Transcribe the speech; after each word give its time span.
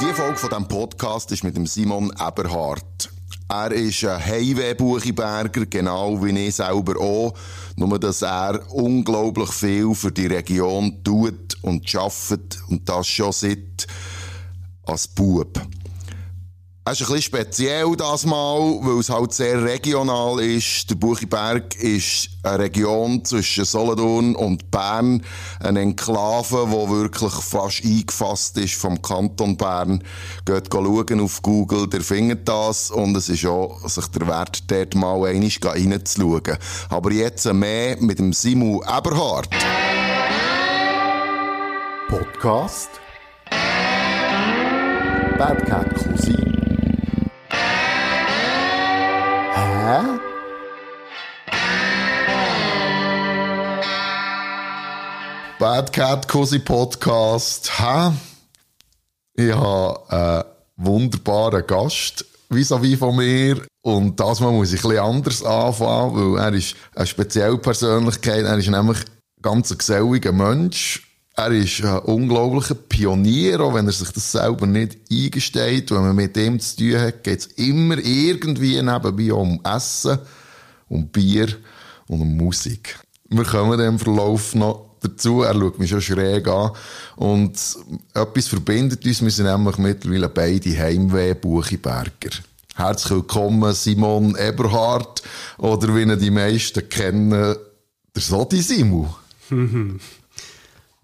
Die 0.00 0.12
Folge 0.12 0.36
von 0.36 0.50
diesem 0.50 0.68
Podcast 0.68 1.30
ist 1.30 1.44
mit 1.44 1.56
dem 1.56 1.66
Simon 1.66 2.10
Eberhardt. 2.18 3.10
Er 3.48 3.70
ist 3.70 4.04
ein 4.04 4.24
Highway-Buchiberger, 4.24 5.66
genau 5.66 6.22
wie 6.22 6.46
ich 6.46 6.56
selber 6.56 7.00
auch. 7.00 7.34
Nur, 7.76 7.98
dass 8.00 8.22
er 8.22 8.60
unglaublich 8.72 9.50
viel 9.52 9.94
für 9.94 10.10
die 10.10 10.26
Region 10.26 11.02
tut 11.04 11.56
und 11.62 11.88
schafft 11.88 12.58
und 12.68 12.88
das 12.88 13.06
schon 13.06 13.32
seit 13.32 13.86
als 14.84 15.06
Bub. 15.06 15.60
Es 16.86 17.00
ist 17.00 17.08
ein 17.08 17.14
bisschen 17.14 17.22
speziell 17.22 17.96
das 17.96 18.26
Mal, 18.26 18.78
weil 18.82 18.98
es 18.98 19.08
halt 19.08 19.32
sehr 19.32 19.64
regional 19.64 20.38
ist. 20.38 20.90
Der 20.90 20.96
Buchiberg 20.96 21.74
ist 21.76 22.28
eine 22.42 22.58
Region 22.58 23.24
zwischen 23.24 23.64
Solothurn 23.64 24.36
und 24.36 24.70
Bern, 24.70 25.24
eine 25.60 25.80
Enklave, 25.80 26.68
die 26.68 26.90
wirklich 26.90 27.32
fast 27.32 27.82
eingefasst 27.82 28.58
ist 28.58 28.74
vom 28.74 29.00
Kanton 29.00 29.56
Bern. 29.56 30.04
Geht 30.44 30.68
schauen 30.70 31.20
auf 31.20 31.40
Google, 31.40 31.88
der 31.88 32.02
findet 32.02 32.46
das 32.46 32.90
und 32.90 33.16
es 33.16 33.30
ist 33.30 33.46
auch 33.46 33.88
sich 33.88 34.06
der 34.08 34.28
Wert, 34.28 34.70
dort 34.70 34.94
mal 34.94 35.14
einmal 35.26 35.62
reinzuschauen. 35.62 36.58
Aber 36.90 37.12
jetzt 37.12 37.50
mehr 37.50 37.96
mit 37.98 38.18
dem 38.18 38.34
Simu 38.34 38.82
Eberhardt. 38.82 39.48
Podcast 42.08 42.90
Bad 45.38 45.66
Cat 45.66 45.94
Cousin. 45.94 46.33
Bad 55.58 55.92
Cat 55.92 56.26
Cozy 56.26 56.58
Podcast. 56.58 57.70
Hä? 57.78 58.12
Ich 59.34 59.52
habe 59.54 60.00
einen 60.08 60.44
wunderbaren 60.76 61.66
Gast 61.66 62.24
vis-à-vis 62.48 62.98
von 62.98 63.14
mir. 63.16 63.60
Und 63.82 64.18
das 64.18 64.40
Mal 64.40 64.52
muss 64.52 64.72
ich 64.72 64.80
bisschen 64.80 64.98
anders 64.98 65.44
anfangen, 65.44 66.34
weil 66.34 66.42
er 66.42 66.54
ist 66.54 66.76
eine 66.94 67.06
spezielle 67.06 67.58
Persönlichkeit. 67.58 68.46
Er 68.46 68.56
ist 68.56 68.68
nämlich 68.68 68.98
ganz 69.42 69.70
ein 69.70 69.76
geselliger 69.76 70.32
Mensch. 70.32 71.13
Er 71.36 71.50
ist 71.50 71.82
ein 71.82 71.98
unglaublicher 71.98 72.76
Pionier, 72.76 73.60
auch 73.60 73.74
wenn 73.74 73.86
er 73.86 73.92
sich 73.92 74.10
das 74.12 74.30
selber 74.30 74.68
nicht 74.68 74.98
eingesteht. 75.10 75.90
Wenn 75.90 76.02
man 76.02 76.14
mit 76.14 76.36
ihm 76.36 76.60
zu 76.60 76.76
tun 76.76 77.00
hat, 77.00 77.24
geht 77.24 77.40
es 77.40 77.46
immer 77.46 77.98
irgendwie 77.98 78.80
nebenbei 78.80 79.32
um 79.32 79.60
Essen, 79.64 80.18
um 80.88 81.08
Bier 81.08 81.48
und 82.06 82.20
um 82.20 82.36
Musik. 82.36 83.00
Wir 83.30 83.42
kommen 83.42 83.80
im 83.80 83.98
Verlauf 83.98 84.54
noch 84.54 84.90
dazu. 85.00 85.42
Er 85.42 85.54
schaut 85.54 85.80
mich 85.80 85.90
schon 85.90 86.00
schräg 86.00 86.46
an. 86.46 86.70
Und 87.16 87.58
etwas 88.14 88.46
verbindet 88.46 89.04
uns. 89.04 89.20
Wir 89.20 89.30
sind 89.32 89.46
nämlich 89.46 89.76
mittlerweile 89.78 90.28
beide 90.28 90.78
Heimweh-Buchiberger. 90.78 92.30
Herzlich 92.76 93.10
willkommen, 93.10 93.74
Simon 93.74 94.36
Eberhardt. 94.36 95.24
Oder 95.58 95.96
wie 95.96 96.02
ihn 96.02 96.16
die 96.16 96.30
meisten 96.30 96.88
kennen, 96.88 97.30
der 97.30 98.22
Sodi 98.22 98.62
Simu. 98.62 99.08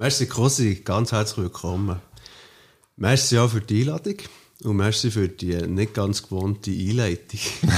Merci, 0.01 0.27
Cosi, 0.27 0.77
ganz 0.83 1.13
herzlich 1.13 1.37
willkommen. 1.45 2.01
Merci 2.97 3.37
auch 3.39 3.51
für 3.51 3.61
die 3.61 3.83
Einladung 3.83 4.15
und 4.65 4.77
merci 4.77 5.11
für 5.11 5.29
die 5.29 5.55
nicht 5.67 5.93
ganz 5.93 6.23
gewohnte 6.23 6.71
Einleitung. 6.71 7.39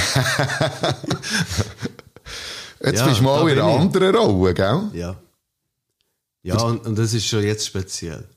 Jetzt 2.84 2.98
Ja, 3.00 3.06
bist 3.08 3.18
du 3.18 3.24
mal 3.24 3.48
in 3.50 3.58
einer 3.58 3.64
anderen 3.76 4.14
Rolle, 4.14 4.54
gell? 4.54 4.82
ja. 4.94 5.16
Ja, 6.44 6.60
und, 6.62 6.86
und 6.86 6.96
das 6.96 7.12
ist 7.12 7.26
schon 7.26 7.42
jetzt 7.42 7.66
speziell. 7.66 8.28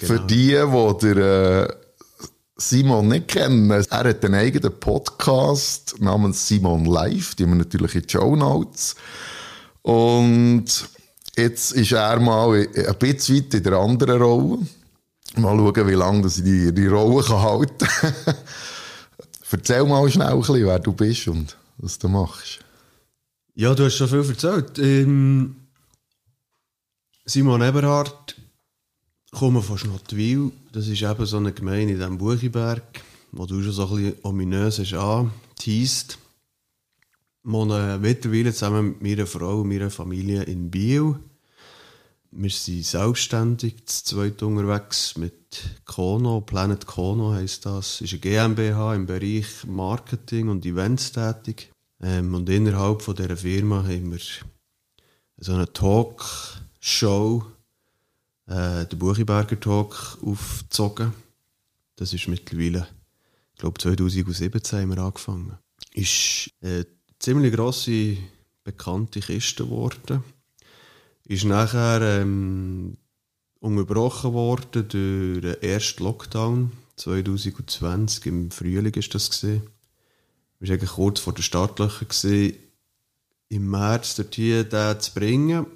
Für 0.00 0.16
Genau. 0.16 0.26
die, 0.26 0.48
die 1.00 1.14
der 1.14 1.68
äh, 1.70 1.74
Simon 2.56 3.08
nicht 3.08 3.28
kennen, 3.28 3.70
er 3.70 3.84
hat 3.90 4.24
einen 4.24 4.34
eigenen 4.34 4.80
Podcast 4.80 5.96
namens 6.00 6.48
Simon 6.48 6.86
Live, 6.86 7.34
die 7.34 7.42
haben 7.42 7.50
wir 7.50 7.56
natürlich 7.64 7.94
in 7.96 8.08
Show 8.08 8.34
Notes. 8.34 8.94
Und 9.82 10.64
jetzt 11.36 11.72
ist 11.72 11.92
er 11.92 12.18
mal 12.20 12.56
in- 12.62 12.86
ein 12.86 12.98
bisschen 12.98 13.36
weit 13.36 13.54
in 13.54 13.62
der 13.62 13.72
anderen 13.74 14.22
Rolle. 14.22 14.58
Mal 15.36 15.56
schauen, 15.56 15.88
wie 15.88 15.94
lange 15.94 16.26
ich 16.28 16.34
die, 16.42 16.72
die 16.72 16.86
Rolle 16.86 17.24
kann 17.24 17.42
halten 17.42 17.86
kann. 17.86 18.14
Erzähl 19.50 19.84
mal 19.84 20.10
schnell 20.10 20.28
ein 20.28 20.38
bisschen, 20.40 20.66
wer 20.66 20.78
du 20.80 20.92
bist 20.92 21.28
und 21.28 21.56
was 21.78 21.96
du 21.98 22.08
machst. 22.08 22.58
Ja, 23.54 23.72
du 23.74 23.84
hast 23.84 23.96
schon 23.96 24.08
viel 24.08 24.28
erzählt. 24.28 24.78
Ähm, 24.80 25.54
Simon 27.24 27.62
Eberhardt, 27.62 28.34
komme 29.30 29.62
von 29.62 29.78
Schnottwil. 29.78 30.50
Das 30.72 30.88
ist 30.88 31.02
eben 31.02 31.26
so 31.26 31.36
eine 31.36 31.52
Gemeinde 31.52 31.92
in 31.92 31.98
diesem 31.98 32.18
Buchiberg, 32.18 32.82
wo 33.30 33.46
du 33.46 33.62
schon 33.62 33.72
so 33.72 33.86
ein 33.88 33.96
bisschen 33.96 34.14
ominös 34.24 34.78
hast 34.80 34.92
angeteased. 34.94 36.18
Wohne 37.44 37.98
mittlerweile 38.00 38.52
zusammen 38.54 38.96
mit 38.98 39.02
meiner 39.02 39.26
Frau 39.26 39.60
und 39.60 39.68
meiner 39.68 39.90
Familie 39.90 40.44
in 40.44 40.70
Biel. 40.70 41.16
Wir 42.30 42.50
sind 42.50 42.84
selbstständig, 42.84 43.86
zu 43.86 44.04
zweit 44.04 44.42
unterwegs 44.42 45.16
mit 45.18 45.34
Kono, 45.84 46.40
Planet 46.40 46.86
Kono 46.86 47.32
heisst 47.32 47.66
das. 47.66 48.00
Ist 48.00 48.14
eine 48.14 48.20
GmbH 48.20 48.94
im 48.94 49.04
Bereich 49.04 49.46
Marketing 49.66 50.48
und 50.48 50.64
Events 50.64 51.12
tätig. 51.12 51.70
Ähm, 52.00 52.34
und 52.34 52.48
innerhalb 52.48 53.02
von 53.02 53.14
dieser 53.14 53.36
Firma 53.36 53.84
haben 53.84 54.10
wir 54.10 54.20
so 55.36 55.52
eine 55.52 55.70
Talkshow, 55.70 57.44
äh, 58.46 58.86
den 58.86 58.98
Buchiberger 58.98 59.60
Talk, 59.60 60.18
aufgezogen. 60.24 61.12
Das 61.96 62.14
ist 62.14 62.26
mittlerweile, 62.26 62.88
ich 63.52 63.58
glaube 63.60 63.78
2017 63.78 64.80
haben 64.80 64.96
wir 64.96 65.02
angefangen. 65.02 65.58
Ist 65.92 66.50
eine 66.62 66.86
ziemlich 67.24 67.54
grosse, 67.54 68.18
bekannte 68.64 69.20
Kiste 69.20 69.64
geworden. 69.64 70.22
Ist 71.24 71.44
nachher 71.44 72.20
ähm, 72.20 72.98
unterbrochen 73.60 74.34
worden 74.34 74.86
durch 74.88 75.40
den 75.40 75.62
ersten 75.62 76.04
Lockdown 76.04 76.72
2020, 76.96 78.26
im 78.26 78.50
Frühling 78.50 78.92
ist 78.92 79.14
das 79.14 79.30
gesehen. 79.30 79.62
Wir 80.60 80.78
waren 80.78 80.86
kurz 80.86 81.20
vor 81.20 81.32
den 81.32 81.42
Startlöchern, 81.42 82.08
gewesen, 82.08 82.56
im 83.48 83.70
März 83.70 84.16
dort 84.16 84.34
hier 84.34 84.64
den 84.64 85.00
zu 85.00 85.14
bringen. 85.14 85.66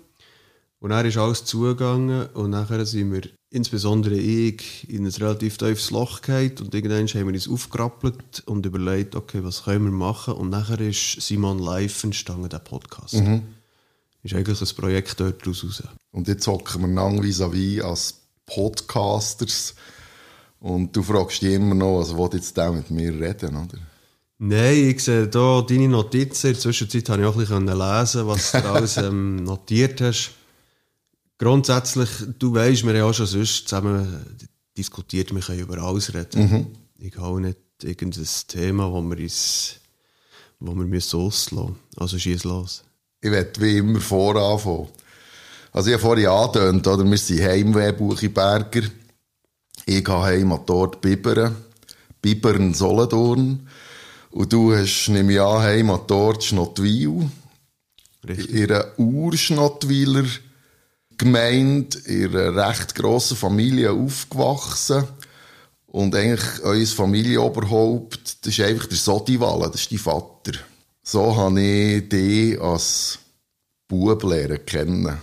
Und 0.81 0.91
dann 0.91 1.07
ist 1.07 1.17
alles 1.17 1.45
zugegangen 1.45 2.27
und 2.35 2.51
nachher 2.51 2.87
sind 2.87 3.13
wir, 3.13 3.23
insbesondere 3.51 4.15
ich, 4.15 4.89
in 4.89 5.05
ein 5.05 5.13
relativ 5.13 5.59
tiefes 5.59 5.91
Loch 5.91 6.21
gefallen 6.21 6.55
und 6.61 6.73
irgendwann 6.73 7.09
haben 7.09 7.27
wir 7.27 7.35
uns 7.35 7.49
aufgerappelt 7.49 8.45
und 8.47 8.65
überlegt, 8.65 9.17
okay, 9.17 9.43
was 9.43 9.65
können 9.65 9.87
wir 9.87 9.93
machen? 9.93 10.35
Und 10.35 10.51
nachher 10.51 10.81
ist 10.81 11.21
Simon 11.21 11.59
Live 11.59 12.05
entstanden, 12.05 12.49
der 12.49 12.61
Podcast. 12.61 13.15
Ist 14.23 14.35
eigentlich 14.35 14.61
ein 14.61 14.77
Projekt 14.77 15.19
dort 15.19 15.47
raus. 15.47 15.83
Und 16.13 16.29
jetzt 16.29 16.47
hocken 16.47 16.83
wir 16.83 16.89
lang 16.89 17.23
vis-à-vis 17.23 17.83
als 17.83 18.15
Podcasters. 18.47 19.75
Und 20.61 20.95
du 20.95 21.03
fragst 21.03 21.43
dich 21.43 21.55
immer 21.55 21.75
noch, 21.75 21.99
also 21.99 22.19
will 22.19 22.31
jetzt 22.39 22.57
der 22.57 22.73
mit 22.73 22.91
mir 22.91 23.13
reden, 23.13 23.57
oder? 23.57 23.79
Nein, 24.39 24.91
ich 24.91 25.03
sehe 25.03 25.29
hier 25.31 25.65
deine 25.69 25.89
Notizen. 25.89 26.49
In 26.49 26.53
der 26.53 26.63
Zwischenzeit 26.63 27.09
habe 27.09 27.23
ich 27.23 27.29
auch 27.29 27.35
ein 27.35 27.41
bisschen 27.41 27.67
lesen, 27.67 28.27
was 28.27 28.53
du 28.53 28.59
alles 28.73 28.97
ähm, 28.97 29.37
notiert 29.43 30.01
hast. 30.01 30.38
Grundsätzlich, 31.39 32.09
du 32.39 32.53
weißt, 32.53 32.85
wir 32.85 32.95
haben 32.95 33.11
auch 33.11 33.15
schon 33.15 33.27
sonst 33.27 33.69
zusammen 33.69 34.27
diskutiert, 34.77 35.33
wir 35.33 35.41
können 35.41 35.61
über 35.61 35.79
alles 35.79 36.13
reden. 36.13 36.67
Ich 36.99 37.17
habe 37.17 37.41
nicht 37.41 37.59
irgendein 37.83 38.27
Thema, 38.49 38.91
wo 38.91 39.01
wir 39.01 39.19
uns 39.19 39.77
wo 40.61 40.75
wir 40.75 40.85
müssen 40.85 41.21
auslassen 41.21 41.77
Also 41.97 42.19
schieß 42.19 42.45
los. 42.45 42.83
Ich 43.21 43.31
werde 43.31 43.61
wie 43.61 43.79
immer 43.79 44.01
voranfangen. 44.01 44.89
Also 45.73 45.91
ich 45.91 45.95
habe 45.95 46.03
vorhin 46.03 46.27
angetönt, 46.27 46.87
oder? 46.87 47.05
wir 47.05 47.19
sind 47.19 47.43
Heimweh-Buchiberger. 47.43 48.83
Ich 49.87 50.07
habe 50.07 50.25
Heimat 50.25 50.69
dort 50.69 51.01
Biberen, 51.01 51.55
Bibern 52.21 52.75
Solothurn. 52.75 53.69
Und 54.31 54.53
du 54.53 54.75
hast, 54.75 55.09
nehme 55.09 55.33
ich 55.33 55.41
an, 55.41 55.63
Heimat 55.63 56.11
dort 56.11 56.45
Schnottwil. 56.45 57.31
Richtig. 58.27 58.71
Einer 58.71 58.99
Urschnottwiler 58.99 60.25
Gemeinde, 61.19 61.99
in 62.07 62.35
einer 62.35 62.69
recht 62.69 62.95
grossen 62.95 63.37
Familie 63.37 63.93
aufgewachsen. 63.93 65.05
Und 65.87 66.15
eigentlich 66.15 66.63
euer 66.63 66.87
Familienoberhaupt, 66.87 68.47
das 68.47 68.59
ist 68.59 68.65
einfach 68.65 68.87
der 68.87 68.99
Sodiwalle, 68.99 69.71
das 69.71 69.83
ist 69.83 69.93
dein 69.93 69.99
Vater. 69.99 70.53
So 71.03 71.35
habe 71.35 71.61
ich 71.61 72.09
dich 72.09 72.61
als 72.61 73.19
Bub 73.89 74.23
lernen 74.23 74.65
kennen. 74.65 75.19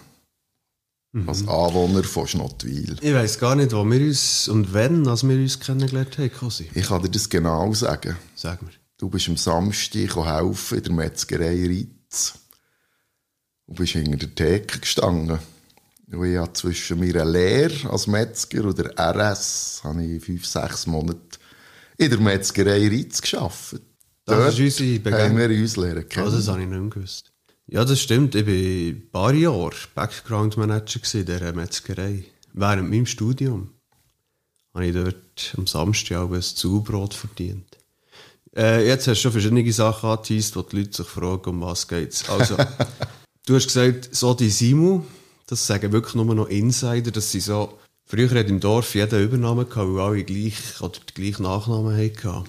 Als 1.28 1.48
Anwohner 1.48 2.04
von 2.04 2.28
Schnottwil. 2.28 2.98
Ich 3.00 3.14
weiss 3.14 3.40
gar 3.40 3.56
nicht, 3.56 3.72
wo 3.72 3.86
wir 3.86 4.02
uns 4.02 4.50
und 4.50 4.74
wann 4.74 5.08
als 5.08 5.26
wir 5.26 5.38
uns 5.38 5.58
kennengelernt 5.62 6.18
haben, 6.18 6.34
Cosi. 6.34 6.70
Ich 6.74 6.88
kann 6.88 7.04
dir 7.04 7.10
das 7.10 7.30
genau 7.30 7.74
sagen. 7.74 8.18
Sag 8.36 8.62
mir. 8.62 8.72
Du 8.98 9.10
bist 9.10 9.30
am 9.30 9.38
Samstag 9.38 10.14
helfen 10.16 10.78
in 10.78 10.84
der 10.84 10.92
Metzgerei 10.92 11.68
Ritz. 11.68 12.34
Du 13.66 13.76
bist 13.76 13.94
hinter 13.94 14.18
der 14.18 14.36
Theke 14.36 14.80
gestanden. 14.80 15.40
Ich 16.24 16.38
habe 16.38 16.54
zwischen 16.54 17.00
meiner 17.00 17.26
Lehre 17.26 17.90
als 17.90 18.08
Metzger 18.08 18.64
und 18.66 18.78
der 18.78 18.94
RS 18.98 19.82
habe 19.84 20.04
ich 20.04 20.24
fünf, 20.24 20.46
sechs 20.46 20.88
Monate 20.88 21.20
in 21.98 22.10
der 22.10 22.20
Metzgerei 22.20 22.88
Ritz 22.88 23.22
gearbeitet. 23.22 23.84
Das 24.26 24.38
Dort 24.38 24.54
ist 24.54 24.60
unsere 24.60 25.00
Begegnung. 25.00 25.22
haben 25.22 25.38
wir 25.38 25.62
uns 25.62 25.78
lernen 25.78 26.10
kennen. 26.10 26.26
Also, 26.26 26.38
das 26.38 26.48
habe 26.48 26.62
ich 26.62 26.68
nicht 26.68 26.80
mehr 26.80 26.90
gewusst. 26.90 27.32
Ja, 27.68 27.86
das 27.86 28.00
stimmt. 28.00 28.36
Ich 28.36 28.46
war 28.46 28.54
ein 28.54 29.10
paar 29.12 29.34
Jahre 29.34 29.76
Background 29.94 30.58
Manager 30.58 31.00
in 31.14 31.26
dieser 31.26 31.54
Metzgerei. 31.54 32.24
Während 32.54 32.90
meinem 32.90 33.06
Studium 33.06 33.72
habe 34.74 34.86
ich 34.88 34.94
dort 34.94 35.56
am 35.58 35.68
Samstag 35.68 36.18
auch 36.18 36.32
ein 36.32 36.42
Zubrot 36.42 37.14
verdient. 37.14 37.78
Äh, 38.56 38.88
jetzt 38.88 39.08
hast 39.08 39.18
du 39.18 39.22
schon 39.24 39.32
verschiedene 39.34 39.72
Sachen 39.74 40.10
angeteased, 40.10 40.56
wo 40.56 40.62
die 40.62 40.78
Leute 40.78 40.98
sich 40.98 41.08
fragen, 41.08 41.50
um 41.50 41.62
was 41.62 41.88
geht's. 41.88 42.30
Also, 42.30 42.56
du 43.46 43.56
hast 43.56 43.66
gesagt, 43.66 44.10
so 44.16 44.34
die 44.34 44.50
Simu, 44.50 45.04
das 45.48 45.66
sagen 45.68 45.92
wirklich 45.92 46.16
nur 46.16 46.34
noch 46.34 46.48
Insider, 46.48 47.12
dass 47.12 47.32
sie 47.32 47.40
so, 47.40 47.78
früher 48.06 48.30
hat 48.32 48.50
im 48.50 48.60
Dorf 48.60 48.96
jeder 48.96 49.20
Übernahme 49.20 49.66
gehabt, 49.66 49.90
weil 49.94 50.00
alle 50.00 50.24
gleich, 50.24 50.82
oder 50.82 51.00
den 51.00 51.14
gleichen 51.24 51.44
Nachnamen 51.44 51.96
hatten. 51.98 52.44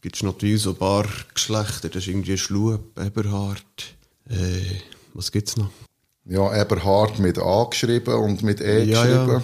Gibt 0.00 0.16
es 0.16 0.22
natürlich 0.22 0.62
so 0.62 0.70
ein 0.70 0.76
paar 0.76 1.06
Geschlechter, 1.34 1.88
das 1.88 2.04
ist 2.04 2.08
irgendwie 2.08 2.38
Schlup, 2.38 2.98
Eberhard, 2.98 3.64
äh, 4.28 4.60
was 5.14 5.32
gibt's 5.32 5.56
noch? 5.56 5.70
ja, 6.24 6.60
Eberhard 6.60 7.18
mit 7.18 7.38
A 7.38 7.64
geschrieben 7.64 8.14
und 8.14 8.42
mit 8.42 8.60
E 8.60 8.84
Ja, 8.84 9.02
geschrieben. 9.04 9.32
ja. 9.32 9.42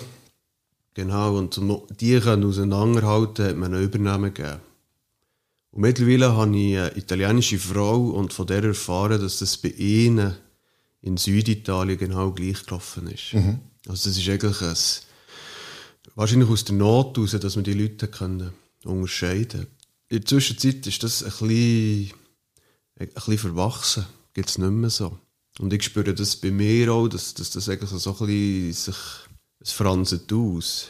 Genau, 0.93 1.39
und 1.39 1.57
um 1.59 1.83
die 1.99 2.21
können 2.21 2.45
auseinanderhalten, 2.45 3.47
hat 3.47 3.57
man 3.57 3.75
einen 3.75 3.83
Übernehmen 3.85 4.33
gegeben. 4.35 4.61
Und 5.73 5.81
mittlerweile 5.81 6.37
habe 6.37 6.57
ich 6.57 6.79
eine 6.79 6.97
italienische 6.97 7.59
Frau 7.59 8.11
und 8.11 8.33
von 8.33 8.47
der 8.47 8.63
erfahren, 8.63 9.21
dass 9.21 9.39
das 9.41 9.57
bei 9.57 9.71
ihnen 9.71 10.37
in 11.05 11.19
Süditalien 11.19 11.99
genau 11.99 12.33
gleich 12.33 12.65
gelaufen 12.65 13.09
ist. 13.09 13.35
Also 13.87 14.09
das 14.09 14.17
ist 14.17 14.29
eigentlich 14.29 14.63
ein, 14.63 14.77
wahrscheinlich 16.15 16.49
aus 16.49 16.65
der 16.65 16.75
Not 16.77 17.17
heraus, 17.17 17.33
dass 17.33 17.57
man 17.57 17.65
die 17.65 17.75
Leute 17.75 18.09
können 18.09 18.53
unterscheiden 18.85 19.67
In 20.09 20.19
der 20.21 20.27
Zwischenzeit 20.27 20.87
ist 20.87 21.03
das 21.03 21.23
ein 21.23 21.31
bisschen, 21.31 22.13
ein 22.99 23.09
bisschen 23.09 23.39
verwachsen. 23.39 24.07
Gibt 24.33 24.49
es 24.49 24.59
nicht 24.59 24.71
mehr 24.71 24.91
so. 24.91 25.19
Und 25.59 25.73
ich 25.73 25.85
spüre 25.85 26.15
das 26.15 26.37
bei 26.37 26.51
mir 26.51 26.93
auch, 26.93 27.09
dass, 27.09 27.35
dass 27.35 27.51
das 27.51 27.69
eigentlich 27.69 27.91
so 27.91 28.11
ein 28.11 28.27
bisschen 28.27 28.73
sich, 28.73 28.97
es 29.61 29.73
franset 29.73 30.33
aus. 30.33 30.89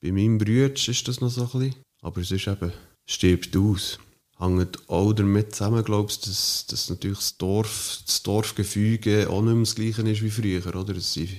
Bei 0.00 0.10
meinem 0.10 0.38
Bruder 0.38 0.72
ist 0.72 1.06
das 1.06 1.20
noch 1.20 1.30
so 1.30 1.42
ein 1.42 1.50
bisschen. 1.50 1.74
Aber 2.00 2.20
es 2.22 2.30
ist 2.30 2.46
eben, 2.48 2.72
stirbt 3.06 3.54
aus. 3.56 3.98
Hängt 4.38 4.88
auch 4.88 5.12
damit 5.12 5.54
zusammen, 5.54 5.84
glaubst 5.84 6.26
du, 6.26 6.30
dass, 6.30 6.66
dass 6.66 6.90
natürlich 6.90 7.18
das 7.18 7.36
Dorf, 7.38 8.00
das 8.04 8.22
Dorfgefüge 8.22 9.28
auch 9.30 9.42
nicht 9.42 9.54
mehr 9.54 9.62
das 9.62 9.74
gleiche 9.76 10.02
ist 10.02 10.22
wie 10.22 10.30
früher, 10.30 10.74
oder? 10.74 10.96
Es 10.96 11.12
sind 11.12 11.30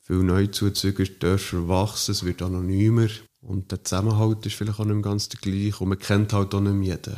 viele 0.00 0.22
Neuzuzüger, 0.22 1.04
die 1.04 1.18
Dörfer 1.18 1.66
wachsen, 1.66 2.12
es 2.12 2.24
wird 2.24 2.42
anonymer. 2.42 3.08
Und 3.40 3.70
der 3.72 3.84
Zusammenhalt 3.84 4.46
ist 4.46 4.54
vielleicht 4.54 4.78
auch 4.78 4.84
nicht 4.84 4.94
mehr 4.94 5.02
ganz 5.02 5.28
der 5.28 5.40
gleiche. 5.40 5.80
Und 5.80 5.88
man 5.88 5.98
kennt 5.98 6.32
halt 6.32 6.54
auch 6.54 6.60
nicht 6.60 6.72
mehr 6.72 6.96
jeden. 6.96 7.16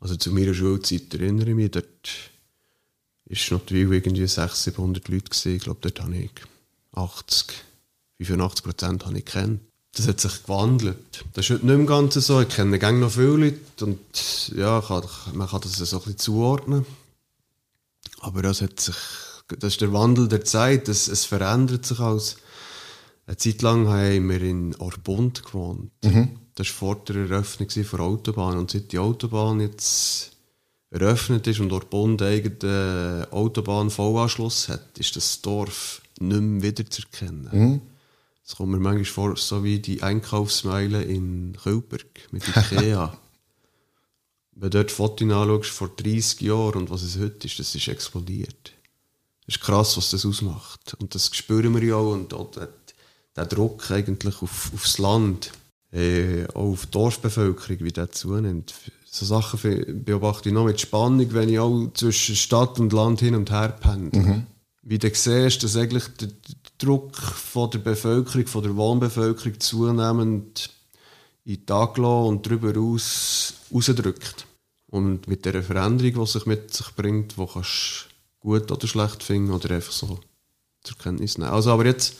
Also 0.00 0.16
zu 0.16 0.32
meiner 0.32 0.54
Schulzeit 0.54 1.12
erinnere 1.14 1.50
ich 1.50 1.56
mich, 1.56 1.70
dort 1.70 2.08
ist 3.26 3.50
natürlich 3.50 3.90
irgendwie 3.90 4.26
600, 4.26 4.56
700 4.56 5.08
Leute 5.08 5.24
gewesen. 5.30 5.56
Ich 5.56 5.62
glaube, 5.62 5.80
dort 5.80 6.00
habe 6.00 6.16
ich 6.16 6.30
80, 6.92 7.54
85 8.18 8.64
Prozent 8.64 9.06
habe 9.06 9.18
ich 9.18 9.24
kennt. 9.24 9.60
Das 9.94 10.08
hat 10.08 10.20
sich 10.20 10.42
gewandelt. 10.44 11.24
Das 11.34 11.44
ist 11.44 11.50
heute 11.50 11.66
nicht 11.66 11.76
mehr 11.76 11.86
ganz 11.86 12.14
so. 12.14 12.40
Ich 12.40 12.48
kenne 12.48 12.78
gerne 12.78 12.98
noch 12.98 13.10
viele 13.10 13.36
Leute 13.36 13.84
und 13.84 14.52
ja, 14.56 14.80
kann, 14.80 15.02
man 15.34 15.48
kann 15.48 15.60
das 15.60 15.72
so 15.72 15.96
ein 15.96 16.02
bisschen 16.02 16.18
zuordnen. 16.18 16.86
Aber 18.20 18.40
das 18.42 18.62
hat 18.62 18.80
sich, 18.80 18.96
das 19.58 19.74
ist 19.74 19.80
der 19.82 19.92
Wandel 19.92 20.28
der 20.28 20.44
Zeit. 20.44 20.88
Es, 20.88 21.08
es 21.08 21.26
verändert 21.26 21.84
sich 21.84 22.00
alles. 22.00 22.36
Eine 23.26 23.36
Zeit 23.36 23.60
lang 23.60 23.86
haben 23.88 24.30
wir 24.30 24.40
in 24.40 24.74
Orbund 24.76 25.44
gewohnt. 25.44 25.90
Das 26.54 26.68
war 26.68 26.74
vor 26.74 27.04
der 27.04 27.16
Eröffnung 27.16 27.68
der 27.68 28.00
Autobahn. 28.00 28.56
Und 28.58 28.70
seit 28.70 28.92
die 28.92 28.98
Autobahn 28.98 29.60
jetzt 29.60 30.32
eröffnet 30.90 31.46
ist 31.46 31.60
und 31.60 31.72
Orbund 31.72 32.22
eigenen 32.22 33.26
Autobahn-Vollanschluss 33.30 34.68
hat, 34.68 34.98
ist 34.98 35.16
das 35.16 35.40
Dorf 35.42 36.00
nicht 36.18 36.40
mehr 36.40 36.62
wiederzuerkennen. 36.62 37.48
Es 38.44 38.56
kommt 38.56 38.72
mir 38.72 38.78
manchmal 38.78 39.04
vor, 39.04 39.36
so 39.36 39.62
wie 39.64 39.78
die 39.78 40.02
Einkaufsmeile 40.02 41.02
in 41.02 41.56
Kölberg 41.62 42.28
mit 42.32 42.46
Ikea. 42.48 43.16
Wenn 44.54 44.70
du 44.70 44.78
dort 44.78 44.90
Fotos 44.90 45.30
anschaust, 45.30 45.70
vor 45.70 45.88
30 45.88 46.40
Jahren 46.42 46.82
und 46.82 46.90
was 46.90 47.02
es 47.02 47.18
heute 47.18 47.46
ist, 47.46 47.58
das 47.58 47.74
ist 47.74 47.88
explodiert. 47.88 48.72
Das 49.46 49.56
ist 49.56 49.62
krass, 49.62 49.96
was 49.96 50.10
das 50.10 50.26
ausmacht. 50.26 50.94
Und 51.00 51.14
das 51.14 51.34
spüren 51.34 51.74
wir 51.74 51.82
ja 51.82 51.96
auch. 51.96 52.12
Und 52.12 52.34
auch 52.34 52.50
der, 52.50 52.68
der 53.34 53.46
Druck 53.46 53.90
eigentlich 53.90 54.42
auf, 54.42 54.70
aufs 54.74 54.98
Land, 54.98 55.52
äh, 55.92 56.46
auch 56.48 56.72
auf 56.72 56.86
die 56.86 56.90
Dorfbevölkerung, 56.90 57.78
wie 57.80 57.92
der 57.92 58.10
zunimmt. 58.10 58.74
So 59.04 59.26
Sachen 59.26 60.04
beobachte 60.04 60.48
ich 60.48 60.54
noch 60.54 60.64
mit 60.64 60.80
Spannung, 60.80 61.32
wenn 61.32 61.48
ich 61.48 61.58
auch 61.58 61.88
zwischen 61.94 62.36
Stadt 62.36 62.78
und 62.78 62.92
Land 62.92 63.20
hin 63.20 63.34
und 63.34 63.50
her 63.50 63.68
pendle. 63.68 64.46
Wie 64.82 64.98
du 64.98 65.10
siehst, 65.14 65.62
dass 65.62 65.76
eigentlich 65.76 66.04
der 66.18 66.28
Druck 66.82 67.16
von 67.16 67.70
der 67.70 67.78
Bevölkerung, 67.78 68.46
von 68.46 68.62
der 68.62 68.76
Wohnbevölkerung 68.76 69.60
zunehmend 69.60 70.70
in 71.44 71.56
den 71.56 71.66
Tag 71.66 71.96
lässt 71.96 72.06
und 72.06 72.46
darüber 72.46 72.78
aus 72.80 73.54
rausdrückt. 73.72 74.46
Und 74.88 75.26
mit 75.26 75.44
dieser 75.44 75.62
Veränderung, 75.62 76.24
die 76.24 76.30
sich 76.30 76.46
mit 76.46 76.74
sich 76.74 76.90
bringt, 76.94 77.36
die 77.38 77.46
kannst 77.46 78.08
du 78.42 78.48
gut 78.48 78.70
oder 78.70 78.86
schlecht 78.86 79.22
finden 79.22 79.52
oder 79.52 79.74
einfach 79.74 79.92
so 79.92 80.20
zur 80.82 80.98
Kenntnis 80.98 81.38
nehmen. 81.38 81.50
Also, 81.50 81.70
aber 81.70 81.86
jetzt 81.86 82.16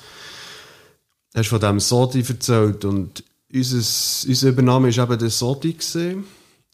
hast 1.35 1.47
du 1.47 1.51
von 1.51 1.61
diesem 1.61 1.81
Sodi 1.81 2.25
erzählt 2.27 2.85
und 2.85 3.25
unser, 3.53 3.77
unser 3.77 4.49
Übernahme 4.49 4.97
war 4.97 5.05
eben 5.05 5.19
der 5.19 5.31
Sodi. 5.31 5.73
Gewesen. 5.75 6.25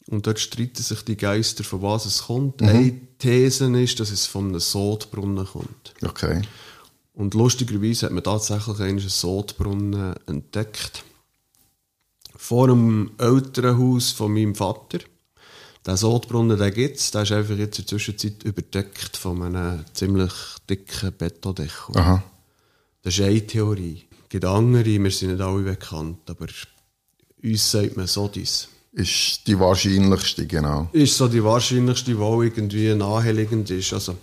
Und 0.06 0.26
dort 0.26 0.38
streiten 0.38 0.82
sich 0.82 1.04
die 1.04 1.16
Geister, 1.16 1.64
von 1.64 1.82
was 1.82 2.06
es 2.06 2.22
kommt. 2.24 2.62
Eine 2.62 2.98
These 3.18 3.66
ist, 3.78 4.00
dass 4.00 4.10
es 4.10 4.24
von 4.24 4.48
einem 4.48 4.60
Sodbrunnen 4.60 5.44
kommt. 5.44 5.94
Okay. 6.02 6.42
Und 7.18 7.34
lustigerweise 7.34 8.06
hat 8.06 8.12
man 8.12 8.22
tatsächlich 8.22 8.78
einen 8.78 9.00
Sodbrunnen 9.00 10.14
entdeckt. 10.26 11.02
Vor 12.36 12.68
dem 12.68 13.10
Elternhaus 13.18 14.12
von 14.12 14.32
meinem 14.32 14.54
Vater. 14.54 15.00
Der 15.84 15.96
Sodbrunnen, 15.96 16.56
den 16.56 16.72
gibt 16.72 16.98
es. 16.98 17.10
Der 17.10 17.22
ist 17.22 17.32
einfach 17.32 17.56
jetzt 17.56 17.80
in 17.80 17.86
der 17.86 17.88
Zwischenzeit 17.88 18.44
überdeckt 18.44 19.16
von 19.16 19.42
einem 19.42 19.84
ziemlich 19.94 20.32
dicken 20.70 21.12
Betondeckel. 21.18 21.96
Aha. 21.96 22.22
Das 23.02 23.18
ist 23.18 23.24
eine 23.24 23.44
Theorie. 23.44 24.04
Es 24.22 24.28
gibt 24.28 24.44
andere, 24.44 24.84
wir 24.84 25.10
sind 25.10 25.32
nicht 25.32 25.40
alle 25.40 25.62
bekannt, 25.62 26.20
aber 26.30 26.46
uns 27.42 27.70
sagt 27.70 27.96
man 27.96 28.06
Sodis. 28.06 28.68
Ist 28.92 29.44
die 29.48 29.58
wahrscheinlichste, 29.58 30.46
genau. 30.46 30.88
Ist 30.92 31.16
so 31.16 31.26
die 31.26 31.42
wahrscheinlichste, 31.42 32.12
die 32.12 32.20
auch 32.20 32.42
irgendwie 32.42 32.94
naheliegend 32.94 33.70
ist. 33.70 33.92
Also, 33.92 34.14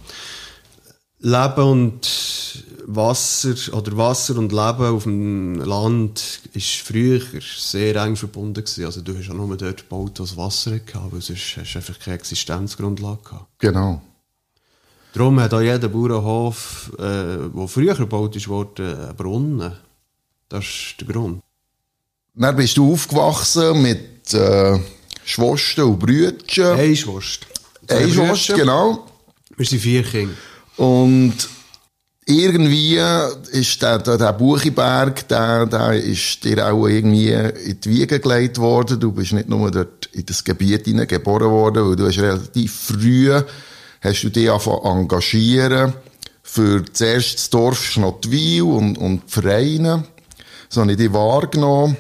Leben 1.25 1.63
und 1.63 2.63
Wasser 2.85 3.55
oder 3.75 3.97
Wasser 3.97 4.37
und 4.37 4.51
Leben 4.51 4.95
auf 4.95 5.03
dem 5.03 5.55
Land 5.55 6.41
ist 6.53 6.75
früher 6.75 7.19
sehr 7.41 7.95
eng 7.95 8.15
verbunden 8.15 8.63
gewesen. 8.63 8.85
Also 8.85 9.01
du 9.01 9.17
hast 9.17 9.27
ja 9.27 9.33
nur 9.33 9.57
dort 9.57 9.77
gebaut, 9.77 10.19
es 10.19 10.37
Wasser 10.37 10.77
gehabt, 10.77 11.11
weil 11.11 11.21
sonst 11.21 11.57
hast 11.57 11.73
du 11.73 11.79
einfach 11.79 11.97
keine 11.97 12.17
Existenzgrundlage 12.17 13.23
gehabt. 13.23 13.47
Genau. 13.57 14.01
Darum 15.13 15.39
hat 15.39 15.55
auch 15.55 15.61
jeder 15.61 15.87
Bauernhof, 15.87 16.91
äh, 16.99 17.01
der 17.01 17.67
früher 17.67 17.95
gebaut 17.95 18.47
wurde, 18.47 19.07
einen 19.07 19.15
Brunnen. 19.15 19.71
Das 20.47 20.63
ist 20.63 20.95
der 20.99 21.07
Grund. 21.07 21.41
Dann 22.35 22.55
bist 22.55 22.77
du 22.77 22.93
aufgewachsen 22.93 23.81
mit 23.81 24.31
äh, 24.35 24.79
Schwester 25.23 25.87
und 25.87 25.97
Brüdchen. 25.97 26.77
Eiswurst. 26.77 27.47
Hey, 27.87 28.11
Schwester, 28.11 28.55
genau. 28.55 29.07
Wir 29.57 29.65
sind 29.65 29.79
vier 29.79 30.03
Kinder. 30.03 30.35
Und 30.77 31.35
irgendwie 32.25 32.99
ist 33.51 33.81
der, 33.81 33.99
der, 33.99 34.17
der 34.17 34.33
Buchiberg, 34.33 35.27
der, 35.27 35.65
der 35.67 35.93
ist 35.93 36.43
dir 36.43 36.67
auch 36.67 36.87
irgendwie 36.87 37.31
in 37.31 37.79
die 37.79 37.89
Wiege 37.89 38.19
gelegt 38.19 38.57
worden. 38.57 38.99
Du 38.99 39.11
bist 39.11 39.33
nicht 39.33 39.47
nur 39.47 39.69
dort 39.69 40.07
in 40.07 40.25
das 40.25 40.43
Gebiet 40.43 40.85
geboren 41.07 41.51
worden, 41.51 41.87
weil 41.87 41.95
du 41.95 42.07
hast 42.07 42.19
relativ 42.19 42.73
früh 42.73 43.31
hast 44.01 44.23
du 44.23 44.29
dich 44.29 44.49
angefangen 44.49 45.01
engagieren 45.01 45.93
für 46.43 46.85
zuerst 46.93 47.35
das 47.35 47.49
Dorf 47.49 47.83
Schnottwil 47.83 48.61
und, 48.61 48.97
und 48.97 49.23
die 49.27 49.31
Vereine. 49.31 50.03
So 50.69 50.81
habe 50.81 50.91
ich 50.91 50.97
dich 50.97 51.11
wahrgenommen. 51.11 51.97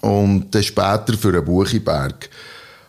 Und 0.00 0.54
dann 0.54 0.62
später 0.62 1.14
für 1.18 1.32
den 1.32 1.44
Buchiberg. 1.44 2.28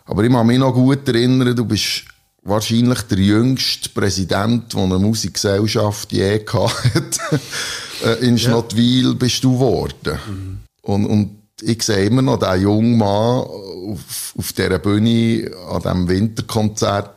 Aber 0.06 0.24
ich 0.24 0.32
kann 0.32 0.46
mich 0.46 0.58
noch 0.58 0.72
gut 0.72 1.06
erinnern, 1.08 1.54
du 1.54 1.64
bist 1.64 2.04
wahrscheinlich 2.44 3.02
der 3.02 3.18
jüngste 3.18 3.88
Präsident, 3.88 4.72
den 4.72 4.80
eine 4.80 4.98
Musikgesellschaft 4.98 6.12
je 6.12 6.38
gehabt 6.44 6.94
hat. 6.94 7.40
Äh, 8.04 8.26
In 8.26 8.38
Schnottwil 8.38 9.14
bist 9.14 9.42
du 9.42 9.54
geworden. 9.54 10.60
Und, 10.82 11.06
und 11.06 11.38
ich 11.62 11.82
sehe 11.82 12.06
immer 12.06 12.22
noch 12.22 12.38
den 12.38 12.60
jungen 12.60 12.98
Mann 12.98 13.44
auf, 13.88 14.34
auf 14.36 14.52
dieser 14.52 14.78
Bühne 14.78 15.50
an 15.68 15.82
diesem 15.82 16.08
Winterkonzert 16.08 17.14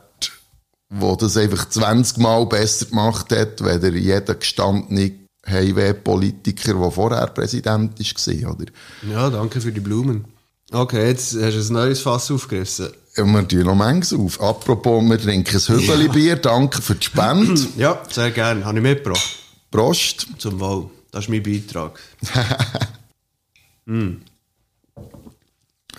wo 0.89 1.15
das 1.15 1.37
einfach 1.37 1.67
20 1.67 2.17
Mal 2.17 2.45
besser 2.45 2.85
gemacht 2.85 3.31
hat, 3.31 3.63
weder 3.63 3.89
jeder 3.95 4.35
gestandene 4.35 5.11
Highway-Politiker, 5.45 6.73
der 6.73 6.91
vorher 6.91 7.27
Präsident 7.27 7.99
war, 7.99 8.51
oder? 8.53 8.65
Ja, 9.09 9.29
danke 9.29 9.61
für 9.61 9.71
die 9.71 9.79
Blumen. 9.79 10.25
Okay, 10.71 11.07
jetzt 11.07 11.35
hast 11.41 11.55
du 11.55 11.59
ein 11.61 11.73
neues 11.73 12.01
Fass 12.01 12.29
aufgerissen. 12.29 12.89
Ja, 13.17 13.25
wir 13.25 13.47
tun 13.47 13.63
noch 13.63 13.75
manches 13.75 14.13
auf. 14.13 14.39
Apropos, 14.41 15.03
wir 15.03 15.19
trinken 15.19 15.55
ein 15.55 15.61
Hübeli-Bier. 15.61 16.35
Danke 16.37 16.81
für 16.81 16.95
die 16.95 17.05
Spende. 17.05 17.59
Ja, 17.77 18.01
sehr 18.09 18.31
gerne. 18.31 18.63
Habe 18.65 18.77
ich 18.77 18.83
mitgebracht. 18.83 19.35
Prost. 19.71 20.27
Zum 20.37 20.59
Wohl. 20.59 20.89
Das 21.11 21.25
ist 21.25 21.29
mein 21.29 21.41
Beitrag. 21.43 21.99
Das 22.21 22.29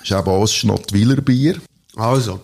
ist 0.03 0.11
eben 0.11 0.29
auch 0.29 0.41
ein 0.43 0.47
Schnottwiler 0.49 1.21
Bier. 1.21 1.57
Also, 1.97 2.41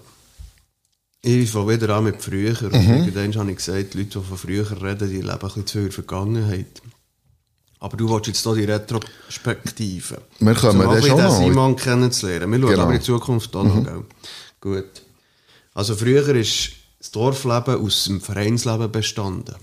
ich 1.23 1.50
fange 1.50 1.81
wieder 1.81 1.95
an 1.97 2.04
mit 2.04 2.21
früher. 2.23 2.61
Und 2.62 2.75
irgendwann 2.75 3.35
habe 3.37 3.50
ich 3.52 3.57
gesagt, 3.59 3.95
die 3.95 3.99
Leute, 3.99 4.19
die 4.19 4.25
von 4.25 4.37
früher 4.38 4.83
reden, 4.83 5.09
die 5.09 5.16
leben 5.16 5.31
ein 5.31 5.38
bisschen 5.38 5.66
zu 5.66 5.78
viel 5.78 5.93
Vergangenheit. 5.93 6.83
Aber 7.81 7.97
du 7.97 8.09
willst 8.09 8.26
jetzt 8.28 8.43
hier 8.43 8.54
die 8.54 8.64
Retrospektive. 8.64 10.19
Wir 10.40 10.54
kommen 10.54 10.81
dann 10.88 11.02
schon 11.02 11.19
noch. 11.23 11.38
Simon 11.38 11.76
kennenzulernen. 11.76 12.50
Wir 12.50 12.59
schauen 12.61 12.71
Genau. 12.71 12.83
aber 12.83 12.95
in 12.95 13.02
Zukunft 13.02 13.54
auch 13.57 13.64
noch. 13.64 13.85
gell? 13.85 14.04
Gut. 14.64 15.02
Also 15.75 15.94
früher 15.94 16.26
ist 16.35 16.71
das 16.99 17.11
Dorfleben 17.11 17.85
aus 17.85 18.04
dem 18.04 18.23
Vereinsleben 18.23 18.90
bestanden. 18.90 19.56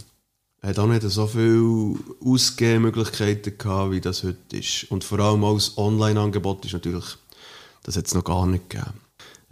Hat 0.61 0.77
auch 0.77 0.85
nicht 0.85 1.01
so 1.01 1.25
viele 1.25 1.95
Ausgehmöglichkeiten 2.23 3.57
gehabt, 3.57 3.93
wie 3.93 3.99
das 3.99 4.21
heute 4.23 4.57
ist. 4.57 4.91
Und 4.91 5.03
vor 5.03 5.17
allem 5.19 5.43
auch 5.43 5.55
das 5.55 5.75
Online-Angebot 5.75 6.65
ist 6.65 6.73
natürlich, 6.73 7.17
das 7.81 7.97
hat 7.97 8.05
es 8.05 8.13
noch 8.13 8.23
gar 8.23 8.45
nicht 8.45 8.69
gegeben. 8.69 8.93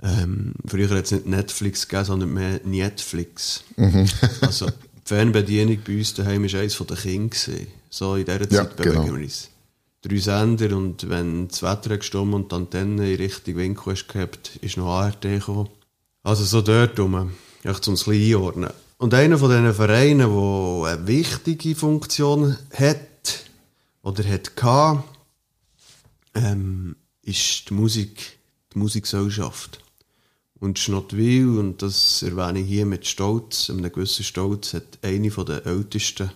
Ähm, 0.03 0.53
früher 0.68 0.89
hat 0.91 1.06
es 1.06 1.12
nicht 1.13 1.25
Netflix 1.25 1.88
gegeben, 1.88 2.06
sondern 2.06 2.32
mehr 2.32 2.62
Netflix. 2.63 3.63
also 4.41 4.68
die 4.68 5.01
Fernbedienung 5.03 5.79
bei 5.84 5.98
uns 5.98 6.13
daheim 6.13 6.44
war 6.44 6.60
eines 6.60 6.77
der 6.77 6.96
Kinder. 6.96 7.36
So 7.89 8.15
in 8.18 8.25
dieser 8.25 8.41
Ja, 8.41 8.65
Zeit 8.65 8.75
bewegen 8.75 9.01
genau. 9.01 9.06
wir 9.06 9.13
uns. 9.24 9.50
Drei 10.01 10.18
Sender 10.18 10.77
und 10.77 11.10
wenn 11.10 11.50
das 11.50 11.62
Wetter 11.62 11.98
gestimmt 11.98 12.34
und 12.34 12.51
die 12.51 12.56
Antenne 12.56 13.12
in 13.12 13.18
Richtung 13.18 13.58
Winkel 13.58 13.91
hast 13.94 14.08
gehabt, 14.08 14.56
ist 14.62 14.77
noch 14.77 14.88
ARD 14.88 15.24
gekommen. 15.24 15.68
Also 16.24 16.46
so 16.46 16.62
dort 16.62 16.98
rum, 16.98 17.34
echt 17.63 17.86
um 17.88 17.96
es 17.96 18.08
ein 18.08 18.13
bisschen 18.13 18.36
einordnen. 18.36 18.72
Und 18.98 19.13
einer 19.13 19.38
von 19.38 19.50
diesen 19.50 19.74
Vereinen, 19.74 20.29
der 20.29 20.91
eine 20.91 21.08
wichtige 21.08 21.75
Funktion 21.75 22.58
hat, 22.74 23.46
oder 24.01 24.24
hat 24.24 24.56
gehabt, 24.56 25.03
ähm, 26.34 26.96
ist 27.22 27.70
die 27.70 27.74
Musik, 27.74 28.39
die 28.74 28.79
Musikgesellschaft. 28.79 29.79
Und 30.62 30.79
Schnottwil, 30.79 31.58
und 31.58 31.82
das 31.82 32.22
erwähne 32.22 32.60
ich 32.60 32.68
hier 32.68 32.86
mit 32.86 33.06
Stolz, 33.06 33.70
einem 33.70 33.91
gewissen 33.91 34.24
Stolz, 34.24 34.74
hat 34.74 35.00
eine 35.01 35.29
der 35.29 35.65
ältesten 35.65 36.32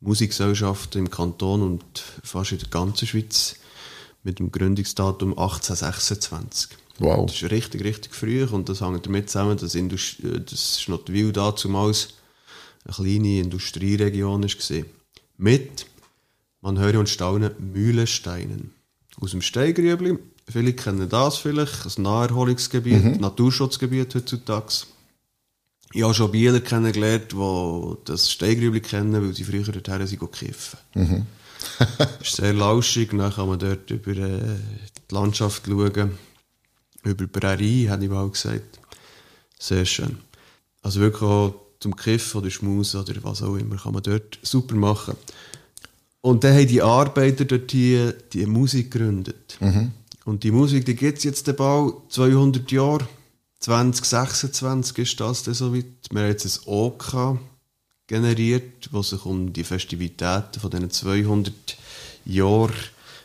Musikgesellschaften 0.00 1.00
im 1.00 1.10
Kanton 1.10 1.62
und 1.62 1.82
fast 2.22 2.52
in 2.52 2.58
der 2.58 2.68
ganzen 2.68 3.06
Schweiz 3.06 3.56
mit 4.22 4.38
dem 4.38 4.52
Gründungsdatum 4.52 5.30
1826. 5.30 6.70
Wow. 6.98 7.26
Das 7.26 7.42
ist 7.42 7.50
richtig, 7.50 7.84
richtig 7.84 8.14
früh 8.14 8.44
und 8.44 8.68
das 8.68 8.80
hängt 8.80 9.06
damit 9.06 9.30
zusammen, 9.30 9.56
dass, 9.56 9.74
Indust 9.74 10.16
Schnottwil 10.80 11.32
damals 11.32 12.08
eine 12.84 12.94
kleine 12.94 13.40
Industrieregion 13.40 14.42
war. 14.42 14.84
Mit, 15.36 15.86
man 16.60 16.78
höre 16.78 16.98
und 16.98 17.08
staune, 17.08 17.54
Mühlensteinen. 17.58 18.74
Aus 19.20 19.30
dem 19.32 19.42
Steigrübli, 19.42 20.18
viele 20.48 20.72
kennen 20.72 21.08
das 21.08 21.38
vielleicht, 21.38 21.86
ein 21.86 22.02
Naherholungsgebiet, 22.02 23.20
Naturschutzgebiet 23.20 24.14
heutzutage. 24.14 24.86
Ich 25.92 26.02
habe 26.02 26.14
schon 26.14 26.30
Bieler 26.30 26.60
kennengelernt, 26.60 27.32
die 27.32 27.94
das 28.04 28.30
Steigrübli 28.30 28.80
kennen, 28.80 29.22
weil 29.22 29.34
sie 29.34 29.44
früher 29.44 29.64
dorthin 29.64 30.06
sind 30.06 30.32
kiffen. 30.32 30.78
ist 32.20 32.36
sehr 32.36 32.52
lauschig, 32.52 33.10
dann 33.10 33.32
kann 33.32 33.48
man 33.48 33.58
dort 33.58 33.90
über 33.90 34.10
äh, 34.12 34.56
die 35.10 35.14
Landschaft 35.14 35.64
schauen. 35.66 36.18
Über 37.04 37.24
die 37.24 37.26
Prärie, 37.26 37.88
hätte 37.88 38.04
ich 38.04 38.10
mal 38.10 38.28
gesagt. 38.28 38.78
Sehr 39.58 39.84
schön. 39.84 40.18
Also 40.82 41.00
wirklich 41.00 41.22
auch 41.22 41.54
zum 41.80 41.96
Kiffen 41.96 42.40
oder 42.40 42.50
Schmusen 42.50 43.00
oder 43.00 43.14
was 43.22 43.42
auch 43.42 43.56
immer, 43.56 43.76
kann 43.76 43.92
man 43.94 44.02
dort 44.02 44.38
super 44.42 44.74
machen. 44.74 45.14
Und 46.20 46.44
dann 46.44 46.54
haben 46.54 46.66
die 46.66 46.82
Arbeiter 46.82 47.44
dort 47.44 47.70
hier 47.70 48.12
die 48.12 48.46
Musik 48.46 48.90
gegründet. 48.90 49.56
Und 50.24 50.44
die 50.44 50.50
Musik, 50.50 50.84
die 50.84 50.94
gibt 50.94 51.18
es 51.18 51.24
jetzt 51.24 51.56
bald 51.56 51.94
200 52.10 52.70
Jahre. 52.70 53.08
2026 53.60 54.98
ist 54.98 55.20
das 55.20 55.42
dann 55.42 55.54
soweit. 55.54 55.84
Wir 56.10 56.20
haben 56.20 56.28
jetzt 56.28 56.46
ein 56.46 56.72
OK 56.72 57.38
generiert, 58.06 58.88
das 58.92 59.10
sich 59.10 59.24
um 59.24 59.52
die 59.52 59.64
Festivitäten 59.64 60.60
von 60.60 60.70
diesen 60.70 60.90
200 60.90 61.52
Jahren 62.24 62.72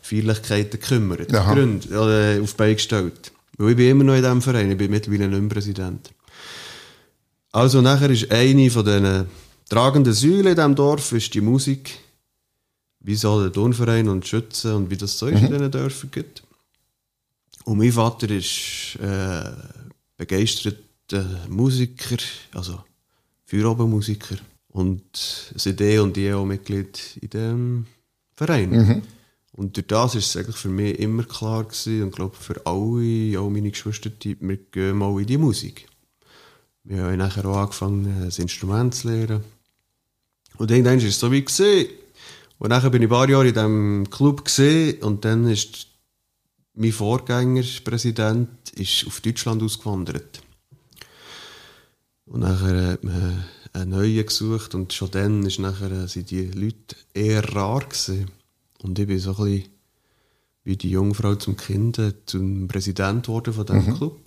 Feierlichkeiten 0.01 0.79
kümmert. 0.79 1.33
Aha. 1.33 1.53
Gründ, 1.53 1.89
äh, 1.89 2.39
auf 2.41 2.51
die 2.51 2.57
Beine 2.57 2.75
gestellt. 2.75 3.31
Weil 3.57 3.71
ich 3.71 3.77
bin 3.77 3.89
immer 3.89 4.03
noch 4.03 4.15
in 4.15 4.21
diesem 4.21 4.41
Verein, 4.41 4.71
ich 4.71 4.77
bin 4.77 4.91
mittlerweile 4.91 5.27
nicht 5.29 5.39
mehr 5.39 5.49
Präsident. 5.49 6.11
Also 7.51 7.81
nachher 7.81 8.09
ist 8.09 8.31
eine 8.31 8.69
von 8.71 8.83
diesen 8.83 9.27
tragenden 9.69 10.13
Säulen 10.13 10.47
in 10.47 10.55
diesem 10.55 10.75
Dorf 10.75 11.11
ist 11.11 11.33
die 11.33 11.41
Musik, 11.41 11.99
wie 12.99 13.15
so 13.15 13.41
der 13.41 13.51
Turnverein 13.51 14.09
und 14.09 14.27
Schützen 14.27 14.73
und 14.73 14.89
wie 14.89 14.97
das 14.97 15.17
so 15.17 15.27
ist 15.27 15.41
in 15.41 15.51
diesen 15.51 15.71
Dörfern 15.71 16.11
gibt. 16.11 16.43
Und 17.65 17.77
mein 17.77 17.91
Vater 17.91 18.29
ist 18.29 18.97
äh, 19.01 19.51
begeisterter 20.17 21.47
Musiker, 21.49 22.17
also 22.53 22.83
Feuerobenmusiker 23.45 24.37
und 24.69 25.03
CD 25.55 25.99
und 25.99 26.17
EO-Mitglied 26.17 27.17
in 27.21 27.29
diesem 27.29 27.85
Verein. 28.35 29.03
Und 29.55 29.77
durch 29.77 29.87
das 29.87 30.15
ist 30.15 30.27
es 30.27 30.37
eigentlich 30.37 30.55
für 30.57 30.69
mich 30.69 30.97
immer 30.99 31.23
klar 31.23 31.63
gewesen, 31.63 32.03
und 32.03 32.09
ich 32.09 32.15
glaube 32.15 32.35
für 32.35 32.65
alle, 32.65 33.39
auch 33.39 33.49
meine 33.49 33.69
Geschwister, 33.69 34.09
die, 34.09 34.35
wir 34.39 34.57
gehen 34.57 34.97
mal 34.97 35.19
in 35.19 35.27
die 35.27 35.37
Musik. 35.37 35.87
Wir 36.83 37.03
haben 37.03 37.17
nachher 37.17 37.45
auch 37.45 37.57
angefangen, 37.57 38.23
ein 38.23 38.31
Instrument 38.35 38.95
zu 38.95 39.09
lernen. 39.09 39.43
Und 40.57 40.71
irgendwann 40.71 40.99
war 40.99 41.07
es 41.07 41.19
so 41.19 41.31
wie 41.31 41.45
gesehen. 41.45 41.87
Und 42.57 42.69
nachher 42.69 42.89
bin 42.89 43.03
ich 43.03 43.07
ein 43.07 43.11
paar 43.11 43.29
Jahre 43.29 43.47
in 43.47 43.53
diesem 43.53 44.09
Club 44.09 44.45
gesehen 44.45 45.01
und 45.03 45.23
dann 45.23 45.47
ist 45.47 45.87
mein 46.75 46.91
Vorgänger, 46.91 47.63
Präsident, 47.83 48.71
ist 48.71 49.05
auf 49.07 49.21
Deutschland 49.21 49.61
ausgewandert. 49.61 50.41
Und 52.25 52.41
nachher 52.41 52.93
hat 52.93 53.03
man 53.03 53.43
einen 53.73 53.91
neuen 53.91 54.25
gesucht 54.25 54.75
und 54.75 54.93
schon 54.93 55.11
dann 55.11 55.45
ist 55.45 55.59
nachher, 55.59 56.07
sind 56.07 56.31
die 56.31 56.45
Leute 56.47 56.95
eher 57.13 57.43
rar 57.53 57.81
gewesen. 57.81 58.31
Und 58.81 58.97
ich 58.97 59.07
bin 59.07 59.19
so 59.19 59.31
ein 59.31 59.43
bisschen 59.43 59.69
wie 60.63 60.77
die 60.77 60.91
Jungfrau 60.91 61.35
zum 61.35 61.57
Kind 61.57 61.99
äh, 61.99 62.13
zum 62.25 62.67
Präsident 62.67 63.25
geworden 63.25 63.53
von 63.53 63.65
diesem 63.65 63.97
Club. 63.97 64.19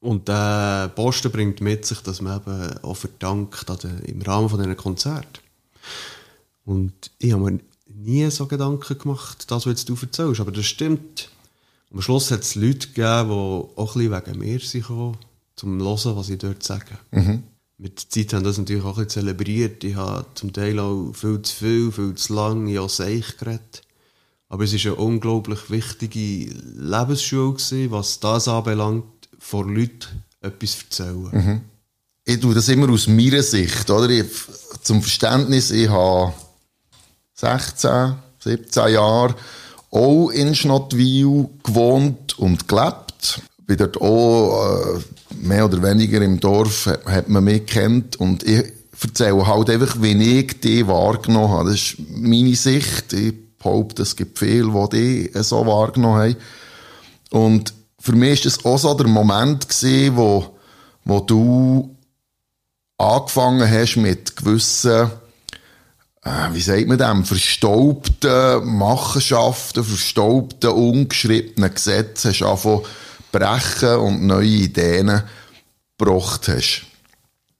Und 0.00 0.28
der 0.28 0.92
Posten 0.94 1.32
bringt 1.32 1.60
mit 1.60 1.84
sich, 1.84 2.00
dass 2.02 2.20
man 2.20 2.40
eben 2.40 2.78
auch 2.84 2.94
verdankt 2.94 3.66
im 4.04 4.22
Rahmen 4.22 4.48
von 4.48 4.58
diesen 4.58 4.76
Konzert. 4.76 5.42
Und 6.64 7.10
ich 7.18 7.32
habe 7.32 7.50
mir 7.50 7.60
nie 7.98 8.30
so 8.30 8.46
Gedanken 8.46 8.98
gemacht, 8.98 9.50
das, 9.50 9.66
was 9.66 9.70
jetzt 9.70 9.88
du 9.88 9.96
erzählst. 10.00 10.40
Aber 10.40 10.52
das 10.52 10.66
stimmt. 10.66 11.30
Am 11.92 12.02
Schluss 12.02 12.30
hat 12.30 12.42
es 12.42 12.54
Leute 12.54 12.88
gegeben, 12.88 13.28
die 13.28 13.34
auch 13.34 13.96
ein 13.96 14.00
bisschen 14.00 14.12
wegen 14.12 14.38
mir 14.38 14.60
sind 14.60 14.82
gekommen, 14.82 15.16
zum 15.56 15.80
hören, 15.80 16.16
was 16.16 16.28
ich 16.28 16.38
dort 16.38 16.62
sage. 16.62 16.98
Mit 17.78 18.02
der 18.02 18.10
Zeit 18.10 18.32
haben 18.32 18.44
das 18.44 18.58
natürlich 18.58 18.82
auch 18.82 18.98
ein 18.98 19.04
bisschen 19.04 19.26
zelebriert. 19.26 19.84
Ich 19.84 19.94
habe 19.94 20.26
zum 20.34 20.52
Teil 20.52 20.78
auch 20.78 21.12
viel 21.12 21.40
zu 21.42 21.54
viel, 21.54 21.92
viel 21.92 22.14
zu 22.14 22.34
lang, 22.34 22.76
habe 22.76 22.88
seich 22.88 23.36
geredet. 23.36 23.82
Aber 24.48 24.64
es 24.64 24.72
war 24.72 24.92
eine 24.92 25.00
unglaublich 25.00 25.70
wichtige 25.70 26.52
Lebensschule, 26.74 27.52
gewesen, 27.52 27.90
was 27.90 28.18
das 28.18 28.48
anbelangt, 28.48 29.04
vor 29.38 29.66
Leuten 29.66 30.24
etwas 30.40 30.88
zu 30.88 31.04
erzählen. 31.04 31.62
ich 32.24 32.40
tue 32.40 32.54
das 32.54 32.68
immer 32.68 32.90
aus 32.90 33.06
meiner 33.06 33.42
Sicht, 33.42 33.88
oder? 33.90 34.08
Ich, 34.10 34.26
zum 34.82 35.00
Verständnis, 35.00 35.70
ich 35.70 35.88
habe 35.88 36.34
16, 37.40 38.16
17 38.40 38.94
Jahre 38.94 39.34
auch 39.92 40.30
in 40.30 40.56
Schnottwil 40.56 41.48
gewohnt 41.62 42.36
und 42.38 42.66
gelebt. 42.66 43.42
Bin 43.64 43.76
dort 43.76 44.00
auch 44.00 44.96
äh, 44.96 45.00
mehr 45.40 45.66
oder 45.66 45.80
weniger 45.82 46.20
im 46.20 46.40
Dorf, 46.40 46.86
hat, 46.86 47.06
hat 47.06 47.28
man 47.28 47.44
mich 47.44 47.66
kennt 47.66 48.16
und 48.16 48.42
ich 48.42 48.64
erzähle 49.00 49.46
halt 49.46 49.70
einfach, 49.70 50.02
wie 50.02 50.40
ich 50.40 50.60
die 50.60 50.86
wahrgenommen 50.88 51.50
habe. 51.50 51.70
Das 51.70 51.78
ist 51.78 51.96
meine 52.10 52.56
Sicht. 52.56 53.12
Ich 53.12 53.34
behaupte, 53.58 54.02
es 54.02 54.16
gibt 54.16 54.40
viele, 54.40 54.72
die 54.88 55.30
die 55.30 55.42
so 55.42 55.64
wahrgenommen 55.64 56.20
haben. 56.20 56.36
Und 57.30 57.72
für 58.00 58.16
mich 58.16 58.44
war 58.44 58.50
das 58.50 58.64
auch 58.64 58.78
so 58.78 58.94
der 58.94 59.06
Moment, 59.06 59.68
gewesen, 59.68 60.16
wo, 60.16 60.56
wo 61.04 61.20
du 61.20 61.94
angefangen 62.96 63.70
hast 63.70 63.96
mit 63.96 64.34
gewissen, 64.34 65.10
äh, 66.24 66.52
wie 66.52 66.60
sagt 66.60 66.86
man 66.86 66.98
dem, 66.98 67.24
verstaubten 67.24 68.76
Machenschaften, 68.76 69.84
verstaubten, 69.84 70.70
ungeschriebenen 70.70 71.72
Gesetzen 71.72 72.30
hast 72.30 72.42
angefangen 72.42 72.82
brechen 73.30 73.96
und 73.96 74.26
neue 74.26 74.46
Ideen 74.46 75.22
gebracht 75.98 76.48
hast. 76.48 76.82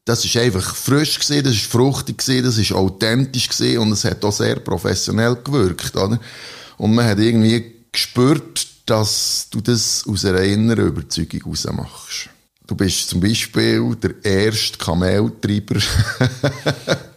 das 0.05 0.25
ist 0.25 0.37
einfach 0.39 0.75
frisch 0.75 1.19
gewesen, 1.19 1.45
das 1.45 1.53
ist 1.53 1.67
fruchtig 1.67 2.19
gewesen, 2.19 2.45
das 2.45 2.57
ist 2.57 2.73
authentisch 2.73 3.49
gewesen 3.49 3.79
und 3.79 3.93
es 3.93 4.05
hat 4.05 4.25
auch 4.25 4.33
sehr 4.33 4.57
professionell 4.57 5.37
gewirkt, 5.37 5.95
oder? 5.97 6.19
Und 6.79 6.95
man 6.95 7.05
hat 7.05 7.19
irgendwie 7.19 7.75
gespürt, 7.93 8.67
dass 8.87 9.49
du 9.51 9.61
das 9.61 10.05
aus 10.09 10.25
einer 10.25 10.41
inneren 10.41 10.87
Überzeugung 10.87 11.43
heraus 11.43 11.67
machst. 11.73 12.31
Du 12.67 12.75
bist 12.75 13.09
zum 13.09 13.21
Beispiel 13.21 13.97
der 13.97 14.25
erste 14.25 14.79
Kameltreiber 14.79 15.81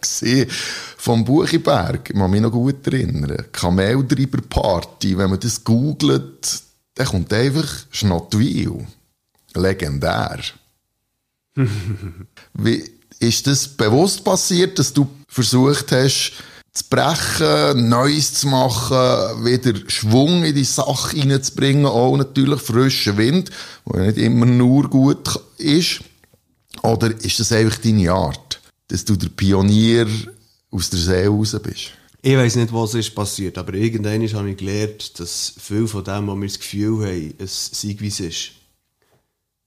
vom 1.02 1.24
Buchiberg. 1.24 2.10
Ich 2.10 2.16
kann 2.16 2.30
mich 2.30 2.40
noch 2.40 2.52
gut 2.52 2.86
erinnern. 2.86 3.46
Kameltreiber-Party. 3.50 5.18
Wenn 5.18 5.30
man 5.30 5.40
das 5.40 5.64
googelt, 5.64 6.62
dann 6.94 7.06
kommt 7.08 7.32
einfach 7.32 7.66
Schnottwil. 7.90 8.86
Legendär. 9.54 10.38
Wie 12.54 12.84
ist 13.18 13.48
das 13.48 13.66
bewusst 13.66 14.22
passiert, 14.22 14.78
dass 14.78 14.92
du 14.92 15.08
versucht 15.26 15.90
hast, 15.90 16.34
zu 16.72 16.84
brechen, 16.88 17.88
Neues 17.88 18.34
zu 18.34 18.46
machen, 18.46 19.44
wieder 19.44 19.74
Schwung 19.88 20.44
in 20.44 20.54
die 20.54 20.62
Sache 20.62 21.16
reinzubringen, 21.16 21.84
auch 21.84 22.16
natürlich 22.16 22.60
frischen 22.60 23.16
Wind, 23.16 23.50
der 23.92 24.02
nicht 24.02 24.18
immer 24.18 24.46
nur 24.46 24.88
gut 24.88 25.28
ist? 25.58 26.00
Oder 26.84 27.10
ist 27.10 27.40
das 27.40 27.50
einfach 27.50 27.78
deine 27.78 28.12
Art, 28.12 28.60
dass 28.86 29.04
du 29.04 29.16
der 29.16 29.30
Pionier 29.30 30.06
aus 30.72 30.90
der 30.90 30.98
See 30.98 31.26
raus 31.26 31.56
bist? 31.62 31.92
Ich 32.24 32.36
weiß 32.36 32.56
nicht, 32.56 32.72
was 32.72 32.94
ist 32.94 33.14
passiert, 33.14 33.58
aber 33.58 33.74
irgendwann 33.74 34.26
habe 34.32 34.50
ich 34.50 34.56
gelernt, 34.56 35.18
dass 35.18 35.54
viel 35.58 35.86
von 35.88 36.04
dem, 36.04 36.28
was 36.28 36.36
wir 36.36 36.46
das 36.46 36.58
Gefühl 36.58 37.06
haben, 37.06 37.34
es 37.38 37.70
sei 37.72 37.96
wie 37.98 38.08
es 38.08 38.20
ist, 38.20 38.52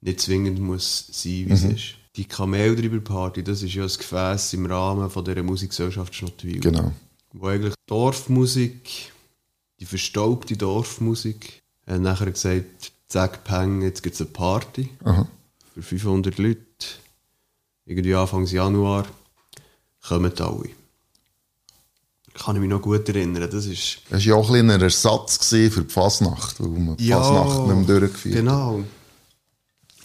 nicht 0.01 0.21
zwingend 0.21 0.59
muss 0.59 1.07
sein, 1.11 1.45
wie 1.47 1.51
es 1.51 1.63
ist. 1.63 1.83
Die 2.15 2.23
Kameldreiber-Party, 2.23 3.43
das 3.43 3.61
ist 3.61 3.73
ja 3.73 3.83
ein 3.83 3.89
Gefäß 3.89 4.53
im 4.53 4.67
Rahmen 4.67 5.09
von 5.09 5.25
dieser 5.25 5.43
Musikgesellschaft 5.43 6.15
Schnottwil. 6.15 6.61
Genau. 6.61 6.93
Wo 7.33 7.47
eigentlich 7.47 7.73
Dorfmusik, 7.87 9.11
die 9.81 9.85
verstaubte 9.85 10.55
Dorfmusik, 10.55 11.61
hat 11.85 11.99
nachher 11.99 12.31
gesagt, 12.31 12.93
zack, 13.09 13.43
peng, 13.43 13.81
jetzt 13.81 14.01
gibt 14.01 14.15
es 14.15 14.21
eine 14.21 14.29
Party 14.29 14.89
Aha. 15.03 15.27
für 15.73 15.81
500 15.81 16.37
Leute. 16.37 16.61
Irgendwie 17.85 18.15
Anfang 18.15 18.45
Januar 18.45 19.05
kommen 20.01 20.31
alle. 20.39 20.69
Kann 22.37 22.55
ich 22.55 22.61
mich 22.61 22.69
noch 22.69 22.81
gut 22.81 23.07
erinnern. 23.07 23.49
Das 23.49 23.65
ist 23.65 23.99
Das 24.09 24.19
war 24.19 24.19
ja 24.19 24.35
auch 24.35 24.49
ein, 24.49 24.69
ein 24.69 24.81
Ersatz 24.81 25.47
für 25.47 25.69
die 25.69 25.89
Fasnacht, 25.89 26.59
weil 26.59 26.67
man 26.67 26.97
die 26.97 27.09
Fasnacht 27.09 27.67
nicht 27.67 27.87
mehr 27.87 27.99
durchgeführt 27.99 28.35
hat. 28.35 28.41
Genau. 28.41 28.83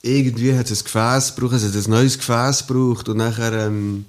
Irgendwie 0.02 0.54
hat 0.54 0.70
es 0.70 0.80
ein 0.80 0.84
Gefäß 0.84 1.34
gebraucht, 1.34 1.56
es 1.56 1.64
hat 1.64 1.74
ein 1.74 1.90
neues 1.90 2.18
Gefäß 2.18 2.66
gebraucht 2.66 3.08
und 3.08 3.18
nachher 3.18 3.66
ähm, 3.66 4.06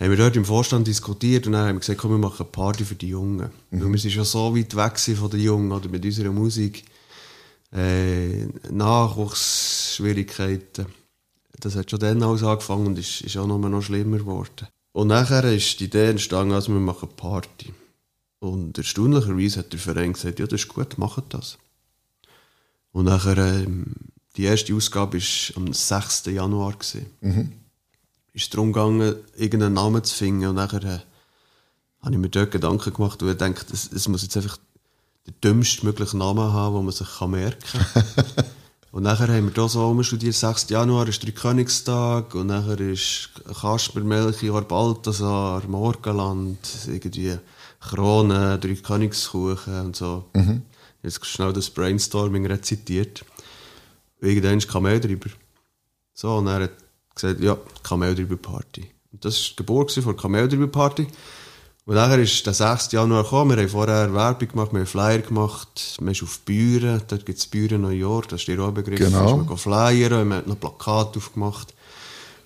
haben 0.00 0.10
wir 0.10 0.16
dort 0.16 0.34
im 0.36 0.46
Vorstand 0.46 0.86
diskutiert 0.86 1.46
und 1.46 1.52
dann 1.52 1.68
haben 1.68 1.76
wir 1.76 1.80
gesagt, 1.80 2.00
komm, 2.00 2.12
wir 2.12 2.18
machen 2.18 2.42
eine 2.42 2.50
Party 2.50 2.84
für 2.84 2.94
die 2.94 3.08
Jungen. 3.08 3.50
Mhm. 3.70 3.84
Weil 3.84 3.92
wir 3.92 3.98
sind 3.98 4.12
schon 4.12 4.24
so 4.24 4.56
weit 4.56 4.74
weg 4.74 4.98
von 4.98 5.28
den 5.30 5.40
Jungen 5.40 5.70
oder 5.70 5.88
mit 5.88 6.04
unserer 6.04 6.32
Musik. 6.32 6.84
Äh, 7.72 8.46
Nachwuchsschwierigkeiten. 8.70 10.86
Das 11.60 11.76
hat 11.76 11.88
schon 11.90 12.00
dann 12.00 12.22
alles 12.22 12.42
angefangen 12.42 12.86
und 12.88 12.98
ist, 12.98 13.20
ist 13.20 13.36
auch 13.36 13.46
noch, 13.46 13.58
noch 13.58 13.82
schlimmer 13.82 14.16
geworden. 14.16 14.66
Und 14.92 15.08
nachher 15.08 15.44
ist 15.44 15.78
die 15.80 15.84
Idee 15.84 16.10
entstanden, 16.10 16.54
also 16.54 16.72
wir 16.72 16.80
machen 16.80 17.08
eine 17.08 17.16
Party. 17.16 17.72
Und 18.40 18.78
erstaunlicherweise 18.78 19.60
hat 19.60 19.72
der 19.72 19.78
Verein 19.78 20.14
gesagt, 20.14 20.38
ja, 20.38 20.46
das 20.46 20.62
ist 20.62 20.68
gut, 20.68 20.98
macht 20.98 21.24
das. 21.30 21.58
Und 22.92 23.04
nachher, 23.04 23.36
ähm, 23.36 23.94
die 24.36 24.44
erste 24.44 24.74
Ausgabe 24.74 25.18
war 25.18 25.56
am 25.56 25.72
6. 25.72 26.26
Januar. 26.26 26.74
Mhm. 27.20 27.52
Ist 28.32 28.52
darum 28.54 28.72
gegangen, 28.72 29.16
irgendeinen 29.36 29.74
Namen 29.74 30.02
zu 30.02 30.14
finden. 30.14 30.46
Und 30.46 30.54
nachher 30.56 30.82
äh, 30.84 30.98
habe 32.02 32.12
ich 32.12 32.18
mir 32.18 32.30
dort 32.30 32.50
Gedanken 32.50 32.92
gemacht, 32.92 33.22
und 33.22 33.30
ich 33.30 33.36
denke, 33.36 33.64
es, 33.72 33.92
es 33.92 34.08
muss 34.08 34.22
jetzt 34.22 34.36
einfach 34.36 34.56
den 35.26 35.34
dümmsten 35.42 35.86
möglichen 35.86 36.18
Namen 36.18 36.52
haben, 36.52 36.74
den 36.74 36.84
man 36.84 36.94
sich 36.94 37.18
kann 37.18 37.30
merken 37.30 37.80
kann. 37.94 38.24
und 38.92 39.04
nachher 39.04 39.28
haben 39.28 39.46
wir 39.46 39.54
da 39.54 39.68
so 39.68 39.86
umstudiert, 39.88 40.34
6. 40.34 40.68
Januar 40.70 41.06
ist 41.08 41.22
Dreikönigstag 41.24 42.34
und 42.34 42.48
nachher 42.48 42.80
ist 42.80 43.30
Kasper, 43.60 44.00
Melchior, 44.00 44.62
Balthasar, 44.62 45.62
Morgenland, 45.68 46.58
irgendwie 46.86 47.38
Krone, 47.80 48.58
Dreikönigskuchen 48.58 49.86
und 49.86 49.96
so. 49.96 50.24
Jetzt 51.02 51.24
schnell 51.24 51.52
das 51.52 51.70
Brainstorming 51.70 52.46
rezitiert. 52.46 53.24
Irgendwann 54.20 54.58
ist 54.58 54.68
Kamel 54.68 55.00
drüber. 55.00 55.30
So, 56.12 56.36
und 56.36 56.48
er 56.48 56.64
hat 56.64 56.72
gesagt, 57.14 57.40
ja, 57.40 57.56
Kamel 57.82 58.14
drüber 58.14 58.36
Party. 58.36 58.90
Und 59.12 59.24
das 59.24 59.36
war 59.36 59.48
die 59.50 59.56
Geburt 59.56 59.92
von 59.92 60.04
der 60.04 60.14
Kamel 60.14 60.48
drüber 60.48 60.66
Party. 60.66 61.06
Und 61.86 61.94
nachher 61.96 62.18
ist 62.18 62.46
der 62.46 62.54
6. 62.54 62.92
Januar 62.92 63.24
gekommen, 63.24 63.56
wir 63.56 63.62
haben 63.64 63.68
vorher 63.70 64.12
Werbung 64.14 64.48
gemacht, 64.48 64.72
wir 64.72 64.80
haben 64.80 64.86
Flyer 64.86 65.18
gemacht, 65.18 65.96
man 66.00 66.12
ist 66.12 66.22
auf 66.22 66.38
Büren, 66.40 67.02
dort 67.08 67.26
gibt 67.26 67.38
es 67.38 67.46
Büren 67.46 67.80
New 67.82 67.88
York, 67.88 68.28
das 68.28 68.40
ist 68.42 68.48
der 68.48 68.60
auch 68.60 68.70
Begriff, 68.70 68.98
Genau. 68.98 69.38
Man 69.38 69.56
flyern, 69.56 70.28
man 70.28 70.38
hat 70.38 70.46
noch 70.46 70.60
Plakate 70.60 71.18
aufgemacht. 71.18 71.74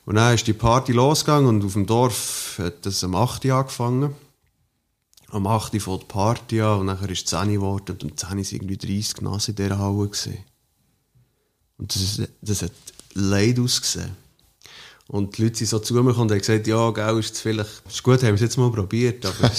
Und 0.06 0.16
dann 0.16 0.34
ist 0.34 0.46
die 0.46 0.52
Party 0.52 0.92
losgegangen 0.92 1.48
und 1.48 1.64
auf 1.64 1.72
dem 1.74 1.86
Dorf 1.86 2.56
hat 2.58 2.86
es 2.86 3.02
am 3.04 3.14
8. 3.14 3.44
Uhr 3.46 3.54
angefangen. 3.54 4.14
Am 5.30 5.46
8. 5.46 5.74
Uhr 5.74 5.80
fängt 5.80 6.02
die 6.02 6.06
Party 6.06 6.60
an 6.60 6.80
und 6.80 6.86
nachher 6.86 7.10
ist 7.10 7.24
es 7.24 7.30
10 7.30 7.48
Uhr 7.48 7.54
geworden 7.54 7.92
und 7.92 8.04
um 8.04 8.16
10 8.16 8.28
Uhr 8.30 8.36
waren 8.36 8.44
irgendwie 8.50 8.76
30 8.76 9.20
Nasse 9.22 9.50
in 9.50 9.56
dieser 9.56 9.78
Halle. 9.78 10.08
Gewesen. 10.08 10.38
Und 11.78 11.94
das, 11.94 12.02
ist- 12.02 12.28
das 12.40 12.62
hat 12.62 12.72
leid 13.14 13.58
ausgesehen. 13.58 14.16
Und 15.08 15.36
die 15.36 15.44
Leute 15.44 15.56
sind 15.58 15.68
so 15.68 15.78
zu 15.78 15.94
mir 15.94 16.00
und 16.00 16.16
haben 16.16 16.28
gesagt, 16.28 16.66
ja, 16.66 16.90
gell, 16.90 17.18
ist 17.18 17.34
es 17.34 17.40
vielleicht, 17.40 17.82
ist 17.86 18.02
gut, 18.02 18.22
haben 18.22 18.28
wir 18.28 18.34
es 18.34 18.40
jetzt 18.40 18.56
mal 18.56 18.70
probiert, 18.70 19.24
aber 19.26 19.50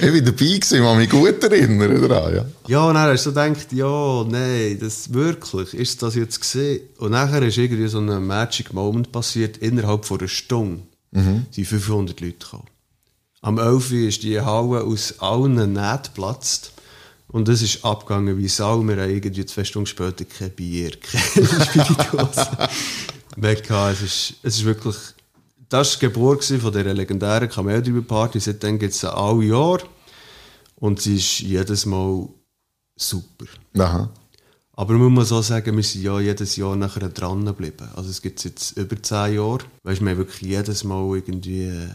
Ich 0.00 0.04
war 0.12 0.20
dabei, 0.20 0.30
gewesen, 0.30 0.76
ich 0.76 0.80
kann 0.80 0.96
mich 0.96 1.10
gut 1.10 1.42
erinnern 1.42 2.08
daran, 2.08 2.34
ja. 2.34 2.44
Ja, 2.68 2.84
und 2.86 2.94
dann 2.94 3.10
hast 3.10 3.26
du 3.26 3.30
gedacht, 3.30 3.72
ja, 3.72 4.24
nein, 4.28 4.78
das 4.80 5.12
wirklich, 5.12 5.74
ist 5.74 6.02
das 6.02 6.14
jetzt 6.14 6.40
gesehen? 6.40 6.82
Und 6.98 7.10
nachher 7.10 7.42
ist 7.42 7.58
irgendwie 7.58 7.88
so 7.88 7.98
ein 7.98 8.26
Magic 8.26 8.72
Moment 8.72 9.10
passiert, 9.10 9.56
innerhalb 9.56 10.04
von 10.04 10.20
einer 10.20 10.28
Stunde 10.28 10.82
sind 11.10 11.66
500 11.66 12.20
Leute 12.20 12.32
gekommen. 12.34 12.68
Am 13.40 13.58
11. 13.58 13.90
Uhr 13.90 13.98
ist 14.08 14.22
die 14.22 14.40
Halle 14.40 14.84
aus 14.84 15.14
allen 15.18 15.54
Nähten 15.72 16.02
geplatzt. 16.04 16.72
Und 17.28 17.48
es 17.48 17.60
ist 17.60 17.84
abgegangen 17.84 18.38
wie 18.38 18.48
Sau. 18.48 18.82
Wir 18.82 18.96
haben 18.96 19.10
irgendwie 19.10 19.44
zwei 19.44 19.64
Stunden 19.64 19.86
später 19.86 20.24
kein 20.24 20.50
Bier, 20.50 20.92
keine 20.92 21.46
Spirituose 21.64 22.48
gehabt. 23.40 23.94
Es 23.94 24.02
ist, 24.02 24.34
es 24.42 24.56
ist 24.58 24.64
wirklich, 24.64 24.96
das 25.68 25.88
war 25.88 25.98
die 26.00 26.06
Geburt 26.06 26.44
von 26.44 26.72
dieser 26.72 26.94
legendären 26.94 27.48
Kameldreiber-Party. 27.48 28.40
Seitdem 28.40 28.78
gibt 28.78 28.92
es 28.92 29.00
sie 29.00 29.12
alle 29.12 29.44
Jahre. 29.44 29.84
Und 30.76 31.00
sie 31.00 31.16
ist 31.16 31.40
jedes 31.40 31.86
Mal 31.86 32.28
super. 32.96 33.46
Aha. 33.78 34.10
Aber 34.72 34.94
man 34.94 35.12
muss 35.12 35.32
auch 35.32 35.42
sagen, 35.42 35.76
wir 35.76 35.82
sind 35.82 36.02
ja 36.02 36.20
jedes 36.20 36.54
Jahr 36.54 36.76
nachher 36.76 37.08
dran 37.08 37.44
geblieben. 37.44 37.88
Also 37.96 38.10
es 38.10 38.22
gibt 38.22 38.44
jetzt 38.44 38.76
über 38.76 39.02
zehn 39.02 39.34
Jahre. 39.34 39.64
Weißt, 39.82 40.00
wir 40.00 40.10
haben 40.10 40.18
wirklich 40.18 40.40
jedes 40.40 40.84
Mal 40.84 41.16
irgendwie 41.16 41.64
äh, 41.64 41.88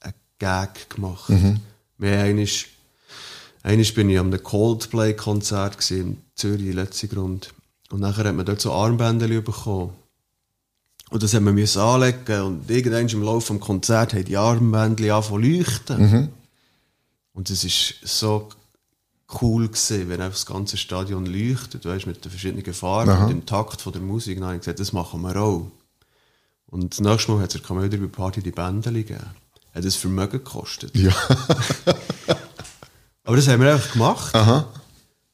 einen 0.00 0.14
Gag 0.38 0.88
gemacht. 0.88 1.28
Wir 1.98 2.18
haben 2.18 2.38
einmal, 3.62 3.84
bin 3.92 4.08
ich 4.08 4.18
einem 4.18 4.42
Coldplay-Konzert 4.42 5.90
in 5.90 6.16
Zürich, 6.34 6.74
letzte 6.74 7.08
Grund. 7.08 7.52
Und 7.90 8.00
nachher 8.00 8.24
hat 8.24 8.34
man 8.34 8.46
dort 8.46 8.62
so 8.62 8.72
Armbänder 8.72 9.28
bekommen. 9.28 9.92
Und 11.14 11.22
das 11.22 11.32
haben 11.32 11.44
wir 11.44 11.52
müssen 11.52 11.80
anlegen 11.80 12.40
und 12.40 12.68
irgendwann 12.68 13.06
im 13.06 13.22
Laufe 13.22 13.52
des 13.52 13.62
Konzerts 13.62 14.14
haben 14.14 14.24
die 14.24 14.36
Armbändchen 14.36 15.12
angefangen 15.12 15.44
zu 15.44 15.48
leuchten. 15.48 16.30
Und 17.32 17.50
es 17.50 17.62
ist 17.62 17.94
so 18.02 18.48
cool 19.40 19.68
gewesen, 19.68 20.08
wenn 20.08 20.20
einfach 20.20 20.36
das 20.36 20.44
ganze 20.44 20.76
Stadion 20.76 21.26
leuchtet, 21.26 21.84
weißt, 21.84 22.08
mit 22.08 22.24
den 22.24 22.32
verschiedenen 22.32 22.74
Farben 22.74 23.12
Aha. 23.12 23.22
und 23.22 23.30
dem 23.30 23.46
Takt 23.46 23.80
von 23.80 23.92
der 23.92 24.02
Musik. 24.02 24.38
Dann 24.38 24.46
habe 24.46 24.56
ich 24.56 24.62
gesagt, 24.62 24.80
das 24.80 24.92
machen 24.92 25.20
wir 25.20 25.36
auch. 25.36 25.70
Und 26.66 26.94
das 26.94 27.00
nächste 27.00 27.30
Mal 27.30 27.42
hat 27.42 27.54
es 27.54 27.60
der 27.60 27.62
Kamel 27.62 27.88
bei 27.88 28.08
Party 28.08 28.42
die 28.42 28.50
Bänder 28.50 28.90
gegeben. 28.90 29.20
Hat 29.72 29.84
das 29.84 29.94
Vermögen 29.94 30.32
gekostet. 30.32 30.96
Ja. 30.96 31.14
Aber 33.22 33.36
das 33.36 33.46
haben 33.46 33.62
wir 33.62 33.72
einfach 33.72 33.92
gemacht. 33.92 34.34
Aha. 34.34 34.66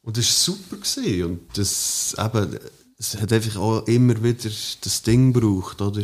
Und 0.03 0.19
das 0.19 0.27
war 0.27 0.55
super. 0.55 0.77
Gewesen. 0.77 1.25
Und 1.25 1.41
das, 1.57 2.15
eben, 2.19 2.59
es 3.01 3.17
hat 3.21 3.33
einfach 3.33 3.57
auch 3.57 3.87
immer 3.87 4.23
wieder 4.23 4.51
das 4.83 5.03
Ding 5.03 5.33
gebraucht, 5.33 5.81
oder? 5.81 6.03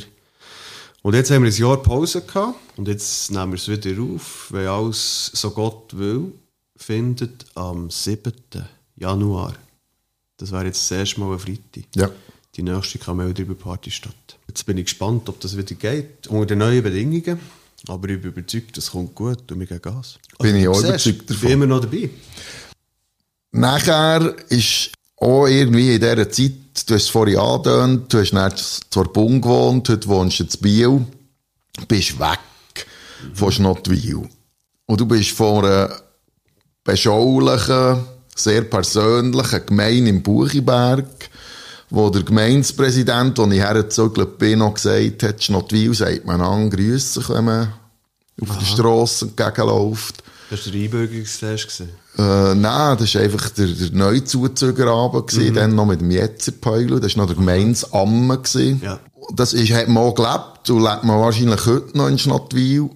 Und 1.02 1.14
jetzt 1.14 1.30
haben 1.30 1.44
wir 1.44 1.52
ein 1.52 1.56
Jahr 1.56 1.82
Pause 1.82 2.22
gehabt 2.22 2.58
und 2.76 2.88
jetzt 2.88 3.30
nehmen 3.30 3.52
wir 3.52 3.58
es 3.58 3.68
wieder 3.68 4.02
auf, 4.02 4.48
weil 4.50 4.66
alles 4.66 5.30
so 5.34 5.50
Gott 5.50 5.96
will, 5.96 6.32
findet 6.74 7.44
am 7.54 7.90
7. 7.90 8.32
Januar. 8.96 9.54
Das 10.38 10.50
wäre 10.50 10.64
jetzt 10.64 10.90
das 10.90 10.98
erste 10.98 11.20
Mal 11.20 11.34
ein 11.34 11.38
Freitag. 11.38 11.84
Ja. 11.94 12.10
Die 12.56 12.62
nächste 12.62 12.98
Kameldreiber-Party 12.98 13.90
statt. 13.90 14.38
Jetzt 14.48 14.64
bin 14.64 14.78
ich 14.78 14.86
gespannt, 14.86 15.28
ob 15.28 15.38
das 15.40 15.56
wieder 15.56 15.74
geht, 15.74 16.26
unter 16.28 16.46
den 16.46 16.58
neuen 16.58 16.82
Bedingungen. 16.82 17.38
Aber 17.88 18.08
ich 18.08 18.20
bin 18.20 18.30
überzeugt, 18.32 18.76
das 18.76 18.90
kommt 18.90 19.14
gut 19.14 19.52
und 19.52 19.60
wir 19.60 19.66
gehen 19.66 19.82
Gas. 19.82 20.18
Bin 20.38 20.56
ich 20.56 20.66
auch 20.66 20.74
siehst, 20.74 21.06
überzeugt 21.06 21.20
Ich 21.20 21.26
davon. 21.26 21.40
bin 21.42 21.50
immer 21.52 21.66
noch 21.66 21.80
dabei. 21.82 22.08
Nachher 23.52 24.34
ist 24.48 24.90
auch 25.18 25.46
irgendwie 25.46 25.94
in 25.94 26.00
dieser 26.00 26.28
Zeit, 26.30 26.52
du 26.84 26.94
hast 26.94 27.02
es 27.04 27.08
vorhin 27.08 27.38
angedeutet, 27.38 28.12
du 28.12 28.20
hast 28.20 28.32
dann 28.32 28.52
zur 28.90 29.12
Bund 29.12 29.42
gewohnt, 29.42 29.88
heute 29.88 30.08
wohnst 30.08 30.40
du 30.40 30.44
in 30.44 30.50
Biel. 30.60 31.06
bist 31.88 32.18
weg 32.18 32.38
von 33.34 33.52
Schnottwil. 33.52 34.28
Und 34.86 35.00
du 35.00 35.06
bist 35.06 35.30
von 35.30 35.64
einer 35.64 35.90
beschaulichen, 36.84 38.04
sehr 38.34 38.62
persönlichen 38.62 39.66
Gemeinde 39.66 40.10
im 40.10 40.22
Buchiberg, 40.22 41.06
wo 41.90 42.10
der 42.10 42.22
Gemeindepräsident, 42.22 43.38
als 43.38 43.52
ich 43.52 43.60
hergezögert 43.60 44.38
bin, 44.38 44.58
noch 44.58 44.74
gesagt 44.74 45.22
hat, 45.22 45.42
Schnottwil 45.42 45.94
sagt 45.94 46.26
man 46.26 46.40
an, 46.40 46.70
grüß 46.70 47.14
sich, 47.14 47.28
wenn 47.28 47.44
man 47.44 47.72
auf 48.40 48.58
der 48.58 48.66
Strasse 48.66 49.26
entgegenläuft. 49.26 50.22
Das 50.50 50.66
war 50.66 50.72
der 50.72 50.82
Einbürgerungstest. 50.82 51.80
Äh, 51.80 52.54
nein, 52.54 52.96
das 52.98 53.14
war 53.14 53.22
einfach 53.22 53.50
der, 53.50 53.66
der 53.66 53.90
Neuzuzügerabend, 53.90 55.32
mhm. 55.32 55.54
dann 55.54 55.74
noch 55.74 55.86
mit 55.86 56.00
dem 56.00 56.10
Jetzerpeulu, 56.10 57.00
das 57.00 57.16
war 57.16 57.22
noch 57.22 57.28
der 57.28 57.36
Gemeinsamme. 57.36 58.40
Ja. 58.82 59.00
Das 59.34 59.52
ist, 59.52 59.72
hat 59.72 59.88
man 59.88 60.04
auch 60.04 60.14
gelebt 60.14 60.70
und 60.70 60.82
lebt 60.82 61.04
man 61.04 61.20
wahrscheinlich 61.20 61.66
heute 61.66 61.96
noch 61.98 62.08
in 62.08 62.18
Schnottwil. 62.18 62.90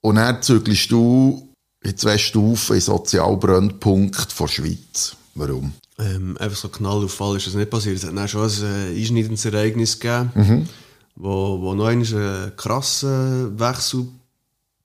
Und 0.00 0.16
dann 0.16 0.42
zügelst 0.42 0.90
du 0.90 1.48
in 1.82 1.96
zwei 1.96 2.18
Stufen 2.18 2.76
in 2.76 2.80
Sozialbrennpunkt 2.80 4.32
von 4.32 4.48
Schweiz. 4.48 5.16
Warum? 5.34 5.74
Ähm, 5.98 6.36
einfach 6.38 6.56
so 6.56 6.68
knallauffall 6.68 7.36
ist 7.36 7.46
das 7.46 7.54
nicht 7.54 7.70
passiert. 7.70 7.96
Es 7.96 8.04
hat 8.04 8.16
dann 8.16 8.28
schon 8.28 8.48
ein 8.48 8.94
äh, 8.94 8.98
einschneidendes 8.98 9.44
Ereignis 9.44 10.00
gegeben, 10.00 10.68
wo, 11.14 11.60
wo 11.60 11.74
noch 11.74 11.86
einen 11.86 12.52
krassen 12.56 13.58
Wechsel 13.60 14.06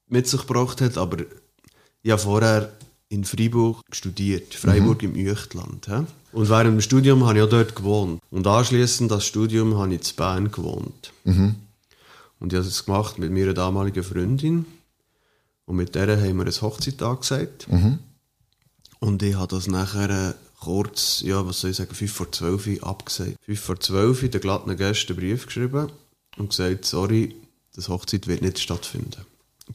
mit 0.07 0.27
sich 0.27 0.41
gebracht 0.41 0.81
hat. 0.81 0.97
Aber 0.97 1.17
ich 2.03 2.11
habe 2.11 2.21
vorher 2.21 2.71
in 3.09 3.23
Freiburg 3.25 3.81
studiert, 3.91 4.53
Freiburg 4.53 5.01
im 5.03 5.15
Üechtland. 5.15 5.87
hä? 5.87 6.05
Und 6.31 6.49
während 6.49 6.75
dem 6.75 6.81
Studium 6.81 7.25
habe 7.25 7.39
ich 7.39 7.43
auch 7.43 7.49
dort 7.49 7.75
gewohnt. 7.75 8.21
Und 8.29 8.45
anschließend 8.45 9.09
das 9.09 9.25
Studium 9.25 9.77
habe 9.77 9.95
ich 9.95 10.09
in 10.11 10.15
Bern 10.15 10.51
gewohnt. 10.51 11.11
Und 12.39 12.53
ich 12.53 12.57
habe 12.57 12.67
es 12.67 12.85
gemacht 12.85 13.17
mit 13.17 13.31
meiner 13.31 13.53
damaligen 13.53 14.03
Freundin. 14.03 14.65
Und 15.65 15.75
mit 15.75 15.95
der 15.95 16.19
haben 16.21 16.37
wir 16.37 16.45
ein 16.45 16.61
Hochzeit 16.61 17.01
angesagt. 17.01 17.67
Und 18.99 19.23
ich 19.23 19.35
habe 19.35 19.47
das 19.55 19.67
nachher 19.67 20.09
äh, 20.09 20.33
kurz, 20.59 21.21
ja, 21.21 21.45
was 21.45 21.61
soll 21.61 21.71
ich 21.71 21.77
sagen, 21.77 21.93
5 21.93 22.11
vor 22.11 22.31
12 22.31 22.67
Uhr 22.67 22.87
abgesagt. 22.87 23.37
5 23.45 23.59
vor 23.59 23.79
12 23.79 24.23
Uhr 24.23 24.29
den 24.29 24.41
glatten 24.41 24.75
Gästen 24.75 25.13
einen 25.13 25.21
Brief 25.21 25.45
geschrieben 25.45 25.91
und 26.37 26.49
gesagt, 26.49 26.85
sorry, 26.85 27.35
das 27.75 27.87
Hochzeit 27.89 28.27
wird 28.27 28.41
nicht 28.41 28.59
stattfinden. 28.59 29.25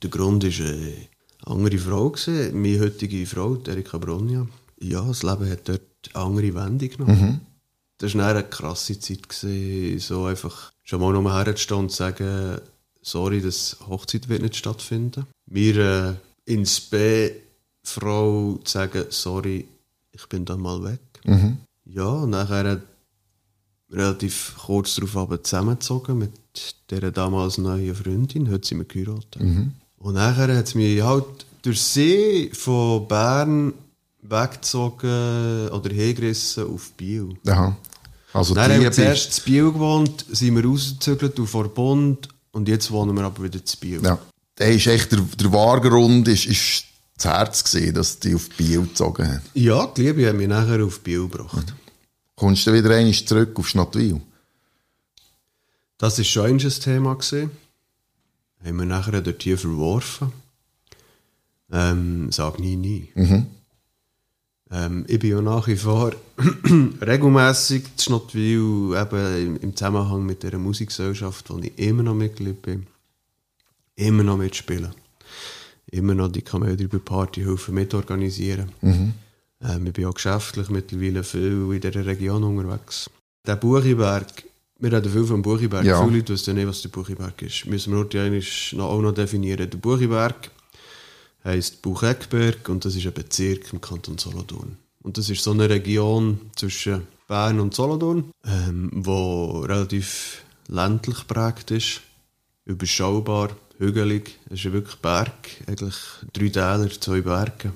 Der 0.02 0.10
Grund 0.10 0.44
war 0.44 0.66
äh, 0.66 1.08
andere 1.46 1.78
Frau, 1.78 2.11
gewesen, 2.11 2.61
meine 2.61 2.80
heutige 2.80 3.26
Frau, 3.26 3.57
Erika 3.66 3.98
Bronja. 3.98 4.46
Ja, 4.80 5.02
das 5.02 5.22
Leben 5.22 5.50
hat 5.50 5.68
dort 5.68 5.80
eine 6.14 6.24
andere 6.24 6.54
Wendung 6.54 6.88
genommen. 6.88 7.40
Das 7.98 8.14
war 8.16 8.28
eine 8.30 8.42
krasse 8.44 8.98
Zeit, 8.98 9.28
gewesen, 9.28 9.98
so 10.00 10.24
einfach 10.24 10.72
schon 10.83 11.00
mal 11.00 11.12
nur 11.12 11.33
herzustehen 11.33 11.80
und 11.80 11.90
zu 11.90 11.96
sagen, 11.98 12.59
sorry, 13.02 13.40
das 13.40 13.76
Hochzeit 13.88 14.28
wird 14.28 14.42
nicht 14.42 14.57
stattfinden. 14.57 15.26
Mir 15.46 15.76
äh, 16.46 16.52
ins 16.52 16.80
B 16.80 17.30
Frau 17.83 18.59
zu 18.64 18.72
sagen, 18.72 19.04
sorry, 19.11 19.68
ich 20.12 20.26
bin 20.28 20.44
dann 20.44 20.61
mal 20.61 20.83
weg. 20.83 21.00
Ja, 21.85 22.07
und 22.09 22.30
nachher 22.30 22.83
relativ 23.90 24.57
kurz 24.59 24.96
darauf 24.96 25.16
aber 25.16 25.42
zusammengezogen 25.42 26.18
mit 26.18 26.33
dieser 26.90 27.12
damals 27.12 27.59
neuen 27.59 27.94
Freundin, 27.94 28.50
heute 28.50 28.66
sind 28.66 28.78
wir 28.78 28.85
geheiratet. 28.87 29.40
Und 30.05 30.14
nachher 30.14 30.55
hat 30.55 30.67
es 30.67 30.75
mich 30.75 31.01
halt 31.01 31.47
durch 31.62 31.81
sie 31.81 32.51
von 32.53 33.09
Bern 33.09 33.73
weggezogen 34.21 35.69
oder 35.71 35.90
hingerissen 35.95 36.67
auf 36.67 36.93
Biel. 36.93 37.35
Aha. 37.47 37.75
Also 38.35 38.55
Dann 38.55 38.71
haben 38.71 38.83
wir 38.83 38.93
zuerst 38.93 39.38
in 39.38 39.45
Biel 39.45 39.73
gewohnt, 39.73 40.27
sind 40.31 40.57
wir 40.57 40.62
rausgezögert 40.62 41.40
auf 41.40 41.49
Verbund 41.49 42.29
und 42.53 42.69
jetzt 42.69 42.90
wohnen 42.90 43.17
wir 43.17 43.25
aber 43.25 43.45
wieder 43.45 43.59
in 43.59 43.81
Biel. 43.81 44.03
ja. 44.05 44.19
Da 44.57 44.67
ist 44.67 44.87
echt 44.87 45.11
der, 45.11 45.21
der 45.21 45.53
wahre 45.53 45.81
Grund 45.81 46.29
ist, 46.29 46.45
ist 46.45 46.85
das 47.17 47.25
Herz 47.25 47.64
gesehen, 47.64 47.95
dass 47.95 48.21
die 48.21 48.35
auf 48.35 48.51
Biel 48.51 48.83
gezogen 48.83 49.27
haben. 49.27 49.40
Ja, 49.55 49.87
die 49.87 50.03
Liebe 50.03 50.29
hat 50.29 50.37
mich 50.37 50.49
nachher 50.49 50.85
auf 50.85 51.01
Biel 51.01 51.23
gebracht. 51.23 51.75
Kommst 52.37 52.67
du 52.67 52.75
wieder 52.75 52.90
einmal 52.95 53.14
zurück 53.14 53.59
auf 53.59 53.69
Schnottwil? 53.69 54.21
Das 55.97 56.19
war 56.19 56.25
schon 56.25 56.51
ein 56.51 56.59
Thema. 56.59 57.14
Gewesen. 57.14 57.51
Haben 58.64 58.79
wir 58.79 58.87
nachher 58.87 59.20
dort 59.20 59.42
hier 59.42 59.59
verworfen. 59.59 60.33
Ähm, 61.70 62.33
sag 62.33 62.59
nie, 62.59 62.77
nie. 62.77 63.09
Ähm, 64.70 65.05
ich 65.07 65.18
bin 65.18 65.31
ja 65.31 65.40
nach 65.40 65.66
wie 65.66 65.77
vor 65.77 66.12
regelmässig 67.00 67.85
zu 67.96 68.05
Schnottwil, 68.05 68.96
eben 68.96 69.57
im, 69.57 69.77
Zusammenhang 69.77 70.24
mit 70.24 70.42
dieser 70.42 70.59
Musikgesellschaft, 70.59 71.50
wo 71.50 71.59
ich 71.59 71.79
immer 71.79 72.03
noch 72.03 72.14
Mitglied 72.14 72.62
bin. 72.62 72.87
Immer 73.96 74.24
noch 74.24 74.37
mitspielen. 74.37 74.94
Immer 75.90 76.14
noch 76.14 76.29
die 76.29 76.42
Comedy 76.42 76.88
Partyhilfe 76.88 77.70
mitorganisieren. 77.70 78.72
Ähm, 79.62 79.87
ich 79.87 79.92
bin 79.92 80.07
auch 80.07 80.14
geschäftlich 80.14 80.70
mittlerweile 80.70 81.22
viel 81.22 81.70
in 81.72 81.81
dieser 81.81 82.05
Region 82.07 82.42
unterwegs. 82.42 83.11
Der 83.46 83.57
Buchiberg, 83.57 84.27
wir 84.85 84.92
reden 84.92 85.11
viel 85.11 85.25
vom 85.25 85.40
Buchiberg. 85.40 85.85
Ja. 85.85 86.05
Viele 86.05 86.18
Leute 86.18 86.35
wissen 86.35 86.55
nicht, 86.55 86.68
was 86.68 86.83
der 86.83 86.90
Buchiberg 86.90 87.40
ist. 87.40 87.64
Müssen 87.64 87.92
wir 87.92 88.01
heute 88.01 88.20
eigentlich 88.20 88.75
noch, 88.75 88.90
auch 88.90 89.01
noch 89.01 89.12
definieren. 89.12 89.70
Der 89.70 89.79
Buchiberg 89.79 90.51
heisst 91.42 91.81
Bucheckberg 91.81 92.68
und 92.68 92.85
das 92.85 92.94
ist 92.94 93.07
ein 93.07 93.14
Bezirk 93.14 93.73
im 93.73 93.81
Kanton 93.81 94.18
Solothurn. 94.18 94.77
Und 95.03 95.16
das 95.16 95.31
ist 95.31 95.42
so 95.42 95.53
eine 95.53 95.70
Region 95.70 96.51
zwischen 96.55 97.07
Bern 97.27 97.61
und 97.61 97.75
Solothurn, 97.75 98.31
ähm, 98.44 98.90
wo 98.92 99.61
relativ 99.61 100.42
ländlich 100.68 101.27
geprägt 101.27 101.70
ist, 101.70 102.03
überschaubar, 102.66 103.57
hügelig. 103.79 104.38
Es 104.47 104.59
ist 104.59 104.64
ja 104.64 104.73
wirklich 104.75 104.97
Berg, 104.97 105.49
eigentlich 105.66 105.97
drei 106.35 106.49
Täler, 106.49 106.90
zwei 107.01 107.23
Berge. 107.23 107.73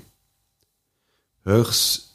Höchstes 1.44 2.10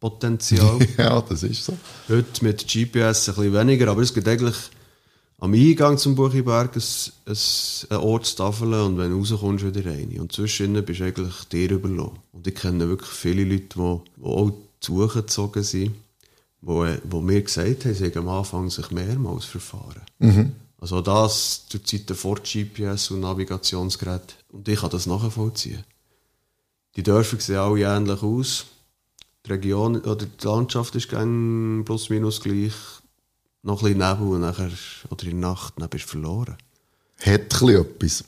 Verfahrpotenzial. 0.00 0.78
ja, 0.98 1.20
das 1.20 1.42
ist 1.42 1.64
so. 1.64 1.76
Heute 2.08 2.44
mit 2.44 2.66
GPS 2.66 3.28
ein 3.28 3.34
bisschen 3.34 3.52
weniger, 3.52 3.88
aber 3.88 4.02
es 4.02 4.12
gibt 4.12 4.28
eigentlich 4.28 4.56
am 5.38 5.52
Eingang 5.52 5.98
zum 5.98 6.14
Buchiberg 6.14 6.76
ein, 6.76 7.96
Ortstafel 7.96 8.74
und 8.74 8.98
wenn 8.98 9.10
du 9.10 9.18
rauskommst, 9.18 9.66
wieder 9.66 9.90
rein. 9.90 10.18
Und 10.18 10.32
zwischendrin 10.32 10.84
bist 10.84 11.00
du 11.00 11.04
eigentlich 11.04 11.44
dir 11.44 11.70
überlassen. 11.70 12.18
Und 12.32 12.46
ich 12.46 12.54
kenne 12.54 12.88
wirklich 12.88 13.10
viele 13.10 13.44
Leute, 13.44 13.68
die, 13.76 14.00
die 14.16 14.24
auch 14.24 14.52
zugezogen 14.80 15.62
sind, 15.62 15.94
die, 16.62 16.96
die 17.04 17.16
mir 17.16 17.42
gesagt 17.42 17.84
haben, 17.84 17.94
sie 17.94 18.04
haben 18.06 18.18
am 18.18 18.28
Anfang 18.28 18.70
sich 18.70 18.90
mehrmals 18.90 19.44
verfahren. 19.44 20.02
Also 20.78 21.00
das 21.00 21.66
zur 21.68 21.84
Zeit 21.84 22.10
vor 22.16 22.36
GPS 22.36 23.10
und 23.10 23.20
Navigationsgerät. 23.20 24.36
Und 24.52 24.68
ich 24.68 24.80
kann 24.80 24.90
das 24.90 25.06
nachvollziehen. 25.06 25.84
Die 26.96 27.02
Dörfer 27.02 27.38
sehen 27.40 27.56
alle 27.56 27.80
ähnlich 27.80 28.22
aus. 28.22 28.66
Die 29.46 29.52
Region 29.52 30.00
oder 30.00 30.26
die 30.26 30.46
Landschaft 30.46 30.96
ist 30.96 31.08
gang 31.08 31.84
plus 31.84 32.10
minus 32.10 32.40
gleich. 32.40 32.72
Noch 33.62 33.82
ein 33.82 33.96
bisschen 33.96 34.18
Nebel 34.18 34.82
oder 35.10 35.24
in 35.24 35.40
der 35.40 35.50
Nacht, 35.50 35.74
dann 35.76 35.88
bist 35.88 36.04
du 36.04 36.08
verloren. 36.10 36.56
Hat 37.20 37.62
etwas. 37.62 38.24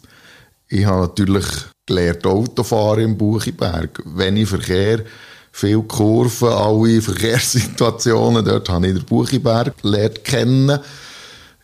Ich 0.69 0.85
habe 0.85 1.03
natürlich 1.03 1.47
gelernt 1.87 2.27
Autofahren 2.27 3.05
im 3.05 3.19
Buchiberg. 3.19 4.03
Wenig 4.05 4.49
Verkehr, 4.49 5.05
viel 5.51 5.83
Kurven, 5.83 6.49
alle 6.49 7.03
Verkehrssituationen. 7.03 8.45
Dort 8.45 8.69
habe 8.69 8.87
ich 8.87 8.95
den 8.95 9.05
Buchiberg 9.05 9.81
gelernt 9.83 10.25
kennen. 10.25 10.79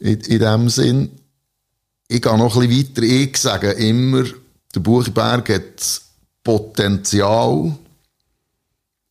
In, 0.00 0.20
in 0.20 0.38
dem 0.38 0.68
Sinn. 0.68 1.10
Ich 2.08 2.20
gehe 2.20 2.36
noch 2.36 2.56
ein 2.56 2.68
bisschen 2.68 2.96
weiter. 2.96 3.02
Ich 3.02 3.36
sage 3.36 3.70
immer, 3.72 4.24
der 4.74 4.80
Buchiberg 4.80 5.48
hat 5.48 6.02
Potenzial, 6.42 7.76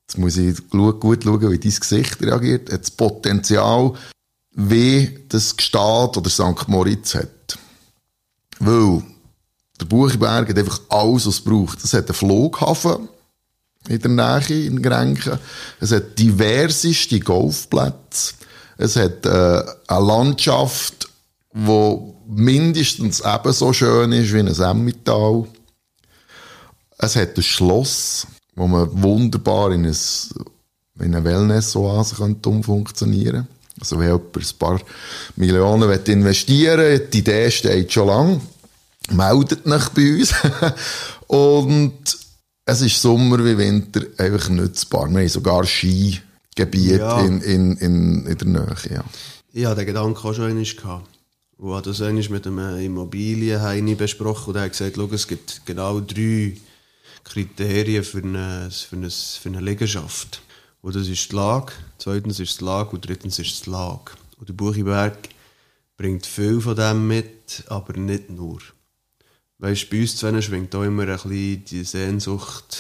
jetzt 0.08 0.18
muss 0.18 0.38
ich 0.38 0.70
gut, 0.70 1.24
schauen, 1.24 1.52
wie 1.52 1.60
dein 1.60 1.80
Gesicht 1.80 2.22
reagiert, 2.22 2.72
hat 2.72 2.82
das 2.82 2.92
Potenzial, 2.92 3.94
wie 4.52 5.20
das 5.30 5.56
Gstaad 5.58 6.18
oder 6.18 6.30
St. 6.30 6.68
Moritz 6.68 7.16
hat. 7.16 7.58
Weil 8.60 9.04
der 9.80 9.86
Buchiberg 9.86 10.50
hat 10.50 10.58
einfach 10.58 10.82
alles, 10.90 11.26
was 11.26 11.36
es 11.36 11.42
braucht. 11.42 11.84
Es 11.84 11.94
hat 11.94 12.08
einen 12.08 12.16
Flughafen 12.16 13.10
in 13.90 14.00
der 14.00 14.12
Nähe, 14.12 14.66
in 14.66 14.82
Grenken. 14.82 15.40
Es 15.80 15.92
hat 15.92 16.18
diverseste 16.18 17.20
Golfplätze. 17.20 18.36
Es 18.78 18.96
hat 18.96 19.26
äh, 19.26 19.64
eine 19.88 20.06
Landschaft, 20.06 21.10
die 21.54 21.98
mindestens 22.28 23.22
ebenso 23.22 23.74
schön 23.74 24.12
ist 24.12 24.34
wie 24.34 24.40
ein 24.40 24.48
Emmental. 24.48 25.48
Es 26.98 27.16
hat 27.16 27.36
ein 27.36 27.44
Schloss, 27.44 28.28
wo 28.56 28.68
man 28.68 28.90
wunderbar 29.02 29.72
in, 29.72 29.86
ein, 29.86 29.98
in 31.00 31.16
eine 31.16 31.24
Wellness-Oase 31.24 32.16
könnte 32.16 32.50
umfunktionieren 32.50 33.48
Also 33.80 34.00
wenn 34.00 34.08
jemand 34.08 34.38
ein 34.38 34.58
paar 34.60 34.82
Millionen 35.36 35.90
will 35.90 36.02
investieren 36.08 36.80
will, 36.80 37.00
die 37.00 37.20
Idee 37.20 37.50
steht 37.52 37.92
schon 37.92 38.08
lang, 38.08 38.42
meldet 39.12 39.66
euch 39.66 39.90
bei 39.90 40.16
uns. 40.16 40.34
Und 41.28 42.18
es 42.66 42.82
ist 42.82 43.02
Sommer 43.02 43.44
wie 43.44 43.58
Winter 43.58 44.02
einfach 44.18 44.50
nutzbar. 44.50 45.10
Wir 45.10 45.22
haben 45.22 45.30
sogar 45.30 45.66
Skigebiete 45.66 46.98
Ja. 46.98 47.20
in, 47.22 47.42
in, 47.42 47.78
in, 47.78 48.26
in 48.26 48.38
der 48.38 48.48
Nähe. 48.48 48.76
Ja. 48.92 49.04
Ich 49.52 49.66
hatte 49.66 49.82
den 49.82 49.88
Gedanken 49.88 50.16
auch 50.28 50.34
schon 50.34 50.46
einmal. 50.46 50.64
gehabt. 50.64 51.08
Hat 51.64 51.86
das 51.86 52.02
einmal 52.02 52.28
mit 52.30 52.48
einem 52.48 52.78
Immobilienheini 52.80 53.96
besprochen 53.96 54.50
und 54.50 54.56
er 54.58 54.64
hat 54.64 54.72
gesagt, 54.72 54.98
es 54.98 55.28
gibt 55.28 55.62
genau 55.66 56.00
drei 56.00 56.58
Kriterien 57.24 58.04
für 58.04 58.20
eine, 58.20 58.70
für 58.72 58.96
eine, 58.96 59.10
für 59.10 59.50
eine 59.50 59.62
Liegenschaft. 59.62 60.42
Und 60.82 60.96
das 60.96 61.08
ist 61.08 61.32
die 61.32 61.36
Lage, 61.36 61.72
zweitens 61.98 62.40
ist 62.40 62.60
die 62.60 62.66
Lage 62.66 62.90
und 62.92 63.08
drittens 63.08 63.40
ist 63.40 63.66
die 63.66 63.70
Lage. 63.70 64.12
Und 64.38 64.50
der 64.50 64.54
Buchiberg 64.54 65.18
bringt 65.96 66.26
viel 66.26 66.60
von 66.60 66.76
dem 66.76 67.08
mit, 67.08 67.64
aber 67.68 67.98
nicht 67.98 68.30
nur. 68.30 68.60
Weißt, 69.60 69.90
bei 69.90 70.02
uns 70.02 70.18
zwei 70.18 70.42
schwingt 70.42 70.76
auch 70.76 70.84
immer 70.84 71.04
ein 71.04 71.14
bisschen 71.14 71.64
die 71.66 71.84
Sehnsucht 71.86 72.78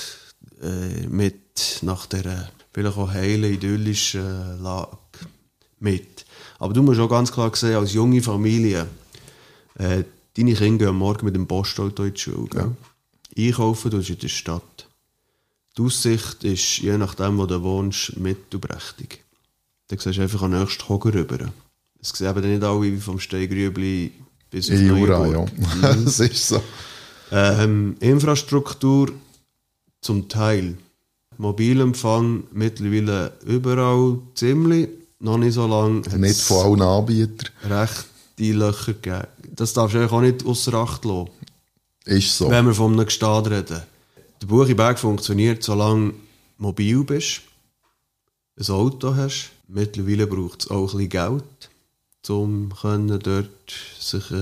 äh, 0.61 1.07
mit 1.07 1.79
nach 1.81 2.05
dieser 2.07 2.49
vielleicht 2.73 2.97
auch 2.97 3.11
heilen, 3.11 3.53
idyllischen 3.53 4.61
Lage 4.61 4.97
mit. 5.79 6.25
Aber 6.59 6.73
du 6.73 6.81
musst 6.81 6.99
auch 6.99 7.09
ganz 7.09 7.31
klar 7.31 7.55
sehen, 7.55 7.75
als 7.75 7.93
junge 7.93 8.21
Familie, 8.21 8.87
äh, 9.75 10.03
deine 10.35 10.53
Kinder 10.55 10.87
gehen 10.87 10.95
morgen 10.95 11.25
mit 11.25 11.35
dem 11.35 11.47
Postauto 11.47 12.03
in 12.03 12.13
die 12.13 12.19
Schule. 12.19 12.49
gell? 12.49 12.71
Einkaufen 13.37 13.91
tust 13.91 14.09
du 14.09 14.13
in 14.13 14.19
der 14.19 14.27
Stadt. 14.27 14.87
Die 15.77 15.81
Aussicht 15.81 16.43
ist, 16.43 16.77
je 16.77 16.97
nachdem, 16.97 17.37
wo 17.37 17.45
du 17.45 17.61
wohnst, 17.63 18.17
mittelprächtig. 18.17 19.23
Dann 19.87 19.99
siehst 19.99 20.17
du 20.17 20.21
einfach 20.21 20.41
den 20.41 20.59
nächsten 20.59 20.87
Hocker 20.87 21.13
rüber. 21.13 21.51
Es 21.99 22.09
sehen 22.09 22.29
eben 22.29 22.51
nicht 22.51 22.63
alle 22.63 22.81
wie 22.81 22.97
vom 22.97 23.19
Steigrübli 23.19 24.11
bis 24.51 24.69
In 24.69 24.87
Jura, 24.87 25.25
ja. 25.25 25.31
Neuenburg. 25.31 25.49
das 26.05 26.19
ist 26.19 26.47
so. 26.47 26.61
Ähm, 27.31 27.95
Infrastruktur 27.99 29.11
zum 30.01 30.29
Teil. 30.29 30.77
Mobilempfang 31.37 32.43
mittlerweile 32.51 33.33
überall 33.45 34.19
ziemlich. 34.35 34.89
Noch 35.19 35.37
nicht 35.37 35.53
so 35.53 35.65
lange. 35.65 36.01
Nicht 36.17 36.41
von 36.41 36.79
allen 36.79 36.81
Anbietern. 36.81 37.49
rechte 37.63 38.51
Löcher 38.51 38.93
gegeben. 38.93 39.27
Das 39.55 39.73
darfst 39.73 39.95
du 39.95 39.99
eigentlich 39.99 40.11
auch 40.11 40.21
nicht 40.21 40.45
außer 40.45 40.73
Acht 40.73 41.05
lassen, 41.05 41.29
Ist 42.05 42.37
so. 42.37 42.49
wenn 42.49 42.65
wir 42.65 42.73
von 42.73 42.93
einem 42.93 43.05
Gestad 43.05 43.49
reden. 43.49 43.81
Der 44.41 44.47
Buchiberg 44.47 44.99
funktioniert, 44.99 45.63
solange 45.63 46.11
du 46.11 46.15
mobil 46.57 47.03
bist, 47.03 47.41
ein 48.59 48.73
Auto 48.73 49.15
hast. 49.15 49.51
Mittlerweile 49.67 50.27
braucht 50.27 50.63
es 50.63 50.69
auch 50.69 50.93
ein 50.93 50.97
bisschen 50.97 51.09
Geld, 51.09 51.69
um 52.27 52.73
können 52.79 53.19
dort 53.19 53.73
sich 53.99 54.29
äh, 54.31 54.35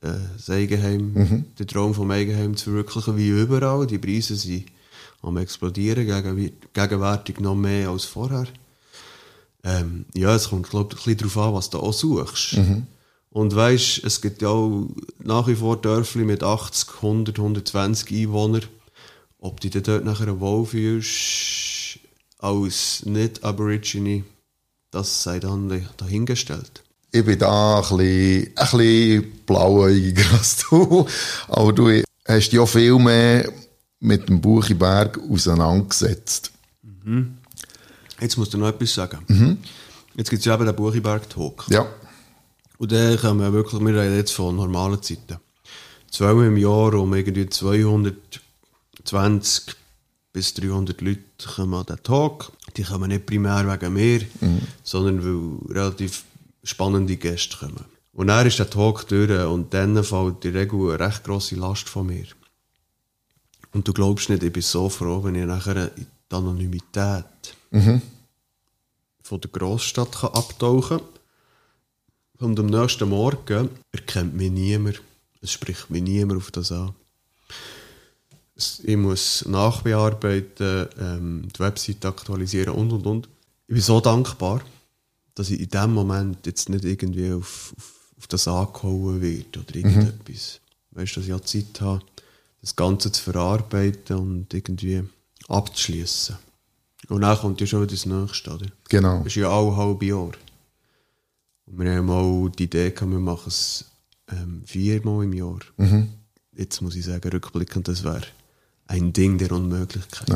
äh, 0.00 0.18
das 0.36 0.48
Eigenheim, 0.48 1.44
den 1.58 1.66
Traum 1.66 1.92
vom 1.94 2.10
Eigenheim 2.10 2.56
zu 2.56 2.70
verwirklichen, 2.70 3.16
wie 3.16 3.28
überall. 3.28 3.86
Die 3.86 3.98
Preise 3.98 4.36
sind 4.36 4.66
am 5.22 5.36
explodieren, 5.36 6.06
gegen, 6.06 6.52
gegenwärtig 6.72 7.40
noch 7.40 7.56
mehr 7.56 7.88
als 7.90 8.04
vorher. 8.04 8.46
Ähm, 9.64 10.04
ja, 10.14 10.34
es 10.34 10.50
kommt, 10.50 10.70
glaube 10.70 10.94
ich, 10.94 11.00
ein 11.00 11.16
bisschen 11.16 11.30
darauf 11.34 11.48
an, 11.48 11.54
was 11.54 11.70
du 11.70 11.78
auch 11.78 11.92
suchst. 11.92 12.54
Und 13.30 13.54
weisst, 13.54 14.02
es 14.04 14.20
gibt 14.20 14.42
ja 14.42 14.48
auch 14.48 14.88
nach 15.18 15.46
wie 15.48 15.56
vor 15.56 15.80
Dörfli 15.80 16.24
mit 16.24 16.42
80, 16.42 16.96
100, 16.96 17.38
120 17.38 18.10
Einwohnern. 18.10 18.64
Ob 19.38 19.60
du 19.60 19.68
dich 19.68 19.82
dort 19.82 20.04
nachher 20.04 20.40
wohlfühlst 20.40 22.00
als 22.38 23.04
Nicht-Aborigine, 23.04 24.24
das 24.90 25.22
sei 25.22 25.38
dann 25.38 25.86
dahingestellt. 25.96 26.82
Ich 27.12 27.24
bin 27.24 27.38
da 27.38 27.76
ein 27.76 27.82
bisschen, 27.82 28.46
ein 28.46 28.52
bisschen 28.54 29.32
blauäugiger 29.46 30.32
als 30.32 30.64
du. 30.68 31.06
Aber 31.48 31.72
du 31.72 32.02
hast 32.26 32.52
ja 32.52 32.66
viel 32.66 32.98
mehr 32.98 33.52
mit 34.00 34.28
dem 34.28 34.40
Buchiberg 34.40 35.18
auseinandergesetzt. 35.30 36.52
Jetzt 38.20 38.36
musst 38.36 38.52
du 38.54 38.58
noch 38.58 38.68
etwas 38.68 38.94
sagen. 38.94 39.58
Jetzt 40.16 40.30
gibt 40.30 40.40
es 40.40 40.46
ja 40.46 40.54
eben 40.54 40.66
den 40.66 40.74
Buchiberg-Talk. 40.74 41.66
Ja. 41.70 41.86
Und 42.78 42.92
dann 42.92 43.18
kommen 43.18 43.40
wir 43.40 43.52
wirklich, 43.52 43.80
wir 43.80 43.94
reden 43.94 44.16
jetzt 44.16 44.32
von 44.32 44.56
normalen 44.56 45.02
Zeiten. 45.02 45.36
Zweimal 46.10 46.46
im 46.46 46.56
Jahr 46.56 46.94
um 46.94 47.12
irgendwie 47.12 47.48
220 47.48 49.74
bis 50.32 50.54
300 50.54 51.00
Leute 51.00 51.22
kommen 51.54 51.74
an 51.74 51.86
den 51.86 52.02
Talk. 52.02 52.52
Die 52.76 52.84
kommen 52.84 53.08
nicht 53.08 53.26
primär 53.26 53.66
wegen 53.70 53.92
mir, 53.92 54.20
sondern 54.84 55.24
weil 55.24 55.74
relativ 55.74 56.24
spannende 56.62 57.16
Gäste 57.16 57.56
kommen. 57.58 57.84
Und 58.12 58.28
dann 58.28 58.46
ist 58.46 58.58
der 58.58 58.70
Talk 58.70 59.06
durch 59.08 59.46
und 59.46 59.74
dann 59.74 60.02
fällt 60.04 60.44
der 60.44 60.54
Regel 60.54 60.90
eine 60.90 61.00
recht 61.00 61.24
grosse 61.24 61.56
Last 61.56 61.88
von 61.88 62.06
mir. 62.06 62.26
Und 63.72 63.86
du 63.86 63.92
glaubst 63.92 64.30
nicht, 64.30 64.42
ich 64.42 64.52
bin 64.52 64.62
so 64.62 64.88
froh, 64.88 65.22
wenn 65.24 65.34
ich 65.34 65.44
nachher 65.44 65.94
in 65.96 66.06
die 66.30 66.34
Anonymität 66.34 67.24
von 69.22 69.40
der 69.40 69.50
Großstadt 69.50 70.12
kann 70.12 70.32
abtauchen 70.32 70.98
kann. 70.98 71.06
Und 72.38 72.58
am 72.60 72.66
nächsten 72.66 73.08
Morgen 73.08 73.70
erkennt 73.92 74.34
mich 74.34 74.50
niemand. 74.50 75.02
Es 75.40 75.52
spricht 75.52 75.90
mich 75.90 76.02
niemand 76.02 76.38
auf 76.38 76.50
das 76.50 76.72
an. 76.72 76.94
Ich 78.82 78.96
muss 78.96 79.44
nachbearbeiten, 79.46 80.88
ähm, 81.00 81.48
die 81.54 81.60
Website 81.60 82.04
aktualisieren 82.04 82.74
und 82.74 82.92
und 82.92 83.06
und. 83.06 83.28
Ich 83.68 83.74
bin 83.74 83.82
so 83.82 84.00
dankbar, 84.00 84.62
dass 85.34 85.50
ich 85.50 85.60
in 85.60 85.68
dem 85.68 85.92
Moment 85.94 86.44
jetzt 86.46 86.68
nicht 86.68 86.84
irgendwie 86.84 87.32
auf, 87.32 87.72
auf, 87.76 88.14
auf 88.18 88.26
das 88.26 88.48
angehauen 88.48 89.20
wird 89.20 89.56
oder 89.56 89.76
irgendetwas. 89.76 90.60
Weißt 90.90 91.16
du, 91.16 91.20
dass 91.20 91.28
ich 91.28 91.34
auch 91.34 91.40
Zeit 91.40 91.80
habe, 91.80 92.02
das 92.60 92.74
Ganze 92.74 93.12
zu 93.12 93.22
verarbeiten 93.22 94.16
und 94.16 94.52
irgendwie 94.52 95.04
abzuschließen. 95.46 96.36
Und 97.08 97.20
dann 97.20 97.38
kommt 97.38 97.60
ja 97.60 97.66
schon 97.66 97.82
wieder 97.82 97.92
das 97.92 98.06
Nächste, 98.06 98.50
oder? 98.50 98.66
Genau. 98.88 99.18
Das 99.18 99.28
ist 99.28 99.36
ja 99.36 99.50
alle 99.50 99.76
halbe 99.76 100.04
Jahr. 100.04 100.32
Und 101.70 101.78
wir 101.84 101.94
haben 101.96 102.10
auch 102.10 102.48
die 102.48 102.64
Idee 102.64 102.90
gehabt, 102.90 103.10
wir 103.12 103.18
machen 103.18 103.48
es 103.48 103.84
ähm, 104.30 104.62
viermal 104.64 105.24
im 105.24 105.32
Jahr. 105.32 105.58
Jetzt 106.56 106.80
muss 106.80 106.96
ich 106.96 107.04
sagen, 107.04 107.28
rückblickend, 107.28 107.88
das 107.88 108.04
wäre 108.04 108.22
ein 108.86 109.12
Ding 109.12 109.38
der 109.38 109.52
Unmöglichkeit. 109.52 110.28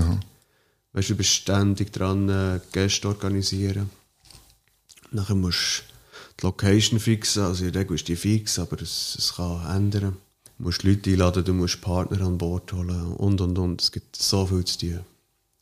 Weißt 0.93 1.09
du, 1.09 1.15
du 1.15 1.19
bist 1.19 1.31
ständig 1.31 1.93
dran, 1.93 2.29
äh, 2.29 2.61
Gäste 2.73 3.09
organisieren. 3.09 3.91
Nachher 5.11 5.35
musst 5.35 5.85
du 5.87 5.93
die 6.41 6.47
Location 6.47 7.01
fixen, 7.01 7.43
also 7.45 7.65
in 7.65 7.73
der 7.73 7.83
Regel 7.83 7.95
ist 7.97 8.09
die 8.09 8.17
fix, 8.17 8.59
aber 8.59 8.81
es, 8.83 9.17
es 9.19 9.35
kann 9.35 9.65
ändern. 9.75 10.17
Du 10.59 10.65
musst 10.65 10.83
Leute 10.83 11.11
einladen, 11.11 11.45
du 11.45 11.55
musst 11.55 11.81
Partner 11.81 12.21
an 12.21 12.39
Bord 12.39 12.73
holen 12.73 13.15
und 13.15 13.41
und 13.41 13.59
und. 13.59 13.83
Es 13.83 13.91
gibt 13.91 14.17
so 14.17 14.47
viel 14.47 14.65
zu 14.65 14.79
tun. 14.79 15.01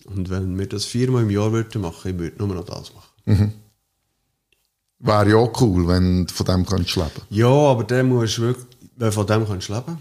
Und 0.04 0.30
wenn 0.30 0.58
wir 0.58 0.66
das 0.66 0.84
viermal 0.84 1.22
im 1.22 1.30
Jahr 1.30 1.52
würden 1.52 1.80
machen, 1.80 2.10
ich 2.10 2.18
würde 2.18 2.38
nur 2.38 2.54
noch 2.54 2.64
das 2.64 2.92
machen. 2.92 3.52
Wäre 5.00 5.30
ja 5.30 5.36
auch 5.36 5.60
cool, 5.62 5.88
wenn 5.88 6.26
du 6.26 6.34
von 6.34 6.46
dem 6.46 6.66
könntest 6.66 6.96
leben 6.96 7.22
Ja, 7.30 7.48
aber 7.48 7.84
dann 7.84 8.08
musst 8.08 8.38
du 8.38 8.42
wirklich, 8.42 8.66
weil 8.96 9.12
von 9.12 9.26
dem 9.26 9.46
kannst 9.46 9.68
du 9.68 9.74
leben. 9.74 9.98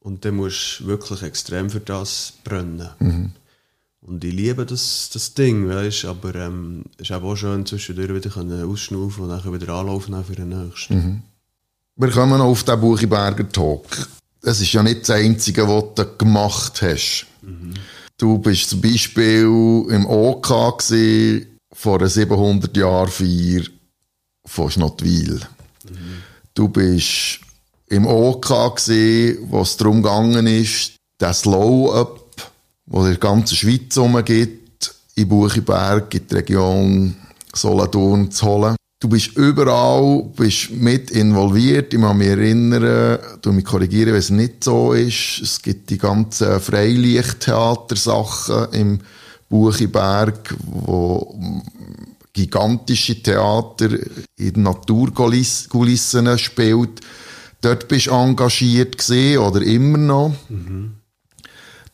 Und 0.00 0.24
dann 0.24 0.36
musst 0.36 0.80
du 0.80 0.86
wirklich 0.86 1.22
extrem 1.22 1.70
für 1.70 1.80
das 1.80 2.32
brennen. 2.42 3.32
Und 4.00 4.22
ich 4.22 4.34
liebe 4.34 4.66
das, 4.66 5.10
das 5.12 5.32
Ding, 5.32 5.68
weißt 5.68 6.04
aber 6.06 6.34
ähm, 6.34 6.84
es 6.98 7.08
ist 7.08 7.16
eben 7.16 7.24
auch 7.24 7.36
schön, 7.36 7.64
zwischendurch 7.64 8.14
wieder 8.14 8.66
ausschnaufen 8.66 9.24
und 9.24 9.30
dann 9.30 9.60
wieder 9.60 9.72
anlaufen 9.72 10.22
für 10.24 10.36
den 10.36 10.50
nächsten. 10.50 11.22
Wir 11.96 12.10
kommen 12.10 12.38
noch 12.38 12.46
auf 12.46 12.64
den 12.64 12.80
Buchiberger 12.80 13.48
Talk. 13.48 14.08
Das 14.42 14.60
ist 14.60 14.72
ja 14.72 14.82
nicht 14.82 15.02
das 15.02 15.10
Einzige, 15.10 15.66
was 15.66 15.94
du 15.94 16.16
gemacht 16.18 16.82
hast. 16.82 17.26
Du 18.18 18.38
bist 18.38 18.70
zum 18.70 18.80
Beispiel 18.82 19.44
im 19.88 20.06
OK 20.06 20.78
gewesen, 20.78 21.46
vor 21.72 21.98
einer 21.98 22.08
700 22.08 22.76
Jahr 22.76 23.08
Feier 23.08 23.62
von 24.46 24.70
Schnottwil. 24.70 25.40
Du 26.54 26.68
bist 26.68 27.40
im 27.88 28.06
OK 28.06 28.76
gewesen, 28.76 29.38
wo 29.50 29.62
es 29.62 29.76
darum 29.76 30.02
gegangen 30.02 30.46
ist, 30.46 30.92
das 31.18 31.40
Slow-Up, 31.40 32.20
wo 32.86 33.00
in 33.00 33.10
der 33.10 33.16
ganzen 33.16 33.56
Schweiz 33.56 33.96
rumgeht, 33.96 34.94
in 35.14 35.28
Buchiberg, 35.28 36.14
in 36.14 36.26
die 36.26 36.34
Region 36.34 37.16
Solothurn 37.54 38.30
zu 38.30 38.46
holen. 38.46 38.76
Du 39.00 39.08
bist 39.08 39.36
überall 39.36 40.24
bist 40.34 40.70
mit 40.70 41.10
involviert. 41.10 41.92
Ich 41.92 42.00
kann 42.00 42.16
mich 42.16 42.28
erinnern, 42.28 43.18
du 43.42 43.52
mich 43.52 43.64
korrigieren, 43.64 44.14
wenn 44.14 44.20
es 44.20 44.30
nicht 44.30 44.64
so 44.64 44.94
ist. 44.94 45.40
Es 45.42 45.60
gibt 45.60 45.90
die 45.90 45.98
ganzen 45.98 46.58
Freilichttheatersachen 46.58 48.72
im 48.72 49.00
Buchiberg, 49.50 50.54
wo 50.64 51.38
gigantische 52.34 53.22
Theater 53.22 53.88
in 54.36 54.62
Naturkulissen 54.62 56.38
spielt. 56.38 57.00
Dort 57.62 57.88
bist 57.88 58.08
du 58.08 58.10
engagiert 58.10 58.98
gesehen 58.98 59.38
oder 59.38 59.62
immer 59.62 59.96
noch. 59.96 60.34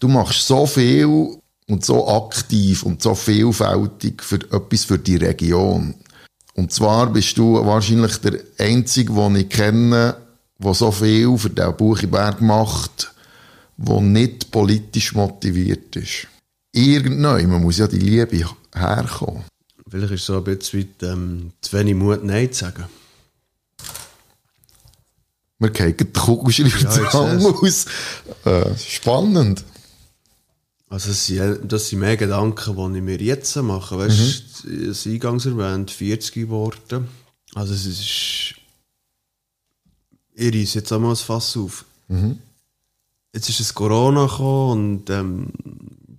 Du 0.01 0.09
machst 0.09 0.47
so 0.47 0.67
viel 0.67 1.37
und 1.69 1.85
so 1.85 2.09
aktiv 2.09 2.83
und 2.83 3.03
so 3.03 3.15
vielfältig 3.15 4.23
für 4.23 4.41
etwas 4.51 4.85
für 4.85 4.99
die 4.99 5.17
Region. 5.17 5.95
Und 6.55 6.73
zwar 6.73 7.13
bist 7.13 7.39
du 7.39 7.65
wahrscheinlich 7.65 8.17
der 8.17 8.41
Einzige, 8.59 9.13
den 9.13 9.37
ich 9.37 9.49
kenne, 9.49 10.17
der 10.59 10.75
so 10.75 10.91
viel 10.91 11.39
für 11.39 11.51
den 11.51 11.77
Buchiberg 11.77 12.41
macht, 12.41 13.15
der 13.77 14.01
nicht 14.01 14.51
politisch 14.51 15.15
motiviert 15.15 15.95
ist. 15.97 16.27
Irgendwann 16.73 17.63
muss 17.63 17.79
ja 17.79 17.87
die 17.87 17.99
Liebe 17.99 18.45
herkommen. 18.75 19.45
Vielleicht 19.91 20.13
ist 20.13 20.21
es 20.21 20.27
so 20.27 20.37
ein 20.37 20.45
bisschen 20.45 20.81
weit, 20.81 21.03
ähm, 21.03 21.53
zu 21.61 21.77
wenig 21.77 21.95
Mut, 21.97 22.23
Nein 22.25 22.53
zu 22.53 22.61
sagen. 22.61 22.85
Wir 25.59 25.71
kriegen 25.71 25.97
die 25.99 26.05
Kugelschreiber 26.19 27.13
Ja, 27.13 27.51
aus. 27.51 27.87
Äh, 28.45 28.79
spannend. 28.79 29.65
Also 30.89 31.09
das 31.11 31.27
sind, 31.27 31.71
das 31.71 31.89
sind 31.89 31.99
mehr 32.01 32.17
Gedanken, 32.17 32.77
die 32.93 32.99
ich 32.99 33.05
mir 33.05 33.21
jetzt 33.21 33.55
mache. 33.57 33.99
Weißt 33.99 34.65
du, 34.65 34.87
das 34.87 35.07
eingangs 35.07 35.47
erwähnt, 35.47 35.91
40 35.91 36.33
geworden. 36.35 37.09
Also 37.55 37.75
es 37.75 37.87
ist... 37.87 38.55
Ich 40.33 40.55
reiss 40.55 40.75
jetzt 40.75 40.93
einmal 40.93 41.11
das 41.11 41.21
Fass 41.21 41.57
auf. 41.57 41.85
Jetzt 43.35 43.49
ist 43.51 43.61
es 43.61 43.75
Corona 43.75 44.27
gekommen 44.27 44.71
und 44.99 45.11
ähm, 45.11 45.53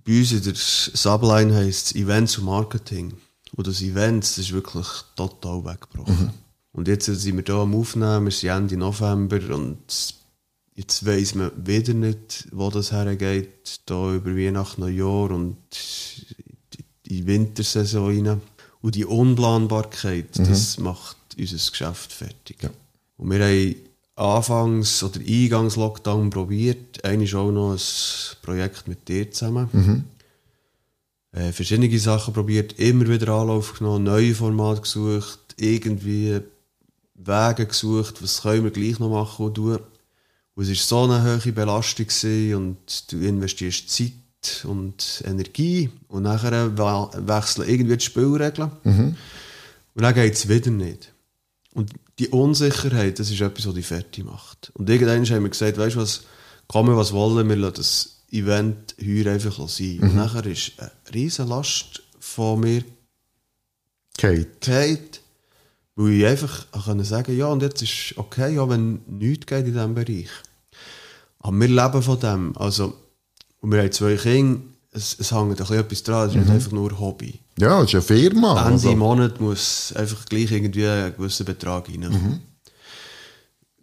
bei 0.06 0.20
uns 0.20 0.32
in 0.32 0.42
der 0.42 0.54
Subline 0.56 1.54
heisst 1.54 1.86
es 1.88 1.94
Events 1.96 2.38
und 2.38 2.44
Marketing. 2.44 3.12
Und 3.54 3.66
das 3.66 3.82
Events 3.82 4.36
das 4.36 4.46
ist 4.46 4.52
wirklich 4.52 4.86
total 5.16 5.64
weggebrochen. 5.64 6.30
Und 6.72 6.88
jetzt 6.88 7.04
sind 7.06 7.36
wir 7.36 7.42
da 7.44 7.62
am 7.62 7.74
Aufnehmen, 7.74 8.24
wir 8.24 8.30
sind 8.32 8.48
Ende 8.48 8.76
November 8.78 9.54
und 9.54 9.78
jetzt 10.74 11.04
weiss 11.04 11.34
man 11.34 11.50
wieder 11.66 11.92
nicht, 11.92 12.48
wo 12.50 12.70
das 12.70 12.92
hergeht, 12.92 13.80
da 13.86 14.14
über 14.14 14.34
Weihnachten, 14.34 14.80
Neujahr 14.80 15.30
und 15.32 15.56
die- 16.74 16.84
die 17.10 17.26
Wintersaison 17.26 18.26
rein. 18.26 18.40
Und 18.80 18.94
die 18.94 19.04
Unplanbarkeit, 19.04 20.38
das 20.38 20.78
macht 20.78 21.16
unser 21.38 21.70
Geschäft 21.70 22.10
fertig. 22.12 22.62
Ja. 22.62 22.70
Und 23.18 23.30
wir 23.30 23.44
haben 23.44 23.76
anfangs 24.16 25.02
oder 25.02 25.20
eingangs 25.20 25.76
Lockdown 25.76 26.30
probiert. 26.30 26.98
Ist 26.98 27.34
auch 27.34 27.52
noch 27.52 27.72
ein 27.74 27.80
Projekt 28.42 28.88
mit 28.88 29.06
dir 29.08 29.30
zusammen. 29.30 30.04
Äh, 31.32 31.52
verschiedene 31.52 31.98
Sachen 31.98 32.34
probiert, 32.34 32.78
immer 32.78 33.08
wieder 33.08 33.32
Anlauf 33.32 33.78
genommen, 33.78 34.04
neue 34.04 34.34
Formate 34.34 34.82
gesucht, 34.82 35.38
irgendwie 35.56 36.40
Wege 37.14 37.66
gesucht, 37.66 38.22
was 38.22 38.42
können 38.42 38.64
wir 38.64 38.70
gleich 38.70 38.98
noch 38.98 39.10
machen 39.10 39.46
und 39.46 39.54
tun. 39.54 39.78
Und 40.54 40.68
es 40.68 40.68
war 40.68 41.06
so 41.06 41.12
eine 41.12 41.42
hohe 41.42 41.52
Belastung 41.52 42.06
gewesen 42.06 42.54
und 42.54 43.12
du 43.12 43.18
investierst 43.20 43.88
Zeit 43.88 44.64
und 44.64 45.22
Energie 45.24 45.88
und 46.08 46.24
nachher 46.24 46.76
we- 46.76 47.26
wechseln 47.26 47.68
irgendwie 47.68 47.96
die 47.96 48.04
Spielregeln. 48.04 48.70
Und 49.94 50.02
dann 50.02 50.14
geht 50.14 50.34
es 50.34 50.48
wieder 50.48 50.70
nicht. 50.70 51.12
Und 51.74 51.92
die 52.18 52.28
Unsicherheit, 52.28 53.18
das 53.18 53.30
ist 53.30 53.40
etwas, 53.40 53.66
was 53.66 53.74
dich 53.74 53.86
fertig 53.86 54.24
macht. 54.24 54.70
Und 54.74 54.90
irgendwann 54.90 55.24
haben 55.24 55.42
wir 55.44 55.48
gesagt, 55.50 55.78
weißt 55.78 55.96
du 55.96 56.00
was, 56.00 56.24
kommen 56.68 56.96
was 56.96 57.12
wollen, 57.12 57.48
wir 57.48 57.56
lassen 57.56 57.74
das 57.76 58.21
Event 58.32 58.96
heuer 59.00 59.32
einfach 59.32 59.68
sein. 59.68 60.00
Und 60.00 60.16
nachher 60.16 60.46
ist 60.46 60.72
eine 60.78 60.90
riesen 61.14 61.48
Last 61.48 62.02
von 62.18 62.60
mir 62.60 62.82
Kate. 64.16 64.46
geht, 64.60 65.20
weil 65.94 66.12
ich 66.12 66.26
einfach 66.26 66.66
können 66.84 67.04
sagen 67.04 67.36
ja, 67.36 67.46
und 67.46 67.62
jetzt 67.62 67.82
ist 67.82 68.14
okay, 68.16 68.54
ja, 68.54 68.68
wenn 68.68 69.02
nichts 69.06 69.46
geht 69.46 69.66
in 69.66 69.74
diesem 69.74 69.94
Bereich. 69.94 70.30
Aber 71.40 71.56
wir 71.58 71.68
leben 71.68 72.02
von 72.02 72.20
dem. 72.20 72.56
Also, 72.56 72.96
und 73.60 73.72
wir 73.72 73.80
haben 73.80 73.92
zwei 73.92 74.16
Kinder, 74.16 74.60
es, 74.92 75.16
es 75.18 75.32
hängt 75.32 75.50
ein 75.50 75.56
bisschen 75.56 75.78
etwas 75.78 76.02
dran, 76.02 76.28
es 76.28 76.34
ist 76.34 76.40
nicht 76.40 76.50
einfach 76.50 76.72
nur 76.72 76.98
Hobby. 76.98 77.38
Ja, 77.58 77.80
das 77.80 77.88
ist 77.88 77.94
eine 77.94 78.02
Firma. 78.02 78.58
Ende 78.60 78.72
Also, 78.72 78.96
Monat 78.96 79.40
muss 79.40 79.92
einfach 79.94 80.24
gleich 80.26 80.50
irgendwie 80.50 80.86
ein 80.86 81.14
gewisser 81.14 81.44
Betrag 81.44 81.88
rein. 81.88 82.40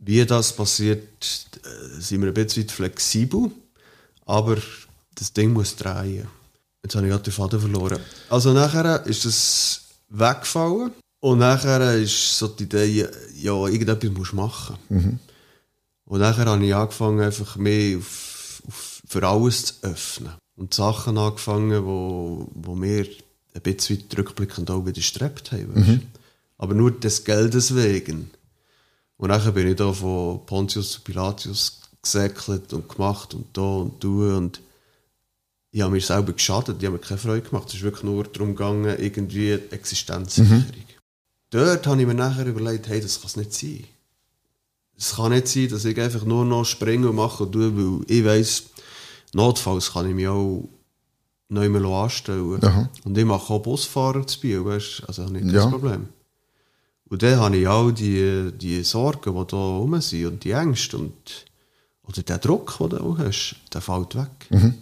Wie 0.02 0.26
das 0.26 0.56
passiert, 0.56 1.26
äh, 1.64 2.02
sind 2.02 2.22
wir 2.22 2.30
ein 2.30 2.34
bisschen 2.34 2.70
flexibel, 2.70 3.52
aber 4.30 4.58
das 5.15 5.34
Ding 5.34 5.54
muss 5.54 5.76
drehen. 5.76 6.28
Jetzt 6.84 6.96
habe 6.96 7.08
ich 7.08 7.12
gerade 7.12 7.24
den 7.24 7.34
Faden 7.34 7.60
verloren. 7.60 8.00
Also 8.30 8.54
nachher 8.54 9.04
ist 9.08 9.26
das 9.26 9.82
weggefallen 10.10 10.92
und 11.20 11.39
nachher 11.39 11.96
ist 11.96 12.38
so 12.38 12.48
die 12.48 12.63
Idee, 12.63 13.08
ja, 13.36 13.68
irgendetwas 13.68 14.12
musst 14.12 14.32
du 14.34 14.36
machen. 14.36 14.78
Und 16.06 16.20
nachher 16.20 16.46
habe 16.46 16.63
ich 16.63 16.76
angefangen, 16.76 17.22
einfach 17.22 17.56
mehr 17.58 17.98
auf, 17.98 18.62
auf, 18.68 19.02
für 19.08 19.28
alles 19.28 19.65
zu 19.65 19.74
öffnen. 19.82 20.34
Und 20.56 20.76
Sachen 20.76 21.18
angefangen, 21.18 21.84
wo, 21.86 22.50
wo 22.54 22.76
mir 22.76 23.08
ein 23.56 23.62
bisschen 23.62 24.04
rückblickend 24.15 24.70
auch 24.70 24.86
widerstrebt 24.86 25.52
haben. 25.52 25.76
weisst. 25.76 26.02
Aber 26.60 26.76
nur 26.76 26.92
des 26.92 27.24
Geldes 27.24 27.76
wegen. 27.76 28.30
Und 29.18 29.30
nachher 29.30 29.54
bin 29.54 29.68
ich 29.68 29.76
da 29.76 29.92
von 29.92 30.46
Pontius 30.46 30.92
zu 30.92 31.02
Pilatius 31.02 31.79
gesäckelt 32.02 32.72
und 32.74 32.88
gemacht 32.90 33.34
und 33.34 33.46
da 33.54 33.62
und 33.62 34.04
du 34.04 34.36
und 34.36 34.62
ich 35.72 35.82
habe 35.82 35.92
mir 35.92 36.02
selber 36.02 36.34
geschadet, 36.34 36.78
ich 36.80 36.86
habe 36.86 36.98
mir 36.98 37.04
keine 37.04 37.20
Freude 37.20 37.48
gemacht. 37.48 37.68
Es 37.68 37.76
ist 37.76 37.84
wirklich 37.84 38.04
nur 38.04 38.24
darum 38.24 38.56
gegangen, 38.56 38.86
irgendwie 39.00 39.52
Existenzsicherung. 39.70 40.66
Dort 41.52 41.86
habe 41.86 42.02
ich 42.02 42.08
mir 42.08 42.16
nachher 42.16 42.48
überlegt, 42.48 42.88
hey, 42.88 43.00
das 43.02 43.20
kann 43.22 43.28
es 43.28 43.36
nicht 43.36 43.54
sein. 43.54 43.84
Es 44.98 45.16
kann 45.16 45.32
nicht 45.32 45.48
sein, 45.48 45.70
dass 45.70 45.86
ich 45.86 46.00
einfach 46.00 46.26
nur 46.26 46.44
noch 46.44 46.66
springe 46.66 47.10
und 47.10 47.16
mache 47.16 47.44
und 47.44 47.52
tue, 47.52 47.72
weil 47.76 48.04
ich 48.08 48.26
weiss, 48.26 48.64
notfalls 49.34 49.94
kann 49.94 50.10
ich 50.10 50.16
mich 50.16 50.28
auch 50.28 50.68
neu 51.50 51.70
mehr 51.70 51.84
anstellen. 51.86 52.64
Aha. 52.64 52.90
Und 53.06 53.18
ich 53.18 53.26
mache 53.26 53.54
auch 53.54 53.60
Busfahrer 53.62 54.26
zu 54.26 54.40
Biel, 54.40 54.66
weißt 54.66 55.04
also 55.08 55.26
habe 55.26 55.38
ich 55.38 55.44
nicht 55.44 55.54
Ja. 55.54 55.62
das 55.64 55.72
Problem. 55.72 56.10
Und 57.10 57.22
dann 57.24 57.40
habe 57.40 57.58
ich 57.58 57.68
auch 57.68 57.92
die, 57.92 58.52
die 58.56 58.84
Sorgen, 58.84 59.36
die 59.36 59.48
da 59.48 59.58
rum 59.58 60.00
sind 60.02 60.26
und 60.26 60.44
die 60.44 60.52
Ängste 60.52 60.98
und 60.98 61.14
oder 62.10 62.22
der 62.24 62.38
Druck, 62.39 62.76
den 62.80 62.89
du 62.89 62.98
auch 62.98 63.17
hast, 63.19 63.56
der 63.74 63.82
fällt 63.82 64.15
weg. 64.15 64.74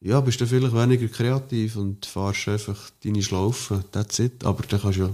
Ja, 0.00 0.20
bist 0.20 0.40
du 0.40 0.46
vielleicht 0.46 0.74
weniger 0.74 1.06
kreativ 1.08 1.76
und 1.76 2.04
fährst 2.06 2.48
einfach 2.48 2.76
deine 3.04 3.22
Schlaufen, 3.22 3.84
that's 3.92 4.18
it. 4.18 4.44
Aber 4.44 4.62
dann 4.68 4.80
kannst 4.82 4.98
du 4.98 5.02
ja, 5.04 5.10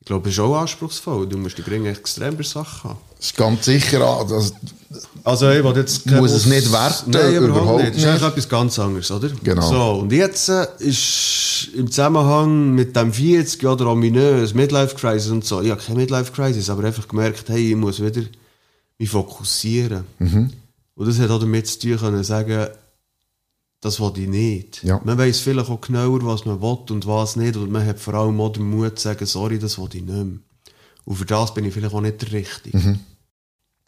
ich 0.00 0.06
glaube, 0.06 0.28
es 0.28 0.34
ist 0.34 0.40
auch 0.40 0.56
anspruchsvoll. 0.56 1.28
Du 1.28 1.38
musst 1.38 1.56
die 1.56 1.62
Gring 1.62 1.86
extrem 1.86 2.36
bei 2.36 2.42
Sachen 2.42 2.90
haben. 2.90 2.98
das 3.16 3.26
ist 3.26 3.36
ganz 3.36 3.64
sicher. 3.64 4.04
an- 4.04 4.26
Das, 4.28 4.52
Also, 5.22 5.48
ich 5.50 5.64
jetzt 5.76 6.10
Muss 6.10 6.32
es 6.32 6.46
nicht 6.46 6.72
werten, 6.72 7.12
Nein, 7.12 7.36
überhaupt, 7.36 7.56
überhaupt 7.62 7.82
nicht. 7.84 7.94
Das 7.94 8.02
ist 8.02 8.08
eigentlich 8.08 8.22
etwas 8.28 8.48
ganz 8.48 8.78
anderes, 8.80 9.10
oder? 9.12 9.28
Genau. 9.44 9.70
So, 9.70 10.00
und 10.00 10.10
jetzt 10.12 10.48
äh, 10.48 10.66
ist 10.80 11.68
im 11.76 11.88
Zusammenhang 11.88 12.74
mit 12.74 12.96
dem 12.96 13.12
40 13.12 13.64
oder 13.64 13.86
ominös, 13.86 14.52
Midlife 14.52 14.96
Crisis 14.96 15.30
und 15.30 15.44
so, 15.44 15.60
ich 15.62 15.70
habe 15.70 15.80
keine 15.80 16.00
Midlife 16.00 16.32
Crisis, 16.32 16.68
aber 16.68 16.82
einfach 16.82 17.06
gemerkt, 17.06 17.48
hey, 17.48 17.70
ich 17.70 17.76
muss 17.76 18.02
wieder 18.02 18.22
mich 18.98 19.10
fokussieren. 19.10 20.04
Mhm. 20.18 20.52
Und 20.94 21.08
das 21.08 21.18
hat 21.18 21.30
auch 21.30 21.40
damit 21.40 21.66
zu 21.66 21.78
tun 21.78 21.96
können, 21.98 22.24
sagen, 22.24 22.68
das 23.80 23.98
will 23.98 24.12
ich 24.16 24.28
nicht. 24.28 24.84
Ja. 24.84 25.00
Man 25.04 25.18
weiß 25.18 25.40
vielleicht 25.40 25.68
auch 25.68 25.80
genauer, 25.80 26.24
was 26.24 26.44
man 26.44 26.62
will 26.62 26.78
und 26.90 27.06
was 27.06 27.36
nicht. 27.36 27.56
Und 27.56 27.70
man 27.70 27.84
hat 27.84 27.98
vor 27.98 28.14
allem 28.14 28.40
auch 28.40 28.52
den 28.52 28.70
Mut 28.70 28.98
zu 28.98 29.04
sagen, 29.08 29.26
sorry, 29.26 29.58
das 29.58 29.76
will 29.78 29.88
ich 29.92 30.02
nicht 30.02 30.06
mehr. 30.06 30.38
Und 31.04 31.16
für 31.16 31.24
das 31.24 31.52
bin 31.52 31.64
ich 31.64 31.74
vielleicht 31.74 31.94
auch 31.94 32.00
nicht 32.00 32.22
der 32.22 32.32
Richtige. 32.32 32.78
Mhm. 32.78 33.00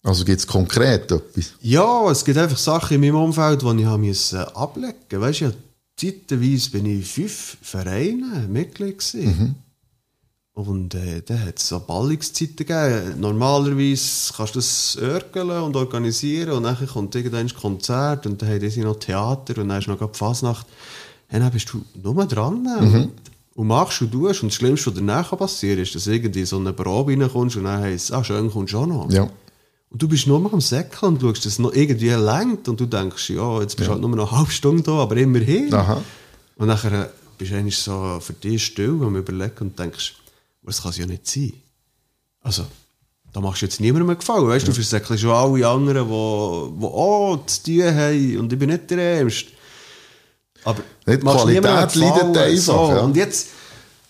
also 0.02 0.24
gibt 0.24 0.40
es 0.40 0.46
konkret 0.46 1.12
etwas? 1.12 1.54
Ja, 1.60 2.10
es 2.10 2.24
gibt 2.24 2.38
einfach 2.38 2.58
Sachen 2.58 2.96
in 2.96 3.00
meinem 3.00 3.22
Umfeld, 3.22 3.62
die 3.62 3.80
ich 3.80 3.86
habe 3.86 4.56
ablegen 4.56 4.94
musste. 4.98 5.20
Weißt 5.20 5.40
du, 5.40 5.44
ja, 5.44 5.52
zeitweise 5.96 6.70
bin 6.70 6.86
ich 6.86 7.06
fünf 7.06 7.56
Vereinen 7.62 8.52
Mitglied 8.52 8.98
gewesen. 8.98 9.54
Und 10.54 10.94
äh, 10.94 11.20
dann 11.20 11.46
hat 11.46 11.58
es 11.58 11.68
so 11.68 11.80
Ballungszeiten 11.80 12.54
gegeben. 12.54 13.18
Normalerweise 13.18 14.32
kannst 14.36 14.54
du 14.54 14.58
das 14.60 14.96
örgeln 15.00 15.50
und 15.50 15.74
organisieren 15.74 16.52
und 16.52 16.62
dann 16.62 16.86
kommt 16.86 17.14
irgendein 17.16 17.48
Konzert 17.48 18.24
und 18.24 18.40
dann 18.40 18.50
haben 18.50 18.60
die 18.60 18.80
noch 18.80 18.96
Theater 19.00 19.60
und 19.60 19.68
dann 19.68 19.80
ist 19.80 19.88
noch 19.88 19.98
die 19.98 20.16
Fasnacht. 20.16 20.66
Und 21.32 21.40
dann 21.40 21.50
bist 21.50 21.72
du 21.72 21.82
nur 22.00 22.24
dran 22.26 22.64
und, 22.78 23.12
und 23.56 23.66
machst 23.66 24.00
und 24.00 24.12
tust. 24.12 24.44
Und 24.44 24.52
das 24.52 24.56
Schlimmste, 24.56 24.90
was 24.90 24.94
danach 24.94 25.36
passieren 25.36 25.80
ist, 25.80 25.96
dass 25.96 26.06
irgendwie 26.06 26.44
so 26.44 26.56
eine 26.58 26.72
Probe 26.72 27.12
reinkommst 27.12 27.56
und 27.56 27.64
dann 27.64 27.82
heisst 27.82 28.12
ah, 28.12 28.22
schön, 28.22 28.48
kommst 28.48 28.74
du 28.74 28.78
auch 28.78 28.86
noch. 28.86 29.10
Ja. 29.10 29.28
Und 29.90 30.02
du 30.02 30.06
bist 30.06 30.28
nur 30.28 30.38
noch 30.38 30.52
am 30.52 30.60
Säckeln 30.60 31.14
und 31.14 31.20
schaust, 31.20 31.46
dass 31.46 31.54
es 31.54 31.58
noch 31.58 31.72
irgendwie 31.72 32.10
lenkt 32.10 32.68
und 32.68 32.78
du 32.78 32.86
denkst, 32.86 33.30
ja, 33.30 33.60
jetzt 33.60 33.76
bist 33.76 33.88
du 33.88 33.92
halt 33.92 34.00
nur 34.00 34.10
noch 34.10 34.30
eine 34.30 34.38
halbe 34.38 34.52
Stunde 34.52 34.84
da, 34.84 34.92
aber 34.92 35.16
immerhin. 35.16 35.74
Aha. 35.74 36.00
Und 36.56 36.68
nachher 36.68 36.92
äh, 36.92 37.08
bist 37.38 37.50
du 37.50 37.56
eigentlich 37.56 37.78
so 37.78 38.18
für 38.20 38.34
dich 38.34 38.64
still 38.64 39.00
am 39.02 39.16
überlegen 39.16 39.54
und 39.60 39.78
denkst, 39.78 40.14
"Aber 40.64 40.72
das 40.72 40.82
kann 40.82 40.90
es 40.90 40.98
ja 40.98 41.06
nicht 41.06 41.26
sein. 41.26 41.52
Also, 42.40 42.64
da 43.32 43.40
machst 43.40 43.62
du 43.62 43.66
jetzt 43.66 43.80
niemandem 43.80 44.10
einen 44.10 44.18
Gefallen, 44.18 44.48
weißt 44.48 44.66
du, 44.66 44.70
du 44.70 44.74
versäckelst 44.74 45.22
schon 45.22 45.30
alle 45.30 45.66
anderen, 45.68 46.08
die, 46.08 46.80
die 46.80 46.86
auch 46.86 47.46
zu 47.46 47.62
tun 47.62 47.94
haben 47.94 48.38
und 48.38 48.52
ich 48.52 48.58
bin 48.58 48.70
nicht 48.70 48.90
der 48.90 48.98
Ärmste. 48.98 49.50
Aber 50.64 50.82
Nicht 51.06 51.22
die 51.22 51.26
Qualität 51.26 51.94
leidet 51.94 52.36
einfach, 52.36 52.56
So, 52.62 52.72
ja. 52.72 53.00
Und 53.00 53.16
jetzt, 53.16 53.48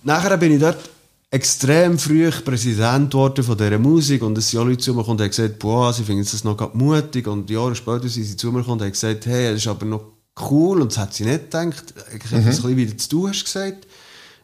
nachher 0.05 0.37
bin 0.37 0.53
ich 0.53 0.61
dort 0.61 0.91
extrem 1.31 1.99
früh 1.99 2.31
Präsident 2.31 3.11
geworden 3.11 3.43
von 3.43 3.57
dieser 3.57 3.79
Musik 3.79 4.23
und 4.23 4.39
es 4.39 4.51
sind 4.51 4.61
auch 4.61 4.65
Leute 4.65 4.79
zu 4.79 4.93
mir 4.93 4.99
gekommen 4.99 5.19
und 5.19 5.23
haben 5.23 5.31
gesagt, 5.31 5.59
boah, 5.59 5.93
sie 5.93 6.05
finden 6.05 6.23
das 6.23 6.45
noch 6.45 6.57
grad 6.57 6.75
mutig 6.77 7.27
und 7.27 7.51
Jahre 7.51 7.75
später 7.75 8.09
sind 8.09 8.25
sie 8.25 8.37
zu 8.37 8.53
mir 8.53 8.59
gekommen 8.61 8.79
und 8.79 8.83
haben 8.83 8.93
gesagt, 8.93 9.27
hey, 9.27 9.51
das 9.51 9.63
ist 9.63 9.67
aber 9.67 9.85
noch 9.85 10.05
cool 10.49 10.81
und 10.81 10.93
das 10.93 10.99
hat 10.99 11.15
sie 11.15 11.25
nicht 11.25 11.45
gedacht. 11.51 11.93
Ich 12.15 12.31
habe 12.31 12.37
das 12.37 12.37
ein 12.37 12.45
bisschen 12.45 12.77
wieder 12.77 12.97
zu 12.97 13.09
tun, 13.09 13.31
hast 13.31 13.45
gesagt. 13.45 13.87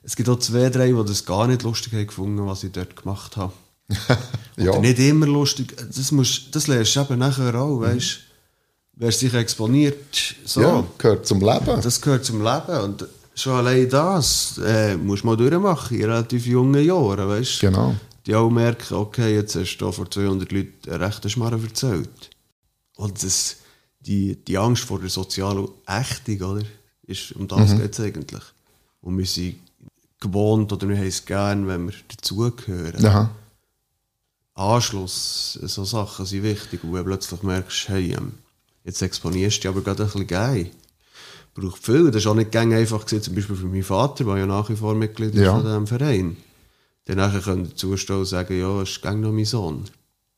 Es 0.03 0.17
gibt 0.17 0.29
auch 0.29 0.39
zwei, 0.39 0.71
drei, 0.71 0.93
die 0.93 1.05
das 1.05 1.25
gar 1.25 1.47
nicht 1.47 1.63
lustig 1.63 1.93
haben 1.93 2.07
gefunden, 2.07 2.47
was 2.47 2.65
ich 2.65 2.73
dort 2.73 2.97
gemacht 2.97 3.37
habe. 3.37 3.53
Ja. 4.57 4.73
Oder 4.73 4.81
nicht 4.81 4.99
immer 4.99 5.27
lustig. 5.27 5.75
Das, 5.97 6.13
musst, 6.13 6.55
das 6.55 6.67
lernst 6.67 6.95
du 6.95 7.01
eben 7.01 7.19
nachher 7.19 7.55
auch, 7.55 7.81
weißt 7.81 8.11
du. 8.11 8.21
Wer 8.97 9.11
sich 9.11 9.33
exponiert, 9.33 10.15
so. 10.45 10.61
ja, 10.61 10.85
gehört 10.99 11.27
zum 11.27 11.41
Leben. 11.41 11.81
Das 11.81 11.99
gehört 11.99 12.27
zum 12.27 12.45
Leben. 12.45 12.79
Und 12.85 13.07
schon 13.35 13.55
allein 13.55 13.89
das 13.89 14.61
äh, 14.63 14.99
musst 14.99 15.23
du 15.23 15.29
mal 15.29 15.37
durchmachen 15.39 15.97
in 15.97 16.05
relativ 16.05 16.45
jungen 16.45 16.85
Jahren, 16.85 17.27
weißt 17.27 17.63
du? 17.63 17.67
Genau. 17.69 17.95
die 18.27 18.35
auch 18.35 18.51
merken, 18.51 18.95
okay, 18.97 19.35
jetzt 19.35 19.57
hast 19.57 19.79
du 19.79 19.91
vor 19.91 20.11
200 20.11 20.53
Leuten 20.53 20.91
einen 20.91 21.03
rechten 21.03 21.31
Schmarrn 21.31 21.65
erzählt. 21.65 22.11
Und 22.97 23.23
das, 23.23 23.57
die, 24.01 24.37
die 24.37 24.59
Angst 24.59 24.85
vor 24.85 25.01
der 25.01 25.09
sozialen 25.09 25.69
Ächtung, 25.87 26.43
oder? 26.43 26.67
Ist, 27.07 27.33
um 27.33 27.49
das 27.49 27.75
geht 27.75 27.93
es 27.93 28.01
eigentlich. 28.01 28.43
Und 29.01 29.17
wir 29.17 29.25
sind 29.25 29.57
gewohnt 30.21 30.73
oder 30.73 30.89
wir 30.89 30.97
haben 30.97 31.07
es 31.07 31.25
gern, 31.25 31.67
wenn 31.67 31.87
wir 31.89 31.95
dazugehören. 32.09 33.05
Aha. 33.05 33.31
Anschluss, 34.55 35.59
so 35.63 35.85
Sachen 35.85 36.27
sind 36.27 36.43
wichtig. 36.43 36.85
Und 36.85 36.93
wenn 36.93 37.01
du 37.01 37.05
plötzlich 37.11 37.43
merkst, 37.43 37.89
hey, 37.89 38.13
ähm, 38.13 38.33
jetzt 38.85 39.01
exponierst 39.01 39.57
du 39.59 39.61
dich 39.61 39.69
aber 39.69 39.81
gerade 39.81 40.03
ein 40.03 40.07
bisschen 40.07 40.27
geil. 40.27 40.71
Braucht 41.55 41.83
viel. 41.85 42.11
Das 42.11 42.23
ist 42.23 42.27
auch 42.27 42.35
nicht 42.35 42.53
gang 42.53 42.73
einfach 42.75 43.05
gewesen, 43.07 43.23
zum 43.23 43.35
Beispiel 43.35 43.57
für 43.57 43.67
meinen 43.67 43.83
Vater, 43.83 44.25
der 44.25 44.37
ja 44.39 44.47
nach 44.47 44.69
wie 44.69 44.77
vor 44.77 44.95
Mitglied 44.95 45.35
ist 45.35 45.41
Ja. 45.43 45.55
von 45.55 45.65
diesem 45.65 45.87
Verein. 45.87 46.37
Dann 47.07 47.17
nachher 47.17 47.41
können 47.41 47.65
die 47.65 47.75
Zusteller 47.75 48.25
sagen, 48.25 48.59
ja, 48.59 48.79
das 48.81 48.91
ist 48.91 49.03
gang 49.03 49.21
noch 49.21 49.33
mein 49.33 49.45
Sohn. 49.47 49.85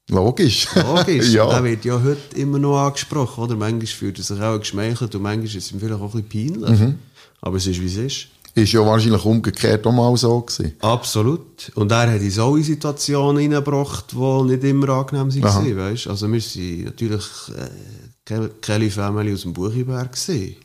Logisch. 0.09 0.69
Logisch. 0.75 1.29
ja. 1.33 1.49
Der 1.49 1.65
wird 1.65 1.85
ja 1.85 2.01
heute 2.03 2.37
immer 2.37 2.59
noch 2.59 2.79
angesprochen, 2.79 3.45
oder? 3.45 3.57
Manchmal 3.57 3.87
fühlt 3.87 4.19
er 4.19 4.25
sich 4.25 4.41
auch 4.41 4.59
geschmeichelt 4.59 5.15
und 5.15 5.23
manchmal 5.23 5.47
ist 5.47 5.57
es 5.57 5.73
ihm 5.73 5.81
vielleicht 5.81 6.01
auch 6.01 6.15
ein 6.15 6.23
bisschen 6.23 6.61
peinlich. 6.61 6.81
Mhm. 6.81 6.99
Aber 7.41 7.57
es 7.57 7.67
ist, 7.67 7.81
wie 7.81 7.87
es 7.87 7.97
ist. 7.97 8.29
Ist 8.55 8.73
ja 8.73 8.85
wahrscheinlich 8.85 9.25
umgekehrt 9.25 9.87
auch 9.87 9.93
mal 9.93 10.15
so 10.17 10.41
gewesen. 10.43 10.75
Absolut. 10.81 11.73
Und 11.75 11.91
er 11.91 12.13
hat 12.13 12.21
uns 12.21 12.39
auch 12.39 12.55
in 12.57 12.63
Situationen 12.63 13.39
hineingebracht, 13.41 14.13
die 14.13 14.43
nicht 14.45 14.63
immer 14.65 14.89
angenehm 14.91 15.43
waren. 15.43 15.77
Weißt? 15.77 16.07
Also 16.09 16.31
wir 16.31 16.39
waren 16.41 16.85
natürlich 16.85 17.25
äh, 17.57 17.69
Ke- 18.27 18.51
Kelly 18.61 18.91
Family 18.91 19.33
aus 19.33 19.43
dem 19.43 19.55
Buchiberg. 19.55 20.13
gewesen. 20.13 20.57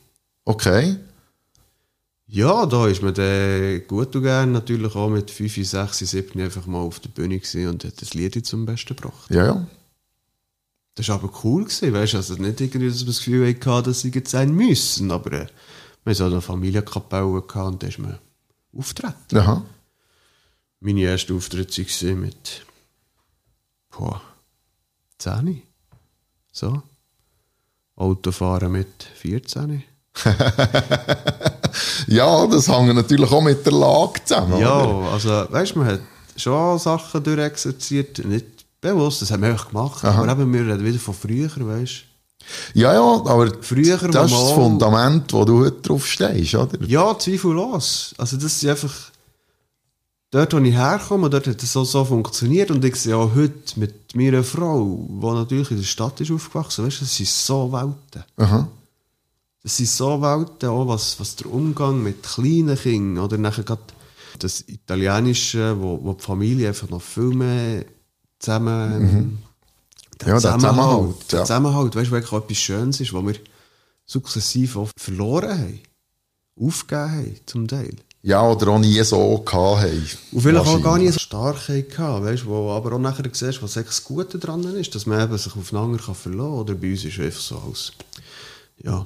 Okay. 0.43 0.97
Ja, 2.29 2.65
da 2.65 2.88
ist 2.88 3.01
man 3.01 3.13
dann 3.13 3.81
gut 3.88 4.13
und 4.13 4.21
gern 4.23 4.51
natürlich 4.51 4.93
auch 4.95 5.09
mit 5.09 5.31
5, 5.31 5.65
6, 5.65 5.97
7 5.99 6.41
einfach 6.41 6.65
mal 6.65 6.79
auf 6.79 6.99
der 6.99 7.07
Bühne 7.09 7.39
und 7.69 7.85
hat 7.85 8.01
das 8.01 8.13
Lied 8.13 8.45
zum 8.45 8.65
Besten 8.65 8.95
gebracht. 8.97 9.29
Ja, 9.31 9.45
ja. 9.45 9.67
Das 10.95 11.07
war 11.07 11.15
aber 11.15 11.31
cool, 11.45 11.63
gewesen, 11.63 11.93
weißt 11.93 12.13
du? 12.13 12.17
Also 12.17 12.33
nicht 12.35 12.59
irgendwie, 12.59 12.88
dass 12.89 12.97
man 12.97 13.05
das 13.07 13.19
Gefühl 13.19 13.55
hatte, 13.65 13.89
dass 13.89 14.01
sie 14.01 14.09
jetzt 14.09 14.31
sein 14.31 14.53
müssen, 14.53 15.09
aber 15.11 15.31
äh, 15.31 15.47
wir 16.08 16.14
hatten 16.14 16.16
so 16.16 16.26
eine 16.26 16.41
Familienkapelle 16.41 17.26
und 17.26 17.84
da 17.84 17.88
ist 17.88 17.99
man 17.99 18.18
auftreten. 18.78 19.38
Aha. 19.38 19.66
Meine 20.80 21.01
erste 21.01 21.34
Auftritte 21.34 21.84
waren 21.84 22.20
mit 22.22 22.66
boah, 23.91 24.22
10. 25.18 25.64
So. 26.51 26.82
Autofahren 27.95 28.72
mit 28.72 29.03
14. 29.03 29.84
Ja, 32.08 32.47
das 32.47 32.70
hängt 32.70 32.95
natürlich 32.95 33.32
auch 33.32 33.41
mit 33.41 33.66
der 33.66 33.74
Lage 33.74 34.24
zusammen. 34.24 34.60
Ja, 34.60 34.84
Oder? 34.84 35.12
also 35.12 35.30
weißt 35.49 35.76
du, 35.76 35.80
man 35.80 35.88
hat 35.89 35.99
schon 36.36 36.80
Sachen 36.80 37.24
durchexerziert, 37.24 38.26
nicht 38.26 38.66
bewusst, 38.82 39.22
das 39.22 39.30
haben 39.30 39.43
wir 39.43 39.49
einfach 39.49 39.70
gemacht. 39.70 40.03
Aber 40.03 40.32
eben, 40.32 40.51
wir 40.53 40.62
reden 40.62 40.86
wieder 40.86 40.99
von 40.99 41.14
früher, 41.14 41.51
weißt 41.55 42.07
ja, 42.73 42.93
ja, 42.93 43.01
aber 43.01 43.51
Früher, 43.61 43.97
das 43.97 44.03
ist 44.03 44.13
man 44.13 44.29
das 44.29 44.51
Fundament, 44.51 45.33
wo 45.33 45.45
du 45.45 45.65
heute 45.65 45.81
drauf 45.81 46.05
stehst, 46.07 46.55
oder? 46.55 46.81
Ja, 46.85 47.17
zweifellos. 47.17 48.15
Also 48.17 48.38
das 48.38 48.61
ist 48.61 48.69
einfach 48.69 48.93
dort, 50.31 50.53
wo 50.53 50.57
ich 50.59 50.73
herkomme, 50.73 51.29
dort 51.29 51.47
hat 51.47 51.61
es 51.61 51.73
so, 51.73 51.83
so 51.83 52.05
funktioniert 52.05 52.71
und 52.71 52.83
ich 52.83 52.95
sehe 52.95 53.15
auch 53.15 53.35
heute 53.35 53.79
mit 53.79 54.15
meiner 54.15 54.43
Frau, 54.43 55.07
die 55.09 55.25
natürlich 55.25 55.71
in 55.71 55.77
der 55.77 55.83
Stadt 55.83 56.19
ist 56.21 56.31
aufgewachsen, 56.31 56.85
weißt 56.85 57.01
du, 57.01 57.05
das 57.05 57.15
sind 57.15 57.29
so 57.29 57.71
Welten. 57.71 58.23
Aha. 58.38 58.67
Das 59.63 59.77
sind 59.77 59.89
so 59.89 60.21
Welten, 60.21 60.69
auch 60.69 60.88
was, 60.88 61.19
was 61.19 61.35
der 61.35 61.51
Umgang 61.51 62.01
mit 62.01 62.23
kleinen 62.23 62.77
Kindern 62.77 63.23
oder 63.23 63.38
nachher 63.38 63.63
grad 63.63 63.79
das 64.39 64.63
Italienische, 64.67 65.75
wo, 65.79 65.99
wo 66.03 66.13
die 66.13 66.23
Familie 66.23 66.67
einfach 66.69 66.89
noch 66.89 67.01
viel 67.01 67.33
mehr 67.33 67.85
zusammen. 68.39 69.39
Der. 70.22 70.28
Ja, 70.28 70.39
der 70.39 70.53
Zusammenhalt, 70.53 71.32
Der 71.32 71.39
ja. 71.39 71.45
Zusammenhalt, 71.45 71.95
weißt 71.95 72.07
du, 72.07 72.11
wirklich 72.11 72.34
etwas 72.34 72.57
Schönes 72.57 72.99
ist, 72.99 73.13
was 73.13 73.26
wir 73.26 73.36
sukzessiv 74.05 74.78
auch 74.78 74.89
verloren 74.97 75.49
haben. 75.49 75.80
Aufgegeben 76.59 77.11
haben, 77.11 77.36
zum 77.45 77.68
Teil. 77.68 77.95
Ja, 78.24 78.41
oder 78.41 78.70
auch 78.70 78.80
nie 78.80 79.01
so 79.03 79.38
gehabt 79.38 79.82
haben. 79.84 80.07
Und 80.32 80.41
vielleicht 80.41 80.65
auch 80.65 80.82
gar 80.82 80.93
Wahrscheinlich. 80.93 81.13
so 81.13 81.20
stark 81.20 81.70
hatten, 81.70 82.26
weißt 82.26 82.43
du, 82.43 82.47
wo 82.47 82.72
aber 82.72 82.93
auch 82.93 82.99
nachher 82.99 83.24
siehst, 83.32 83.61
was 83.61 83.74
das 83.74 84.03
Gute 84.03 84.39
dran 84.39 84.63
ist, 84.76 84.95
dass 84.95 85.05
man 85.05 85.24
eben 85.24 85.38
sich 85.38 85.55
aufeinander 85.55 85.99
kann 85.99 86.15
verlassen 86.15 86.49
kann. 86.49 86.59
Oder 86.59 86.74
bei 86.74 86.91
uns 86.91 87.05
ist 87.05 87.18
es 87.18 87.26
einfach 87.26 87.39
so 87.39 87.61
als, 87.68 87.93
ja, 88.84 89.05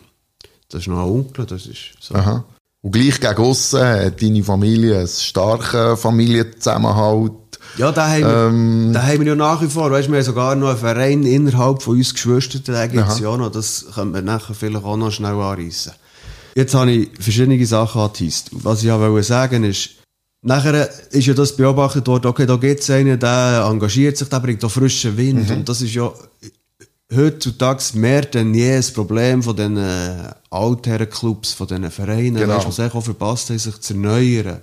das 0.70 0.82
ist 0.82 0.88
noch 0.88 1.00
ein 1.00 1.12
Onkel, 1.12 1.46
das 1.46 1.68
ist 1.68 1.94
so. 2.00 2.16
Aha. 2.16 2.46
Und 2.82 2.92
gleich 2.92 3.20
gegen 3.20 3.38
aussen 3.38 3.82
hat 3.82 4.22
deine 4.22 4.44
Familie 4.44 5.00
einen 5.00 5.08
starken 5.08 5.98
Familienzusammenhalt. 5.98 7.34
Ja, 7.78 7.92
da 7.92 8.10
haben, 8.10 8.88
wir, 8.88 8.94
da 8.94 9.04
haben 9.08 9.20
wir 9.20 9.28
ja 9.28 9.36
nach 9.36 9.62
wie 9.62 9.68
vor. 9.68 9.90
Weißt, 9.92 10.10
wir 10.10 10.18
haben 10.18 10.24
sogar 10.26 10.56
noch 10.56 10.70
einen 10.70 10.78
Verein 10.78 11.24
innerhalb 11.24 11.82
von 11.82 11.98
uns 11.98 12.14
Geschwistern, 12.14 12.62
da 12.66 12.86
gibt 12.88 13.08
es 13.08 13.20
ja 13.20 13.36
noch. 13.38 13.52
Das 13.52 13.86
könnte 13.96 14.12
man 14.14 14.26
nachher 14.26 14.54
vielleicht 14.54 14.84
auch 14.84 14.98
noch 14.98 15.12
schnell 15.12 15.34
anreissen. 15.34 15.94
Jetzt 16.56 16.74
habe 16.74 16.92
ich 16.92 17.10
verschiedene 17.20 17.66
Sachen 17.66 18.02
angeteased. 18.02 18.50
Was 18.52 18.84
ich 18.84 18.92
auch 18.92 19.00
wollte 19.00 19.24
sagen 19.24 19.64
ist, 19.64 19.92
nachher 20.42 20.90
ist 21.12 21.26
ja 21.28 21.34
das 21.34 21.56
beobachtet 21.56 22.08
worden, 22.08 22.28
okay, 22.28 22.46
da 22.46 22.58
gibt 22.58 22.82
es 22.82 22.90
einen, 22.90 23.18
der 23.18 23.66
engagiert 23.70 24.18
sich, 24.18 24.28
der 24.28 24.40
bringt 24.42 24.64
auch 24.66 24.72
frischen 24.72 25.16
Wind. 25.16 25.50
Und 25.50 25.70
das 25.70 25.82
ist 25.82 25.94
ja 25.94 26.12
heutzutage 27.16 27.84
mehr 27.94 28.22
denn 28.22 28.54
je 28.54 28.78
das 28.78 28.92
Problem 28.92 29.44
von 29.44 29.56
diesen 29.56 29.78
Altherrenclubs, 30.50 31.54
von 31.54 31.68
diesen 31.68 31.92
Vereinen, 31.92 32.36
Genau. 32.36 32.58
weißt, 32.58 32.72
sich 32.72 32.94
auch 32.94 33.04
verpasst 33.04 33.50
haben, 33.50 33.60
sich 33.60 33.80
zu 33.80 33.94
erneuern. 33.94 34.60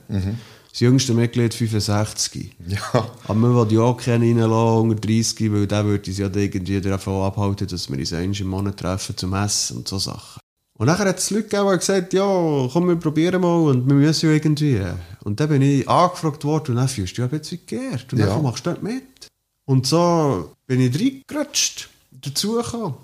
Das 0.78 0.82
jüngste 0.82 1.12
Mitglied 1.12 1.52
65. 1.54 2.54
Ja. 2.68 2.78
Aber 3.24 3.34
man 3.34 3.52
will 3.52 3.76
ja 3.76 3.80
auch 3.80 3.96
keinen 3.96 4.38
reinlassen 4.38 4.90
unter 4.90 4.94
30, 4.94 5.52
weil 5.52 5.66
der 5.66 5.84
würde 5.84 6.08
uns 6.08 6.18
ja 6.18 6.30
irgendwie 6.32 6.80
davon 6.80 7.24
abhalten, 7.24 7.66
dass 7.66 7.90
wir 7.90 7.98
uns 7.98 8.12
einmal 8.12 8.40
im 8.40 8.46
Monat 8.46 8.76
treffen 8.76 9.16
zum 9.16 9.34
Essen 9.34 9.78
und 9.78 9.88
so 9.88 9.98
Sachen. 9.98 10.40
Und 10.78 10.86
nachher 10.86 11.08
hat 11.08 11.18
es 11.18 11.30
Leute 11.30 11.48
gegeben, 11.48 11.70
die 11.72 11.78
gesagt 11.78 12.12
ja, 12.12 12.68
komm, 12.72 12.86
wir 12.86 12.94
probieren 12.94 13.40
mal 13.40 13.56
und 13.56 13.88
wir 13.88 13.94
müssen 13.96 14.26
ja 14.26 14.32
irgendwie. 14.36 14.80
Und 15.24 15.40
dann 15.40 15.48
bin 15.48 15.62
ich 15.62 15.88
angefragt 15.88 16.44
worden 16.44 16.70
und 16.70 16.76
dann 16.76 16.86
fühlst 16.86 17.18
du 17.18 17.22
dich 17.22 17.32
ein 17.32 17.38
bisschen 17.40 17.60
geehrt. 17.66 18.12
Und 18.12 18.20
Ja. 18.20 18.26
dann 18.26 18.42
machst 18.44 18.64
du 18.64 18.70
dort 18.70 18.80
mit. 18.84 19.26
Und 19.64 19.84
so 19.84 20.54
bin 20.68 20.80
ich 20.80 20.94
reingerutscht, 20.94 21.88
dazugekommen. 22.12 22.94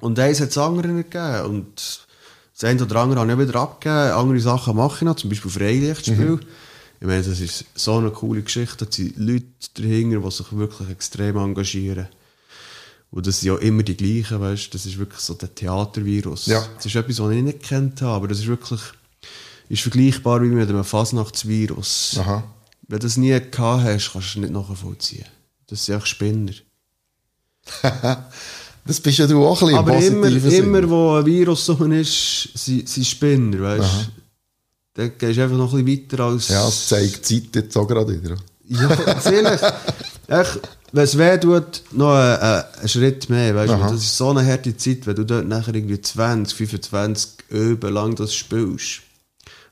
Und 0.00 0.18
eins 0.18 0.40
hat 0.40 0.48
es 0.48 0.58
andere 0.58 0.88
nicht 0.88 1.12
gegeben. 1.12 1.44
Und 1.44 2.04
das 2.52 2.64
eine 2.68 2.82
oder 2.82 2.96
andere 2.96 3.20
habe 3.20 3.32
ich 3.32 3.48
wieder 3.48 3.60
abgegeben. 3.60 4.12
Andere 4.12 4.40
Sachen 4.40 4.74
mache 4.74 4.96
ich 4.96 5.02
noch, 5.02 5.14
zum 5.14 5.30
Beispiel 5.30 5.52
Freilichtspiel. 5.52 6.40
Ich 7.04 7.08
meine, 7.08 7.22
das 7.22 7.38
ist 7.38 7.66
so 7.74 7.98
eine 7.98 8.10
coole 8.10 8.40
Geschichte. 8.40 8.86
Da 8.86 8.90
sind 8.90 9.18
Leute 9.18 9.44
dahinter, 9.74 10.20
die 10.20 10.30
sich 10.30 10.50
wirklich 10.56 10.88
extrem 10.88 11.36
engagieren. 11.36 12.08
Und 13.10 13.26
das 13.26 13.40
sind 13.40 13.48
ja 13.48 13.58
immer 13.58 13.82
die 13.82 13.94
gleichen, 13.94 14.40
weißt? 14.40 14.72
Das 14.72 14.86
ist 14.86 14.96
wirklich 14.96 15.20
so 15.20 15.34
der 15.34 15.54
Theatervirus. 15.54 16.46
Ja. 16.46 16.66
Das 16.76 16.86
ist 16.86 16.94
etwas, 16.94 17.20
was 17.20 17.30
ich 17.32 17.42
nicht 17.42 17.62
kennt 17.62 18.00
habe, 18.00 18.14
aber 18.14 18.28
das 18.28 18.38
ist 18.38 18.46
wirklich 18.46 18.80
ist 19.68 19.82
vergleichbar 19.82 20.40
wie 20.40 20.46
mit 20.46 20.66
einem 20.66 20.82
Fasnachtsvirus. 20.82 22.16
Aha. 22.20 22.42
Wenn 22.88 22.98
du 23.00 23.06
das 23.06 23.18
nie 23.18 23.38
gehabt 23.38 23.84
hast, 23.84 24.12
kannst 24.12 24.14
du 24.14 24.18
es 24.20 24.36
nicht 24.36 24.54
nachvollziehen. 24.54 25.26
Das 25.66 25.84
sind 25.84 25.96
einfach 25.96 26.06
Spinner. 26.06 26.52
Das 28.86 29.00
bist 29.00 29.18
ja 29.18 29.26
du 29.26 29.42
auch 29.46 29.62
ein 29.62 29.68
bisschen 29.68 29.78
Aber 29.78 29.96
im 29.96 30.24
immer, 30.24 30.30
Sinn. 30.30 30.64
immer 30.64 30.90
wo 30.90 31.14
ein 31.14 31.24
Virus 31.24 31.64
so 31.64 31.72
ist, 31.86 32.50
sind, 32.54 32.86
sind 32.86 33.06
Spinner, 33.06 33.58
weißt 33.60 33.82
du? 33.82 34.23
Dann 34.94 35.12
gehst 35.18 35.38
du 35.38 35.42
einfach 35.42 35.56
noch 35.56 35.74
ein 35.74 35.84
bisschen 35.84 36.08
weiter 36.10 36.24
als... 36.24 36.48
Ja, 36.48 36.64
das 36.64 36.88
zeigt 36.88 37.28
die 37.28 37.42
Zeit 37.42 37.56
jetzt 37.56 37.76
auch 37.76 37.86
gerade 37.86 38.22
wieder. 38.22 38.36
Ja, 38.66 38.88
vielleicht. 39.20 39.74
Echt, 40.28 40.60
wenn 40.92 41.04
es 41.04 41.18
weh 41.18 41.36
tut, 41.38 41.82
noch 41.92 42.14
einen, 42.14 42.64
einen 42.78 42.88
Schritt 42.88 43.28
mehr. 43.28 43.54
Weißt 43.54 43.72
du? 43.72 43.76
Das 43.76 43.92
ist 43.94 44.16
so 44.16 44.30
eine 44.30 44.46
harte 44.46 44.76
Zeit, 44.76 45.06
wenn 45.06 45.16
du 45.16 45.24
dort 45.24 45.48
nachher 45.48 45.74
irgendwie 45.74 46.00
20, 46.00 46.56
25 46.56 47.30
Öben 47.50 47.92
lang 47.92 48.14
das 48.14 48.34
spielst. 48.34 49.02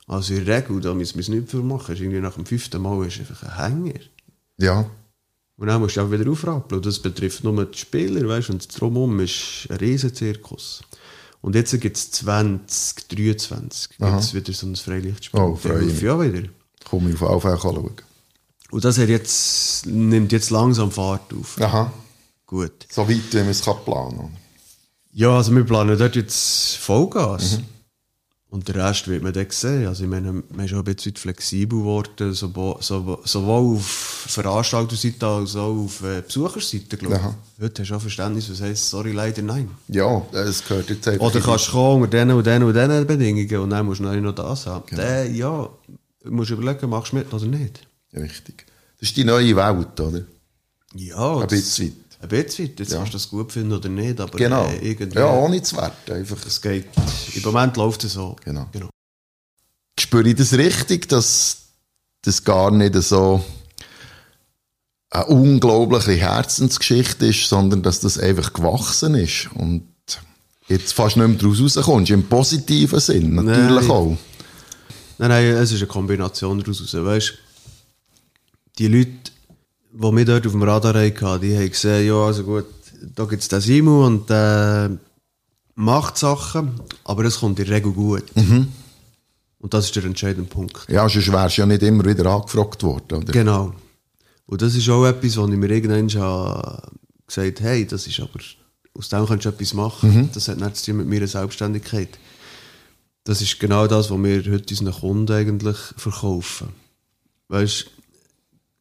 Also 0.09 0.35
in 0.35 0.45
der 0.45 0.57
Regel, 0.57 0.81
da 0.81 0.93
müssen 0.93 1.14
wir 1.14 1.20
es 1.20 1.29
nicht 1.29 1.51
viel 1.51 1.62
machen. 1.62 1.95
Irgendwie 1.95 2.20
nach 2.20 2.35
dem 2.35 2.45
fünften 2.45 2.83
Mal 2.83 3.07
ist 3.07 3.20
einfach 3.20 3.45
ein 3.45 3.85
Hänger. 3.85 4.01
Ja. 4.59 4.91
Und 5.57 5.68
dann 5.68 5.81
musst 5.81 5.97
du 5.97 6.01
auch 6.01 6.11
wieder 6.11 6.29
aufrappeln. 6.29 6.81
Und 6.81 6.87
das 6.87 6.99
betrifft 6.99 7.45
nur 7.45 7.64
die 7.64 7.79
Spieler, 7.79 8.29
weißt 8.29 8.49
du? 8.49 8.55
Und 8.55 8.81
drumherum 8.81 9.20
ist 9.20 9.68
ein 9.70 9.77
Riesenzirkus. 9.77 10.83
Und 11.43 11.57
jetzt 11.57 11.78
gibt 11.80 11.97
es 11.97 12.11
20, 12.12 13.09
23, 13.09 13.99
gibt 13.99 14.01
es 14.01 14.32
wieder 14.32 14.53
so 14.53 14.66
ein 14.66 14.76
Freilichtspiel. 14.76 15.40
Oh, 15.40 15.57
freue 15.57 15.82
mich. 15.82 16.01
ja 16.01 16.18
wieder. 16.20 16.49
Komm 16.88 17.09
ich 17.09 17.20
auf 17.20 17.43
Fall 17.43 17.59
schauen. 17.61 17.97
Und 18.70 18.84
das 18.84 18.97
hat 18.97 19.09
jetzt, 19.09 19.86
nimmt 19.86 20.32
jetzt 20.32 20.51
langsam 20.51 20.90
Fahrt 20.93 21.34
auf. 21.34 21.61
Aha. 21.61 21.93
Gut. 22.47 22.86
So 22.90 23.09
weit, 23.09 23.32
wie 23.32 23.38
man 23.38 23.49
es 23.49 23.62
kann 23.62 23.76
planen. 23.84 24.36
Ja, 25.12 25.36
also 25.36 25.55
wir 25.55 25.64
planen 25.64 25.99
dort 25.99 26.16
jetzt 26.16 26.76
Vollgas. 26.76 27.59
Und 28.53 28.69
den 28.69 28.79
Rest 28.79 29.09
wird 29.09 29.23
man 29.23 29.33
dann 29.33 29.47
sehen. 29.49 29.87
Also 29.87 30.05
ich 30.05 30.11
meine, 30.11 30.31
man 30.31 30.65
ist 30.67 30.69
schon 30.69 30.81
ein 30.81 30.85
bisschen 30.85 31.17
flexibel 31.17 31.79
geworden, 31.79 32.35
sowohl, 32.35 33.77
auf 33.77 33.87
Veranstalterseite 34.29 35.27
als 35.27 35.57
auch 35.57 35.75
auf 35.75 36.03
äh, 36.03 36.21
Besucherseite, 36.21 36.99
glaube 36.99 37.17
Aha. 37.17 37.35
ich. 37.57 37.65
Heute 37.65 37.81
hast 37.81 37.91
du 37.91 37.95
auch 37.95 38.01
Verständnis, 38.03 38.51
was 38.51 38.61
heisst, 38.61 38.91
sorry, 38.91 39.13
leider 39.13 39.41
nein. 39.41 39.71
Ja, 39.89 40.21
es 40.33 40.63
gehört 40.69 40.91
jetzt 40.91 41.09
einfach. 41.09 41.25
Oder 41.25 41.41
kannst 41.41 41.69
du 41.69 41.73
kommen 41.73 42.03
unter 42.03 42.19
diesen 42.19 42.31
und 42.37 42.45
diesen 42.45 42.63
und 42.65 42.75
diesen 42.75 43.07
Bedingungen 43.07 43.57
und 43.57 43.71
dann 43.71 43.87
musst 43.87 44.01
du 44.01 44.05
noch 44.05 44.15
noch 44.15 44.35
das 44.35 44.67
haben. 44.67 44.85
Dann, 44.95 45.35
ja, 45.35 45.71
du 46.23 46.31
musst 46.31 46.51
überlegen, 46.51 46.91
machst 46.91 47.13
du 47.13 47.17
mit 47.17 47.33
oder 47.33 47.47
nicht. 47.47 47.81
Richtig. 48.13 48.67
Das 49.01 49.09
ist 49.09 49.17
die 49.17 49.25
neue 49.25 49.57
Welt, 49.57 49.99
oder? 49.99 50.25
Ja, 50.95 51.39
Ein 51.39 51.47
bisschen. 51.47 52.02
Ein 52.23 52.29
bisschen 52.29 52.68
weit. 52.68 52.79
Jetzt 52.81 52.93
kannst 52.93 53.12
du 53.12 53.16
das 53.16 53.29
gut 53.29 53.53
finden 53.53 53.73
oder 53.73 53.89
nicht, 53.89 54.20
aber 54.20 54.39
Genau. 54.39 54.66
äh, 54.68 54.91
irgendwie. 54.91 55.18
Ja, 55.18 55.31
ohne 55.33 55.61
zu 55.61 55.77
werten. 55.77 56.12
Einfach. 56.12 56.39
Es 56.47 56.62
geht. 56.62 56.87
Im 57.35 57.43
Moment 57.43 57.77
läuft 57.77 58.05
es 58.05 58.12
so. 58.12 58.37
Genau. 58.45 58.68
genau. 58.73 58.89
Spüre 59.99 60.29
ich 60.29 60.37
das 60.37 60.53
richtig, 60.55 61.09
dass 61.09 61.59
das 62.23 62.45
gar 62.45 62.70
nicht 62.70 62.95
so 63.03 63.45
eine 65.11 65.27
unglaubliche 65.27 66.12
Herzensgeschichte 66.12 67.27
ist, 67.27 67.49
sondern 67.49 67.83
dass 67.83 68.01
das 68.01 68.18
einfach 68.18 68.53
gewachsen 68.53 69.14
ist 69.16 69.51
und 69.55 69.89
jetzt 70.68 70.93
fast 70.95 71.16
nicht 71.16 71.27
mehr 71.27 71.37
daraus 71.37 71.61
rauskommst, 71.61 72.11
im 72.12 72.27
positiven 72.29 73.01
Sinn 73.01 73.35
natürlich 73.35 73.83
Nein. 73.83 73.91
auch. 73.91 74.16
Nein, 75.18 75.29
nein, 75.29 75.45
es 75.57 75.73
ist 75.73 75.79
eine 75.79 75.87
Kombination 75.89 76.61
daraus. 76.61 76.95
Weißt 76.95 77.35
die 78.79 78.89
Leute, 78.89 79.32
die 79.93 80.12
mich 80.12 80.24
dort 80.24 80.47
auf 80.47 80.53
dem 80.53 80.62
Radar 80.62 80.95
hatten, 80.95 81.40
die 81.40 81.57
haben 81.57 81.68
gesehen, 81.70 82.07
ja, 82.07 82.14
also 82.14 82.45
gut, 82.45 82.66
da 83.14 83.24
gibt 83.24 83.43
es 83.43 83.49
den 83.49 83.61
Simu 83.61 84.07
und 84.07 84.30
der 84.30 84.99
macht 85.74 86.16
Sachen, 86.18 86.80
aber 87.05 87.24
es 87.24 87.40
kommt 87.40 87.59
in 87.59 87.66
der 87.66 87.76
Regel 87.76 87.93
gut. 87.93 88.24
Und 89.59 89.74
das 89.74 89.84
ist 89.86 89.97
der 89.97 90.05
entscheidende 90.05 90.49
Punkt. 90.49 90.88
Ja, 90.88 91.09
sonst 91.09 91.30
wärst 91.30 91.57
du 91.57 91.62
ja 91.62 91.66
nicht 91.66 91.82
immer 91.82 92.05
wieder 92.05 92.26
angefragt 92.26 92.82
worden, 92.82 93.18
oder? 93.18 93.32
Genau. 93.32 93.74
Und 94.47 94.61
das 94.61 94.74
ist 94.74 94.88
auch 94.88 95.07
etwas, 95.07 95.36
wo 95.36 95.47
ich 95.47 95.57
mir 95.57 95.70
irgendwann 95.70 96.07
gesagt 96.07 96.20
habe, 97.36 97.55
hey, 97.61 97.86
das 97.86 98.07
ist 98.07 98.18
aber, 98.20 98.40
aus 98.95 99.09
dem 99.09 99.24
kannst 99.26 99.45
du 99.45 99.51
etwas 99.51 99.72
machen. 99.74 100.30
Das 100.34 100.49
hat 100.49 100.59
nichts 100.59 100.82
zu 100.82 100.90
tun 100.90 100.99
mit 100.99 101.09
meiner 101.09 101.28
Selbstständigkeit. 101.28 102.18
Das 103.24 103.40
ist 103.40 103.61
genau 103.61 103.86
das, 103.86 104.11
was 104.11 104.18
wir 104.18 104.53
heute 104.53 104.74
unseren 104.74 104.93
Kunden 104.93 105.32
eigentlich 105.32 105.76
verkaufen. 105.97 106.68
Weißt 107.49 107.86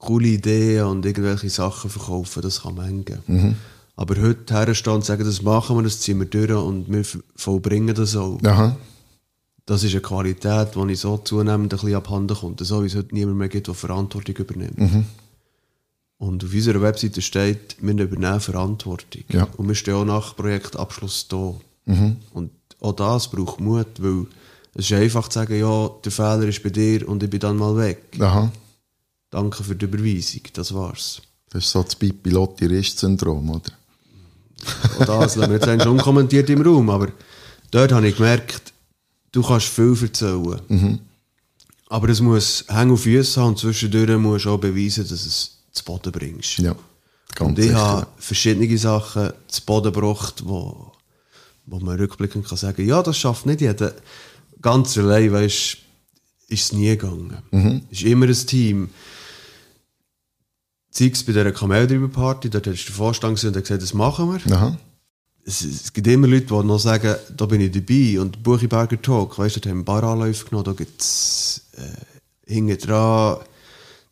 coole 0.02 0.28
Ideen 0.28 0.86
und 0.86 1.06
irgendwelche 1.06 1.49
Sachen 1.49 1.89
verkaufen, 1.89 2.41
das 2.41 2.64
kann 2.64 2.76
man 2.76 2.86
hängen. 2.86 3.56
Aber 3.95 4.20
heute 4.20 4.54
herstehen 4.54 4.93
und 4.93 5.06
sagen, 5.06 5.24
das 5.24 5.41
machen 5.41 5.76
wir, 5.78 5.84
das 5.84 5.99
ziehen 5.99 6.20
wir 6.20 6.26
durch 6.26 6.52
und 6.52 6.91
wir 6.91 7.04
vollbringen 7.36 7.95
das 7.95 8.16
auch. 8.16 8.39
Aha. 8.43 8.76
Das 9.68 9.84
ist 9.84 9.91
eine 9.91 10.02
Qualität, 10.02 10.70
die 10.76 10.91
ich 10.91 10.99
so 10.99 11.18
zunehmend 11.20 11.72
ein 11.72 11.80
bisschen 11.80 11.95
abhanden 11.95 12.36
kommt. 12.36 12.60
So 12.66 12.82
wie 12.82 12.88
es 12.88 12.95
heute 12.95 13.14
niemand 13.14 13.38
mehr 13.38 13.47
gibt, 13.47 13.68
der 13.68 13.76
Verantwortung 13.76 14.36
übernimmt. 14.36 15.06
Und 16.18 16.43
auf 16.43 16.54
unserer 16.54 16.82
Webseite 16.82 17.22
steht, 17.22 17.78
wir 17.80 17.93
übernehmen 17.93 18.39
Verantwortung. 18.39 19.24
Ja. 19.30 19.47
Und 19.58 19.68
wir 19.68 19.76
stehen 19.76 19.93
auch 19.93 20.06
nach 20.06 20.36
Projektabschluss 20.36 21.28
da. 21.28 21.54
Und 22.34 22.52
auch 22.80 22.93
das 22.93 23.30
braucht 23.30 23.60
Mut, 23.60 23.88
weil 23.99 24.26
es 24.74 24.89
ist 24.89 24.93
einfach 24.93 25.28
zu 25.28 25.39
sagen, 25.39 25.60
ja, 25.60 25.89
der 26.04 26.12
Fehler 26.12 26.47
ist 26.47 26.64
bei 26.64 26.70
dir 26.70 27.08
und 27.08 27.22
ich 27.22 27.30
bin 27.30 27.39
dann 27.39 27.58
mal 27.58 27.78
weg. 27.78 28.02
Aha. 28.20 28.52
Danke 29.32 29.64
für 29.64 29.76
die 29.76 29.86
Überweisung, 29.86 30.42
das 30.54 30.74
war's. 30.74 31.22
Das 31.50 31.64
ist 31.64 31.72
so 31.72 31.82
das 31.84 31.96
Pipi-Lotti-Rist-Syndrom, 31.96 33.50
oder? 33.50 33.72
Auch 35.00 35.06
das 35.06 35.38
lassen 35.38 35.50
wir 35.50 35.58
jetzt 35.58 35.68
eigentlich 35.68 35.88
unkommentiert 35.88 36.50
im 36.50 36.62
Raum, 36.62 36.90
aber 36.90 37.08
dort 37.72 37.94
habe 37.94 38.08
ich 38.08 38.16
gemerkt, 38.16 38.74
du 39.32 39.42
kannst 39.42 39.68
viel 39.68 39.98
erzählen. 40.02 41.00
Aber 41.88 42.10
es 42.10 42.22
muss 42.22 42.66
Hänge 42.68 42.94
auf 42.94 43.04
Füße 43.04 43.40
haben 43.40 43.50
und 43.50 43.60
zwischendurch 43.60 44.18
musst 44.18 44.46
du 44.46 44.52
auch 44.52 44.60
beweisen, 44.60 45.08
dass 45.08 45.26
es 45.26 45.58
zu 45.72 45.84
Boden 45.84 46.12
bringst. 46.12 46.58
Ja. 46.60 46.76
Ganz 47.34 47.50
und 47.50 47.60
ich 47.60 47.66
sicher. 47.68 47.80
habe 47.80 48.08
verschiedene 48.18 48.78
Sachen 48.78 49.32
zu 49.48 49.62
Boden 49.66 49.94
gebracht, 49.94 50.44
wo, 50.46 50.92
wo 51.66 51.80
man 51.80 51.98
rückblickend 51.98 52.48
kann 52.48 52.58
sagen, 52.58 52.86
ja, 52.86 53.02
das 53.02 53.18
schafft 53.18 53.46
nicht 53.46 53.62
jeder. 53.62 53.94
Ganz 54.62 54.98
allein, 54.98 55.32
weißt 55.32 55.78
ist 56.52 56.64
es 56.64 56.74
nie 56.74 56.90
gegangen. 56.90 57.38
Es 57.90 58.00
ist 58.00 58.08
immer 58.08 58.26
ein 58.26 58.34
Team. 58.34 58.90
Es 60.94 61.24
bei 61.24 61.32
dieser 61.32 61.52
Kameldreiber-Party, 61.52 62.50
dort 62.50 62.68
hast 62.68 62.84
du 62.84 62.92
den 62.92 62.96
Vorstand 62.96 63.36
gesehen 63.36 63.50
und 63.50 63.58
hat 63.58 63.64
gesagt, 63.64 63.82
das 63.82 63.94
machen 63.94 64.30
wir 64.30 64.56
Aha. 64.56 64.78
es, 65.46 65.62
es 65.62 65.94
gibt 65.94 66.08
immer 66.08 66.28
Leute, 66.28 66.48
die 66.48 66.54
noch 66.54 66.80
sagen, 66.80 67.16
da 67.36 67.46
bin 67.46 67.62
ich 67.62 67.72
dabei. 67.72 68.20
Und 68.20 68.44
Buchiberger 68.44 69.02
Talk, 69.02 69.38
weißt 69.38 69.56
du, 69.56 69.60
da 69.62 69.70
haben 69.70 69.80
wir 69.80 69.86
Baranläufe 69.86 70.46
genommen, 70.46 70.66
da 70.66 70.74
gibt 70.74 71.02
es 71.02 71.62
äh, 71.78 72.52
hinten 72.54 72.78
dran 72.78 73.38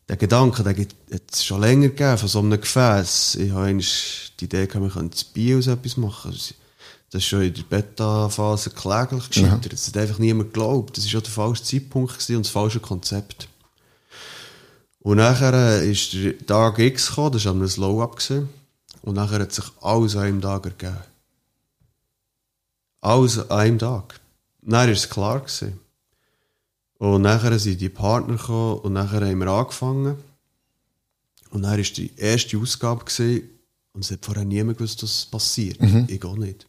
den 0.08 0.18
Gedanken, 0.18 0.64
den 0.64 0.74
gibt 0.74 0.96
es 1.32 1.44
schon 1.44 1.60
länger 1.60 1.88
gegeben, 1.88 2.18
von 2.18 2.28
so 2.28 2.40
einem 2.40 2.60
Gefäß. 2.60 3.36
Ich 3.36 3.52
habe 3.52 3.66
einmal 3.66 3.84
die 4.40 4.44
Idee 4.44 4.66
gehabt, 4.66 4.84
wir 4.84 4.90
könnten 4.90 5.10
das 5.10 5.22
Bier 5.22 5.58
aus 5.58 5.68
etwas 5.68 5.96
machen. 5.96 6.32
Das 6.32 6.54
das 7.10 7.22
ist 7.22 7.28
schon 7.28 7.42
in 7.42 7.52
der 7.52 7.62
Beta-Phase 7.64 8.70
kläglich 8.70 9.28
gescheitert. 9.28 9.72
Das 9.72 9.88
hat 9.88 9.96
einfach 9.96 10.18
niemand 10.18 10.52
geglaubt. 10.54 10.96
Das 10.96 11.04
war 11.04 11.10
schon 11.10 11.22
der 11.22 11.32
falsche 11.32 11.64
Zeitpunkt 11.64 12.30
und 12.30 12.46
das 12.46 12.52
falsche 12.52 12.78
Konzept. 12.78 13.48
Und 15.00 15.16
nachher 15.16 15.52
äh, 15.54 15.90
ist 15.90 16.12
der 16.12 16.38
Tag 16.46 16.78
X 16.78 17.08
gekommen, 17.08 17.32
das 17.32 17.44
war 17.46 17.54
ein 17.54 17.68
Slow-Up. 17.68 18.18
Und 19.02 19.14
nachher 19.14 19.40
hat 19.40 19.52
sich 19.52 19.64
alles 19.80 20.14
an 20.14 20.24
einem 20.24 20.40
Tag 20.42 20.66
ergeben. 20.66 21.02
Alles 23.00 23.38
an 23.38 23.50
einem 23.50 23.78
Tag. 23.78 24.20
Dann 24.60 24.72
war 24.72 24.88
es 24.88 25.08
klar. 25.08 25.40
Gewesen. 25.40 25.80
Und 26.98 27.22
nachher 27.22 27.58
sind 27.58 27.80
die 27.80 27.88
Partner 27.88 28.36
gekommen 28.36 28.80
und 28.80 28.92
nachher 28.92 29.26
haben 29.26 29.38
wir 29.38 29.48
angefangen. 29.48 30.16
Und 31.48 31.62
dann 31.62 31.78
war 31.78 31.78
die 31.78 32.12
erste 32.16 32.58
Ausgabe 32.58 33.04
gewesen, 33.04 33.48
und 33.92 34.04
es 34.04 34.10
hat 34.10 34.24
vorher 34.24 34.44
niemand 34.44 34.78
gewusst, 34.78 35.02
dass 35.02 35.10
es 35.10 35.26
passiert. 35.26 35.78
Ich 36.08 36.24
auch 36.24 36.36
nicht. 36.36 36.68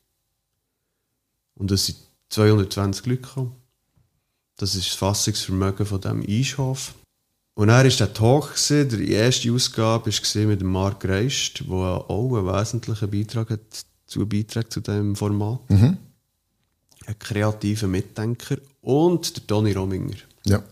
Und 1.55 1.69
es 1.69 1.85
sind 1.85 1.97
220 2.29 3.05
Leute 3.05 3.21
gekommen. 3.21 3.55
Das 4.57 4.73
ist 4.73 4.87
das 4.87 4.95
Fassungsvermögen 4.95 5.85
von 5.85 6.01
diesem 6.01 6.21
Einshof. 6.21 6.95
Und 7.53 7.67
dann 7.67 7.83
war 7.83 7.89
der 7.89 8.13
Talk, 8.13 8.55
gewesen, 8.55 8.89
die 8.89 9.11
erste 9.11 9.51
Ausgabe 9.51 10.11
war 10.11 10.45
mit 10.45 10.63
Marc 10.63 11.05
Reist, 11.05 11.59
der 11.67 11.75
auch 11.75 12.37
einen 12.37 12.47
wesentlichen 12.47 13.11
Beitrag 13.11 13.49
hat 13.51 13.85
zu 14.05 14.27
Beitrag 14.27 14.71
zu 14.71 14.81
diesem 14.81 15.15
Format. 15.15 15.59
Ein 17.05 17.19
kreativer 17.19 17.87
Mitdenker. 17.87 18.57
Und 18.81 19.35
der 19.35 19.47
Toni 19.47 19.73
Rominger. 19.73 20.15
Ja. 20.45 20.63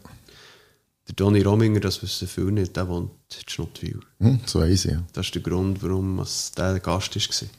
Der 1.08 1.16
Toni 1.16 1.42
Rominger, 1.42 1.80
das 1.80 2.02
wissen 2.02 2.28
viele 2.28 2.52
nicht, 2.52 2.76
der 2.76 2.88
wohnt 2.88 3.12
in 3.36 3.50
Schnottwil. 3.50 4.00
Hm, 4.20 4.40
so 4.46 4.64
easy, 4.64 4.92
ja. 4.92 5.04
Das 5.14 5.28
ist 5.28 5.36
der 5.36 5.42
Grund, 5.42 5.82
warum 5.84 6.20
es 6.20 6.52
der 6.52 6.80
Gast 6.80 7.16
war. 7.16 7.50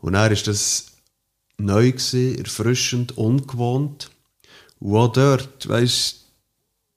Und 0.00 0.14
er 0.14 0.30
ist 0.30 0.46
das 0.46 0.86
neu, 1.58 1.92
gewesen, 1.92 2.38
erfrischend, 2.38 3.16
ungewohnt. 3.16 4.10
Und 4.78 4.96
auch 4.96 5.12
dort, 5.12 5.68
weißt 5.68 6.21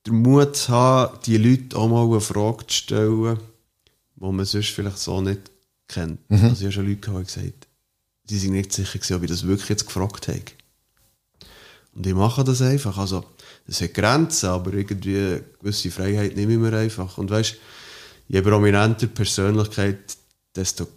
der 0.05 0.13
Mut 0.13 0.55
zu 0.55 0.69
haben, 0.69 1.19
die 1.25 1.37
Leute 1.37 1.77
auch 1.77 1.87
mal 1.87 2.05
eine 2.05 2.21
Frage 2.21 2.67
zu 2.67 2.75
stellen, 2.75 3.39
die 4.15 4.25
man 4.25 4.45
sonst 4.45 4.69
vielleicht 4.69 4.99
so 4.99 5.21
nicht 5.21 5.51
kennt. 5.87 6.19
Also 6.29 6.53
ich 6.53 6.63
habe 6.63 6.71
schon 6.71 6.87
Leute 6.87 7.01
gehabt, 7.01 7.19
die 7.19 7.41
gesagt 7.41 7.67
sie 8.27 8.39
sind 8.39 8.53
nicht 8.53 8.73
sicher 8.73 8.99
gewesen, 8.99 9.15
ob 9.15 9.23
ich 9.23 9.29
das 9.29 9.47
wirklich 9.47 9.69
jetzt 9.69 9.85
gefragt 9.85 10.27
habe. 10.27 10.41
Und 11.93 12.05
ich 12.05 12.13
mache 12.13 12.43
das 12.43 12.61
einfach. 12.61 12.97
Also, 12.97 13.23
es 13.67 13.81
hat 13.81 13.93
Grenzen, 13.93 14.49
aber 14.49 14.73
irgendwie 14.73 15.17
eine 15.17 15.43
gewisse 15.59 15.91
Freiheit 15.91 16.35
nehme 16.35 16.53
ich 16.53 16.59
mir 16.59 16.73
einfach. 16.73 17.17
Und 17.17 17.29
weißt, 17.29 17.55
je 18.27 18.41
prominenter 18.41 19.07
die 19.07 19.13
Persönlichkeit, 19.13 20.17
desto 20.55 20.87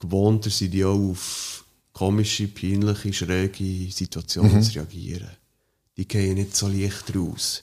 gewohnter 0.00 0.50
sind 0.50 0.72
die 0.72 0.84
auch 0.84 0.98
auf 0.98 1.64
komische, 1.92 2.48
peinliche, 2.48 3.12
schräge 3.12 3.90
Situationen 3.92 4.62
zu 4.62 4.74
reagieren. 4.74 5.30
Die 5.96 6.08
gehen 6.08 6.34
nicht 6.34 6.56
so 6.56 6.68
leicht 6.68 7.14
raus. 7.14 7.62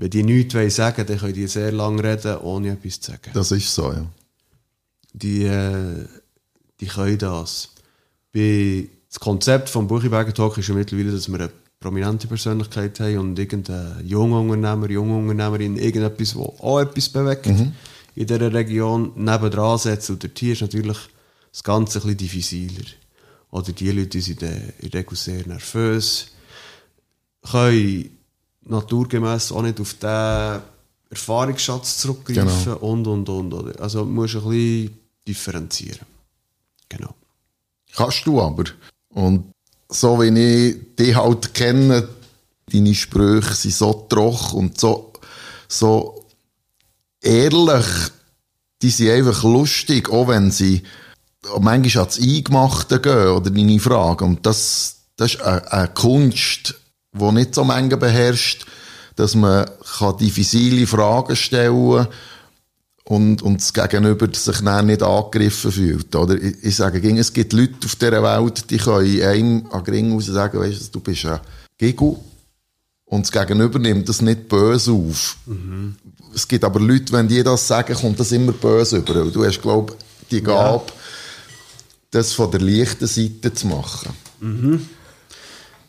Wenn 0.00 0.08
die 0.08 0.22
nichts 0.22 0.54
wollen 0.54 0.70
sagen 0.70 1.04
dann 1.06 1.18
können 1.18 1.34
die 1.34 1.46
sehr 1.46 1.72
lange 1.72 2.02
reden, 2.02 2.38
ohne 2.38 2.70
etwas 2.70 3.00
zu 3.00 3.10
sagen. 3.10 3.30
Das 3.34 3.52
ist 3.52 3.74
so, 3.74 3.92
ja. 3.92 4.06
Die, 5.12 5.44
äh, 5.44 6.06
die 6.80 6.86
können 6.86 7.18
das. 7.18 7.68
Bei, 8.32 8.88
das 9.08 9.20
Konzept 9.20 9.68
vom 9.68 9.86
Buchiberger 9.86 10.32
Talk 10.32 10.56
ist 10.56 10.68
ja 10.68 10.74
mittlerweile, 10.74 11.12
dass 11.12 11.28
wir 11.28 11.38
eine 11.38 11.50
prominente 11.80 12.26
Persönlichkeit 12.28 12.98
haben 13.00 13.18
und 13.18 13.38
irgendein 13.38 14.06
junger 14.06 14.40
Unternehmer, 14.40 14.88
junge 14.88 15.18
Unternehmerin, 15.18 15.76
irgendetwas, 15.76 16.34
wo 16.34 16.44
auch 16.60 16.80
etwas 16.80 17.10
bewegt 17.10 17.46
in 17.46 17.74
dieser 18.26 18.52
Region, 18.52 19.12
nebendran 19.16 19.76
setzen. 19.76 20.12
Und 20.12 20.24
dort 20.24 20.38
hier 20.38 20.54
ist 20.54 20.62
natürlich 20.62 20.98
das 21.52 21.62
Ganze 21.62 21.98
ein 21.98 22.02
bisschen 22.02 22.16
diffiziler. 22.16 22.86
Oder 23.50 23.72
die 23.72 23.90
Leute 23.90 24.08
die 24.08 24.20
sind 24.22 24.42
in 24.42 24.48
der 24.90 24.94
Regel 24.94 25.16
sehr 25.16 25.46
nervös, 25.46 26.28
können 27.50 28.19
naturgemäß 28.62 29.52
auch 29.52 29.62
nicht 29.62 29.80
auf 29.80 29.94
den 29.94 30.60
Erfahrungsschatz 31.10 31.98
zurückgreifen 31.98 32.74
und, 32.74 33.06
und, 33.06 33.28
und. 33.28 33.52
Oder? 33.52 33.80
Also 33.80 34.00
du 34.00 34.06
musst 34.06 34.36
ein 34.36 34.42
bisschen 34.42 34.98
differenzieren. 35.26 36.06
Genau. 36.88 37.14
Kannst 37.94 38.26
du 38.26 38.40
aber. 38.40 38.64
Und 39.08 39.52
so 39.88 40.20
wie 40.20 40.28
ich 40.28 40.96
dich 40.96 41.16
halt 41.16 41.52
kenne, 41.54 42.08
deine 42.72 42.94
Sprüche 42.94 43.54
sind 43.54 43.74
so 43.74 44.06
trocken 44.08 44.58
und 44.58 44.80
so, 44.80 45.12
so 45.68 46.26
ehrlich, 47.20 47.86
die 48.82 48.90
sind 48.90 49.10
einfach 49.10 49.42
lustig, 49.42 50.08
auch 50.10 50.28
wenn 50.28 50.50
sie 50.50 50.82
manchmal 51.58 52.04
ans 52.04 52.20
Eingemachte 52.20 53.00
gehen 53.00 53.28
oder 53.28 53.50
deine 53.50 53.80
Fragen. 53.80 54.24
Und 54.24 54.46
das, 54.46 54.96
das 55.16 55.34
ist 55.34 55.42
eine, 55.42 55.72
eine 55.72 55.88
Kunst, 55.88 56.79
die 57.12 57.32
nicht 57.32 57.54
so 57.54 57.64
Menge 57.64 57.96
beherrscht, 57.96 58.66
dass 59.16 59.34
man 59.34 59.68
kann 59.98 60.16
diffizile 60.18 60.86
Fragen 60.86 61.36
stellen 61.36 62.06
und, 63.04 63.42
und 63.42 63.60
das 63.60 63.72
Gegenüber 63.72 64.28
sich 64.32 64.60
dann 64.60 64.86
nicht 64.86 65.02
angegriffen 65.02 65.72
fühlt. 65.72 66.14
Oder 66.14 66.36
ich, 66.36 66.62
ich 66.62 66.76
sage, 66.76 67.00
es 67.18 67.32
gibt 67.32 67.52
Leute 67.52 67.74
auf 67.84 67.96
dieser 67.96 68.22
Welt, 68.22 68.70
die 68.70 68.76
können 68.76 69.22
einem 69.22 69.66
an 69.72 69.84
den 69.84 69.94
Ring 69.94 70.12
raus 70.12 70.26
sagen, 70.26 70.60
weißt 70.60 70.80
du, 70.80 70.92
du 70.92 71.00
bist 71.00 71.26
ein 71.26 71.40
Gigu. 71.76 72.16
Und 73.06 73.22
das 73.26 73.32
Gegenüber 73.32 73.80
nimmt 73.80 74.08
das 74.08 74.22
nicht 74.22 74.48
böse 74.48 74.92
auf. 74.92 75.36
Es 76.32 76.46
gibt 76.46 76.62
aber 76.62 76.78
Leute, 76.78 77.12
wenn 77.12 77.26
die 77.26 77.42
das 77.42 77.66
sagen, 77.66 77.94
kommt 77.94 78.20
das 78.20 78.30
immer 78.30 78.52
böse 78.52 78.98
über. 78.98 79.24
Du 79.24 79.44
hast, 79.44 79.60
glaube 79.60 79.96
ich, 79.98 80.28
die 80.28 80.42
Gabe, 80.42 80.84
das 82.12 82.32
von 82.32 82.52
der 82.52 82.60
leichten 82.60 83.08
Seite 83.08 83.52
zu 83.52 83.66
machen. 83.66 84.10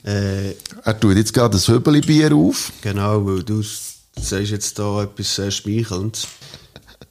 Äh, 0.04 0.52
Er 0.84 1.00
tut 1.00 1.16
jetzt 1.18 1.34
gerade 1.34 1.54
das 1.54 1.68
Höbeli-Bier 1.68 2.34
auf. 2.36 2.72
genau, 2.82 3.26
weil 3.26 3.44
du 3.44 3.62
sagst 3.62 4.32
jetzt 4.52 4.78
da 4.80 5.04
etwas 5.04 5.36
sehr 5.36 5.52
Schmeichelndes. 5.52 6.28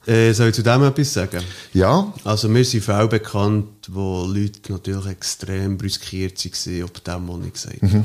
Äh, 0.06 0.32
soll 0.32 0.48
ich 0.48 0.54
zu 0.54 0.62
dem 0.62 0.82
etwas 0.82 1.12
sagen? 1.12 1.42
Ja, 1.74 2.12
Also 2.24 2.48
mir 2.48 2.64
sind 2.64 2.82
Fälle 2.82 3.06
bekannt, 3.06 3.86
wo 3.90 4.24
Leute 4.24 4.72
natürlich 4.72 5.06
extrem 5.06 5.76
brüskiert 5.76 6.42
waren, 6.44 6.82
ob 6.84 7.04
dem, 7.04 7.28
was 7.28 7.46
ich 7.46 7.52
gesagt 7.52 7.82
habe. 7.82 8.04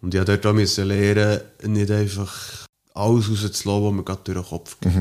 Und 0.00 0.14
ich 0.14 0.20
musste 0.20 0.38
dort 0.38 0.46
auch 0.46 0.84
lernen, 0.84 1.40
nicht 1.64 1.90
einfach 1.90 2.66
alles 2.94 3.28
rauszulassen, 3.30 3.84
was 3.84 3.92
mir 3.92 4.02
gerade 4.04 4.20
durch 4.24 4.38
den 4.38 4.48
Kopf 4.48 4.76
geht. 4.80 4.92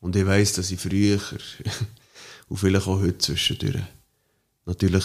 Und 0.00 0.16
ich 0.16 0.26
weiss, 0.26 0.52
dass 0.54 0.70
ich 0.70 0.80
früher, 0.80 1.18
und 2.48 2.56
vielleicht 2.58 2.86
auch 2.86 3.00
heute 3.00 3.18
zwischendurch, 3.18 3.82
natürlich 4.66 5.04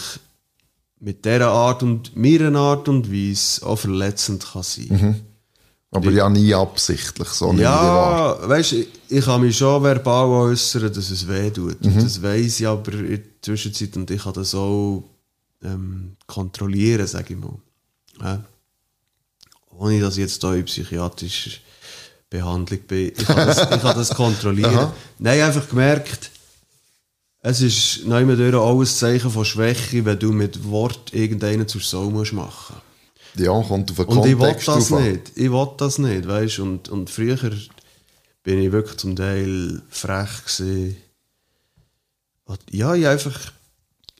mit 0.99 1.25
dieser 1.25 1.49
Art 1.49 1.83
und 1.83 2.15
meiner 2.15 2.57
Art 2.57 2.87
und 2.87 3.11
Weise 3.11 3.65
auch 3.65 3.77
verletzend 3.77 4.45
kann 4.51 4.63
sein. 4.63 5.21
aber 5.91 6.11
ja 6.11 6.29
nie 6.29 6.53
absichtlich. 6.53 7.27
So 7.29 7.53
ich. 7.53 7.59
Ja, 7.59 8.37
weißt 8.47 8.71
du, 8.71 8.75
ich, 8.77 8.87
ich 9.09 9.25
kann 9.25 9.41
mich 9.41 9.57
schon 9.57 9.83
verbal 9.83 10.27
äußern, 10.27 10.91
dass 10.93 11.09
es 11.09 11.27
weh 11.27 11.49
tut. 11.51 11.81
Und 11.81 12.03
das 12.03 12.21
weiss 12.21 12.59
ich 12.59 12.67
aber 12.67 12.93
in 12.93 13.07
der 13.07 13.21
Zwischenzeit 13.41 13.95
und 13.95 14.09
ich 14.11 14.23
kann 14.23 14.33
das 14.33 14.55
auch 14.55 15.03
ähm, 15.63 16.15
kontrollieren, 16.27 17.07
sage 17.07 17.33
ich 17.33 17.39
mal. 17.39 17.55
Ja. 18.21 18.43
Ohne 19.77 19.99
dass 19.99 20.15
ich 20.17 20.21
jetzt 20.23 20.41
hier 20.41 20.53
in 20.53 20.65
psychiatrischer 20.65 21.51
Behandlung 22.29 22.79
bin. 22.87 23.11
Ich 23.15 23.25
kann 23.25 23.47
das, 23.47 23.61
ich 23.61 23.81
kann 23.81 23.95
das 23.95 24.09
kontrollieren. 24.15 24.89
Nein, 25.19 25.41
einfach 25.41 25.67
gemerkt, 25.67 26.31
es 27.47 27.61
ist 27.61 28.05
durch 28.07 28.55
auch 28.55 28.79
ein 28.79 28.85
Zeichen 28.87 29.29
von 29.29 29.45
Schwäche, 29.45 30.03
wenn 30.03 30.17
du 30.17 30.31
mit 30.31 30.67
Wort 30.67 31.13
irgendeinen 31.13 31.67
zur 31.67 31.81
Sau 31.81 32.09
musst 32.09 32.33
machen 32.33 32.77
Ja, 33.35 33.61
kommt 33.61 33.91
auf 33.91 33.97
den 33.97 34.05
und 34.07 34.25
ich 34.25 34.39
will 34.39 34.53
das 34.53 34.65
drauf 34.65 34.89
nicht. 34.99 35.31
Ich 35.35 35.51
will 35.51 35.67
das 35.77 35.99
nicht, 35.99 36.27
weißt 36.27 36.59
und, 36.59 36.89
und 36.89 37.11
früher 37.11 37.37
bin 38.41 38.59
ich 38.59 38.71
wirklich 38.71 38.97
zum 38.97 39.15
Teil 39.15 39.83
frech 39.89 40.43
gewesen. 40.45 40.97
Ja, 42.71 42.95
ich 42.95 43.05
einfach, 43.05 43.39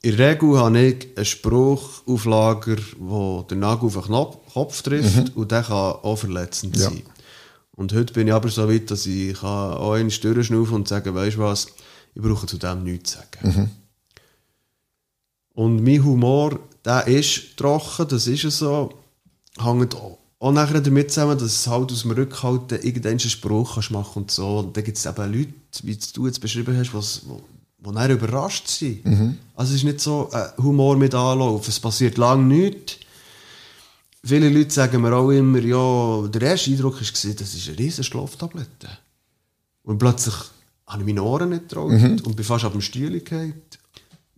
in 0.02 0.16
der 0.16 0.30
Regel 0.30 0.58
habe 0.58 0.78
ich 0.80 1.08
einen 1.16 1.24
Spruch 1.24 2.02
auf 2.06 2.24
Lager, 2.26 2.76
wo 2.98 3.42
der 3.42 3.56
Nagel 3.56 3.86
auf 3.86 3.94
den 3.94 4.02
Knopf, 4.04 4.52
Kopf 4.52 4.82
trifft 4.82 5.34
und 5.36 5.50
der 5.50 5.62
kann 5.64 5.74
auch 5.74 6.16
verletzend 6.16 6.76
Mhm. 6.76 6.80
Ja. 6.80 6.90
sein. 6.90 7.02
Und 7.72 7.92
heute 7.92 8.12
bin 8.12 8.28
ich 8.28 8.32
aber 8.32 8.48
so 8.50 8.68
weit, 8.70 8.88
dass 8.90 9.04
ich 9.04 9.42
auch 9.42 9.92
einen 9.94 10.12
Stirn 10.12 10.44
schnaufen 10.44 10.76
und 10.76 10.86
sagen, 10.88 11.12
weißt 11.12 11.36
du 11.36 11.40
was, 11.40 11.66
ich 12.16 12.22
brauche 12.22 12.46
zu 12.46 12.58
dem 12.58 12.82
nichts 12.82 13.12
zu 13.12 13.18
sagen. 13.18 13.60
Mhm. 13.60 13.70
Und 15.54 15.84
mein 15.84 16.04
Humor, 16.04 16.58
der 16.84 17.06
ist 17.06 17.56
trocken, 17.56 18.08
das 18.08 18.26
ist 18.26 18.42
so. 18.58 18.92
Hängt 19.58 19.94
auch 19.94 20.18
auch 20.38 20.52
nachher 20.52 20.80
damit 20.80 21.10
zusammen, 21.10 21.38
dass 21.38 21.50
es 21.50 21.66
halt 21.66 21.90
aus 21.90 22.02
dem 22.02 22.10
Rückhalten 22.10 22.82
irgendeinen 22.82 23.18
Spruch 23.18 23.74
kannst 23.74 23.90
machen 23.90 24.22
und 24.22 24.30
so. 24.30 24.58
Und 24.58 24.76
dann 24.76 24.84
gibt 24.84 24.98
es 24.98 25.06
eben 25.06 25.32
Leute, 25.32 25.52
wie 25.82 25.98
du 26.12 26.26
jetzt 26.26 26.40
beschrieben 26.40 26.76
hast, 26.76 26.92
was, 26.92 27.22
wo, 27.26 27.40
wo 27.78 27.90
dann 27.90 28.10
überrascht 28.10 28.68
sind. 28.68 29.04
Also 29.54 29.72
es 29.72 29.78
ist 29.78 29.84
nicht 29.84 30.00
so 30.00 30.30
ein 30.30 30.50
Humor 30.58 30.96
mit 30.96 31.14
Anlauf. 31.14 31.66
Es 31.68 31.80
passiert 31.80 32.18
lange 32.18 32.44
nichts. 32.44 32.98
Viele 34.22 34.50
Leute 34.50 34.70
sagen 34.70 35.00
mir 35.00 35.14
auch 35.14 35.30
immer, 35.30 35.60
ja, 35.60 36.28
der 36.28 36.42
erste 36.42 36.70
Eindruck 36.70 36.94
war, 36.94 37.00
das 37.00 37.54
ist 37.54 37.68
eine 37.68 37.78
riesen 37.78 38.04
Schlaftablette. 38.04 38.88
Und 39.84 39.98
plötzlich 39.98 40.34
habe 40.86 41.02
ich 41.02 41.06
meine 41.06 41.22
Ohren 41.22 41.50
nicht 41.50 41.68
getraut 41.68 41.92
und 41.92 42.36
bin 42.36 42.44
fast 42.44 42.64
auf 42.64 42.72
dem 42.72 42.80
Stuhl 42.80 43.18
gefallen. 43.20 43.62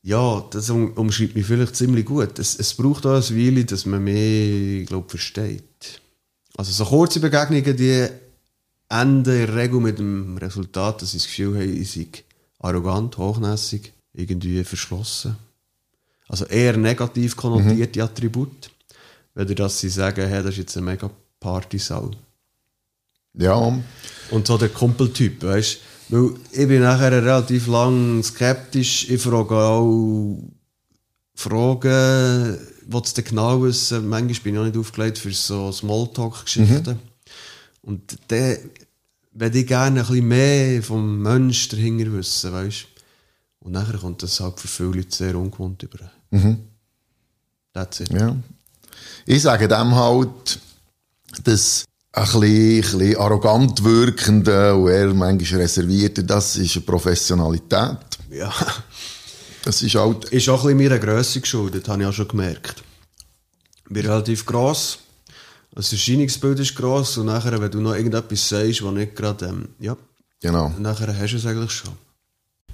Ja, 0.02 0.44
das 0.50 0.70
um, 0.70 0.92
umschreibt 0.92 1.34
mich 1.34 1.46
vielleicht 1.46 1.76
ziemlich 1.76 2.06
gut. 2.06 2.38
Es, 2.38 2.58
es 2.58 2.72
braucht 2.74 3.04
auch 3.04 3.14
eine 3.16 3.36
Weile, 3.36 3.64
dass 3.64 3.84
man 3.84 4.02
mich, 4.02 4.86
glaube 4.86 5.08
versteht. 5.08 6.00
Also 6.56 6.72
so 6.72 6.84
kurze 6.84 7.20
Begegnungen, 7.20 7.76
die 7.76 8.08
enden 8.88 9.18
in 9.18 9.24
der 9.24 9.54
Regel 9.54 9.80
mit 9.80 9.98
dem 9.98 10.38
Resultat, 10.38 11.02
dass 11.02 11.14
ich 11.14 11.22
das 11.22 11.26
Gefühl 11.26 11.56
habe, 11.56 11.64
ich 11.64 11.90
sei 11.90 12.08
arrogant, 12.60 13.18
hochnäsig, 13.18 13.92
irgendwie 14.14 14.64
verschlossen. 14.64 15.36
Also 16.28 16.46
eher 16.46 16.76
negativ 16.76 17.36
konnotierte 17.36 18.02
Attribute. 18.02 18.70
Weder 19.34 19.54
dass 19.54 19.80
sie 19.80 19.88
sagen, 19.88 20.26
hey, 20.26 20.42
das 20.42 20.52
ist 20.52 20.58
jetzt 20.58 20.76
eine 20.76 20.86
mega 20.86 21.10
Partysau. 21.38 22.10
Ja, 23.34 23.80
Und 24.30 24.46
so 24.46 24.58
der 24.58 24.68
Kumpeltyp, 24.70 25.42
weißt 25.42 25.74
du? 25.74 25.78
Weil 26.08 26.30
ich 26.52 26.68
bin 26.68 26.82
nachher 26.82 27.12
relativ 27.12 27.66
lang 27.66 28.22
skeptisch. 28.22 29.08
Ich 29.10 29.20
frage 29.20 29.54
auch 29.54 30.38
Fragen, 31.34 32.58
was 32.86 33.14
du 33.14 33.22
genau 33.22 33.62
wissen. 33.62 34.08
Manchmal 34.08 34.40
bin 34.42 34.54
ich 34.54 34.60
auch 34.60 34.64
nicht 34.64 34.76
aufgelegt 34.76 35.18
für 35.18 35.32
so 35.32 35.70
Smalltalk-Geschichten. 35.70 36.98
Und 37.82 38.18
dann 38.28 38.56
würde 39.32 39.58
ich 39.58 39.66
gerne 39.66 40.00
ein 40.00 40.06
bisschen 40.06 40.28
mehr 40.28 40.82
vom 40.82 41.22
Mensch 41.22 41.68
dahinter 41.68 42.12
wissen, 42.12 42.52
weißt? 42.52 42.86
Und 43.60 43.72
nachher 43.72 43.98
kommt 43.98 44.22
das 44.22 44.40
halt 44.40 44.58
für 44.58 44.68
viele 44.68 44.90
Leute 44.90 45.14
sehr 45.14 45.36
ungewohnt 45.36 45.82
über. 45.82 46.10
That's 47.72 48.00
it. 48.00 48.12
ja. 48.12 48.34
Ich 49.26 49.42
sage 49.42 49.68
dem 49.68 49.94
halt, 49.94 50.58
dass 51.44 51.84
ein 52.20 52.40
bisschen, 52.40 52.42
ein 52.42 52.80
bisschen 52.80 53.16
arrogant 53.16 53.84
wirkende 53.84 54.74
und 54.74 54.90
eher 54.90 55.12
manchmal 55.14 55.62
reservierte, 55.62 56.24
das 56.24 56.56
ist 56.56 56.76
eine 56.76 56.84
Professionalität. 56.84 57.98
Ja. 58.30 58.52
Das 59.64 59.82
ist 59.82 59.94
halt, 59.94 60.24
Ist 60.26 60.48
auch 60.48 60.64
ein 60.64 60.76
bisschen 60.76 60.90
meiner 60.90 60.98
Grösse 60.98 61.40
geschuldet, 61.40 61.88
habe 61.88 62.02
ich 62.02 62.08
auch 62.08 62.12
schon 62.12 62.28
gemerkt. 62.28 62.82
Ich 63.84 63.92
bin 63.92 64.06
relativ 64.06 64.46
gross. 64.46 64.98
Das 65.72 65.92
Erscheinungsbild 65.92 66.58
ist 66.60 66.74
gross 66.74 67.18
und 67.18 67.26
nachher, 67.26 67.60
wenn 67.60 67.70
du 67.70 67.80
noch 67.80 67.94
irgendetwas 67.94 68.48
sagst, 68.48 68.82
was 68.82 68.94
nicht 68.94 69.14
gerade, 69.14 69.46
ähm, 69.46 69.68
ja, 69.78 69.96
genau. 70.40 70.74
nachher 70.78 71.16
hast 71.16 71.32
du 71.32 71.36
es 71.36 71.46
eigentlich 71.46 71.70
schon. 71.70 71.92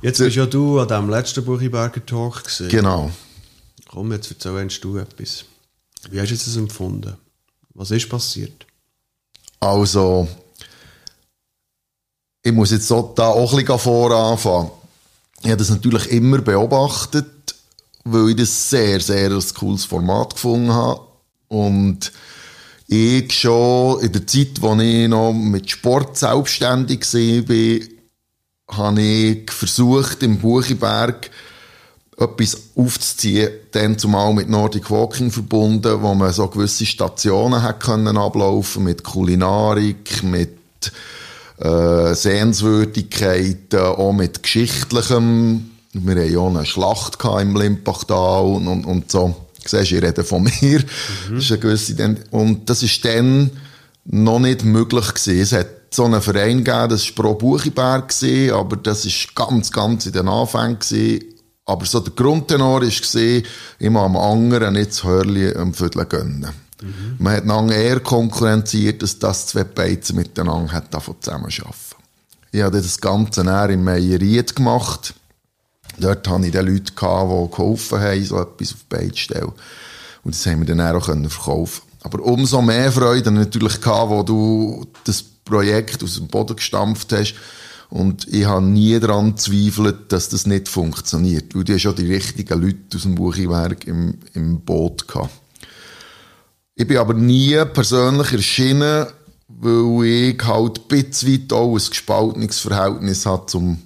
Jetzt 0.02 0.18
bist 0.18 0.36
ja 0.36 0.46
du 0.46 0.80
an 0.80 0.88
diesem 0.88 1.10
letzten 1.10 1.44
Buchiberger 1.44 2.04
Talk 2.04 2.44
gesehen. 2.44 2.68
Genau. 2.68 3.10
Komm, 3.88 4.12
jetzt 4.12 4.30
erzählst 4.30 4.82
du 4.84 4.98
etwas. 4.98 5.44
Wie 6.10 6.20
hast 6.20 6.28
du 6.28 6.34
jetzt 6.34 6.46
das 6.46 6.56
empfunden? 6.56 7.14
Was 7.74 7.90
ist 7.90 8.08
passiert? 8.08 8.66
Also, 9.64 10.28
ich 12.42 12.52
muss 12.52 12.70
jetzt 12.70 12.86
so 12.86 13.14
da 13.16 13.28
auch 13.28 13.50
ein 13.54 13.64
bisschen 13.64 13.78
voranfangen. 13.78 14.70
Ich 15.40 15.46
habe 15.46 15.56
das 15.56 15.70
natürlich 15.70 16.10
immer 16.10 16.42
beobachtet, 16.42 17.54
weil 18.04 18.28
ich 18.30 18.36
das 18.36 18.68
sehr, 18.68 19.00
sehr 19.00 19.30
ein 19.30 19.54
cooles 19.54 19.86
Format 19.86 20.34
gefunden 20.34 20.70
habe. 20.70 21.00
Und 21.48 22.12
ich 22.88 23.32
schon 23.32 24.00
in 24.00 24.12
der 24.12 24.26
Zeit, 24.26 24.62
als 24.62 24.82
ich 24.82 25.08
noch 25.08 25.32
mit 25.32 25.70
Sport 25.70 26.18
selbstständig 26.18 27.00
war, 27.14 28.76
habe 28.76 29.00
ich 29.00 29.50
versucht, 29.50 30.22
im 30.22 30.40
Buchiberg 30.40 31.30
etwas 32.18 32.56
aufzuziehen, 32.76 33.50
dann 33.72 33.98
zumal 33.98 34.32
mit 34.34 34.48
Nordic 34.48 34.90
Walking 34.90 35.30
verbunden, 35.30 36.00
wo 36.00 36.14
man 36.14 36.32
so 36.32 36.46
gewisse 36.48 36.86
Stationen 36.86 37.62
hat 37.62 37.80
können 37.80 38.16
ablaufen 38.16 38.84
mit 38.84 39.02
Kulinarik, 39.02 40.22
mit 40.22 40.58
äh, 41.58 42.14
Sehenswürdigkeiten, 42.14 43.80
auch 43.80 44.12
mit 44.12 44.42
Geschichtlichem. 44.42 45.70
Wir 45.92 46.14
hatten 46.16 46.32
ja 46.32 46.38
auch 46.38 46.54
eine 46.54 46.66
Schlacht 46.66 47.18
im 47.40 47.56
Limpachtal 47.56 48.44
und, 48.44 48.68
und, 48.68 48.84
und 48.84 49.10
so. 49.10 49.34
Siehst, 49.64 49.92
ich 49.92 50.02
rede 50.02 50.24
von 50.24 50.42
mir. 50.62 50.84
Das 51.30 51.44
ist 51.44 51.50
eine 51.50 51.60
gewisse 51.60 52.16
und 52.30 52.68
das 52.70 52.82
ist 52.82 53.04
dann 53.04 53.50
noch 54.04 54.38
nicht 54.38 54.64
möglich 54.64 55.14
gewesen. 55.14 55.40
Es 55.40 55.52
hat 55.52 55.68
so 55.90 56.04
einen 56.04 56.20
Verein 56.20 56.64
gegeben, 56.64 56.88
das 56.90 57.06
war 57.16 57.24
Pro 57.24 57.34
Buchiberg, 57.34 58.12
aber 58.52 58.76
das 58.76 59.04
ist 59.04 59.34
ganz, 59.34 59.70
ganz 59.70 60.06
in 60.06 60.12
den 60.12 60.28
Anfängen 60.28 60.78
gewesen. 60.78 61.33
Aber 61.66 61.86
so 61.86 62.00
der 62.00 62.12
Grundtenor 62.12 62.82
war, 62.82 63.90
muss 63.90 64.02
am 64.02 64.16
anderen 64.16 64.74
nicht 64.74 64.90
das 64.90 65.04
Hörli 65.04 65.54
am 65.54 65.72
Viertel 65.72 66.04
gönnen. 66.04 66.50
Man 67.18 67.32
hat 67.34 67.44
einander 67.44 67.74
eher 67.74 68.00
konkurrenziert, 68.00 69.02
dass 69.02 69.18
das 69.18 69.46
zwei 69.46 69.64
Beizen 69.64 70.16
miteinander 70.16 70.72
hat 70.72 70.92
davon 70.92 71.16
zusammenarbeiten. 71.20 71.72
Ich 72.52 72.62
habe 72.62 72.76
das 72.76 73.00
Ganze 73.00 73.42
dann 73.42 73.70
im 73.70 73.84
Meieriet 73.84 74.54
gemacht. 74.54 75.14
Dort 75.98 76.28
hatte 76.28 76.46
ich 76.46 76.52
dann 76.52 76.66
Leute, 76.66 76.92
gehabt, 76.92 77.30
die 77.30 77.56
geholfen 77.56 78.00
haben, 78.00 78.24
so 78.24 78.40
etwas 78.40 78.72
auf 78.72 78.78
die 78.80 78.96
Beine 78.96 79.12
zu 79.12 79.18
stellen. 79.18 79.52
Und 80.24 80.34
das 80.34 80.46
haben 80.46 80.66
wir 80.66 80.74
dann 80.74 80.80
auch 80.80 81.04
verkaufen 81.04 81.82
Aber 82.02 82.22
umso 82.22 82.60
mehr 82.60 82.92
Freude 82.92 83.30
natürlich 83.30 83.80
gehabt, 83.80 84.10
wo 84.10 84.22
du 84.22 84.86
das 85.04 85.22
Projekt 85.22 86.02
aus 86.02 86.16
dem 86.16 86.28
Boden 86.28 86.56
gestampft 86.56 87.12
hast 87.12 87.34
Und 87.94 88.26
ich 88.26 88.44
habe 88.44 88.66
nie 88.66 88.98
daran 88.98 89.36
gezweifelt, 89.36 90.10
dass 90.10 90.28
das 90.28 90.46
nicht 90.46 90.68
funktioniert. 90.68 91.54
Weil 91.54 91.62
hast 91.68 91.82
schon 91.82 91.94
die 91.94 92.12
richtigen 92.12 92.60
Leute 92.60 92.96
aus 92.96 93.02
dem 93.02 93.14
Buchiwerk 93.14 93.86
im, 93.86 94.18
im 94.32 94.62
Boot 94.62 95.06
gehabt. 95.06 95.30
Ich 96.74 96.88
bin 96.88 96.96
aber 96.96 97.14
nie 97.14 97.54
persönlich 97.72 98.32
erschienen, 98.32 99.06
weil 99.46 100.06
ich 100.06 100.44
halt 100.44 100.80
ein 100.80 100.88
bisschen 100.88 101.32
weit 101.34 101.52
auch 101.52 101.76
ein 101.76 101.88
gespaltenes 101.88 102.58
Verhältnis 102.58 103.26
habe 103.26 103.46
zum, 103.46 103.78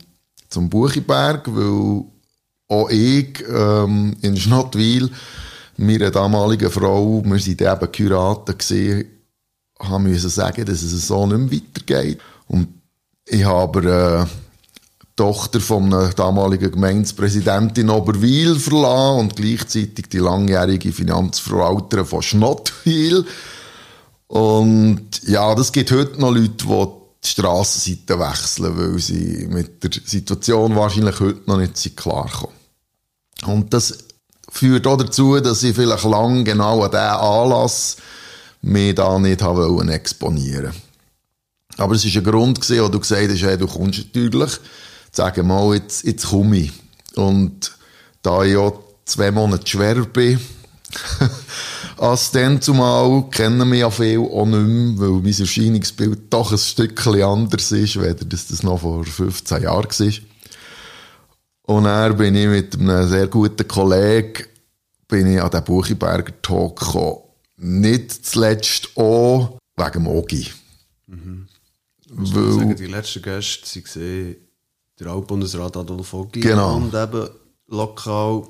zum 0.48 0.70
Buchiberg, 0.70 1.42
weil 1.54 2.04
auch 2.68 2.88
ich 2.88 3.44
ähm, 3.46 4.16
in 4.22 4.38
Schnottwil, 4.38 5.10
meiner 5.76 6.10
damaligen 6.10 6.70
Frau, 6.70 7.22
wir 7.26 7.38
sind 7.40 7.60
eben 7.60 7.92
gewesen, 7.92 9.04
haben 9.78 10.04
müssen 10.04 10.30
sagen, 10.30 10.64
dass 10.64 10.80
es 10.80 11.06
so 11.06 11.26
nicht 11.26 11.52
mehr 11.52 11.60
weitergeht. 11.60 12.20
Und 12.46 12.77
ich 13.28 13.44
habe 13.44 14.26
äh, 14.26 14.26
die 15.02 15.06
Tochter 15.16 15.60
von 15.60 15.92
einem 15.92 16.14
damaligen 16.14 16.70
Gemeindepräsidenten 16.70 17.84
in 17.84 17.90
Oberwil 17.90 18.58
verlassen 18.58 19.20
und 19.20 19.36
gleichzeitig 19.36 20.08
die 20.10 20.18
langjährige 20.18 20.92
Finanzverwalterin 20.92 22.06
von 22.06 22.22
Schnottwil. 22.22 23.24
Und 24.28 25.22
ja, 25.26 25.54
das 25.54 25.72
gibt 25.72 25.90
heute 25.90 26.20
noch 26.20 26.32
Leute, 26.32 26.64
die 26.64 26.86
die 27.24 27.28
Strassenseite 27.28 28.18
wechseln, 28.18 28.78
weil 28.78 28.98
sie 28.98 29.48
mit 29.50 29.82
der 29.82 29.90
Situation 30.04 30.76
wahrscheinlich 30.76 31.20
heute 31.20 31.40
noch 31.46 31.58
nicht 31.58 31.96
klarkommen. 31.96 32.54
Und 33.46 33.72
das 33.74 33.98
führt 34.50 34.86
auch 34.86 34.96
dazu, 34.96 35.40
dass 35.40 35.62
ich 35.62 35.74
vielleicht 35.74 36.04
lang 36.04 36.44
genau 36.44 36.82
an 36.82 36.90
diesen 36.90 37.04
Anlass 37.04 37.96
mich 38.62 38.94
da 38.94 39.18
nicht 39.18 39.42
exponieren 39.42 40.72
Aber 41.78 41.94
es 41.94 42.04
war 42.04 42.20
ein 42.20 42.24
Grund, 42.24 42.60
gewesen, 42.60 42.84
wo 42.84 42.88
du 42.88 43.00
gesagt 43.00 43.30
hast, 43.30 43.42
hey, 43.42 43.56
du 43.56 43.66
kommst 43.66 43.98
natürlich, 43.98 44.52
sagen 45.10 45.46
mal, 45.46 45.74
jetzt, 45.74 46.04
jetzt 46.04 46.26
komme 46.26 46.58
ich. 46.58 46.72
Und 47.14 47.72
da 48.22 48.42
ich 48.42 48.54
ja 48.54 48.72
zwei 49.04 49.30
Monate 49.30 49.66
schwerer 49.66 50.04
bin, 50.04 50.40
als 51.96 52.30
dann 52.30 52.60
zumal 52.60 53.28
kennen 53.30 53.70
wir 53.70 53.78
ja 53.78 53.90
viel 53.90 54.18
auch 54.18 54.46
nicht 54.46 54.58
mehr, 54.58 54.98
weil 54.98 55.22
mein 55.22 55.38
Erscheinungsbild 55.38 56.20
doch 56.30 56.52
ein 56.52 56.58
Stückchen 56.58 57.22
anders 57.22 57.72
ist, 57.72 58.00
weder 58.00 58.24
dass 58.24 58.48
das 58.48 58.62
noch 58.62 58.80
vor 58.80 59.04
15 59.04 59.62
Jahren 59.62 59.88
war. 59.88 60.12
Und 61.62 61.84
dann 61.84 62.16
bin 62.16 62.34
ich 62.34 62.46
mit 62.46 62.78
einem 62.78 63.08
sehr 63.08 63.26
guten 63.26 63.68
Kollegen 63.68 64.44
bin 65.08 65.26
ich 65.26 65.42
an 65.42 65.50
den 65.50 65.64
Buchiberger 65.64 66.32
Talk 66.42 66.78
gekommen. 66.78 67.22
Nicht 67.56 68.26
zuletzt 68.26 68.90
auch 68.96 69.58
wegen 69.76 70.02
Mogi. 70.02 70.48
Mhm. 71.06 71.47
Weil, 72.10 72.52
sagen, 72.52 72.76
die 72.76 72.86
letzten 72.86 73.22
Gäste 73.22 73.80
waren 73.80 74.36
der 74.98 75.06
Altbundesrat 75.08 75.76
Adolf 75.76 76.12
Ogi 76.14 76.40
genau. 76.40 76.76
und 76.76 76.94
eben 76.94 77.28
lokal 77.68 78.42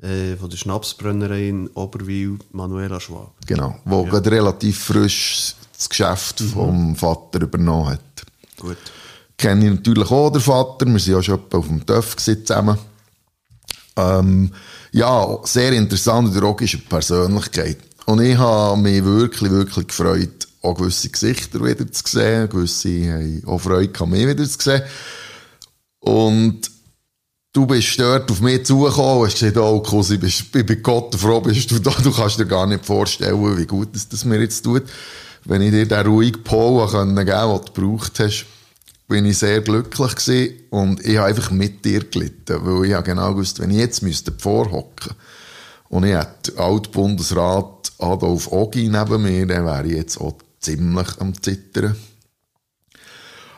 äh, 0.00 0.36
von 0.36 0.50
der 0.50 0.56
Schnapsbrennerei 0.56 1.48
in 1.48 1.68
Oberwil 1.68 2.38
Manuela 2.50 2.98
Schwab. 2.98 3.34
Genau, 3.46 3.76
wo 3.84 4.04
ja. 4.04 4.10
gerade 4.10 4.30
relativ 4.30 4.78
frisch 4.84 5.54
das 5.76 5.88
Geschäft 5.88 6.40
mhm. 6.40 6.48
vom 6.48 6.96
Vater 6.96 7.42
übernommen 7.42 7.90
hat. 7.90 8.00
Gut. 8.58 8.78
Kenne 9.36 9.66
ich 9.66 9.70
natürlich 9.72 10.10
auch 10.10 10.30
den 10.30 10.40
Vater, 10.40 10.86
wir 10.86 10.92
waren 10.92 11.12
ja 11.12 11.22
schon 11.22 11.40
auf 11.52 11.66
dem 11.66 11.84
TÜV 11.84 12.16
zusammen. 12.16 12.78
Ähm, 13.96 14.52
ja, 14.92 15.38
sehr 15.44 15.72
interessante 15.72 16.38
drogische 16.38 16.78
Persönlichkeit. 16.78 17.78
Und 18.06 18.20
ich 18.20 18.36
habe 18.36 18.80
mich 18.80 19.04
wirklich, 19.04 19.50
wirklich 19.50 19.86
gefreut, 19.86 20.48
auch 20.62 20.74
gewisse 20.74 21.10
Gesichter 21.10 21.64
wieder 21.64 21.90
zu 21.90 22.02
sehen. 22.06 22.48
Gewisse 22.48 23.12
haben 23.12 23.42
auch 23.46 23.58
Freude 23.58 24.06
mich 24.06 24.26
wieder 24.26 24.44
zu 24.44 24.58
sehen. 24.58 24.82
Und 25.98 26.70
du 27.52 27.66
bist 27.66 27.98
dort 27.98 28.30
auf 28.30 28.40
mich 28.40 28.64
zugekommen 28.64 29.18
und 29.18 29.26
hast 29.26 29.38
gesagt, 29.38 29.56
oh, 29.56 29.80
Cousin, 29.80 30.24
ich 30.24 30.50
bin 30.50 30.82
Gott 30.82 31.14
froh, 31.14 31.40
bist 31.40 31.70
du 31.70 31.78
da. 31.78 31.90
Du 32.02 32.12
kannst 32.12 32.38
dir 32.38 32.46
gar 32.46 32.66
nicht 32.66 32.84
vorstellen, 32.84 33.58
wie 33.58 33.66
gut 33.66 33.94
es 33.94 34.08
das 34.08 34.24
mir 34.24 34.40
jetzt 34.40 34.62
tut. 34.62 34.84
Wenn 35.44 35.62
ich 35.62 35.72
dir 35.72 35.86
den 35.86 36.06
ruhigen 36.06 36.42
Pol 36.44 36.86
geben 36.86 37.14
konnte, 37.14 37.24
den 37.24 37.26
du 37.26 37.60
gebraucht 37.72 38.20
hast, 38.20 38.46
bin 39.08 39.26
ich 39.26 39.38
sehr 39.38 39.60
glücklich 39.60 40.14
gewesen 40.14 40.54
und 40.70 41.04
ich 41.04 41.18
habe 41.18 41.28
einfach 41.28 41.50
mit 41.50 41.84
dir 41.84 42.04
gelitten, 42.04 42.64
weil 42.64 42.86
ich 42.86 42.94
habe 42.94 43.02
genau 43.02 43.34
gewusst, 43.34 43.60
wenn 43.60 43.70
ich 43.70 43.76
jetzt 43.76 44.02
müsste 44.02 44.32
vorhocken 44.32 45.14
und 45.88 46.04
ich 46.04 46.14
hätte 46.14 46.56
Altbundesrat 46.56 47.92
Adolf 47.98 48.50
Ogi 48.50 48.88
neben 48.88 49.22
mir, 49.22 49.46
dann 49.46 49.66
wäre 49.66 49.86
ich 49.86 49.92
jetzt 49.92 50.18
auch 50.18 50.38
ziemlich 50.62 51.08
am 51.18 51.40
Zittern. 51.40 51.96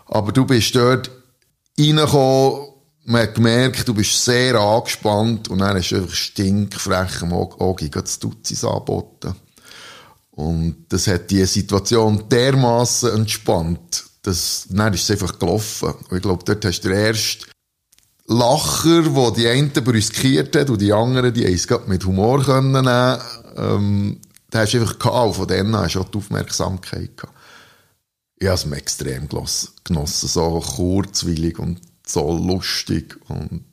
Aber 0.06 0.32
du 0.32 0.44
bist 0.44 0.74
dort 0.74 1.10
reingekommen, 1.78 2.68
man 3.06 3.22
hat 3.22 3.34
gemerkt, 3.34 3.86
du 3.86 3.94
bist 3.94 4.24
sehr 4.24 4.54
angespannt 4.54 5.48
und 5.48 5.58
dann 5.58 5.76
hast 5.76 5.90
du 5.90 5.96
einfach 5.96 6.14
stinkfrech 6.14 7.22
am 7.22 7.32
Ogi 7.32 7.90
das 7.90 8.18
Dutzis 8.18 8.64
angeboten. 8.64 9.34
Und 10.30 10.86
das 10.88 11.06
hat 11.06 11.30
die 11.30 11.44
Situation 11.44 12.28
dermaßen 12.28 13.14
entspannt, 13.14 14.04
das, 14.22 14.66
dann 14.70 14.94
ist 14.94 15.02
es 15.02 15.10
einfach 15.10 15.38
gelaufen. 15.38 15.90
Und 16.08 16.16
ich 16.16 16.22
glaube, 16.22 16.44
dort 16.44 16.64
hast 16.64 16.80
du 16.80 16.88
den 16.88 16.98
ersten 16.98 17.44
Lacher, 18.26 19.14
wo 19.14 19.30
die 19.30 19.46
einen 19.46 19.70
brüskiert 19.70 20.56
hat 20.56 20.70
und 20.70 20.80
die 20.80 20.92
anderen, 20.92 21.32
die 21.34 21.44
haben 21.44 21.52
es 21.52 21.68
mit 21.86 22.04
Humor 22.06 22.42
können 22.42 22.72
nehmen. 22.72 23.18
Ähm, 23.56 24.20
da 24.54 24.60
hast 24.60 24.72
du 24.72 24.80
einfach 24.80 25.00
gehabt, 25.00 25.34
von 25.34 25.48
denen 25.48 25.74
hast 25.74 25.96
du 25.96 26.00
auch 26.00 26.08
die 26.08 26.18
Aufmerksamkeit 26.18 27.16
gehabt. 27.16 27.36
Ich 28.36 28.46
habe 28.46 28.54
es 28.54 28.66
mir 28.66 28.76
extrem 28.76 29.28
genossen, 29.28 30.28
so 30.28 30.60
kurzwillig 30.60 31.58
und 31.58 31.80
so 32.06 32.32
lustig 32.36 33.18
und 33.28 33.64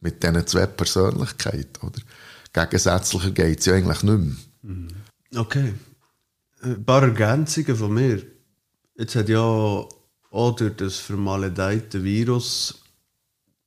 mit 0.00 0.22
diesen 0.22 0.46
zwei 0.46 0.66
Persönlichkeiten, 0.66 1.86
oder? 1.86 2.02
Gegensätzlicher 2.52 3.30
geht 3.30 3.60
es 3.60 3.64
ja 3.64 3.74
eigentlich 3.74 4.02
nicht 4.02 4.18
mehr. 4.18 4.36
Mhm. 4.62 4.88
Okay. 5.34 5.72
Ein 6.60 6.84
paar 6.84 7.04
Ergänzungen 7.04 7.76
von 7.76 7.94
mir. 7.94 8.22
Jetzt 8.98 9.14
hat 9.14 9.30
ja 9.30 9.40
auch 9.40 10.56
durch 10.56 10.76
das 10.76 10.96
vermaledeite 10.96 12.04
Virus 12.04 12.82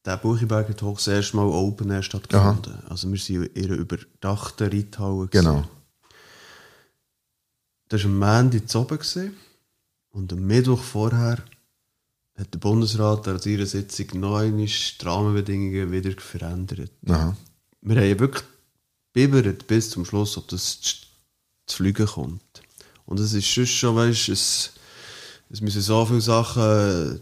der 0.05 0.17
Buchiberger 0.17 0.77
Talk 0.77 0.97
das 0.97 1.07
erste 1.07 1.37
Mal 1.37 1.47
Open 1.47 1.89
Air 1.89 2.03
stattgefunden. 2.03 2.83
Also 2.87 3.11
wir 3.11 3.17
sind 3.17 3.45
in 3.45 3.65
einer 3.65 3.77
überdachten 3.77 4.69
Reithalle. 4.69 5.27
Genau. 5.29 5.67
Das 7.89 8.03
war 8.03 8.11
am 8.11 8.19
Montag 8.19 8.67
zu 8.67 8.79
oben. 8.79 9.35
Und 10.11 10.31
am 10.33 10.45
Mittwoch 10.45 10.81
vorher 10.81 11.43
hat 12.37 12.53
der 12.53 12.59
Bundesrat 12.59 13.27
an 13.27 13.39
ihrer 13.43 13.65
Sitzung 13.65 14.11
einmal 14.11 14.51
die 14.51 14.71
Rahmenbedingungen 15.01 15.91
wieder 15.91 16.19
verändert. 16.19 16.91
Aha. 17.07 17.35
Wir 17.81 17.95
haben 17.95 18.19
wirklich 18.19 18.43
bibbert 19.13 19.67
bis 19.67 19.89
zum 19.89 20.05
Schluss, 20.05 20.37
ob 20.37 20.47
das 20.47 20.79
zu 20.81 21.77
fliegen 21.77 22.07
kommt. 22.07 22.41
Und 23.05 23.19
es 23.19 23.33
ist 23.33 23.47
schon, 23.47 23.95
weißt, 23.95 24.29
es 24.29 24.75
es 25.49 25.61
müssen 25.61 25.81
so 25.81 26.05
viele 26.05 26.21
Sachen 26.21 27.21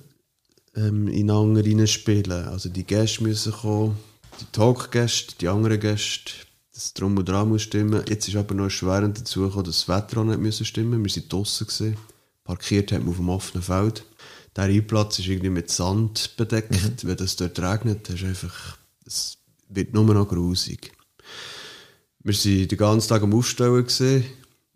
ähm, 0.75 1.07
ineinander 1.07 1.63
reinspielen. 1.63 2.47
Also 2.47 2.69
die 2.69 2.85
Gäste 2.85 3.23
müssen 3.23 3.51
kommen, 3.51 3.97
die 4.39 4.45
Talkgäste, 4.51 5.35
die 5.39 5.47
anderen 5.47 5.79
Gäste, 5.79 6.31
das 6.73 6.93
Drum 6.93 7.15
und 7.17 7.29
Dran 7.29 7.49
muss 7.49 7.61
stimmen. 7.61 8.03
Jetzt 8.09 8.27
ist 8.27 8.35
aber 8.35 8.55
noch 8.55 8.65
erschwerend 8.65 9.19
dazu 9.19 9.41
gekommen, 9.41 9.65
dass 9.65 9.85
das 9.85 9.87
Wetter 9.87 10.21
auch 10.21 10.25
nicht 10.25 10.39
müssen 10.39 10.65
stimmen 10.65 11.05
Wir 11.05 11.15
waren 11.15 11.29
draußen. 11.29 11.67
Gewesen. 11.67 11.97
Parkiert 12.43 12.91
haben 12.91 13.05
wir 13.05 13.11
auf 13.11 13.17
dem 13.17 13.29
offenen 13.29 13.63
Feld. 13.63 14.03
Der 14.55 14.65
Einplatz 14.65 15.19
ist 15.19 15.27
irgendwie 15.27 15.49
mit 15.49 15.71
Sand 15.71 16.35
bedeckt. 16.35 16.71
Mhm. 16.71 16.95
Wenn 17.03 17.17
es 17.17 17.35
dort 17.35 17.59
regnet, 17.59 18.09
ist 18.09 18.23
einfach, 18.23 18.77
es 19.05 19.37
wird 19.69 19.93
nur 19.93 20.03
noch 20.03 20.27
grusig. 20.27 20.91
Wir 22.23 22.33
waren 22.33 22.67
den 22.67 22.77
ganzen 22.77 23.09
Tag 23.09 23.23
am 23.23 23.33
Aufstellen. 23.33 23.83
Gewesen. 23.83 24.25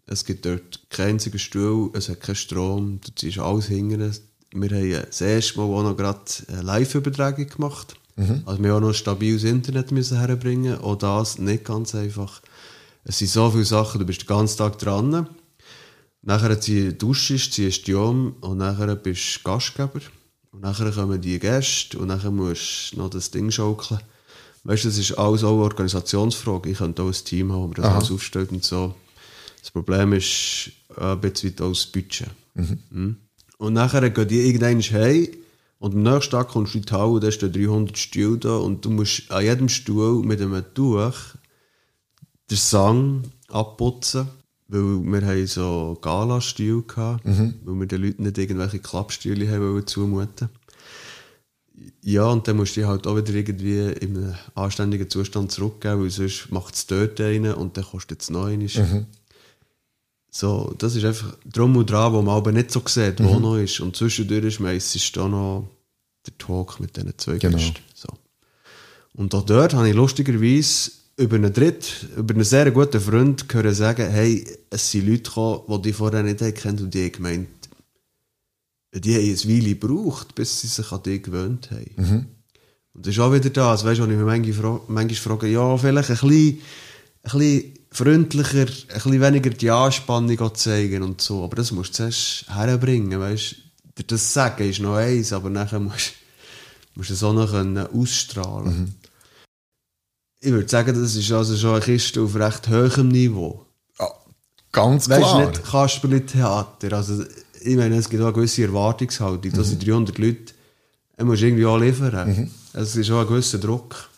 Es 0.05 0.23
gibt 0.23 0.45
dort 0.45 0.89
keinen 0.89 1.11
einzigen 1.11 1.37
Stuhl, 1.37 1.91
es 1.93 2.07
hat 2.07 2.21
keinen 2.21 2.35
Strom, 2.35 3.01
dort 3.03 3.21
ist 3.23 3.39
alles 3.39 3.65
hinten. 3.65 4.15
Wir 4.53 4.69
haben 4.69 5.05
das 5.05 5.19
erste 5.19 5.57
Mal 5.57 5.65
auch 5.65 5.83
noch 5.83 5.97
gerade 5.97 6.21
eine 6.47 6.61
Live-Übertragung 6.61 7.47
gemacht. 7.47 7.95
Mhm. 8.18 8.41
Also 8.45 8.61
wir 8.61 8.72
haben 8.72 8.84
auch 8.84 8.88
noch 8.88 8.93
stabiles 8.93 9.43
Internet 9.43 9.91
müssen 9.91 10.18
herbringen. 10.18 10.80
Auch 10.82 10.95
das 10.95 11.38
nicht 11.38 11.63
ganz 11.63 11.95
einfach. 11.95 12.41
Es 13.05 13.20
sind 13.20 13.30
so 13.30 13.49
viele 13.51 13.63
Sachen, 13.63 13.99
du 13.99 14.05
bist 14.05 14.22
den 14.22 14.28
ganzen 14.28 14.57
Tag 14.57 14.78
dran. 14.80 15.28
Nachher 16.24 16.55
duschst, 16.55 17.53
ziehst 17.53 17.88
du 17.88 18.01
um 18.01 18.36
und 18.41 18.57
nachher 18.57 18.93
bist 18.95 19.38
du 19.38 19.49
Gastgeber. 19.49 20.01
Und 20.51 20.61
nachher 20.61 20.91
kommen 20.91 21.22
die 21.22 21.39
Gäste 21.39 21.99
und 21.99 22.07
nachher 22.07 22.32
musst 22.32 22.91
du 22.91 22.97
noch 22.97 23.09
das 23.09 23.32
Ding 23.32 23.51
schaukeln. 23.51 24.01
Weißt 24.63 24.84
du, 24.84 24.89
das 24.89 24.97
ist 24.97 25.18
alles 25.18 25.43
auch 25.43 25.53
eine 25.53 25.63
Organisationsfrage. 25.63 26.72
Ich 26.72 26.80
könnte 26.80 27.03
auch 27.03 27.07
ein 27.07 27.13
Team 27.13 27.53
haben, 27.53 27.74
das 27.74 27.86
Aha. 27.86 27.95
alles 27.95 28.11
aufstellt 28.11 28.51
und 28.51 28.65
so. 28.65 28.95
Das 29.61 29.72
Problem 29.72 30.11
ist 30.13 30.72
ein 30.97 31.22
bisschen 31.22 31.53
auch 31.61 31.70
das 31.70 31.86
Budget. 31.86 32.28
Mhm. 32.55 32.80
Mhm. 32.89 33.18
Und 33.59 33.74
nachher 33.74 34.09
gehen 34.09 34.28
die 34.28 34.47
irgendwann 34.47 34.82
heim 34.82 35.28
und 35.80 35.93
am 35.93 36.03
nächsten 36.03 36.32
Tag 36.32 36.49
kommst 36.49 36.73
du 36.73 36.80
in 36.80 36.86
die 36.86 36.93
Halle 36.93 37.11
und 37.11 37.23
da 37.23 37.32
stehen 37.32 37.53
300 37.53 37.97
Stühle 37.97 38.38
da 38.38 38.57
und 38.57 38.84
du 38.84 38.89
musst 38.89 39.30
an 39.30 39.43
jedem 39.43 39.69
Stuhl 39.69 40.23
mit 40.23 40.41
einem 40.41 40.63
Tuch 40.73 41.13
den 42.49 42.57
Sang 42.57 43.23
abputzen, 43.49 44.28
weil 44.67 44.82
wir 44.82 45.28
haben 45.28 45.47
so 45.47 45.97
Gala-Stühle 46.01 46.84
hatten, 46.95 47.30
mhm. 47.30 47.53
weil 47.63 47.80
wir 47.82 47.88
den 47.88 48.01
Leuten 48.01 48.23
nicht 48.23 48.38
irgendwelche 48.38 48.80
Klappstühle 48.80 49.49
haben 49.51 49.86
zumuten 49.86 50.49
Ja, 52.01 52.25
und 52.25 52.47
dann 52.47 52.57
musst 52.57 52.75
du 52.75 52.82
dich 52.82 52.89
halt 52.89 53.05
auch 53.05 53.15
wieder 53.15 53.34
irgendwie 53.34 53.91
in 54.03 54.17
einen 54.17 54.36
anständigen 54.55 55.09
Zustand 55.09 55.51
zurückgeben, 55.51 56.01
weil 56.01 56.09
sonst 56.09 56.51
macht 56.51 56.73
es 56.73 56.88
dort 56.88 57.21
einen 57.21 57.53
und 57.53 57.78
dann 57.78 57.86
kostet 57.86 58.21
es 58.21 58.30
noch 58.30 58.45
einmal. 58.45 59.05
So, 60.39 60.71
das 60.77 60.95
ist 60.95 61.03
einfach 61.03 61.35
drum 61.51 61.75
und 61.77 61.89
dran, 61.89 62.13
wo 62.13 62.21
man 62.21 62.35
aber 62.35 62.51
nicht 62.51 62.69
so 62.69 62.83
sieht, 62.85 63.23
wo 63.23 63.39
noch 63.39 63.57
ist. 63.57 63.79
Und 63.79 63.95
zwischendurch 63.95 64.45
ist 64.45 64.59
meistens 64.59 65.11
da 65.11 65.27
noch 65.27 65.67
der 66.27 66.38
Talk 66.38 66.79
mit 66.79 66.95
diesen 66.95 67.17
zwei 67.17 67.39
Genau. 67.39 67.57
Gästen. 67.57 67.81
So. 67.95 68.09
Und 69.15 69.33
auch 69.33 69.43
dort 69.43 69.73
habe 69.73 69.89
ich 69.89 69.95
lustigerweise 69.95 70.91
über 71.17 71.38
einen 71.38 71.51
Dritt, 71.51 72.05
über 72.15 72.35
einen 72.35 72.43
sehr 72.43 72.69
guten 72.69 73.01
Freund 73.01 73.49
gehört 73.49 73.75
sagen, 73.75 74.11
hey, 74.11 74.45
es 74.69 74.91
sind 74.91 75.07
Leute 75.07 75.23
gekommen, 75.23 75.61
die 75.69 75.81
die 75.81 75.93
vorher 75.93 76.21
nicht 76.21 76.38
kennt 76.55 76.81
und 76.81 76.93
die 76.93 77.05
haben 77.05 77.11
gemeint, 77.13 77.47
die 78.93 79.15
haben 79.15 79.23
eine 79.23 79.55
Weile 79.57 79.75
gebraucht, 79.75 80.35
bis 80.35 80.61
sie 80.61 80.67
sich 80.67 80.91
an 80.91 81.01
dich 81.01 81.23
gewöhnt 81.23 81.71
haben. 81.71 81.95
Und 82.93 83.07
das 83.07 83.15
ist 83.15 83.19
auch 83.19 83.33
wieder 83.33 83.49
das, 83.49 83.83
weißt 83.83 83.99
du, 83.99 84.03
wenn 84.03 84.11
ich 84.11 84.17
mir 84.17 84.23
manchmal, 84.25 84.53
fra 84.53 84.81
manchmal 84.88 85.15
frage, 85.15 85.47
ja, 85.47 85.75
vielleicht 85.77 86.11
ein 86.11 86.15
bisschen, 86.17 86.59
ein 87.23 87.39
bisschen 87.39 87.76
freundlicher, 87.97 88.59
ein 88.59 88.65
bisschen 88.65 89.21
weniger 89.21 89.49
die 89.49 89.71
Anspannung 89.71 90.55
zeigen 90.55 91.03
und 91.03 91.21
so. 91.21 91.43
Aber 91.43 91.55
das 91.55 91.71
musst 91.71 91.91
du 91.91 91.93
zuerst 91.93 92.45
herbringen, 92.47 93.19
weißt 93.19 93.55
du. 93.95 94.03
Das 94.03 94.31
Sagen 94.31 94.69
ist 94.69 94.79
noch 94.79 94.95
eins, 94.95 95.33
aber 95.33 95.49
nachher 95.49 95.79
musst, 95.79 96.13
musst 96.93 97.09
du 97.09 97.13
es 97.15 97.23
auch 97.23 97.33
noch 97.33 97.49
können 97.49 97.87
ausstrahlen 97.87 98.95
Ich 100.39 100.51
würde 100.51 100.69
sagen, 100.69 101.01
das 101.01 101.15
ist 101.15 101.31
also 101.31 101.57
schon 101.57 101.75
eine 101.75 101.81
Kiste 101.81 102.21
auf 102.21 102.35
recht 102.35 102.67
hohem 102.67 103.07
Niveau. 103.07 103.65
Ja, 103.99 104.07
ganz 104.71 105.09
Weißt 105.09 105.21
klar. 105.21 105.41
du, 105.41 105.49
nicht 105.49 105.63
Kasperli-Theater. 105.63 106.93
Also, 106.93 107.23
ich 107.61 107.75
meine, 107.75 107.97
es 107.97 108.07
gibt 108.07 108.21
auch 108.21 108.27
eine 108.27 108.35
gewisse 108.35 108.63
Erwartungshaltung. 108.63 109.51
Da 109.51 109.63
sind 109.63 109.85
300 109.85 110.19
Leute, 110.19 110.53
er 111.15 111.25
muss 111.25 111.41
irgendwie 111.41 111.65
auch 111.65 111.79
liefern. 111.79 112.51
Es 112.73 112.95
ist 112.95 113.09
auch 113.09 113.21
ein 113.21 113.27
gewisser 113.27 113.57
Druck. 113.57 114.09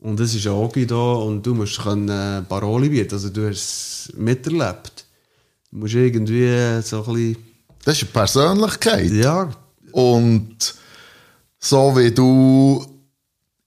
Und 0.00 0.20
es 0.20 0.34
ist 0.34 0.46
ein 0.46 0.52
Ogi 0.52 0.86
da 0.86 0.94
und 1.14 1.44
du 1.44 1.54
musst 1.54 1.80
können, 1.80 2.08
äh, 2.08 2.42
Paroli 2.42 2.88
bieten. 2.88 3.14
Also, 3.14 3.30
du 3.30 3.48
hast 3.48 4.08
es 4.08 4.12
miterlebt. 4.16 5.04
Du 5.70 5.78
musst 5.78 5.94
irgendwie 5.94 6.82
so 6.82 7.04
ein 7.04 7.14
bisschen. 7.14 7.36
Das 7.84 7.96
ist 7.96 8.02
eine 8.02 8.12
Persönlichkeit. 8.12 9.10
Ja, 9.12 9.50
Und 9.92 10.74
so 11.58 11.96
wie 11.96 12.10
du 12.10 12.84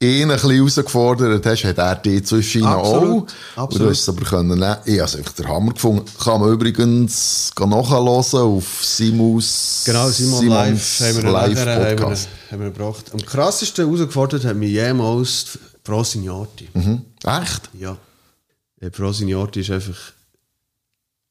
ihn 0.02 0.24
ein 0.24 0.36
bisschen 0.36 0.52
herausgefordert 0.52 1.46
hast, 1.46 1.64
hat 1.66 1.78
er 1.78 1.96
dich 1.96 2.26
zwischen 2.26 2.66
auch. 2.66 3.26
Absolut, 3.56 3.82
du 3.82 3.90
hast 3.90 4.02
es 4.02 4.10
aber 4.10 4.24
können 4.24 4.60
nehmen. 4.60 4.78
Ich 4.86 5.00
habe 5.00 5.10
es 5.10 5.16
einfach 5.16 5.34
den 5.34 5.48
Hammer 5.48 5.74
gefunden. 5.74 6.06
Kann 6.24 6.40
man 6.40 6.52
übrigens 6.52 7.52
nachhören 7.60 8.08
auf 8.08 8.84
Simus, 8.84 9.84
genau, 9.86 10.08
Simon 10.10 10.40
Simons 10.40 11.00
Live 11.00 11.16
haben 11.16 11.24
wir 11.24 11.32
Live 11.32 11.60
haben 11.60 12.00
wir, 12.00 12.18
haben 12.52 12.60
wir 12.62 12.72
gebracht. 12.72 13.12
Am 13.12 13.20
krassesten 13.20 13.86
herausgefordert 13.86 14.46
hat 14.46 14.56
mich 14.56 14.72
jemals 14.72 15.60
Frau 15.84 16.04
Signati. 16.04 16.68
Mhm. 16.74 17.06
Echt? 17.24 17.70
Ja. 17.74 17.98
Äh, 18.80 18.92
Signati 19.12 19.62
ist 19.62 19.72
einfach 19.72 20.14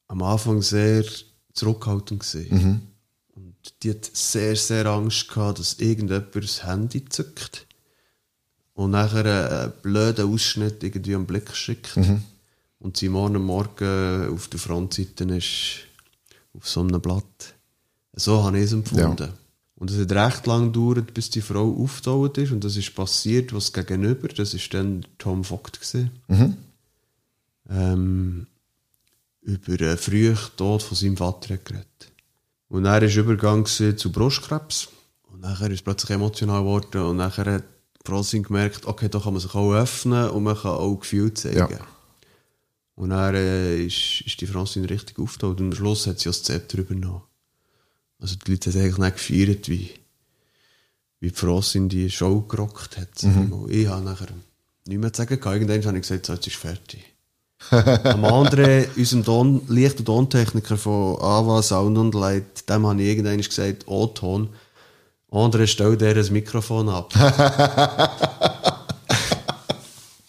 am 0.08 0.22
Anfang 0.22 0.62
sehr 0.62 1.04
zurückhaltend 1.52 2.20
gewesen. 2.20 2.92
Und 3.34 3.54
die 3.82 3.90
hat 3.90 4.10
sehr, 4.12 4.56
sehr 4.56 4.86
Angst 4.86 5.28
gehabt, 5.28 5.58
dass 5.58 5.74
irgendjemand 5.74 6.34
das 6.34 6.64
Handy 6.64 7.04
zückt 7.04 7.66
und 8.74 8.92
nachher 8.92 9.24
einen 9.24 9.72
blöden 9.82 10.32
Ausschnitt 10.32 10.82
irgendwie 10.82 11.14
am 11.14 11.26
Blick 11.26 11.54
schickt. 11.54 11.96
Und 12.80 12.96
sie 12.96 13.08
morgen 13.08 13.42
Morgen 13.42 14.32
auf 14.32 14.48
der 14.48 14.60
Frontseite 14.60 15.24
ist 15.24 15.80
auf 16.54 16.68
so 16.68 16.80
einem 16.80 17.00
Blatt. 17.00 17.54
So 18.14 18.42
habe 18.44 18.58
ich 18.58 18.64
es 18.64 18.72
empfunden. 18.72 19.32
Und 19.78 19.92
es 19.92 20.00
hat 20.00 20.10
recht 20.10 20.46
lang 20.48 20.72
gedauert, 20.72 21.14
bis 21.14 21.30
die 21.30 21.40
Frau 21.40 21.72
aufgetaucht 21.72 22.38
ist. 22.38 22.50
Und 22.50 22.64
das 22.64 22.76
ist 22.76 22.94
passiert, 22.96 23.52
was 23.52 23.72
gegenüber, 23.72 24.26
das 24.26 24.52
ist 24.52 24.74
dann 24.74 25.06
Tom 25.18 25.44
Vogt 25.44 25.80
gewesen. 25.80 26.10
Ähm, 27.70 28.46
über 29.42 29.76
den 29.76 29.96
frühen 29.96 30.36
Tod 30.56 30.82
von 30.82 30.96
seinem 30.96 31.16
Vater 31.16 31.56
geredet. 31.58 32.12
Und 32.68 32.86
er 32.86 33.02
war 33.02 33.16
Übergang 33.16 33.66
zu 33.66 34.12
Brustkrebs. 34.12 34.88
Und 35.30 35.42
nachher 35.42 35.68
ist 35.68 35.74
es 35.74 35.82
plötzlich 35.82 36.10
emotional 36.10 36.62
geworden. 36.62 37.02
Und 37.02 37.18
nachher 37.18 37.46
hat 37.46 37.64
Frosin 38.04 38.42
gemerkt, 38.42 38.84
okay, 38.84 39.08
da 39.08 39.20
kann 39.20 39.34
man 39.34 39.40
sich 39.40 39.54
auch 39.54 39.74
öffnen 39.74 40.30
und 40.30 40.42
man 40.42 40.56
kann 40.56 40.72
auch 40.72 40.96
Gefühle 40.96 41.34
zeigen. 41.34 41.70
Ja. 41.70 41.86
Und 42.96 43.10
dann 43.10 43.34
äh, 43.36 43.84
ist, 43.84 44.22
ist 44.26 44.40
die 44.40 44.46
Francine 44.46 44.90
richtig 44.90 45.20
aufgetaucht. 45.20 45.60
Und 45.60 45.72
am 45.72 45.72
Schluss 45.72 46.08
hat 46.08 46.18
sie 46.18 46.28
das 46.28 46.42
Zepter 46.42 46.78
übernommen. 46.78 47.22
Also 48.20 48.36
die 48.36 48.50
Leute 48.52 48.70
haben 48.70 48.80
eigentlich 48.80 48.98
nicht 48.98 49.16
gefeiert, 49.16 49.68
wie, 49.68 49.90
wie 51.20 51.28
die 51.30 51.34
Francine 51.34 51.88
die 51.88 52.10
Show 52.10 52.40
gerockt 52.40 52.96
hat. 52.96 53.08
sag 53.14 53.30
Ich, 53.68 53.86
habe 53.86 54.04
nachher 54.04 54.28
nichts 54.86 55.00
mehr 55.00 55.12
zu 55.12 55.22
sagen 55.22 55.40
gehabt. 55.40 55.54
Irgendwann 55.54 55.84
habe 55.84 55.98
ich 55.98 56.02
gesagt, 56.02 56.26
so, 56.26 56.32
jetzt 56.34 56.46
ist 56.46 56.56
fertig. 56.56 57.04
Am 57.70 58.24
anderen, 58.24 58.86
unserem 58.96 59.24
Ton, 59.24 59.62
leichten 59.68 60.04
Tontechniker 60.04 60.76
von 60.76 61.20
Ava 61.20 61.60
Sound 61.62 61.98
und 61.98 62.14
Light, 62.14 62.68
dem 62.68 62.86
habe 62.86 63.02
ich 63.02 63.08
irgendwann 63.08 63.38
gesagt, 63.38 63.88
O-Ton. 63.88 64.48
Andere 65.30 65.66
stell 65.66 65.96
dir 65.96 66.16
ein 66.16 66.32
Mikrofon 66.32 66.88
ab. 66.88 67.12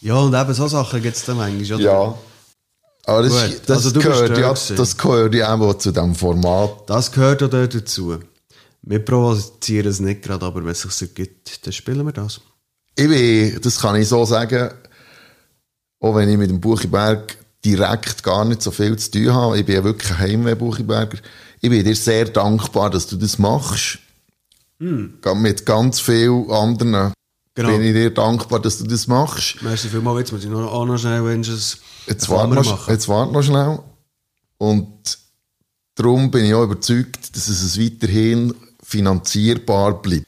ja, 0.00 0.14
und 0.16 0.34
eben 0.34 0.54
so 0.54 0.68
Sachen 0.68 1.00
gibt 1.00 1.16
es 1.16 1.24
dann 1.24 1.38
manchmal. 1.38 1.74
oder? 1.78 1.84
Ja. 1.84 2.18
Aber 3.10 3.22
das, 3.24 3.32
Gut, 3.32 3.60
das, 3.66 3.84
also 3.86 3.98
gehört, 4.00 4.38
ja, 4.38 4.54
das 4.76 4.96
gehört 4.96 5.34
ja 5.34 5.54
auch 5.54 5.74
zu 5.74 5.90
diesem 5.90 6.14
Format. 6.14 6.70
Das 6.88 7.10
gehört 7.10 7.42
auch 7.42 7.50
dort 7.50 7.74
dazu. 7.74 8.18
Wir 8.82 9.04
provozieren 9.04 9.88
es 9.88 10.00
nicht 10.00 10.22
gerade, 10.22 10.46
aber 10.46 10.64
wenn 10.64 10.70
es 10.70 10.82
sich 10.82 11.08
ergibt, 11.08 11.66
dann 11.66 11.72
spielen 11.72 12.04
wir 12.06 12.12
das. 12.12 12.40
Ich 12.96 13.08
bin, 13.08 13.60
das 13.60 13.80
kann 13.80 13.96
ich 13.96 14.08
so 14.08 14.24
sagen, 14.24 14.70
auch 16.00 16.14
wenn 16.14 16.28
ich 16.30 16.38
mit 16.38 16.50
dem 16.50 16.60
Buchiberg 16.60 17.36
direkt 17.64 18.22
gar 18.22 18.44
nicht 18.44 18.62
so 18.62 18.70
viel 18.70 18.96
zu 18.96 19.10
tun 19.10 19.34
habe. 19.34 19.58
Ich 19.58 19.66
bin 19.66 19.74
ja 19.74 19.84
wirklich 19.84 20.10
ein 20.12 20.18
Heimweh-Buchiberger. 20.18 21.18
Ich 21.60 21.68
bin 21.68 21.84
dir 21.84 21.94
sehr 21.96 22.24
dankbar, 22.26 22.88
dass 22.90 23.06
du 23.06 23.16
das 23.16 23.38
machst. 23.38 23.98
Ga- 25.20 25.34
Mit 25.34 25.66
ganz 25.66 26.00
vielen 26.00 26.50
anderen 26.50 26.94
Hm. 26.94 27.12
Genau. 27.54 27.70
bin 27.70 27.82
ich 27.82 27.92
dir 27.92 28.10
dankbar, 28.10 28.60
dass 28.60 28.78
du 28.78 28.84
das 28.84 29.06
machst. 29.06 29.60
Merci 29.62 29.88
vielmals. 29.88 30.20
Jetzt 30.20 30.32
muss 30.32 30.44
ich 30.44 30.50
noch, 30.50 30.70
auch 30.70 30.86
noch 30.86 30.98
schnell, 30.98 31.24
wenn 31.24 31.40
es 31.40 31.78
Jetzt 32.06 32.28
warte 32.28 32.54
noch, 32.54 32.88
jetzt 32.88 33.08
warte 33.08 33.32
noch 33.32 33.42
schnell. 33.42 33.80
Und 34.56 35.18
darum 35.94 36.30
bin 36.30 36.44
ich 36.44 36.54
auch 36.54 36.64
überzeugt, 36.64 37.34
dass 37.34 37.48
es 37.48 37.78
weiterhin 37.78 38.54
finanzierbar 38.82 40.00
bleibt. 40.00 40.26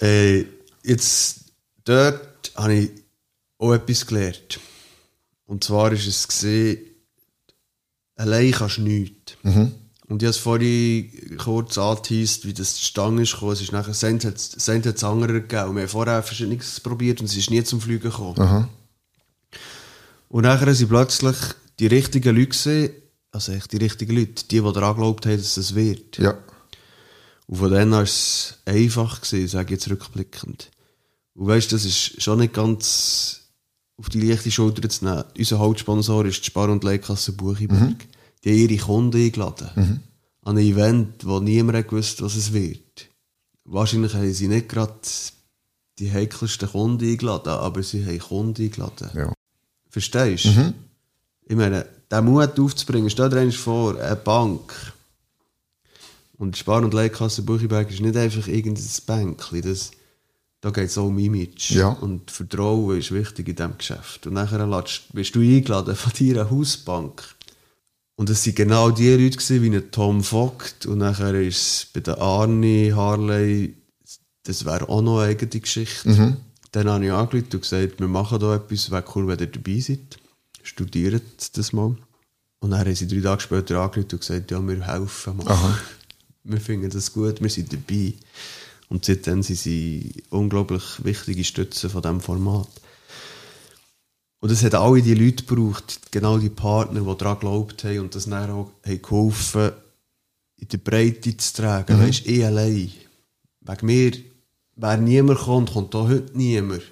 Äh, 0.00 0.44
jetzt, 0.82 1.44
dort 1.84 2.52
habe 2.56 2.74
ich 2.74 2.90
auch 3.58 3.72
etwas 3.72 4.06
gelernt. 4.06 4.60
Und 5.46 5.64
zwar 5.64 5.92
ist 5.92 6.06
es 6.06 6.26
gesehen, 6.26 6.78
allein 8.16 8.52
kannst 8.52 8.78
du 8.78 8.82
nichts. 8.82 9.36
Und 10.08 10.22
ich 10.22 10.26
habe 10.26 10.30
es 10.30 10.36
vorhin 10.36 11.36
kurz 11.36 11.78
angeteased, 11.78 12.46
wie 12.46 12.52
das 12.52 12.76
zustande 12.76 13.22
ist 13.22 13.32
gekommen. 13.32 13.52
Es 13.52 13.60
ist 13.60 13.72
nachher, 13.72 13.94
Send 13.94 14.24
hat 14.24 14.38
Send 14.38 14.86
hat's 14.86 15.02
andere 15.02 15.40
gegeben. 15.40 15.70
Und 15.70 15.76
wir 15.76 15.82
haben 15.82 15.88
vorher 15.88 16.22
verschiedenes 16.22 16.78
probiert 16.80 17.20
und 17.20 17.26
es 17.26 17.36
ist 17.36 17.50
nie 17.50 17.62
zum 17.64 17.80
Fliegen 17.80 18.10
gekommen. 18.10 18.68
Und 20.28 20.42
nachher 20.42 20.72
sind 20.74 20.88
plötzlich 20.88 21.36
die 21.78 21.88
richtigen 21.88 22.36
Leute 22.36 22.48
gesehen, 22.48 22.90
also 23.32 23.52
echt 23.52 23.72
die 23.72 23.78
richtigen 23.78 24.16
Leute, 24.16 24.44
die, 24.48 24.60
die 24.60 24.72
daran 24.72 24.94
geglaubt 24.94 25.26
haben, 25.26 25.36
dass 25.36 25.56
das 25.56 25.74
wird. 25.74 26.18
Ja. 26.18 26.38
Und 27.46 27.56
von 27.58 27.70
dann 27.70 27.90
war 27.90 28.02
es 28.02 28.58
einfach, 28.64 29.20
gewesen, 29.20 29.48
sage 29.48 29.66
ich 29.74 29.80
jetzt 29.80 29.90
rückblickend. 29.90 30.70
Und 31.34 31.46
weißt 31.48 31.72
das 31.72 31.84
ist 31.84 32.22
schon 32.22 32.38
nicht 32.38 32.54
ganz 32.54 33.42
auf 33.98 34.08
die 34.08 34.20
leichte 34.20 34.50
Schulter 34.50 34.88
zu 34.88 35.04
nehmen. 35.04 35.24
Unser 35.36 35.58
Hauptsponsor 35.58 36.24
ist 36.26 36.40
die 36.40 36.46
Spar- 36.46 36.70
und 36.70 36.84
Leihkasse 36.84 37.32
Buchiberg. 37.32 38.06
Die 38.44 38.50
haben 38.50 38.70
ihre 38.70 38.84
Kunden 38.84 39.16
eingeladen. 39.16 40.02
An 40.42 40.56
ein 40.56 40.64
Event, 40.64 41.26
wo 41.26 41.40
niemand 41.40 41.88
gewusst 41.88 42.22
was 42.22 42.36
es 42.36 42.52
wird. 42.52 43.08
Wahrscheinlich 43.64 44.14
haben 44.14 44.32
sie 44.32 44.48
nicht 44.48 44.68
gerade 44.68 44.94
die 45.98 46.12
heikelsten 46.12 46.68
Kunden 46.68 47.04
eingeladen, 47.08 47.52
aber 47.52 47.82
sie 47.82 48.04
haben 48.04 48.18
Kunden 48.18 48.62
eingeladen. 48.62 49.10
Ja. 49.14 49.32
Verstehst 49.90 50.44
du? 50.44 50.74
Ich 51.48 51.56
meine, 51.56 51.86
den 52.10 52.24
Mut 52.24 52.58
aufzubringen, 52.58 53.10
stell 53.10 53.30
dir 53.30 53.52
vor, 53.52 53.98
eine 53.98 54.16
Bank. 54.16 54.72
Und 56.38 56.54
die 56.54 56.58
Spar- 56.58 56.82
und 56.82 56.92
Leihkasse 56.92 57.42
Buchiberg 57.42 57.90
ist 57.90 58.00
nicht 58.00 58.16
einfach 58.16 58.46
irgendein 58.46 58.84
Bänkchen. 59.06 59.62
Das, 59.62 59.90
da 60.60 60.70
geht 60.70 60.90
es 60.90 60.98
auch 60.98 61.06
um 61.06 61.18
Image. 61.18 61.70
Ja. 61.70 61.88
Und 61.88 62.30
Vertrauen 62.30 62.98
ist 62.98 63.12
wichtig 63.12 63.48
in 63.48 63.56
diesem 63.56 63.78
Geschäft. 63.78 64.26
Und 64.26 64.34
nachher 64.34 64.84
bist 65.12 65.34
du 65.34 65.40
eingeladen 65.40 65.96
von 65.96 66.12
deiner 66.18 66.50
Hausbank. 66.50 67.35
Und 68.16 68.30
es 68.30 68.46
waren 68.46 68.54
genau 68.54 68.90
die 68.90 69.10
Leute 69.10 69.36
gewesen, 69.36 69.62
wie 69.62 69.76
ein 69.76 69.90
Tom 69.90 70.24
Vogt. 70.24 70.86
Und 70.86 70.98
nachher 70.98 71.34
ist 71.34 71.56
es 71.56 71.86
bei 71.92 72.00
der 72.00 72.18
Arnie 72.18 72.92
Harley, 72.92 73.74
das 74.44 74.64
wäre 74.64 74.88
auch 74.88 75.02
noch 75.02 75.20
eine 75.20 75.30
eigene 75.30 75.60
Geschichte. 75.60 76.08
Dann 76.72 76.88
habe 76.88 77.04
ich 77.04 77.12
angerufen 77.12 77.48
und 77.52 77.60
gesagt, 77.62 78.00
wir 78.00 78.08
machen 78.08 78.38
da 78.38 78.54
etwas, 78.56 78.90
wäre 78.90 79.04
cool, 79.14 79.28
wenn 79.28 79.38
ihr 79.38 79.46
dabei 79.46 79.80
seid. 79.80 80.18
Studiert 80.62 81.56
das 81.56 81.72
mal. 81.72 81.96
Und 82.60 82.70
dann 82.70 82.80
haben 82.80 82.94
sie 82.94 83.06
drei 83.06 83.20
Tage 83.20 83.42
später 83.42 83.80
angerufen 83.80 84.12
und 84.12 84.20
gesagt, 84.20 84.50
ja, 84.50 84.66
wir 84.66 84.86
helfen 84.86 85.36
mal. 85.36 85.78
Wir 86.44 86.60
finden 86.60 86.90
das 86.90 87.12
gut, 87.12 87.42
wir 87.42 87.50
sind 87.50 87.72
dabei. 87.72 88.14
Und 88.88 89.04
seitdem 89.04 89.42
sind 89.42 89.58
sie 89.58 90.22
unglaublich 90.30 90.82
wichtige 91.04 91.44
Stützen 91.44 91.90
von 91.90 92.02
diesem 92.02 92.20
Format. 92.20 92.68
Und 94.40 94.50
es 94.50 94.62
hat 94.62 94.74
alle 94.74 95.02
die 95.02 95.14
Leute 95.14 95.44
gebraucht, 95.44 96.12
genau 96.12 96.38
die 96.38 96.50
Partner, 96.50 97.00
die 97.00 97.16
daran 97.16 97.38
geglaubt 97.38 97.84
haben 97.84 98.00
und 98.00 98.14
das 98.14 98.26
dann 98.26 98.50
auch 98.50 98.70
haben 98.84 99.02
geholfen, 99.02 99.72
in 100.56 100.68
der 100.68 100.78
Breite 100.78 101.36
zu 101.36 101.54
tragen. 101.54 101.96
Mhm. 101.96 102.02
Weißt 102.02 102.26
du, 102.26 102.30
ich 102.30 102.44
allein. 102.44 102.92
Wegen 103.60 103.86
mir 103.86 104.12
wäre 104.76 104.98
niemand 104.98 105.38
kommt, 105.40 105.72
kommt 105.72 105.94
da 105.94 106.06
heute 106.06 106.36
niemand. 106.36 106.82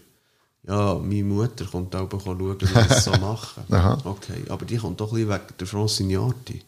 Ja, 0.66 0.94
meine 0.94 1.24
Mutter 1.24 1.66
kommt 1.66 1.94
auch 1.94 2.08
schauen, 2.10 2.60
wie 2.60 2.64
ich 2.64 2.72
das 2.72 3.04
so 3.04 3.10
mache. 3.20 3.62
Aha. 3.70 4.00
Okay, 4.04 4.44
aber 4.48 4.64
die 4.64 4.78
kommt 4.78 5.00
doch 5.00 5.12
ein 5.12 5.26
bisschen 5.26 5.30
wegen 5.30 5.56
der 5.58 5.66
Francignati. 5.66 6.62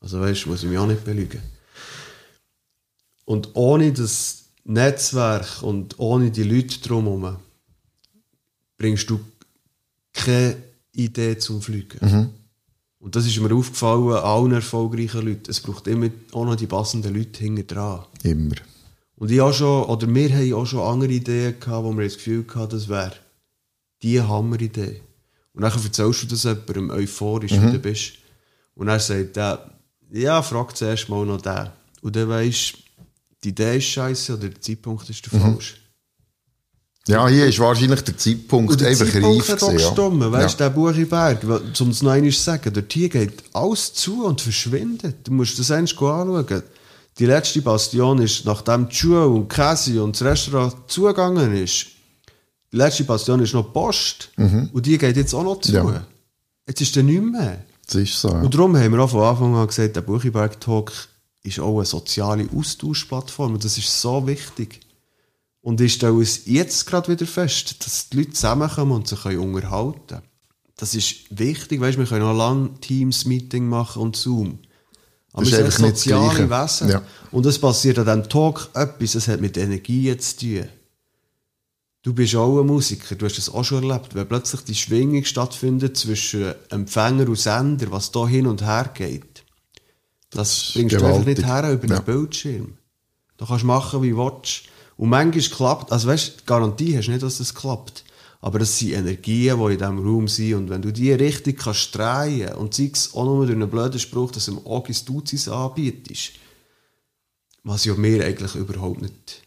Also 0.00 0.20
weißt 0.20 0.44
du, 0.44 0.48
muss 0.48 0.62
ich 0.62 0.68
mich 0.68 0.78
auch 0.78 0.86
nicht 0.86 1.04
belügen. 1.04 1.42
Und 3.24 3.50
ohne 3.54 3.92
das 3.92 4.46
Netzwerk 4.64 5.62
und 5.62 5.98
ohne 5.98 6.30
die 6.30 6.42
Leute 6.42 6.80
drumherum 6.80 7.36
bringst 8.78 9.08
du 9.10 9.20
keine 10.12 10.56
Idee 10.92 11.38
zum 11.38 11.62
Fliegen. 11.62 11.98
Und 12.98 13.16
das 13.16 13.26
ist 13.26 13.40
mir 13.40 13.52
aufgefallen, 13.54 14.12
allen 14.12 14.52
erfolgreichen 14.52 15.26
Leuten. 15.26 15.50
Es 15.50 15.60
braucht 15.60 15.88
immer 15.88 16.08
auch 16.32 16.44
noch 16.44 16.54
die 16.54 16.66
passenden 16.66 17.14
Leute 17.14 17.42
hinten 17.42 17.66
dran. 17.66 18.04
Immer. 18.22 18.54
Und 19.16 19.30
ich 19.30 19.40
auch 19.40 19.52
schon, 19.52 19.84
oder 19.84 20.12
wir 20.12 20.34
haben 20.34 20.54
auch 20.54 20.66
schon 20.66 20.80
andere 20.80 21.12
Ideen 21.12 21.58
gehabt, 21.58 21.84
wo 21.84 21.92
wir 21.92 22.04
das 22.04 22.16
Gefühl 22.16 22.44
hatten, 22.54 22.70
das 22.70 22.88
wäre 22.88 23.14
die 24.02 24.20
Hammeridee. 24.20 25.00
Und 25.52 25.62
dann 25.62 25.72
erzählst 25.72 26.22
du 26.22 26.26
das 26.26 26.44
jemandem 26.44 26.90
euphorisch, 26.90 27.52
wie 27.52 27.72
du 27.72 27.78
bist. 27.78 28.14
Und 28.74 28.88
er 28.88 29.00
sagt 29.00 29.36
der, 29.36 29.70
ja, 30.10 30.40
frag 30.42 30.76
zuerst 30.76 31.08
mal 31.08 31.26
noch 31.26 31.40
den. 31.40 31.68
Und 32.02 32.16
dann 32.16 32.28
weisst 32.28 32.74
die 33.44 33.48
Idee 33.48 33.78
ist 33.78 33.84
scheiße 33.86 34.34
oder 34.34 34.48
der 34.48 34.60
Zeitpunkt 34.60 35.10
ist 35.10 35.24
der 35.26 35.40
falsch. 35.40 35.81
Ja, 37.08 37.26
hier 37.26 37.46
ist 37.46 37.58
wahrscheinlich 37.58 38.02
der 38.02 38.16
Zeitpunkt 38.16 38.80
der 38.80 38.88
einfach 38.88 39.06
Zeitpunkt 39.06 39.50
reif 39.50 39.58
gewesen, 39.58 39.76
gestimmt, 39.76 40.22
ja. 40.22 40.32
weißt 40.32 40.60
du, 40.60 40.64
ja. 40.64 40.68
der 40.68 40.74
Buchiberg, 40.74 41.44
um 41.80 41.90
es 41.90 42.02
noch 42.02 42.12
einmal 42.12 42.30
zu 42.30 42.40
sagen, 42.40 42.72
dort 42.72 42.92
hier 42.92 43.08
geht 43.08 43.42
alles 43.52 43.92
zu 43.92 44.24
und 44.24 44.40
verschwindet. 44.40 45.16
Du 45.24 45.32
musst 45.32 45.58
das 45.58 45.72
einst 45.72 45.94
anschauen. 45.94 46.62
Die 47.18 47.26
letzte 47.26 47.60
Bastion 47.60 48.22
ist, 48.22 48.44
nachdem 48.44 48.88
die 48.88 48.94
Schuhe 48.94 49.26
und 49.26 49.48
Käse 49.48 50.02
und 50.02 50.14
das 50.14 50.26
Restaurant 50.26 50.74
zugegangen 50.86 51.54
ist, 51.56 51.86
die 52.72 52.76
letzte 52.76 53.04
Bastion 53.04 53.40
ist 53.40 53.52
noch 53.52 53.66
die 53.66 53.72
Post 53.72 54.30
und 54.72 54.86
die 54.86 54.96
geht 54.96 55.16
jetzt 55.16 55.34
auch 55.34 55.42
noch 55.42 55.60
zu. 55.60 55.72
Ja. 55.72 56.06
Jetzt 56.66 56.80
ist 56.80 56.94
der 56.94 57.02
nicht 57.02 57.22
mehr. 57.22 57.64
Das 57.86 57.96
ist 57.96 58.20
so. 58.20 58.28
Ja. 58.28 58.40
Und 58.40 58.54
darum 58.54 58.76
haben 58.76 58.92
wir 58.92 59.00
auch 59.00 59.10
von 59.10 59.22
Anfang 59.22 59.54
an 59.56 59.66
gesagt, 59.66 59.96
der 59.96 60.02
Buchiberg 60.02 60.60
Talk 60.60 60.92
ist 61.42 61.58
auch 61.58 61.76
eine 61.76 61.84
soziale 61.84 62.48
Austauschplattform 62.56 63.54
und 63.54 63.64
das 63.64 63.76
ist 63.76 64.00
so 64.00 64.26
wichtig. 64.26 64.80
Und 65.62 65.80
ich 65.80 65.94
stelle 65.94 66.20
es 66.20 66.42
jetzt 66.46 66.86
gerade 66.86 67.12
wieder 67.12 67.26
fest, 67.26 67.84
dass 67.86 68.08
die 68.08 68.18
Leute 68.18 68.32
zusammenkommen 68.32 68.92
und 68.92 69.08
sich 69.08 69.22
können 69.22 69.38
unterhalten 69.38 70.00
können. 70.08 70.22
Das 70.76 70.94
ist 70.94 71.26
wichtig, 71.30 71.80
weißt, 71.80 71.98
wir 71.98 72.06
können 72.06 72.24
auch 72.24 72.36
lange 72.36 72.74
Teams-Meeting 72.80 73.68
machen 73.68 74.02
und 74.02 74.16
Zoom. 74.16 74.58
Aber 75.32 75.44
Das 75.44 75.52
ist 75.52 75.58
wir 75.58 75.70
sind 75.70 75.92
das 75.92 76.02
soziale. 76.02 76.50
Wesen. 76.50 76.88
Ja. 76.90 77.02
Und 77.30 77.46
es 77.46 77.58
passiert 77.58 77.98
an 78.00 78.06
diesem 78.06 78.28
Talk 78.28 78.68
etwas, 78.74 79.14
es 79.14 79.28
hat 79.28 79.40
mit 79.40 79.56
Energie 79.56 80.14
zu 80.18 80.36
tun. 80.36 80.68
Du 82.02 82.12
bist 82.12 82.34
auch 82.34 82.60
ein 82.60 82.66
Musiker, 82.66 83.14
du 83.14 83.24
hast 83.26 83.38
das 83.38 83.48
auch 83.48 83.62
schon 83.62 83.88
erlebt. 83.88 84.16
Wenn 84.16 84.26
plötzlich 84.26 84.62
die 84.62 84.74
Schwingung 84.74 85.24
stattfindet 85.24 85.96
zwischen 85.96 86.52
Empfänger 86.70 87.28
und 87.28 87.38
Sender, 87.38 87.92
was 87.92 88.10
da 88.10 88.26
hin 88.26 88.48
und 88.48 88.62
her 88.62 88.90
geht, 88.92 89.44
das 90.30 90.72
bringst 90.74 90.96
du 91.00 91.04
einfach 91.06 91.24
nicht 91.24 91.46
her 91.46 91.72
über 91.72 91.86
Ja. 91.86 91.96
einen 91.96 92.04
Bildschirm. 92.04 92.76
Du 93.36 93.46
kannst 93.46 93.64
machen, 93.64 94.02
wie 94.02 94.10
du 94.10 94.16
willst. 94.16 94.64
Und 95.02 95.08
manchmal 95.08 95.42
klappt, 95.42 95.90
also 95.90 96.06
weißt 96.06 96.28
du, 96.28 96.32
die 96.38 96.46
Garantie 96.46 96.96
hast 96.96 97.06
du 97.06 97.10
nicht, 97.10 97.24
dass 97.24 97.38
das 97.38 97.52
klappt. 97.52 98.04
Aber 98.40 98.60
es 98.60 98.78
sind 98.78 98.92
Energien, 98.92 99.58
die 99.58 99.72
in 99.72 99.78
diesem 99.78 99.98
Raum 99.98 100.28
sind. 100.28 100.54
Und 100.54 100.70
wenn 100.70 100.80
du 100.80 100.92
die 100.92 101.10
richtig 101.10 101.58
kannst 101.58 101.92
drehen 101.98 102.54
und 102.54 102.72
sei 102.72 102.88
es 102.92 103.12
auch 103.12 103.24
nur 103.24 103.44
durch 103.44 103.56
einen 103.56 103.68
blöden 103.68 103.98
Spruch, 103.98 104.30
dass 104.30 104.44
du 104.44 104.52
dem 104.52 104.64
Ogis 104.64 105.04
Duzis 105.04 105.48
anbietest, 105.48 106.34
was 107.64 107.84
ja 107.84 107.94
mir 107.94 108.24
eigentlich 108.24 108.54
überhaupt 108.54 109.02
nicht 109.02 109.42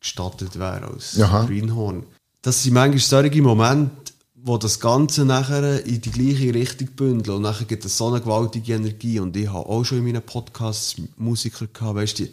gestattet 0.00 0.58
wäre 0.58 0.88
als 0.88 1.20
Aha. 1.20 1.44
Greenhorn. 1.44 2.02
Das 2.42 2.64
sind 2.64 2.74
manchmal 2.74 2.98
solche 2.98 3.42
Momente, 3.42 4.12
wo 4.34 4.58
das 4.58 4.80
Ganze 4.80 5.24
nachher 5.24 5.86
in 5.86 6.00
die 6.00 6.10
gleiche 6.10 6.52
Richtung 6.52 6.88
bündeln 6.96 7.36
und 7.36 7.42
nachher 7.42 7.66
gibt 7.66 7.84
es 7.84 7.96
so 7.96 8.08
eine 8.08 8.20
gewaltige 8.20 8.72
Energie 8.72 9.20
und 9.20 9.36
ich 9.36 9.46
habe 9.46 9.68
auch 9.68 9.84
schon 9.84 9.98
in 9.98 10.04
meinen 10.04 10.22
Podcasts 10.22 10.96
Musiker 11.16 11.68
gehabt, 11.68 11.94
weißt 11.94 12.18
du, 12.18 12.28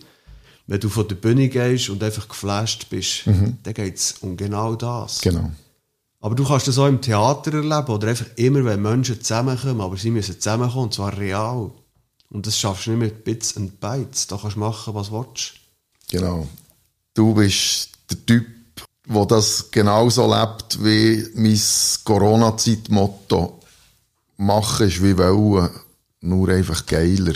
wenn 0.68 0.80
du 0.80 0.90
von 0.90 1.08
der 1.08 1.16
Bühne 1.16 1.50
gehst 1.50 1.90
und 1.90 2.04
einfach 2.04 2.28
geflasht 2.28 2.90
bist, 2.90 3.24
dann 3.26 3.74
geht 3.74 3.96
es 3.96 4.14
um 4.22 4.38
genau 4.38 4.76
das. 4.76 5.22
Genau. 5.22 5.52
Aber 6.20 6.36
du 6.36 6.46
kannst 6.46 6.70
das 6.70 6.78
auch 6.78 6.88
im 6.88 7.02
Theater 7.02 7.54
erleben 7.54 7.92
oder 7.92 8.08
einfach 8.08 8.28
immer, 8.38 8.64
wenn 8.64 8.82
Menschen 8.82 9.20
zusammenkommen, 9.20 9.82
aber 9.82 9.98
sie 9.98 10.10
müssen 10.10 10.40
zusammenkommen, 10.40 10.86
und 10.86 10.94
zwar 10.94 11.18
real. 11.18 11.70
Und 12.30 12.48
das 12.48 12.58
schaffst 12.58 12.88
du 12.88 12.92
nicht 12.92 13.00
mit 13.00 13.24
Bits 13.26 13.52
und 13.54 13.82
Bytes. 13.82 14.28
Da 14.28 14.38
kannst 14.38 14.56
du 14.56 14.62
machen, 14.62 14.94
was 14.94 15.10
du 15.10 15.20
willst. 15.20 15.54
Genau. 16.10 16.48
Du 17.14 17.34
bist 17.34 17.90
der 18.10 18.26
Typ, 18.26 18.48
der 19.06 19.26
das 19.26 19.70
genauso 19.70 20.34
lebt 20.34 20.84
wie 20.84 21.26
mein 21.36 21.62
Corona-Zeit-Motto. 22.06 23.60
Machen 24.38 24.88
ist 24.88 25.04
wie 25.04 25.18
wollen, 25.18 25.70
nur 26.22 26.50
einfach 26.50 26.86
geiler. 26.86 27.34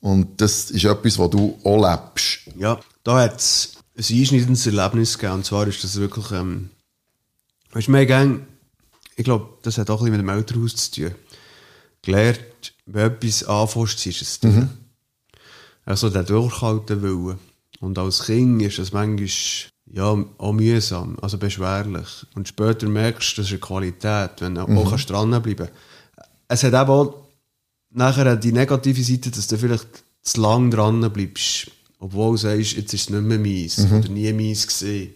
Und 0.00 0.40
das 0.40 0.70
ist 0.70 0.84
etwas, 0.84 1.18
was 1.18 1.30
du 1.30 1.58
auch 1.64 1.76
lebst. 1.76 2.40
Ja, 2.56 2.78
da 3.02 3.20
hat 3.20 3.38
es 3.40 3.76
ein 3.96 4.18
einschneidendes 4.18 4.66
Erlebnis 4.66 5.18
gegeben. 5.18 5.34
Und 5.34 5.46
zwar 5.46 5.66
ist 5.66 5.82
das 5.82 5.96
wirklich, 5.96 6.30
ähm, 6.32 6.70
weißt 7.72 7.88
du, 7.88 7.92
mehr 7.92 8.06
gang, 8.06 8.46
ich 9.16 9.24
glaube, 9.24 9.48
das 9.62 9.78
hat 9.78 9.90
auch 9.90 10.00
ein 10.00 10.10
bisschen 10.10 10.12
mit 10.12 10.20
dem 10.20 10.36
Elternhaus 10.36 10.90
zu 10.90 11.02
tun. 11.02 11.14
Gelernt, 12.02 12.74
wenn 12.84 13.06
etwas 13.06 13.44
anfasst, 13.44 14.06
ist 14.06 14.22
es 14.22 14.38
tun. 14.38 14.68
Also 15.84 16.10
der 16.10 16.24
durchhalten 16.24 17.02
wollen. 17.02 17.38
Und 17.80 17.98
als 17.98 18.24
Kind 18.24 18.62
ist 18.62 18.78
es 18.78 18.92
manchmal 18.92 19.28
ja, 19.92 20.16
auch 20.38 20.52
mühsam, 20.52 21.16
also 21.22 21.38
beschwerlich. 21.38 22.26
Und 22.34 22.48
später 22.48 22.88
merkst 22.88 23.36
du, 23.36 23.40
das 23.40 23.46
ist 23.46 23.52
eine 23.52 23.60
Qualität, 23.60 24.32
wenn 24.40 24.56
du 24.56 24.62
auch 24.62 24.90
kannst 24.90 25.10
dranbleiben 25.10 25.68
Es 26.48 26.64
hat 26.64 26.74
eben 26.74 26.90
auch 26.90 27.25
nachher 27.90 28.36
die 28.36 28.52
negative 28.52 29.02
Seite, 29.02 29.30
dass 29.30 29.46
du 29.46 29.58
vielleicht 29.58 30.04
zu 30.22 30.40
lang 30.40 30.70
dran 30.70 31.00
bleibst. 31.12 31.70
Obwohl 31.98 32.32
du 32.32 32.36
sagst, 32.38 32.72
jetzt 32.72 32.92
ist 32.94 33.02
es 33.02 33.10
nicht 33.10 33.22
mehr 33.22 33.38
meins 33.38 33.78
oder 33.78 34.08
nie 34.08 34.32
meins 34.32 34.66
gesehen. 34.66 35.14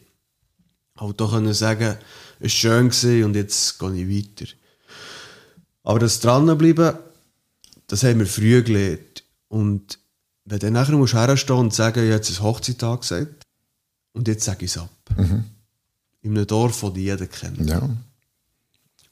Halt 0.97 1.21
doch 1.21 1.33
können 1.33 1.53
sagen, 1.55 1.97
es 2.39 2.43
war 2.43 2.49
schön 2.49 2.89
gewesen 2.89 3.25
und 3.25 3.37
jetzt 3.37 3.79
gehe 3.79 3.95
ich 3.95 4.09
weiter. 4.41 4.51
Aber 5.83 5.99
das 5.99 6.21
Dranbleiben, 6.21 6.95
das 7.87 8.03
haben 8.03 8.19
wir 8.19 8.27
früh 8.27 8.63
gelernt. 8.63 9.25
Und 9.49 9.99
wenn 10.45 10.59
du 10.59 10.67
dann 10.67 10.75
nachher 10.75 10.97
musst 10.97 11.15
herstehen 11.15 11.57
und 11.57 11.75
sagen, 11.75 12.01
ich 12.01 12.11
habe 12.13 12.17
jetzt 12.17 12.31
ein 12.31 12.43
Hochzeit 12.43 12.83
angesagt 12.83 13.43
und 14.13 14.29
jetzt 14.29 14.45
sage 14.45 14.65
ich 14.65 14.71
es 14.71 14.79
ab. 14.79 14.91
In 16.23 16.37
einem 16.37 16.47
Dorf, 16.47 16.81
das 16.81 16.93
jeder 16.97 17.27
kennt. 17.27 17.69
Ja, 17.69 17.89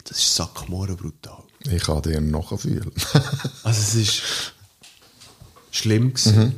Das 0.04 0.18
ist 0.18 0.34
sackmorgen 0.34 0.96
brutal. 0.96 1.42
Ich 1.64 1.82
kann 1.82 2.02
dir 2.02 2.20
nachfühlen. 2.20 2.92
Also 3.62 3.80
es 3.80 3.94
ist 3.94 4.22
schlimm 5.70 6.14
gewesen. 6.14 6.54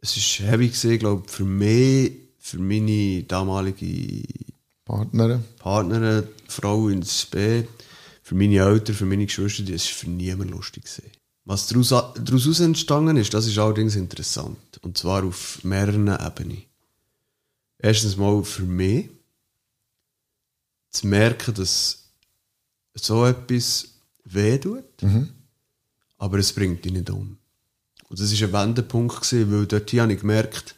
Es 0.00 0.16
ist 0.16 0.40
heavy 0.40 0.68
gewesen, 0.68 0.98
glaube 0.98 1.28
für 1.28 1.44
mich, 1.44 2.12
für 2.38 2.58
meine 2.58 3.22
damalige 3.22 4.22
Partner. 4.84 5.40
Partnerin, 5.58 6.26
Frau 6.48 6.88
ins 6.88 7.24
B, 7.26 7.64
für 8.22 8.34
meine 8.34 8.56
Eltern, 8.56 8.96
für 8.96 9.06
meine 9.06 9.26
Geschwister, 9.26 9.62
das 9.62 9.86
war 9.86 9.94
für 9.94 10.10
niemand 10.10 10.50
lustig. 10.50 10.84
Gewesen. 10.84 11.10
Was 11.44 11.66
daraus, 11.68 11.88
daraus 11.88 12.60
entstanden 12.60 13.16
ist, 13.16 13.32
das 13.34 13.46
ist 13.46 13.58
allerdings 13.58 13.96
interessant. 13.96 14.58
Und 14.82 14.98
zwar 14.98 15.24
auf 15.24 15.62
mehreren 15.64 16.08
Ebenen. 16.08 16.62
Erstens 17.78 18.16
mal 18.16 18.44
für 18.44 18.62
mich, 18.62 19.08
zu 20.90 21.06
merken, 21.06 21.54
dass 21.54 22.04
so 22.94 23.24
etwas 23.24 23.91
weh 24.24 24.58
tut, 24.58 24.84
aber 26.18 26.38
es 26.38 26.52
bringt 26.52 26.84
dich 26.84 26.92
nicht 26.92 27.10
um. 27.10 27.38
Und 28.08 28.20
das 28.20 28.40
war 28.40 28.48
ein 28.48 28.68
Wendepunkt, 28.68 29.22
gewesen, 29.22 29.52
weil 29.52 29.66
dort 29.66 29.90
hier 29.90 30.02
habe 30.02 30.12
ich 30.12 30.20
gemerkt, 30.20 30.76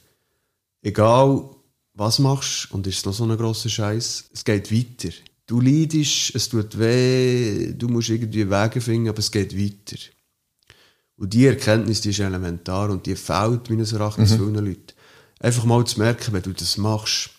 egal 0.82 1.50
was 1.94 2.18
machst 2.18 2.70
und 2.72 2.86
ist 2.86 2.98
es 2.98 3.04
noch 3.04 3.14
so 3.14 3.24
ein 3.24 3.36
grosser 3.36 3.68
Scheiß, 3.68 4.30
es 4.32 4.44
geht 4.44 4.72
weiter. 4.72 5.14
Du 5.46 5.60
leidest, 5.60 6.34
es 6.34 6.48
tut 6.48 6.78
weh, 6.78 7.72
du 7.72 7.88
musst 7.88 8.08
irgendwie 8.08 8.48
Wege 8.48 8.80
finden, 8.80 9.08
aber 9.08 9.18
es 9.18 9.30
geht 9.30 9.56
weiter. 9.56 10.00
Und 11.16 11.32
die 11.34 11.46
Erkenntnis, 11.46 12.00
die 12.00 12.10
ist 12.10 12.18
elementar 12.18 12.90
und 12.90 13.06
die 13.06 13.14
fehlt 13.14 13.70
meines 13.70 13.92
Erachtens 13.92 14.32
vielen 14.32 14.54
Leuten. 14.54 14.94
Einfach 15.38 15.64
mal 15.64 15.84
zu 15.84 16.00
merken, 16.00 16.32
wenn 16.32 16.42
du 16.42 16.52
das 16.52 16.78
machst 16.78 17.30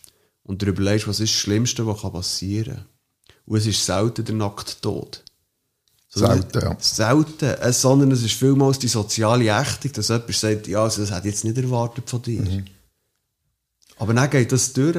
und 0.43 0.61
dir 0.61 0.67
überlegst, 0.67 1.07
was 1.07 1.19
ist 1.19 1.33
das 1.33 1.39
Schlimmste, 1.39 1.85
was 1.87 2.01
passieren 2.01 2.75
kann. 2.75 2.85
Und 3.45 3.57
es 3.57 3.65
ist 3.65 3.85
selten 3.85 4.23
der 4.23 4.35
nackte 4.35 4.79
Tod. 4.79 5.24
Selten, 6.15 6.59
ja. 6.61 6.77
Selten. 6.79 7.45
Äh, 7.45 7.73
sondern 7.73 8.11
es 8.11 8.23
ist 8.23 8.33
vielmals 8.35 8.79
die 8.79 8.87
soziale 8.87 9.47
Ächtung, 9.49 9.91
dass 9.91 10.07
jemand 10.07 10.33
sagt, 10.33 10.67
ja, 10.67 10.83
also 10.83 11.01
das 11.01 11.11
hätte 11.11 11.27
ich 11.27 11.33
jetzt 11.33 11.43
nicht 11.43 11.57
erwartet 11.57 12.09
von 12.09 12.21
dir. 12.21 12.63
Aber 13.97 14.13
dann 14.13 14.29
geht 14.29 14.51
das 14.51 14.71
durch. 14.73 14.95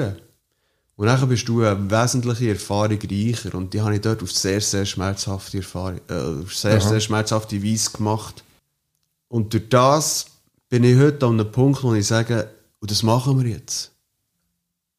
Und 0.96 1.06
dann 1.06 1.28
bist 1.28 1.48
du 1.48 1.62
eine 1.62 1.90
wesentliche 1.90 2.50
Erfahrung 2.50 2.98
reicher. 2.98 3.54
Und 3.54 3.72
die 3.74 3.80
habe 3.80 3.94
ich 3.94 4.00
dort 4.00 4.22
auf 4.22 4.32
sehr, 4.32 4.60
sehr 4.60 4.86
schmerzhafte 4.86 5.58
Erfahrung, 5.58 6.00
äh, 6.08 6.42
auf 6.42 6.54
sehr, 6.54 6.80
sehr 6.80 7.00
schmerzhafte 7.00 7.62
Weise 7.62 7.90
gemacht. 7.90 8.44
Und 9.28 9.52
durch 9.52 9.68
das 9.68 10.26
bin 10.68 10.84
ich 10.84 10.98
heute 10.98 11.26
an 11.26 11.40
einem 11.40 11.52
Punkt, 11.52 11.82
wo 11.82 11.94
ich 11.94 12.06
sage, 12.06 12.50
und 12.80 12.90
das 12.90 13.02
machen 13.02 13.42
wir 13.42 13.50
jetzt. 13.50 13.92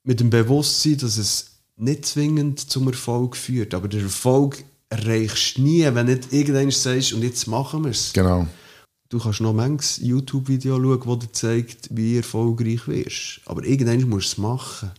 Mit 0.03 0.20
dem 0.20 0.30
Bewusstsein, 0.30 0.97
dass 0.97 1.18
es 1.18 1.51
nicht 1.76 2.05
zwingend 2.05 2.59
zum 2.59 2.88
Erfolg 2.88 3.36
führt. 3.36 3.74
Aber 3.74 3.88
der 3.88 4.01
Erfolg 4.01 4.63
erreichst 4.89 5.57
nie, 5.59 5.83
wenn 5.93 6.05
nicht 6.05 6.31
irgendwann 6.31 6.71
sagst, 6.71 7.13
und 7.13 7.23
jetzt 7.23 7.47
machen 7.47 7.83
wir 7.83 7.91
es. 7.91 8.13
Genau. 8.13 8.47
Du 9.09 9.19
kannst 9.19 9.41
noch 9.41 9.53
manches 9.53 9.97
YouTube-Video 9.97 10.77
schauen, 10.81 11.19
das 11.19 11.27
dir 11.27 11.33
zeigt, 11.33 11.95
wie 11.95 12.17
erfolgreich 12.17 12.88
wirst. 12.88 13.41
Aber 13.45 13.63
irgendwann 13.63 14.09
musst 14.09 14.33
du 14.33 14.33
es 14.33 14.38
machen. 14.38 14.91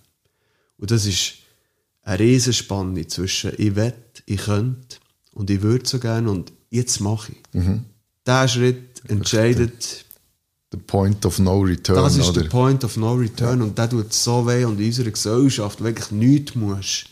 Und 0.78 0.90
das 0.90 1.04
ist 1.04 1.34
eine 2.02 2.20
Riesenspanne 2.20 3.06
zwischen 3.06 3.52
ich 3.58 3.76
will, 3.76 3.94
ich 4.24 4.40
könnte 4.40 4.96
und 5.34 5.50
ich 5.50 5.60
würde 5.60 5.86
so 5.86 5.98
gerne 5.98 6.30
und 6.30 6.52
jetzt 6.70 7.00
mache 7.00 7.32
ich. 7.32 7.38
Mhm. 7.52 7.84
Dieser 8.26 8.48
Schritt 8.48 9.02
entscheidet, 9.08 10.06
The 10.70 10.78
point 10.78 11.24
of 11.24 11.38
no 11.38 11.60
return, 11.60 11.96
das 11.96 12.16
ist 12.16 12.28
oder? 12.28 12.42
der 12.42 12.48
Point 12.50 12.84
of 12.84 12.98
No 12.98 13.14
Return 13.14 13.62
und 13.62 13.78
der 13.78 13.88
tut 13.88 14.12
so 14.12 14.46
weh 14.46 14.64
und 14.64 14.78
in 14.78 14.86
unserer 14.86 15.10
Gesellschaft 15.10 15.82
wirklich 15.82 16.10
nichts 16.10 16.54
musst. 16.54 17.06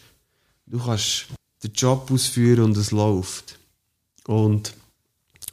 Du 0.66 0.78
kannst 0.78 1.26
den 1.66 1.74
Job 1.74 2.10
ausführen 2.10 2.64
und 2.64 2.76
es 2.76 2.90
läuft. 2.90 3.58
Und 4.26 4.74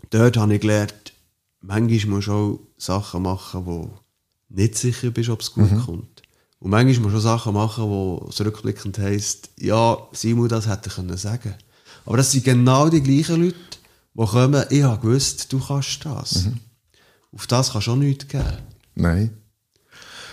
dort 0.09 0.37
habe 0.37 0.55
ich 0.55 0.61
gelernt, 0.61 1.13
manchmal 1.61 2.15
musst 2.15 2.27
du 2.27 2.31
auch 2.31 2.59
Sachen 2.77 3.23
machen, 3.23 3.65
wo 3.65 3.89
nicht 4.49 4.77
sicher 4.77 5.11
bist, 5.11 5.29
ob 5.29 5.41
es 5.41 5.51
gut 5.51 5.69
kommt. 5.85 6.21
Und 6.59 6.71
manchmal 6.71 7.11
musst 7.11 7.15
du 7.15 7.17
auch 7.29 7.37
Sachen 7.37 7.53
machen, 7.53 7.83
wo 7.85 8.27
es 8.29 8.39
rückblickend 8.39 8.97
heisst, 8.97 9.49
ja, 9.59 9.97
Simon, 10.11 10.47
das 10.47 10.67
hätte 10.67 10.89
ich 10.89 10.95
können 10.95 11.17
sagen. 11.17 11.55
Aber 12.05 12.17
das 12.17 12.31
sind 12.31 12.45
genau 12.45 12.89
die 12.89 13.01
gleichen 13.01 13.43
Leute, 13.43 13.57
die 14.13 14.25
kommen, 14.25 14.65
ich 14.69 14.83
habe 14.83 15.01
gewusst, 15.01 15.51
du 15.51 15.59
kannst 15.59 16.05
das. 16.05 16.47
Auf 17.31 17.47
das 17.47 17.71
kannst 17.71 17.87
du 17.87 17.91
auch 17.91 17.95
nichts 17.95 18.27
geben. 18.27 18.57
Nein. 18.95 19.37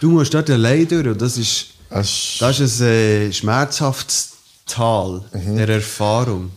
Du 0.00 0.10
musst 0.10 0.32
dort 0.34 0.50
allein 0.50 0.86
durch 0.86 1.06
und 1.06 1.20
das 1.20 1.38
ist, 1.38 1.66
das 1.88 2.60
ist 2.60 2.80
ein 2.80 2.86
äh, 2.86 3.32
schmerzhaftes 3.32 4.29
Tal 4.70 5.24
der 5.34 5.68
Erfahrung. 5.68 6.52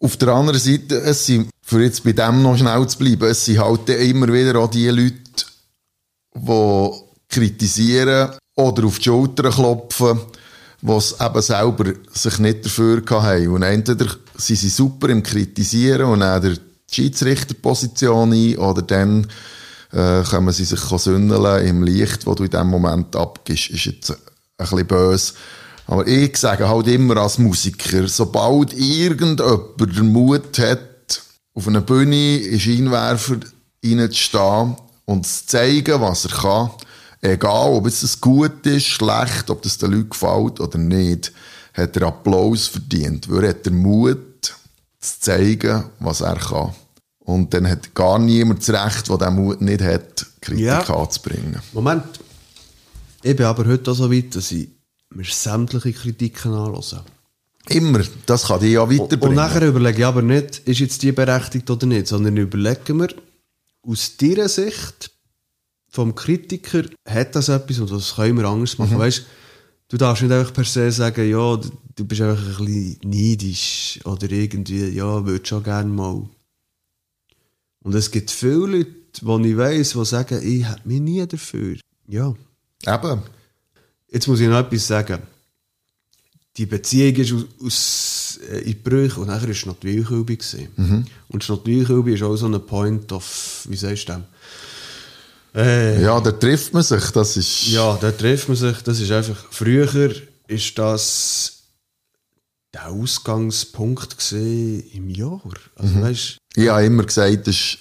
Auf 0.00 0.16
der 0.16 0.28
anderen 0.28 0.60
Seite, 0.60 1.00
es 1.00 1.26
sind, 1.26 1.50
für 1.60 1.82
jetzt 1.82 2.04
bei 2.04 2.12
dem 2.12 2.42
noch 2.42 2.56
schnell 2.56 2.86
zu 2.86 2.98
bleiben, 2.98 3.28
es 3.28 3.44
sind 3.44 3.58
halt 3.58 3.88
immer 3.88 4.32
wieder 4.32 4.58
auch 4.60 4.70
die 4.70 4.88
Leute, 4.88 5.16
die 6.34 6.90
kritisieren 7.28 8.30
oder 8.54 8.84
auf 8.84 8.98
die 8.98 9.04
Schulter 9.04 9.50
klopfen, 9.50 10.20
die 10.80 10.92
es 10.92 11.16
eben 11.20 11.42
selber 11.42 11.92
sich 12.12 12.38
nicht 12.38 12.64
dafür 12.64 13.02
haben. 13.10 13.48
Und 13.48 13.62
entweder 13.62 14.06
sind 14.36 14.58
sie 14.58 14.68
super 14.68 15.08
im 15.08 15.24
Kritisieren 15.24 16.06
und 16.06 16.20
nehmen 16.20 16.58
die 16.88 16.94
Schiedsrichterposition 16.94 18.32
ein, 18.32 18.56
oder 18.56 18.82
dann 18.82 19.26
äh, 19.92 20.22
können 20.22 20.52
sie 20.52 20.64
sich 20.64 20.80
sündeln 20.80 21.66
im 21.66 21.82
Licht, 21.82 22.24
wo 22.24 22.34
du 22.34 22.44
in 22.44 22.50
dem 22.50 22.68
Moment 22.68 23.16
abgibst. 23.16 23.70
Ist 23.70 23.84
jetzt 23.84 24.10
ein 24.12 24.16
bisschen 24.58 24.86
böse. 24.86 25.32
Aber 25.88 26.06
ich 26.06 26.36
sage 26.36 26.68
halt 26.68 26.86
immer 26.86 27.16
als 27.16 27.38
Musiker, 27.38 28.06
sobald 28.08 28.74
irgendjemand 28.74 29.40
den 29.80 30.12
Mut 30.12 30.58
hat, 30.58 31.22
auf 31.54 31.66
einer 31.66 31.80
Bühne 31.80 32.36
in 32.36 32.60
Scheinwerfer 32.60 33.38
reinzustehen 33.82 34.76
und 35.06 35.26
zu 35.26 35.46
zeigen, 35.46 36.00
was 36.02 36.26
er 36.26 36.30
kann, 36.30 36.70
egal 37.22 37.70
ob 37.72 37.86
es 37.86 38.20
gut 38.20 38.66
ist, 38.66 38.84
schlecht, 38.84 39.48
ob 39.48 39.62
das 39.62 39.78
den 39.78 39.92
Leuten 39.92 40.10
gefällt 40.10 40.60
oder 40.60 40.76
nicht, 40.78 41.32
hat 41.72 41.96
er 41.96 42.08
Applaus 42.08 42.66
verdient, 42.66 43.30
weil 43.30 43.44
er 43.44 43.50
hat 43.50 43.64
den 43.64 43.78
Mut 43.78 44.54
zu 45.00 45.20
zeigen, 45.20 45.84
was 46.00 46.20
er 46.20 46.36
kann. 46.36 46.74
Und 47.20 47.54
dann 47.54 47.66
hat 47.66 47.94
gar 47.94 48.18
niemand 48.18 48.60
das 48.60 48.68
Recht, 48.70 49.08
der 49.08 49.16
diesen 49.16 49.34
Mut 49.36 49.60
nicht 49.62 49.80
hat, 49.80 50.26
Kritik 50.42 50.64
Ja. 50.66 50.80
anzubringen. 50.82 51.60
Moment. 51.72 52.04
Ich 53.22 53.34
bin 53.34 53.46
aber 53.46 53.66
heute 53.66 53.90
auch 53.90 53.94
so 53.94 54.12
weit, 54.12 54.36
dass 54.36 54.52
ich 54.52 54.68
mir 55.14 55.24
sämtliche 55.24 55.92
Kritiken 55.92 56.52
anhöre. 56.52 57.04
Immer. 57.68 58.02
Das 58.26 58.46
kann 58.46 58.60
dich 58.60 58.72
ja 58.72 58.82
Und 58.82 58.98
weiterbringen. 58.98 59.36
nachher 59.36 59.66
überlege 59.66 59.98
ich 59.98 60.04
aber 60.06 60.22
nicht, 60.22 60.58
ist 60.60 60.80
jetzt 60.80 61.02
die 61.02 61.12
berechtigt 61.12 61.70
oder 61.70 61.86
nicht, 61.86 62.06
sondern 62.06 62.36
überlegen 62.36 62.98
wir, 63.00 63.08
aus 63.82 64.16
deiner 64.16 64.48
Sicht 64.48 65.10
vom 65.90 66.14
Kritiker, 66.14 66.84
hat 67.06 67.34
das 67.34 67.48
etwas 67.48 67.78
und 67.78 67.90
was 67.90 68.14
können 68.14 68.36
wir 68.38 68.44
anders 68.46 68.76
machen? 68.78 68.98
Weißt, 68.98 69.24
du 69.88 69.96
darfst 69.96 70.22
nicht 70.22 70.32
einfach 70.32 70.52
per 70.52 70.64
se 70.64 70.90
sagen, 70.92 71.28
ja, 71.28 71.56
du- 71.56 71.70
du 71.96 72.04
bist 72.04 72.20
einfach 72.20 72.58
ein 72.60 72.64
bisschen 72.66 72.98
neidisch 73.04 74.00
oder 74.04 74.30
irgendwie, 74.30 74.88
ja, 74.88 75.24
würdest 75.26 75.48
schon 75.48 75.62
gerne 75.62 75.90
mal. 75.90 76.28
Und 77.82 77.94
es 77.94 78.10
gibt 78.10 78.30
viele 78.30 78.66
Leute, 78.66 78.90
die 79.20 79.48
ich 79.50 79.56
weiss, 79.56 79.92
die 79.92 80.04
sagen, 80.04 80.40
ich 80.42 80.68
hätte 80.68 80.86
mich 80.86 81.00
nie 81.00 81.26
dafür. 81.26 81.76
Ja. 82.06 82.34
Eben. 82.86 83.22
Jetzt 84.10 84.26
muss 84.28 84.40
ich 84.40 84.48
noch 84.48 84.58
etwas 84.58 84.86
sagen. 84.86 85.22
Die 86.56 86.66
Beziehung 86.66 87.14
ist 87.16 87.32
aus, 87.32 87.44
aus 87.64 88.40
äh, 88.50 88.58
in 88.70 88.82
Brüche 88.82 89.20
und 89.20 89.28
nachher 89.28 89.46
war 89.48 89.54
Schnottwilchilbe. 89.54 90.38
Mhm. 90.76 91.04
Und 91.28 91.44
Schnottwilchilbe 91.44 92.12
ist 92.12 92.22
auch 92.22 92.36
so 92.36 92.46
ein 92.46 92.66
Point 92.66 93.12
of, 93.12 93.66
wie 93.68 93.76
sagst 93.76 94.08
du 94.08 94.12
dem? 94.14 94.24
Äh, 95.54 96.02
Ja, 96.02 96.20
da 96.20 96.32
trifft 96.32 96.74
man 96.74 96.82
sich. 96.82 97.10
Das 97.10 97.36
ist. 97.36 97.68
ja, 97.68 97.96
da 98.00 98.10
trifft 98.10 98.48
man 98.48 98.56
sich. 98.56 98.78
Das 98.82 98.98
ist 99.00 99.10
einfach, 99.12 99.46
früher 99.50 100.12
ist 100.48 100.78
das 100.78 101.54
der 102.74 102.88
Ausgangspunkt 102.88 104.32
im 104.32 105.08
Jahr. 105.10 105.40
Also 105.76 106.00
weißt, 106.00 106.38
Ich 106.56 106.68
habe 106.68 106.84
immer 106.84 107.04
gesagt, 107.04 107.46
das 107.46 107.54
ist 107.54 107.78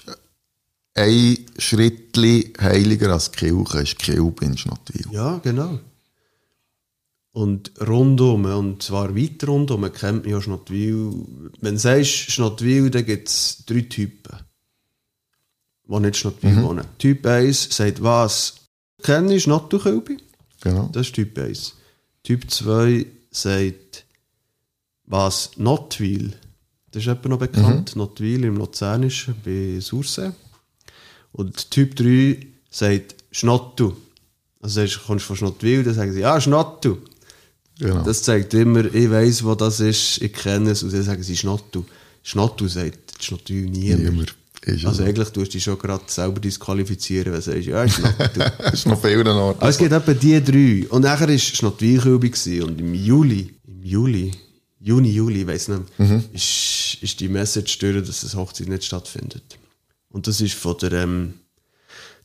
ein 0.94 1.38
Schrittli 1.58 2.54
heiliger 2.60 3.12
als 3.14 3.32
die 3.32 3.38
Kirche. 3.38 3.80
Ist 3.80 3.92
die 3.94 3.96
Kirche 4.12 4.34
in 4.42 4.58
Schnottwil. 4.58 5.08
Ja, 5.12 5.40
genau. 5.44 5.80
Und 7.38 7.72
rundum, 7.88 8.46
und 8.46 8.82
zwar 8.82 9.16
weit 9.16 9.48
rundum, 9.48 9.84
kennt 9.94 10.24
man 10.24 10.32
ja 10.32 10.42
Schnottwil. 10.42 11.14
Wenn 11.62 11.76
du 11.76 11.80
sagst 11.80 12.32
Schnottwil, 12.32 12.90
dann 12.90 13.06
gibt 13.06 13.28
es 13.28 13.64
drei 13.68 13.82
Typen, 13.82 14.40
die 15.84 16.00
nicht 16.00 16.18
Schnottwil 16.18 16.64
wohnen. 16.64 16.88
Typ 16.98 17.24
1 17.28 17.76
sagt, 17.76 18.02
was? 18.02 18.56
Kenne 19.04 19.36
ich 19.36 19.44
Schnottwilkilbe? 19.44 20.18
Genau. 20.62 20.90
Das 20.92 21.06
ist 21.06 21.14
Typ 21.14 21.38
1. 21.38 21.76
Typ 22.24 22.50
2 22.50 23.06
sagt, 23.30 24.06
was? 25.06 25.52
Notwil. 25.58 26.34
Das 26.90 27.04
ist 27.04 27.08
etwa 27.08 27.30
noch 27.30 27.38
bekannt. 27.38 27.96
Notwil 27.96 28.46
im 28.46 28.58
Luzernischen 28.58 29.36
bei 29.46 29.80
Sursee. 29.80 30.32
Und 31.34 31.70
Typ 31.70 31.96
3 31.98 32.48
sagt 32.72 33.14
Schnottu. 33.30 33.94
Also 34.60 34.84
du 34.84 35.00
kommst 35.06 35.26
von 35.26 35.36
Schnottwil, 35.36 35.84
dann 35.84 35.94
sagen 35.94 36.14
sie, 36.14 36.22
ja, 36.22 36.42
Schnottu. 36.42 36.98
Genau. 37.80 38.04
Das 38.04 38.24
zeigt 38.24 38.54
immer, 38.54 38.86
ich 38.94 39.10
weiss, 39.10 39.44
wo 39.44 39.56
das 39.56 39.80
ist, 39.80 40.22
ich 40.22 40.34
kenne 40.34 40.72
es, 40.72 40.84
und 40.84 40.94
dann 40.94 41.04
sagen 41.04 41.24
sie 41.24 41.38
Schnottu. 41.38 41.84
Schnottu 42.24 42.68
sagt 42.68 43.24
Schnottwil 43.24 43.70
niemand. 43.70 44.04
Niemand. 44.04 44.36
Ist 44.64 44.86
Also 44.86 44.88
also, 44.88 45.04
eigentlich 45.04 45.30
tust 45.30 45.48
du 45.48 45.52
dich 45.52 45.64
schon 45.64 45.78
gerade 45.78 46.04
selber 46.08 46.40
disqualifizieren, 46.40 47.32
wenn 47.32 47.40
du 47.40 47.42
sagst, 47.42 47.68
ja, 47.68 47.88
Schnottu. 47.88 48.40
das 48.58 48.74
ist 48.74 48.88
noch 48.88 49.02
viel 49.02 49.26
Orten. 49.28 49.60
Aber 49.60 49.70
es 49.70 49.78
gibt 49.78 49.92
etwa 49.92 50.14
die 50.14 50.44
drei. 50.44 50.88
Und 50.90 51.04
nachher 51.04 51.30
war 51.30 51.38
Schnottwilkilbe 51.38 52.30
gewesen. 52.30 52.64
und 52.64 52.80
im 52.82 52.94
Juli, 52.94 53.54
im 53.66 53.84
Juli, 53.84 54.32
Juni, 54.80 55.10
Juli, 55.12 55.42
ich 55.42 55.48
weiss 55.48 55.68
nicht 55.68 56.00
mehr, 56.00 56.24
ist, 56.34 56.98
ist 57.02 57.20
die 57.20 57.30
Message 57.30 57.78
durch, 57.80 58.06
dass 58.06 58.22
das 58.22 58.36
Hochzeit 58.36 58.68
nicht 58.68 58.84
stattfindet. 58.84 59.58
Und 60.10 60.28
das 60.28 60.42
ist 60.42 60.54
von 60.54 60.78
der 60.80 60.94
ähm, 60.94 61.34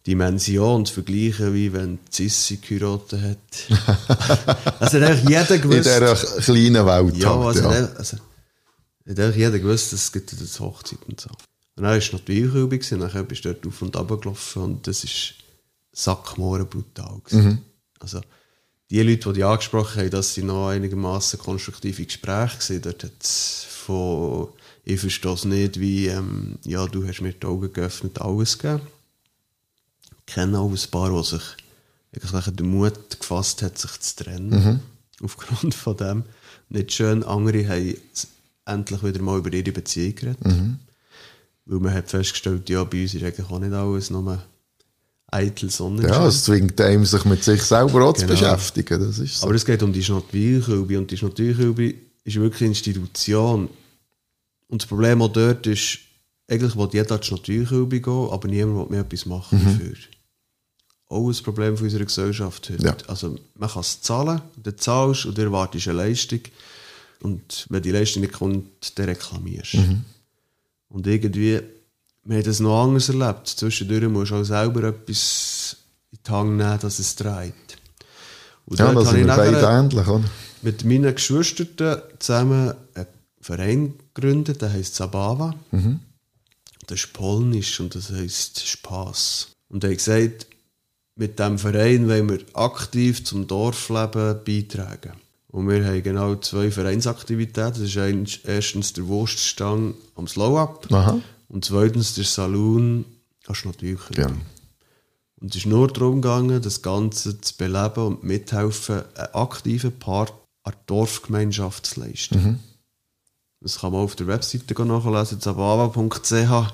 Dimension 0.07 0.85
zu 0.85 0.95
vergleichen, 0.95 1.55
wie 1.55 1.73
wenn 1.73 1.99
Sissi 2.11 2.57
geheiratet 2.57 3.21
hat. 3.21 4.79
also 4.81 5.01
hat 5.01 5.11
eigentlich 5.11 5.29
jeder 5.29 5.55
in 5.55 5.63
gewusst. 5.63 5.85
dieser 5.85 6.15
kleinen 6.41 6.87
Welt. 6.87 7.17
Ja, 7.17 7.39
halt, 7.39 7.57
also, 7.57 7.71
ja. 7.71 7.89
also 7.97 8.17
hat 8.17 9.19
eigentlich 9.21 9.37
jeder 9.37 9.59
gewusst, 9.59 9.93
dass 9.93 10.03
es 10.05 10.13
gibt 10.13 10.33
eine 10.33 10.49
Hochzeit 10.59 10.99
und 11.07 11.21
so. 11.21 11.31
Und 11.31 11.85
dann 11.85 11.93
war 11.93 11.97
es 11.97 12.13
noch 12.13 12.21
die 12.21 12.43
Weinkulbe, 12.45 12.77
und 12.77 13.15
dann 13.15 13.27
bist 13.27 13.45
du 13.45 13.53
dort 13.53 13.67
auf 13.67 13.83
und 13.83 13.97
runter 13.97 14.17
gelaufen 14.17 14.63
und 14.63 14.87
das 14.87 15.05
ist 15.05 15.35
sackmoren 15.93 16.67
brutal. 16.67 17.21
gewesen. 17.25 17.63
Also, 18.01 18.21
die 18.91 19.01
Leute, 19.03 19.29
die 19.29 19.35
dich 19.37 19.45
angesprochen 19.45 20.03
haben, 20.03 20.11
das 20.11 20.35
sind 20.35 20.49
noch 20.49 20.69
einigermaßen 20.69 21.39
konstruktive 21.39 22.05
Gespräche 22.05 22.59
gewesen. 22.59 22.83
Dort 22.83 23.05
hat 23.05 23.23
es 23.23 23.65
von 23.69 24.49
«Ich 24.85 25.01
verstehe 25.01 25.33
es 25.33 25.45
nicht», 25.45 25.81
wie 25.81 26.09
ähm, 26.09 26.59
«Ja, 26.65 26.87
du 26.87 27.07
hast 27.07 27.23
mir 27.23 27.33
die 27.33 27.47
Augen 27.47 27.73
geöffnet», 27.73 28.21
alles 28.21 28.59
gegeben. 28.59 28.83
Kenne 30.27 30.59
auch 30.59 30.71
ein 30.71 30.91
paar, 30.91 31.11
die 31.11 31.25
sich 31.29 31.43
den 32.57 32.71
Mut 32.71 33.19
gefasst 33.19 33.63
hat, 33.63 33.79
sich 33.79 34.01
zu 34.01 34.25
trennen. 34.25 34.81
Aufgrund 35.23 35.75
von 35.75 35.97
dem. 35.97 36.25
Nicht 36.69 36.93
schön. 36.93 37.23
Andere 37.25 37.69
haben 37.69 37.95
endlich 38.65 39.03
wieder 39.03 39.23
mal 39.23 39.39
über 39.39 39.53
ihre 39.53 39.73
Beziehung 39.73 40.15
geredet. 40.15 40.39
Weil 41.65 41.79
man 41.79 41.95
hat 41.95 42.11
festgestellt, 42.11 42.69
ja, 42.69 42.83
bei 42.85 43.03
uns 43.03 43.15
ist 43.15 43.23
eigentlich 43.23 43.49
auch 43.49 43.59
nicht 43.59 43.73
alles 43.73 44.11
nur 44.11 44.43
eitel 45.31 45.71
Sonnenschein. 45.71 46.13
Ja, 46.13 46.27
es 46.27 46.45
zwingt 46.45 46.81
einem, 46.81 47.05
sich 47.07 47.25
mit 47.25 47.43
sich 47.45 47.63
selber 47.63 48.05
auch 48.05 48.13
zu 48.15 48.27
Genau. 48.27 48.33
beschäftigen. 48.33 49.01
Das 49.01 49.19
ist 49.19 49.39
so. 49.41 49.47
Aber 49.47 49.55
es 49.55 49.65
geht 49.65 49.83
um 49.83 49.93
die 49.93 50.03
Schnottwil-Kilbe 50.05 50.99
und 50.99 51.11
die 51.11 51.17
Schnottwil-Kilbe 51.17 51.95
ist 52.25 52.37
wirklich 52.37 52.63
eine 52.63 52.69
Institution. 52.71 53.69
Und 54.69 54.83
das 54.83 54.89
Problem 54.89 55.23
auch 55.23 55.29
dort 55.33 55.67
ist, 55.67 55.99
eigentlich 56.53 56.77
will 56.77 56.89
jeder 56.93 57.19
die 57.19 57.27
Schnottwil-Kilbe 57.27 58.01
gehen, 58.01 58.29
aber 58.31 58.49
niemand 58.49 58.79
will 58.79 58.87
mehr 58.91 59.01
etwas 59.01 59.27
machen 59.27 59.61
dafür. 59.65 59.95
Auch 61.09 61.29
ein 61.29 61.43
Problem 61.43 61.77
von 61.77 61.85
unserer 61.85 62.05
Gesellschaft 62.05 62.71
heute. 62.71 62.85
Ja. 62.85 62.97
Also 63.07 63.39
man 63.57 63.71
kann 63.71 63.81
es 63.81 64.01
zahlen, 64.01 64.41
du 64.63 64.77
zahlst 64.77 65.27
und 65.27 65.37
du 65.37 65.43
erwartest 65.43 65.89
eine 65.89 65.99
Leistung. 65.99 66.41
Und 67.21 67.67
wenn 67.69 67.83
die 67.83 67.91
Leistung 67.91 68.23
nicht 68.23 68.35
kommt, 68.35 68.99
dann 68.99 69.07
reklamierst 69.07 69.77
Und 70.89 71.07
irgendwie, 71.07 71.61
wir 72.25 72.37
haben 72.37 72.45
das 72.45 72.61
noch 72.61 72.83
anders 72.83 73.09
erlebt. 73.09 73.49
Zwischendurch 73.49 74.09
musst 74.09 74.31
du 74.31 74.37
auch 74.37 74.45
selber 74.45 74.85
etwas 74.85 75.77
in 76.11 76.19
die 76.27 76.31
Hand 76.31 76.57
nehmen, 76.57 76.79
dass 76.81 76.99
es 76.99 77.15
dreht. 77.17 77.55
Und 78.67 78.79
ja, 78.79 78.93
das 78.93 79.11
sind 79.11 79.27
wir 79.27 79.37
beide 79.37 79.61
ähnlich, 79.61 80.07
oder? 80.07 80.25
mit 80.63 80.85
meinen 80.85 81.15
Geschwistern 81.15 82.03
zusammen 82.19 82.75
einen 82.95 83.07
Verein 83.41 83.95
gegründet, 84.15 84.63
der 84.63 84.73
heisst 84.73 84.95
Zabawa. 84.95 85.55
Das 86.93 87.05
ist 87.05 87.13
polnisch 87.15 87.81
und 87.81 87.95
das 87.95 88.11
heisst 88.13 88.67
Spaß. 88.69 89.49
Und 89.71 89.83
er 89.83 89.91
hat 89.91 89.97
gesagt, 89.97 90.47
mit 91.17 91.39
diesem 91.39 91.59
Verein 91.59 92.07
wollen 92.07 92.29
wir 92.29 92.41
aktiv 92.53 93.25
zum 93.25 93.47
Dorfleben 93.47 94.41
beitragen. 94.45 95.13
Und 95.49 95.69
wir 95.71 95.83
haben 95.87 96.03
genau 96.03 96.35
zwei 96.37 96.71
Vereinsaktivitäten. 96.71 97.73
Das 97.73 97.79
ist 97.81 97.97
ein- 97.97 98.29
erstens 98.45 98.93
der 98.93 99.07
Wurststang 99.07 99.95
am 100.17 100.29
Slow-Up 100.29 100.87
und 101.49 101.65
zweitens 101.65 102.15
der 102.15 102.25
Saloon 102.25 103.07
an 103.47 103.55
Schnottwilchen. 103.55 104.17
Ja. 104.17 104.27
Und 105.41 105.51
es 105.51 105.57
ist 105.57 105.67
nur 105.67 105.89
darum 105.89 106.21
gegangen, 106.21 106.61
das 106.61 106.83
Ganze 106.83 107.41
zu 107.41 107.57
beleben 107.57 108.07
und 108.07 108.23
mithelfen, 108.23 109.03
einen 109.15 109.35
aktiven 109.35 109.99
Part 109.99 110.33
an 110.63 110.73
der 110.73 110.81
Dorfgemeinschaft 110.87 111.87
zu 111.87 112.01
leisten. 112.01 112.61
Das 113.63 113.79
kann 113.79 113.93
man 113.93 114.03
auf 114.03 114.17
der 114.17 114.27
Webseite 114.27 114.85
nachlesen, 114.85 115.41
zabava.ch. 115.41 116.73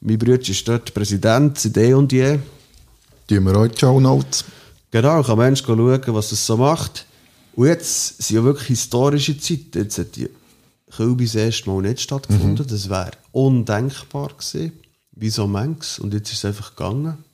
Mein 0.00 0.18
Bruder 0.18 0.40
ist 0.40 0.68
dort 0.68 0.92
Präsident 0.92 1.58
seit 1.58 1.76
eh 1.78 1.94
und 1.94 2.12
je. 2.12 2.38
Tun 3.26 3.44
wir 3.44 3.68
die 3.68 3.78
Show 3.78 3.98
Notes. 3.98 4.44
Genau, 4.90 5.22
kann 5.22 5.38
Mensch 5.38 5.62
schauen, 5.64 6.02
was 6.08 6.32
es 6.32 6.46
so 6.46 6.58
macht. 6.58 7.06
Und 7.54 7.66
jetzt 7.68 8.22
sind 8.22 8.36
ja 8.36 8.44
wirklich 8.44 8.68
historische 8.68 9.38
Zeiten. 9.38 9.78
Jetzt 9.78 9.98
hat 9.98 10.16
die 10.16 10.28
Kilbe 10.94 11.24
das 11.24 11.34
erste 11.34 11.70
Mal 11.70 11.82
nicht 11.82 12.02
stattgefunden. 12.02 12.66
Das 12.66 12.90
wäre 12.90 13.12
undenkbar 13.32 14.28
gewesen. 14.28 14.72
Wie 15.12 15.30
so 15.30 15.46
manches. 15.46 15.98
Und 15.98 16.12
jetzt 16.12 16.30
ist 16.30 16.38
es 16.38 16.44
einfach 16.44 16.76
gegangen. 16.76 17.24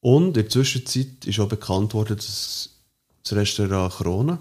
Und 0.00 0.26
in 0.26 0.32
der 0.34 0.48
Zwischenzeit 0.50 1.24
ist 1.24 1.40
auch 1.40 1.48
bekannt 1.48 1.94
worden, 1.94 2.16
dass 2.16 2.68
das 3.22 3.32
Restaurant 3.32 3.94
Krone, 3.94 4.38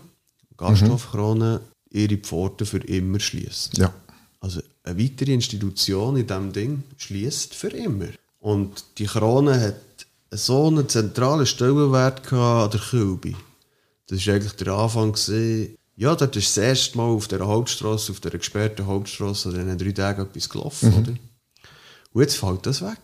Gasthof 0.57 1.09
Krone, 1.11 1.61
ihre 1.95 2.17
Pforten 2.17 2.67
für 2.67 2.79
immer 2.79 3.19
schließt. 3.19 3.77
Ja. 3.77 3.93
Also 4.39 4.61
eine 4.83 4.99
weitere 5.01 5.33
Institution 5.33 6.17
in 6.17 6.27
diesem 6.27 6.53
Ding 6.53 6.83
schließt 6.97 7.55
für 7.55 7.69
immer. 7.69 8.07
Und 8.39 8.83
die 8.97 9.05
Krone 9.05 9.59
hat 9.59 9.75
so 10.31 10.67
einen 10.67 10.87
zentralen 10.87 11.45
Stellenwert 11.45 12.31
an 12.31 12.69
der 12.69 12.79
Kilbe. 12.79 13.33
Das 14.07 14.27
war 14.27 14.35
eigentlich 14.35 14.53
der 14.53 14.73
Anfang. 14.73 15.13
Gewesen. 15.13 15.77
Ja, 15.97 16.13
dort 16.13 16.35
ist 16.35 16.57
das 16.57 16.63
erste 16.63 16.97
Mal 16.97 17.05
auf 17.05 17.27
der 17.27 17.39
Hauptstraße, 17.39 18.11
auf 18.11 18.19
der 18.19 18.31
gesperrten 18.31 18.85
Hauptstraße, 18.85 19.49
an 19.49 19.55
diesen 19.55 19.77
drei 19.77 19.91
Tagen 19.93 20.23
etwas 20.23 20.49
gelaufen. 20.49 20.93
Oder? 20.93 21.13
Und 22.11 22.21
jetzt 22.21 22.35
fällt 22.35 22.65
das 22.65 22.81
weg. 22.81 22.97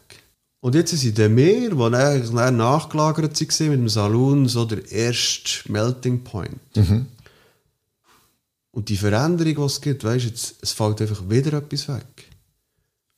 Und 0.60 0.76
jetzt 0.76 0.96
sind 0.96 1.18
dann 1.18 1.36
wir, 1.36 1.70
die 1.72 2.36
dann 2.36 2.58
nachgelagert 2.58 3.42
waren 3.42 3.70
mit 3.70 3.80
dem 3.80 3.90
Saloon, 3.90 4.48
so 4.48 4.66
der 4.66 4.92
erste 4.92 5.72
Melting 5.72 6.24
Point. 6.24 6.60
Und 8.72 8.90
die 8.90 8.98
Veränderung, 8.98 9.56
die 9.56 9.62
es 9.62 9.82
gibt, 9.82 10.04
weißt, 10.04 10.26
jetzt, 10.26 10.56
es 10.62 10.72
fällt 10.72 11.02
einfach 11.02 11.30
wieder 11.30 11.54
etwas 11.58 11.88
weg. 11.90 12.30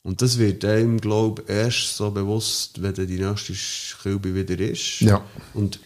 Und 0.01 0.21
das 0.21 0.37
wird 0.37 0.65
einem, 0.65 0.99
glaube 0.99 1.43
ich, 1.43 1.49
erst 1.49 1.95
so 1.95 2.11
bewusst, 2.11 2.81
wenn 2.81 2.93
die 2.93 3.19
nächste 3.19 3.53
Kilbe 4.01 4.35
wieder 4.35 4.59
ist. 4.59 4.99
Ja. 4.99 5.23
Und 5.53 5.79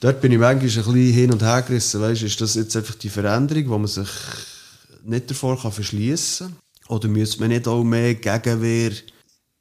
dort 0.00 0.20
bin 0.20 0.32
ich 0.32 0.38
manchmal 0.38 0.62
ein 0.62 0.76
bisschen 0.76 1.12
hin 1.12 1.32
und 1.32 1.42
her 1.42 1.62
gerissen. 1.62 2.00
Weißt, 2.00 2.22
ist 2.22 2.40
das 2.40 2.54
jetzt 2.54 2.74
einfach 2.76 2.94
die 2.94 3.10
Veränderung, 3.10 3.68
wo 3.68 3.78
man 3.78 3.88
sich 3.88 4.08
nicht 5.04 5.30
davor 5.30 5.60
kann 5.60 5.72
verschließen 5.72 6.46
kann? 6.46 6.56
Oder 6.88 7.08
müsste 7.08 7.40
man 7.40 7.50
nicht 7.50 7.68
auch 7.68 7.84
mehr 7.84 8.14
Gegenwehr... 8.14 8.92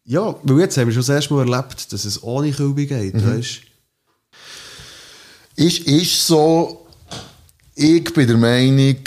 Ja, 0.06 0.36
weil 0.44 0.60
jetzt 0.62 0.78
haben 0.78 0.88
wir 0.88 0.94
schon 0.94 1.02
das 1.02 1.10
erste 1.10 1.34
Mal 1.34 1.48
erlebt, 1.48 1.92
dass 1.92 2.06
es 2.06 2.24
ohne 2.24 2.52
Kilbe 2.52 2.86
geht, 2.86 3.14
weißt 3.14 3.62
Ist, 5.56 5.80
ist 5.80 6.26
so, 6.26 6.88
ich 7.76 8.14
bin 8.14 8.28
der 8.28 8.38
Meinung, 8.38 8.98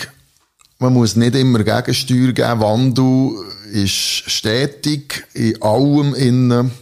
man 0.82 0.92
muss 0.92 1.16
nicht 1.16 1.34
immer 1.34 1.64
Gegensteuer 1.64 2.32
geben. 2.32 2.60
Wandel 2.60 3.30
ist 3.72 3.90
stetig 3.92 5.24
in 5.34 5.60
allem 5.62 6.14
innen. 6.14 6.72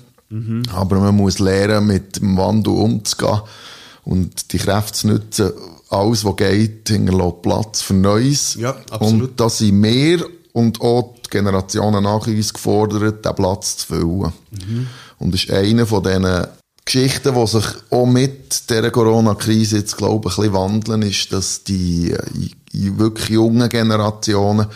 Aber 0.72 1.00
man 1.00 1.16
muss 1.16 1.40
lernen, 1.40 1.88
mit 1.88 2.16
dem 2.16 2.36
Wandel 2.36 2.72
umzugehen 2.72 3.40
und 4.04 4.52
die 4.52 4.58
Kräfte 4.58 4.92
zu 4.92 5.08
nutzen. 5.08 5.50
Alles, 5.88 6.24
was 6.24 6.36
geht, 6.36 6.88
hinterlässt 6.88 7.42
Platz 7.42 7.82
für 7.82 7.94
Neues. 7.94 8.54
Ja, 8.54 8.76
absolut. 8.90 9.30
Und 9.30 9.40
da 9.40 9.48
sind 9.48 9.82
wir 9.82 10.24
und 10.52 10.80
auch 10.80 11.16
die 11.26 11.30
Generationen 11.30 12.04
nach 12.04 12.28
uns 12.28 12.54
gefordert, 12.54 13.24
diesen 13.24 13.34
Platz 13.34 13.78
zu 13.78 13.86
füllen. 13.88 14.32
Und 15.18 15.34
das 15.34 15.44
ist 15.44 15.50
eine 15.50 15.84
von 15.84 16.04
diesen 16.04 16.46
Geschichten, 16.84 17.34
die 17.34 17.46
sich 17.46 17.66
auch 17.90 18.06
mit 18.06 18.70
dieser 18.70 18.90
Corona-Krise 18.90 19.78
jetzt, 19.78 19.96
glaube 19.96 20.28
ich, 20.28 20.38
ein 20.38 20.42
bisschen 20.42 20.54
wandeln, 20.54 21.02
ist, 21.02 21.32
dass 21.32 21.64
die 21.64 22.14
äh, 22.72 22.98
wirklich 22.98 23.30
jungen 23.30 23.68
Generationen 23.68 24.66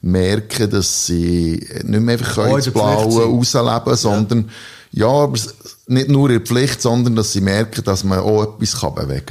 merken, 0.00 0.70
dass 0.70 1.06
sie 1.06 1.66
nicht 1.84 2.00
mehr 2.00 2.18
einfach 2.18 2.46
in 2.46 2.56
ins 2.56 2.70
Blaue 2.70 3.24
rausleben, 3.24 3.96
sondern 3.96 4.50
ja, 4.92 5.08
aber 5.08 5.38
nicht 5.86 6.08
nur 6.08 6.28
der 6.28 6.40
Pflicht, 6.40 6.80
sondern 6.82 7.16
dass 7.16 7.32
sie 7.32 7.40
merken, 7.40 7.82
dass 7.84 8.04
man 8.04 8.20
auch 8.20 8.54
etwas 8.54 8.80
kann 8.80 8.94
bewegen 8.94 9.26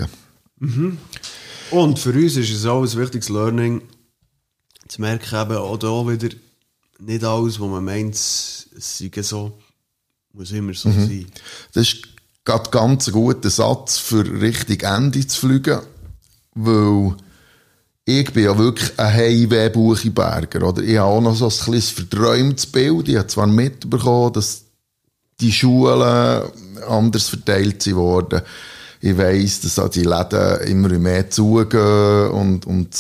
kann. 0.60 0.98
Und 1.72 2.00
für 2.00 2.12
uns 2.12 2.36
ist 2.36 2.52
es 2.52 2.66
auch 2.66 2.84
ein 2.84 2.98
wichtiges 2.98 3.30
Learning, 3.30 3.82
zu 4.88 5.02
merken, 5.02 5.36
eben 5.36 5.58
auch 5.58 5.78
da 5.78 6.08
wieder, 6.08 6.30
nicht 7.00 7.24
alles, 7.24 7.60
was 7.60 7.68
man 7.68 7.84
meint, 7.84 8.16
es 8.16 8.68
sei 8.98 9.10
so, 9.22 9.58
muss 10.34 10.52
immer 10.52 10.74
so 10.74 10.92
sein. 10.92 11.26
Das 11.74 11.88
ist 11.88 12.08
gerade 12.46 12.70
ganz 12.70 13.08
ein 13.08 13.14
guter 13.14 13.50
Satz 13.50 13.98
für 13.98 14.26
richtig 14.42 14.84
Ende 14.84 15.26
zu 15.26 15.40
fliegen, 15.40 15.80
weil 16.54 17.16
ich 18.06 18.34
bin 18.34 18.44
ja 18.44 18.58
wirklich 18.58 18.92
ein 19.00 19.14
Heimweh-Buchiberger, 19.14 20.68
oder? 20.68 20.82
Ich 20.84 20.98
habe 20.98 21.10
auch 21.10 21.22
noch 21.22 21.36
so 21.36 21.46
ein 21.46 21.52
kleines 21.52 21.90
verträumtes 21.90 22.66
Bild. 22.66 23.08
Ich 23.08 23.16
habe 23.16 23.28
zwar 23.28 23.48
mitbekommen, 23.48 24.34
dass 24.34 24.66
die 25.40 25.52
Schulen 25.52 26.44
anders 26.88 27.30
verteilt 27.30 27.82
sind 27.82 27.96
worden. 27.96 28.42
Ich 29.00 29.18
weiss, 29.18 29.62
dass 29.62 29.80
auch 29.80 29.90
die 29.90 30.04
Läden 30.04 30.62
immer 30.68 30.90
mehr 30.90 31.30
zugehen 31.30 32.30
und, 32.32 32.66
und 32.66 32.96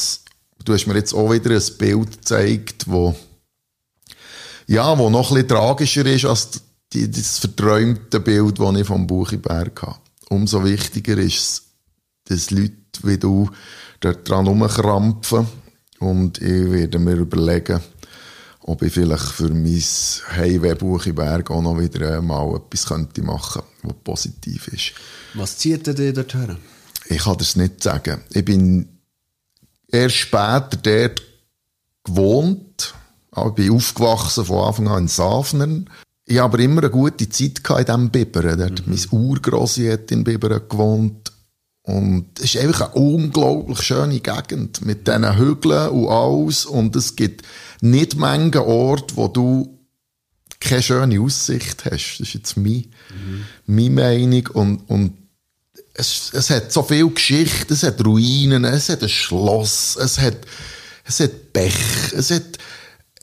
du 0.63 0.73
hast 0.73 0.87
mir 0.87 0.95
jetzt 0.95 1.13
auch 1.13 1.31
wieder 1.31 1.51
ein 1.51 1.77
Bild 1.77 2.11
gezeigt, 2.11 2.85
wo 2.87 3.15
ja, 4.67 4.97
wo 4.97 5.09
noch 5.09 5.29
ein 5.29 5.35
bisschen 5.35 5.49
tragischer 5.49 6.05
ist 6.05 6.25
als 6.25 6.61
die, 6.93 7.09
das 7.11 7.39
verträumte 7.39 8.19
Bild, 8.19 8.59
das 8.59 8.75
ich 8.75 8.87
vom 8.87 9.07
Buchiberg 9.07 9.81
habe. 9.81 9.97
Umso 10.29 10.63
wichtiger 10.63 11.17
ist 11.17 11.37
es, 11.37 11.63
dass 12.25 12.51
Leute 12.51 12.73
wie 13.03 13.17
du 13.17 13.49
dort 14.03 14.27
dran 14.27 14.47
rumkrampfen 14.47 15.47
und 15.99 16.41
ich 16.41 16.71
werde 16.71 16.99
mir 16.99 17.15
überlegen, 17.15 17.79
ob 18.61 18.81
ich 18.81 18.93
vielleicht 18.93 19.23
für 19.23 19.49
mein 19.49 19.83
Heimweh 20.35 20.75
Buchiberg 20.75 21.51
auch 21.51 21.61
noch 21.61 21.79
wieder 21.79 22.21
mal 22.21 22.55
etwas 22.55 22.85
könnte 22.85 23.21
machen, 23.21 23.63
was 23.81 23.95
positiv 24.03 24.67
ist. 24.69 24.93
Was 25.33 25.57
zieht 25.57 25.85
dich 25.87 26.13
dorthin? 26.13 26.57
Ich 27.07 27.23
kann 27.23 27.37
das 27.37 27.55
nicht 27.55 27.83
sagen. 27.83 28.21
Ich 28.31 28.45
bin 28.45 28.99
erst 29.87 30.15
später 30.15 30.77
dort 30.81 31.21
gewohnt. 32.03 32.93
Ich 33.35 33.51
bin 33.53 33.71
aufgewachsen 33.71 34.45
von 34.45 34.67
Anfang 34.67 34.87
an 34.87 35.03
in 35.03 35.07
Safnern. 35.07 35.89
Ich 36.25 36.37
habe 36.37 36.53
aber 36.53 36.63
immer 36.63 36.81
eine 36.81 36.91
gute 36.91 37.27
Zeit 37.27 37.59
in 37.69 37.85
diesem 37.85 38.09
Biberen. 38.09 38.59
Dort 38.59 38.87
Mein 38.87 38.99
Urgrossi 39.11 39.87
hat 39.87 40.11
in 40.11 40.23
Biberen 40.23 40.61
gewohnt. 40.69 41.32
Und 41.83 42.39
es 42.39 42.55
ist 42.55 42.61
einfach 42.61 42.93
eine 42.93 43.01
unglaublich 43.01 43.81
schöne 43.81 44.21
Gegend 44.21 44.85
mit 44.85 45.05
diesen 45.05 45.37
Hügeln 45.37 45.89
und 45.89 46.07
alles. 46.07 46.65
Und 46.65 46.95
es 46.95 47.15
gibt 47.15 47.45
nicht 47.81 48.15
Mengen 48.15 48.57
Orte, 48.57 49.17
wo 49.17 49.27
du 49.27 49.77
keine 50.61 50.81
schöne 50.81 51.19
Aussicht 51.19 51.83
hast. 51.83 52.19
Das 52.19 52.27
ist 52.27 52.33
jetzt 52.33 52.57
meine, 52.57 52.85
meine 53.65 53.89
Meinung. 53.89 54.47
Und, 54.53 54.89
und 54.89 55.17
es, 55.93 56.31
es 56.33 56.49
hat 56.49 56.71
so 56.71 56.83
viel 56.83 57.09
Geschichte, 57.09 57.73
es 57.73 57.83
hat 57.83 58.03
Ruinen, 58.03 58.63
es 58.63 58.89
hat 58.89 59.03
ein 59.03 59.09
Schloss, 59.09 59.97
es 59.97 60.19
hat, 60.19 60.37
es 61.05 61.19
hat 61.19 61.51
Bech, 61.51 62.13
es 62.15 62.31
hat, 62.31 62.43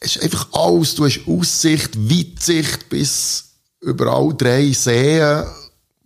es 0.00 0.16
ist 0.16 0.22
einfach 0.22 0.48
alles. 0.52 0.94
Du 0.94 1.06
hast 1.06 1.26
Aussicht, 1.26 1.96
Weitsicht 1.96 2.90
bis 2.90 3.54
über 3.80 4.12
all 4.14 4.34
drei 4.36 4.70
Seen, 4.72 5.44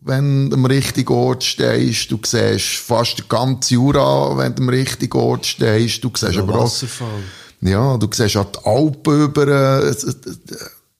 wenn 0.04 0.50
du 0.50 0.56
am 0.56 0.66
richtigen 0.66 1.12
Ort 1.12 1.42
stehst. 1.44 2.10
Du 2.10 2.18
siehst 2.24 2.76
fast 2.76 3.18
den 3.18 3.28
ganzen 3.28 3.74
Jura, 3.74 4.36
wenn 4.36 4.54
du 4.54 4.62
am 4.62 4.68
richtigen 4.68 5.16
Ort 5.18 5.46
stehst. 5.46 6.04
Du 6.04 6.10
siehst 6.14 6.34
Der 6.34 6.42
aber 6.42 6.56
auch, 6.58 6.64
Wasserfall. 6.64 7.08
ja, 7.62 7.96
du 7.96 8.08
siehst 8.12 8.36
auch 8.36 8.52
die 8.52 8.58
Alpen 8.64 9.22
über. 9.24 9.48
äh, 9.48 9.88
äh, 9.90 9.94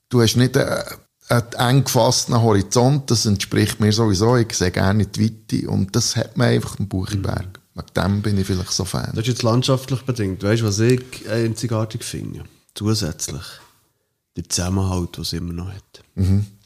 Du 0.09 0.21
hast 0.21 0.35
nicht 0.37 0.55
einen, 0.57 0.83
einen 1.29 1.53
eng 1.77 1.83
gefassten 1.83 2.39
Horizont. 2.41 3.09
Das 3.11 3.25
entspricht 3.25 3.79
mir 3.79 3.91
sowieso. 3.91 4.37
Ich 4.37 4.53
sehe 4.53 4.71
gerne 4.71 5.05
die 5.05 5.23
Weite. 5.51 5.69
Und 5.69 5.95
das 5.95 6.15
hat 6.15 6.37
man 6.37 6.47
einfach 6.49 6.79
im 6.79 6.87
Buchiberg. 6.87 7.59
Wegen 7.73 7.87
dem 7.97 8.21
bin 8.21 8.37
ich 8.39 8.47
vielleicht 8.47 8.71
so 8.71 8.85
Fan. 8.85 9.09
Das 9.13 9.23
ist 9.23 9.27
jetzt 9.27 9.43
landschaftlich 9.43 10.01
bedingt. 10.03 10.43
Weißt 10.43 10.61
du, 10.61 10.67
was 10.67 10.79
ich 10.79 11.01
einzigartig 11.29 12.03
finde? 12.03 12.43
Zusätzlich. 12.75 13.43
Der 14.37 14.47
Zusammenhalt, 14.47 15.17
den 15.17 15.21
es 15.23 15.33
immer 15.33 15.53
noch 15.53 15.69
hat. 15.69 16.03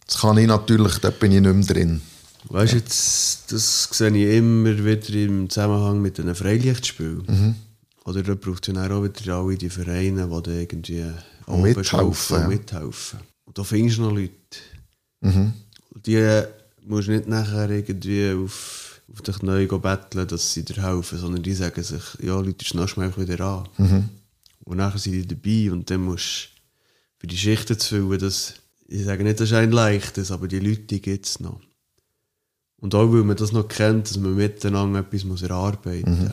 Das 0.05 0.19
kann 0.21 0.37
ich 0.37 0.47
natürlich, 0.47 0.97
da 0.99 1.09
bin 1.11 1.31
ich 1.31 1.41
nicht 1.41 1.53
mehr 1.55 1.65
drin. 1.65 2.01
Weißt 2.47 2.73
du, 2.73 2.77
jetzt, 2.77 3.51
das 3.51 3.89
sehe 3.91 4.09
ich 4.09 4.37
immer 4.37 4.77
wieder 4.83 5.13
im 5.13 5.49
Zusammenhang 5.49 6.01
mit 6.01 6.19
einem 6.19 6.35
Freilichtspiel. 6.35 7.23
Oder 8.05 8.23
da 8.23 8.35
braucht 8.35 8.67
es 8.67 8.73
ja 8.73 8.89
auch 8.89 9.03
wieder 9.03 9.35
alle 9.35 9.57
die 9.57 9.69
Vereine, 9.69 10.27
die 10.27 10.41
da 10.43 10.51
irgendwie 10.51 11.05
oben 11.45 11.61
mithelfen, 11.63 12.39
ja. 12.39 12.47
mithelfen. 12.47 13.19
Und 13.45 13.57
da 13.57 13.63
findest 13.63 13.97
du 13.97 14.03
noch 14.03 14.13
Leute. 14.13 14.33
Die 16.05 16.43
musst 16.87 17.07
du 17.07 17.11
nicht 17.11 17.27
nachher 17.27 17.69
irgendwie 17.69 18.31
auf, 18.31 19.01
auf 19.11 19.21
dich 19.21 19.41
neu 19.41 19.67
betteln, 19.67 20.27
dass 20.27 20.53
sie 20.53 20.63
dir 20.63 20.81
helfen, 20.81 21.19
sondern 21.19 21.43
die 21.43 21.53
sagen 21.53 21.83
sich, 21.83 22.03
ja, 22.21 22.39
Leute, 22.39 22.65
schnallst 22.65 22.95
du 22.95 23.01
mich 23.01 23.17
wieder 23.17 23.39
an. 23.45 23.67
Und 24.63 24.77
nachher 24.77 24.99
sind 24.99 25.13
die 25.13 25.27
dabei 25.27 25.71
und 25.71 25.89
dann 25.89 26.01
musst 26.01 26.49
du 26.55 26.59
für 27.19 27.27
die 27.27 27.37
Schichten 27.37 27.77
zu 27.77 27.87
füllen, 27.89 28.19
das, 28.19 28.53
ich 28.87 29.03
sage 29.03 29.23
nicht, 29.23 29.39
das 29.39 29.49
ist 29.49 29.55
ein 29.55 29.71
leichtes, 29.71 30.31
aber 30.31 30.47
die 30.47 30.59
Leute 30.59 30.99
gibt 30.99 31.25
es 31.25 31.39
noch. 31.39 31.59
Und 32.81 32.95
auch 32.95 33.11
weil 33.11 33.23
man 33.23 33.35
das 33.35 33.51
noch 33.51 33.67
kennt, 33.67 34.09
dass 34.09 34.17
man 34.17 34.35
miteinander 34.35 34.99
etwas 34.99 35.25
muss 35.25 35.41
erarbeiten 35.41 36.23
muss. 36.23 36.31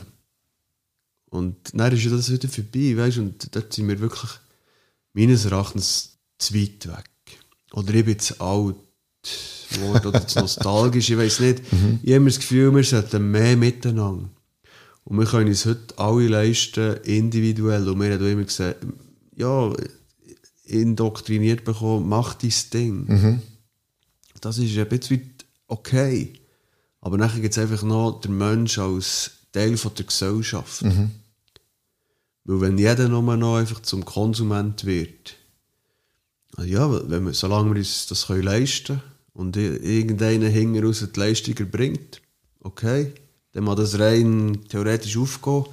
Und 1.29 1.57
dann 1.75 1.93
ist 1.93 2.05
ja 2.05 2.11
das 2.11 2.31
wieder 2.31 2.49
vorbei, 2.49 2.97
weißt 2.97 3.17
du, 3.17 3.23
und 3.23 3.55
dort 3.55 3.73
sind 3.73 3.89
wir 3.89 3.99
wirklich 3.99 4.31
meines 5.13 5.45
Erachtens 5.45 6.19
zu 6.39 6.55
weit 6.55 6.87
weg. 6.87 7.11
Oder 7.73 7.95
ich 7.95 8.05
bin 8.05 8.19
zu 8.19 8.41
alt 8.41 8.77
geworden 9.73 10.07
oder 10.07 10.27
zu 10.27 10.39
nostalgisch, 10.39 11.11
ich 11.11 11.19
weiß 11.19 11.41
nicht. 11.41 11.63
Ich 12.03 12.11
habe 12.11 12.17
immer 12.17 12.27
das 12.27 12.39
Gefühl, 12.39 12.75
wir 12.75 12.85
sollten 12.85 13.31
mehr 13.31 13.57
miteinander. 13.57 14.29
Und 15.05 15.19
wir 15.19 15.27
können 15.27 15.49
uns 15.49 15.67
heute 15.67 15.99
alle 15.99 16.29
leisten, 16.29 16.97
individuell. 17.05 17.89
Und 17.89 18.01
wir 18.01 18.15
haben 18.15 18.27
immer 18.27 18.45
gesagt, 18.45 18.87
ja, 19.37 19.73
indoktriniert 20.65 21.65
bekommen, 21.65 22.09
mach 22.09 22.35
dein 22.35 22.53
Ding. 22.73 23.41
Das 24.41 24.59
ist 24.59 24.77
ein 24.77 24.89
bisschen 24.89 25.36
okay. 25.69 26.33
Aber 27.01 27.17
nachher 27.19 27.41
gibt 27.41 27.57
es 27.57 27.59
einfach 27.63 27.83
noch 27.83 28.21
den 28.21 28.37
Mensch 28.37 28.79
als 28.79 29.31
Teil 29.53 29.77
von 29.77 29.95
der 29.95 30.05
Gesellschaft. 30.07 30.83
Weil 32.45 32.61
wenn 32.61 32.79
jeder 32.79 33.09
nur 33.09 33.37
noch 33.37 33.57
einfach 33.57 33.81
zum 33.83 34.05
Konsument 34.05 34.85
wird, 34.85 35.35
also 36.57 36.69
ja, 36.71 37.11
wenn 37.11 37.27
wir, 37.27 37.35
solange 37.35 37.71
wir 37.71 37.79
uns 37.79 38.07
das 38.07 38.27
können 38.29 38.43
leisten 38.45 39.03
und 39.33 39.57
i- 39.57 39.77
irgendeiner 39.77 40.49
hinten 40.49 40.85
raus 40.85 41.05
die 41.15 41.19
Leistung 41.21 41.57
erbringt, 41.59 42.23
okay, 42.61 43.13
dann 43.53 43.65
mag 43.65 43.77
das 43.77 43.99
rein 43.99 44.61
theoretisch 44.69 45.17
aufgehen. 45.17 45.65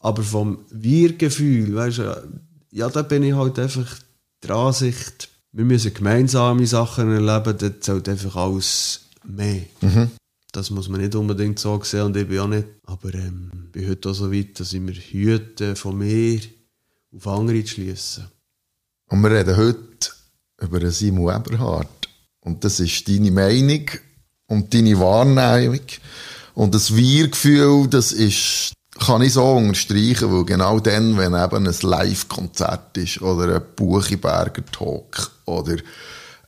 Aber 0.00 0.22
vom 0.22 0.58
Wir-Gefühl, 0.70 1.74
weißt 1.74 1.98
du, 1.98 2.40
ja, 2.72 2.88
da 2.88 3.02
bin 3.02 3.22
ich 3.22 3.34
halt 3.34 3.58
einfach 3.58 3.98
der 4.42 4.50
Ansicht, 4.56 5.28
wir 5.52 5.64
müssen 5.64 5.94
gemeinsame 5.94 6.66
Sachen 6.66 7.10
erleben, 7.12 7.56
das 7.58 7.80
zählt 7.80 8.08
einfach 8.08 8.36
alles 8.36 9.00
mehr. 9.24 9.62
Das 10.52 10.70
muss 10.70 10.88
man 10.88 11.00
nicht 11.00 11.14
unbedingt 11.14 11.58
so 11.58 11.82
sehen 11.82 12.02
und 12.02 12.16
ich 12.16 12.28
bin 12.28 12.38
auch 12.38 12.46
nicht. 12.46 12.68
Aber 12.84 13.14
ähm, 13.14 13.50
ich 13.66 13.72
bin 13.72 13.88
heute 13.88 14.10
auch 14.10 14.14
so 14.14 14.32
weit, 14.32 14.60
dass 14.60 14.72
ich 14.74 14.80
mir 14.80 14.92
hüte, 14.92 15.76
von 15.76 15.96
mir 15.96 16.40
auf 17.16 17.26
andere 17.26 17.64
zu 17.64 17.74
schliessen. 17.74 18.26
Und 19.08 19.22
wir 19.22 19.30
reden 19.30 19.56
heute 19.56 20.10
über 20.60 20.90
Simon 20.90 21.34
Eberhardt. 21.34 22.08
Und 22.40 22.64
das 22.64 22.80
ist 22.80 23.08
deine 23.08 23.30
Meinung 23.30 23.86
und 24.46 24.74
deine 24.74 24.98
Wahrnehmung. 24.98 25.80
Und 26.54 26.74
das 26.74 26.94
Wir-Gefühl, 26.94 27.88
das 27.88 28.12
ist, 28.12 28.72
kann 28.98 29.22
ich 29.22 29.32
so 29.32 29.52
unterstreichen, 29.52 30.32
weil 30.32 30.44
genau 30.44 30.80
dann, 30.80 31.16
wenn 31.16 31.34
eben 31.34 31.66
ein 31.66 31.76
Live-Konzert 31.82 32.96
ist 32.98 33.22
oder 33.22 33.56
ein 33.56 33.62
Buchiberger 33.74 34.64
Talk 34.66 35.30
oder 35.46 35.76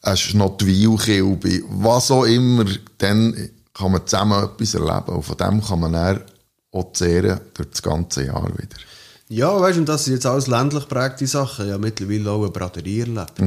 ein 0.04 0.16
Schnottwil-Kilby, 0.16 1.64
was 1.68 2.10
auch 2.10 2.24
immer, 2.24 2.64
dann 2.98 3.50
kann 3.72 3.92
man 3.92 4.06
zusammen 4.06 4.44
etwas 4.44 4.74
erleben. 4.74 5.16
Und 5.16 5.22
von 5.22 5.36
dem 5.36 5.62
kann 5.64 5.80
man 5.80 5.92
dann 5.92 6.20
auch 6.72 6.92
zehren 6.92 7.40
durch 7.54 7.70
das 7.70 7.82
ganze 7.82 8.26
Jahr 8.26 8.46
wieder. 8.56 8.76
Ja, 9.28 9.58
weißt 9.58 9.76
du, 9.76 9.80
und 9.80 9.88
das 9.88 10.04
sind 10.04 10.14
jetzt 10.14 10.26
alles 10.26 10.46
ländlich 10.46 10.86
prägte 10.88 11.26
Sachen. 11.26 11.68
Ja, 11.68 11.78
mittlerweile 11.78 12.30
auch 12.30 12.42
eine 12.42 12.50
Braterie 12.50 13.00
erlebt. 13.00 13.42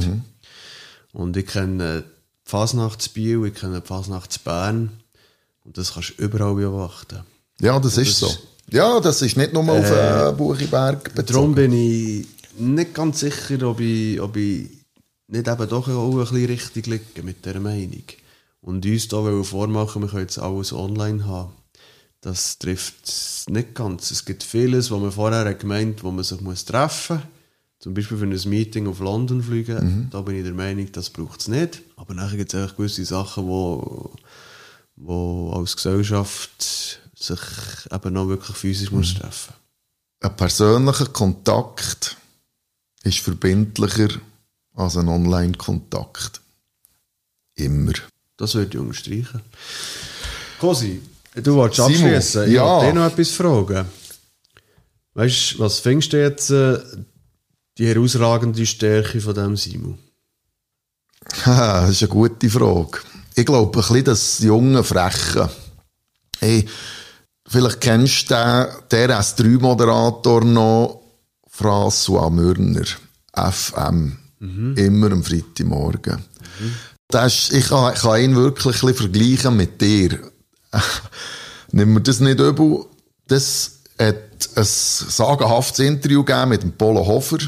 Und 1.14 1.38
ich 1.38 1.46
kenne 1.46 2.04
die 2.04 2.50
Fasnacht 2.50 3.14
Biel, 3.14 3.46
ich 3.46 3.54
kenne 3.54 3.82
die 3.82 3.88
Fasnacht 3.88 4.44
Bern. 4.44 4.92
Und 5.64 5.78
das 5.78 5.94
kannst 5.94 6.14
du 6.18 6.24
überall 6.24 6.56
beobachten. 6.56 7.20
Ja, 7.62 7.80
das 7.80 7.98
ist 7.98 8.18
so. 8.18 8.34
Ja, 8.70 9.00
das 9.00 9.22
ist 9.22 9.38
nicht 9.38 9.54
nur 9.54 9.64
auf 9.70 9.90
äh, 9.90 10.34
Buchiberg 10.36 11.16
Darum 11.16 11.54
bezogen. 11.54 11.56
bin 11.56 11.74
ich 11.74 12.28
nicht 12.60 12.94
ganz 12.94 13.20
sicher, 13.20 13.62
ob 13.68 13.80
ich, 13.80 14.20
ob 14.20 14.36
ich 14.36 14.77
nicht 15.28 15.48
eben 15.48 15.70
doch 15.70 15.88
auch 15.88 16.12
ein 16.12 16.18
bisschen 16.20 16.46
richtig 16.46 16.88
liege 16.88 17.24
mit 17.24 17.46
dieser 17.46 17.60
Meinung. 17.60 18.04
Und 18.62 18.86
uns 18.86 19.08
da 19.08 19.18
wollen 19.18 19.44
vormachen, 19.44 20.02
wir 20.02 20.10
können 20.10 20.24
jetzt 20.24 20.40
alles 20.40 20.74
online 20.74 21.26
haben. 21.26 21.54
Das 22.22 22.58
trifft 22.58 23.08
es 23.08 23.46
nicht 23.48 23.76
ganz. 23.76 24.12
Es 24.12 24.26
gibt 24.26 24.44
vieles, 24.44 24.90
was 24.90 25.00
man 25.00 25.12
vorher 25.12 25.46
hat 25.46 25.60
gemeint, 25.60 26.04
wo 26.04 26.12
man 26.12 26.24
sich 26.24 26.42
muss 26.42 26.66
treffen 26.66 27.18
muss. 27.18 27.26
Zum 27.80 27.94
Beispiel 27.94 28.18
für 28.18 28.26
ein 28.26 28.50
Meeting 28.50 28.88
auf 28.88 29.00
London 29.00 29.44
fliegen. 29.44 30.10
Da 30.10 30.22
bin 30.22 30.36
ich 30.36 30.44
der 30.44 30.54
Meinung, 30.54 30.92
das 30.92 31.12
braucht 31.12 31.42
es 31.42 31.48
nicht. 31.48 31.84
Aber 31.96 32.16
nachher 32.16 32.38
gibt 32.38 32.54
es 32.54 32.60
einfach 32.60 32.76
gewisse 32.76 33.06
Sachen, 33.06 33.46
wo, 33.46 34.12
wo 34.96 35.52
als 35.54 35.76
Gesellschaft 35.76 37.00
sich 37.16 37.40
eben 37.92 38.14
noch 38.14 38.28
wirklich 38.28 38.58
physisch 38.58 38.92
muss 38.92 39.14
treffen 39.14 39.54
Ein 40.22 40.36
persönlicher 40.36 41.08
Kontakt 41.08 42.18
ist 43.04 43.20
verbindlicher 43.20 44.10
als 44.78 44.96
ein 44.96 45.10
Online-Kontakt. 45.10 46.42
Immer. 47.56 47.94
Das 48.38 48.54
würde 48.54 48.78
ich 48.78 48.80
unterstreichen. 48.80 49.42
Kosi, 50.60 51.02
du 51.36 51.56
wolltest 51.56 51.82
abschließen. 51.82 52.46
Ich 52.48 52.54
ja. 52.54 52.64
wollte 52.64 52.86
dich 52.86 52.96
noch 52.96 53.06
etwas 53.08 53.32
fragen. 53.32 53.86
Weißt 55.16 55.54
du, 55.54 55.60
was 55.60 55.80
findest 55.80 56.14
du 56.14 56.22
jetzt 56.22 56.52
äh, 56.52 56.80
die 57.80 57.88
herausragende 57.88 58.66
Stärke 58.66 59.20
von 59.20 59.34
dem 59.34 59.58
Simon? 59.58 59.98
Das 61.44 61.90
ist 61.90 62.04
eine 62.04 62.10
gute 62.10 62.50
Frage. 62.50 63.00
Ich 63.36 63.46
glaube, 63.46 63.70
ein 63.70 63.82
bisschen 63.82 64.04
das 64.04 64.40
junge 64.40 64.84
Freche. 64.84 65.50
Hey, 66.40 66.68
vielleicht 67.48 67.82
kennst 67.82 68.30
du 68.30 68.36
den, 68.36 68.68
der 68.92 69.20
S3-Moderator 69.20 70.44
noch, 70.44 71.02
François 71.52 72.30
Mürner, 72.30 72.86
FM. 73.34 74.27
Immer 74.78 75.12
am 75.12 75.24
Freitagmorgen. 75.24 76.24
Das 77.10 77.34
ist, 77.34 77.54
ich, 77.54 77.70
kann, 77.70 77.94
kann 77.94 78.22
ihn 78.22 78.36
wirklich 78.36 78.84
ein 78.84 78.94
vergleichen 78.94 79.56
mit 79.56 79.80
dir. 79.82 80.20
Nimm 81.72 81.94
mir 81.94 82.02
das 82.02 82.20
nicht 82.20 82.40
übel. 82.40 82.86
Das 83.28 83.80
hat 84.00 84.50
ein 84.56 84.64
sagenhaftes 84.64 85.80
Interview 85.80 86.24
gegeben 86.24 86.50
mit 86.50 86.64
dem 86.64 86.74
Polo 86.74 87.06
Hofer. 87.06 87.40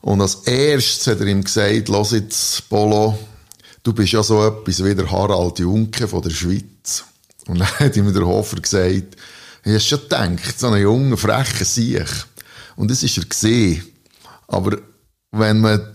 Und 0.00 0.20
als 0.20 0.34
erstes 0.46 1.06
hat 1.06 1.20
er 1.20 1.26
ihm 1.26 1.42
gesagt, 1.42 1.88
los 1.88 2.12
jetzt, 2.12 2.68
Polo, 2.68 3.18
du 3.82 3.92
bist 3.92 4.12
ja 4.12 4.22
so 4.22 4.44
etwas 4.46 4.84
wie 4.84 4.94
der 4.94 5.10
Harald 5.10 5.58
Junke 5.58 6.06
von 6.06 6.22
der 6.22 6.30
Schweiz. 6.30 7.04
Und 7.46 7.60
dann 7.60 7.68
hat 7.78 7.96
ihm 7.96 8.12
der 8.12 8.26
Hofer 8.26 8.60
gesagt, 8.60 9.16
ich 9.64 9.74
hast 9.74 9.86
schon 9.86 10.00
gedacht, 10.00 10.58
so 10.58 10.68
einen 10.68 10.82
jungen, 10.82 11.16
frechen 11.16 11.64
Sieg. 11.64 12.06
Und 12.76 12.90
das 12.90 13.02
ist 13.02 13.16
er 13.18 13.24
gesehen. 13.24 13.84
Aber 14.46 14.78
wenn 15.32 15.60
man 15.60 15.94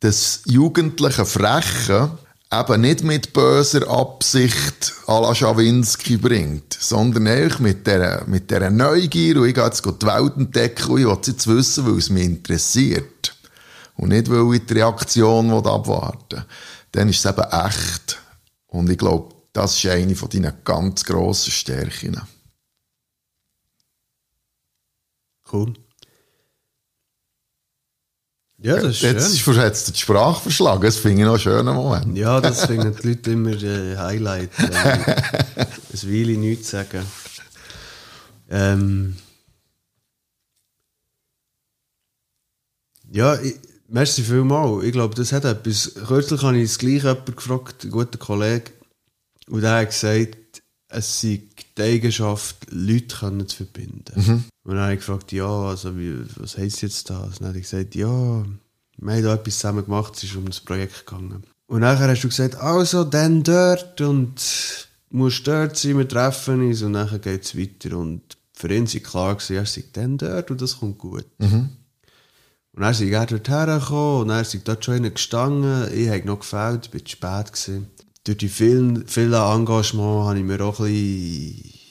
das 0.00 0.42
jugendliche 0.46 1.24
Freche 1.24 2.10
eben 2.52 2.80
nicht 2.82 3.02
mit 3.02 3.32
böser 3.32 3.88
Absicht 3.88 4.92
à 5.06 5.20
la 5.20 5.34
Schawinski 5.34 6.18
bringt, 6.18 6.76
sondern 6.78 7.26
eigentlich 7.26 7.58
mit 7.60 7.86
dieser, 7.86 8.26
mit 8.26 8.50
dieser 8.50 8.70
Neugier, 8.70 9.40
und 9.40 9.48
ich 9.48 9.54
gehe 9.54 9.64
jetzt 9.64 9.84
die 9.84 10.06
Welt 10.06 10.36
entdecken 10.36 10.90
und 10.90 11.00
ich 11.00 11.06
will 11.06 11.18
jetzt 11.26 11.46
wissen, 11.46 11.86
weil 11.86 11.98
es 11.98 12.10
mich 12.10 12.24
interessiert. 12.24 13.34
Und 13.96 14.10
nicht, 14.10 14.28
weil 14.30 14.54
ich 14.54 14.66
die 14.66 14.74
Reaktion 14.74 15.50
abwarten 15.50 16.38
will. 16.38 16.44
Dann 16.92 17.08
ist 17.08 17.24
es 17.24 17.30
eben 17.30 17.44
echt. 17.50 18.20
Und 18.66 18.90
ich 18.90 18.98
glaube, 18.98 19.34
das 19.52 19.76
ist 19.76 19.90
eine 19.90 20.14
von 20.14 20.28
deinen 20.28 20.52
ganz 20.64 21.04
grossen 21.04 21.50
Stärken. 21.50 22.20
Cool. 25.50 25.74
Ja, 28.62 28.76
das 28.76 28.96
ist 28.96 29.02
Jetzt 29.02 29.38
schön. 29.40 29.54
ist 29.54 29.60
jetzt 29.60 29.96
die 29.96 30.00
Sprache 30.00 30.40
verschlagen. 30.42 30.82
Das 30.82 30.96
finde 30.96 31.18
ich 31.22 31.24
noch 31.24 31.32
einen 31.32 31.40
schönen 31.40 31.74
Moment. 31.74 32.16
Ja, 32.16 32.40
das 32.40 32.64
finden 32.66 32.94
die 33.02 33.08
Leute 33.08 33.30
immer 33.32 33.50
äh, 33.60 33.96
Highlight. 33.96 34.50
Wenn 34.56 34.72
ein 34.76 35.68
Weile 36.04 36.36
nichts 36.38 36.70
sagen. 36.70 37.04
Ähm, 38.50 39.16
ja, 43.10 43.34
ich, 43.40 43.56
merci 43.88 44.22
vielmals. 44.22 44.84
Ich 44.84 44.92
glaube, 44.92 45.14
das 45.16 45.32
hat 45.32 45.44
etwas. 45.44 45.94
Kürzlich 46.06 46.42
habe 46.42 46.56
ich 46.58 46.68
das 46.70 46.78
gleiche 46.78 47.08
jemanden 47.08 47.34
gefragt, 47.34 47.82
einen 47.82 47.90
guten 47.90 48.18
Kollegen, 48.20 48.70
und 49.48 49.62
der 49.62 49.72
hat 49.80 49.90
gesagt, 49.90 50.36
es 50.92 51.20
sei 51.20 51.42
die 51.76 51.82
Eigenschaft, 51.82 52.66
Leute 52.70 53.16
können 53.16 53.48
zu 53.48 53.58
verbinden. 53.58 54.12
Und 54.64 54.74
dann 54.74 54.84
habe 54.84 54.94
ich 54.94 55.00
gefragt, 55.00 55.32
ja, 55.32 55.46
also 55.46 55.96
wie, 55.98 56.14
was 56.36 56.56
heisst 56.56 56.82
jetzt 56.82 57.10
das? 57.10 57.38
Und 57.38 57.40
dann 57.40 57.48
hat 57.48 57.56
er 57.56 57.60
gesagt, 57.60 57.94
ja, 57.94 58.44
wir 58.98 59.12
haben 59.14 59.22
da 59.22 59.34
etwas 59.34 59.58
zusammen 59.58 59.84
gemacht, 59.84 60.14
es 60.16 60.24
ist 60.24 60.36
um 60.36 60.46
das 60.46 60.60
Projekt 60.60 61.06
gegangen. 61.06 61.44
Und 61.66 61.80
nachher 61.80 62.08
hast 62.08 62.22
du 62.22 62.28
gesagt, 62.28 62.56
also, 62.56 63.04
dann 63.04 63.42
dort 63.42 64.00
und 64.00 64.88
musst 65.10 65.46
dort 65.46 65.76
sein, 65.76 65.98
wir 65.98 66.08
treffen 66.08 66.66
uns 66.66 66.82
und 66.82 66.92
dann 66.92 67.20
geht 67.20 67.44
es 67.44 67.56
weiter. 67.56 67.96
Und 67.96 68.22
für 68.52 68.72
ihn 68.72 68.92
war 68.92 69.00
klar, 69.00 69.34
gewesen, 69.34 69.56
er 69.56 69.66
sei 69.66 69.84
dann 69.92 70.18
dort 70.18 70.50
und 70.50 70.60
das 70.60 70.78
kommt 70.78 70.98
gut. 70.98 71.26
Und 72.74 72.82
dann 72.82 72.90
ist 72.92 73.00
er 73.00 73.26
dort 73.26 73.48
hergekommen 73.48 74.20
und 74.22 74.28
dann 74.28 74.44
er 74.44 74.60
dort 74.64 74.84
schon 74.84 74.96
innen 74.96 75.14
gestanden. 75.14 75.92
Ich 75.94 76.08
habe 76.08 76.24
noch 76.24 76.40
gefällt, 76.40 76.86
ich 76.86 76.94
war 76.94 77.04
zu 77.04 77.10
spät. 77.10 77.52
Gewesen. 77.52 77.86
Durch 78.24 78.38
die 78.38 78.48
vielen, 78.48 79.06
vielen 79.08 79.32
Engagement 79.32 80.26
habe 80.26 80.38
ich 80.38 80.44
mir 80.44 80.60
auch 80.60 80.78
ein 80.80 80.86
bisschen 80.86 81.82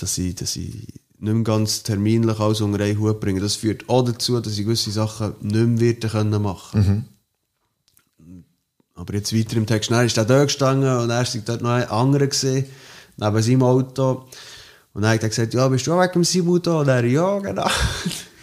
dass 0.00 0.18
ich, 0.18 0.34
dass 0.34 0.56
ich 0.56 0.72
nicht 1.18 1.34
mehr 1.34 1.42
ganz 1.42 1.82
terminlich 1.82 2.38
alles 2.38 2.60
unter 2.60 2.82
einen 2.82 2.98
Hut 2.98 3.20
bringe. 3.20 3.40
Das 3.40 3.56
führt 3.56 3.88
auch 3.88 4.04
dazu, 4.04 4.40
dass 4.40 4.58
ich 4.58 4.64
gewisse 4.64 4.90
Sachen 4.90 5.34
nicht 5.40 5.80
mehr 5.80 5.94
können 5.94 6.42
machen 6.42 7.08
Aber 8.94 9.14
jetzt 9.14 9.34
weiter 9.34 9.56
im 9.56 9.66
Text, 9.66 9.90
dann 9.90 10.06
ist 10.06 10.16
er 10.16 10.24
dort 10.24 10.48
gestanden 10.48 10.90
und 10.98 11.08
war 11.08 11.24
dort 11.44 11.62
noch 11.62 11.70
ein 11.70 11.88
anderer 11.88 12.26
gesehen, 12.26 12.66
neben 13.16 13.42
seinem 13.42 13.62
Auto. 13.62 14.26
Und 14.94 15.02
dann 15.02 15.12
hat 15.12 15.22
er 15.22 15.28
gesagt, 15.28 15.52
ja, 15.52 15.68
bist 15.68 15.86
du 15.86 15.92
auch 15.92 16.02
wegen 16.02 16.12
dem 16.12 16.24
Simon 16.24 16.62
da? 16.62 16.80
Und 16.80 16.88
er, 16.88 17.04
ja, 17.04 17.38
genau. 17.38 17.68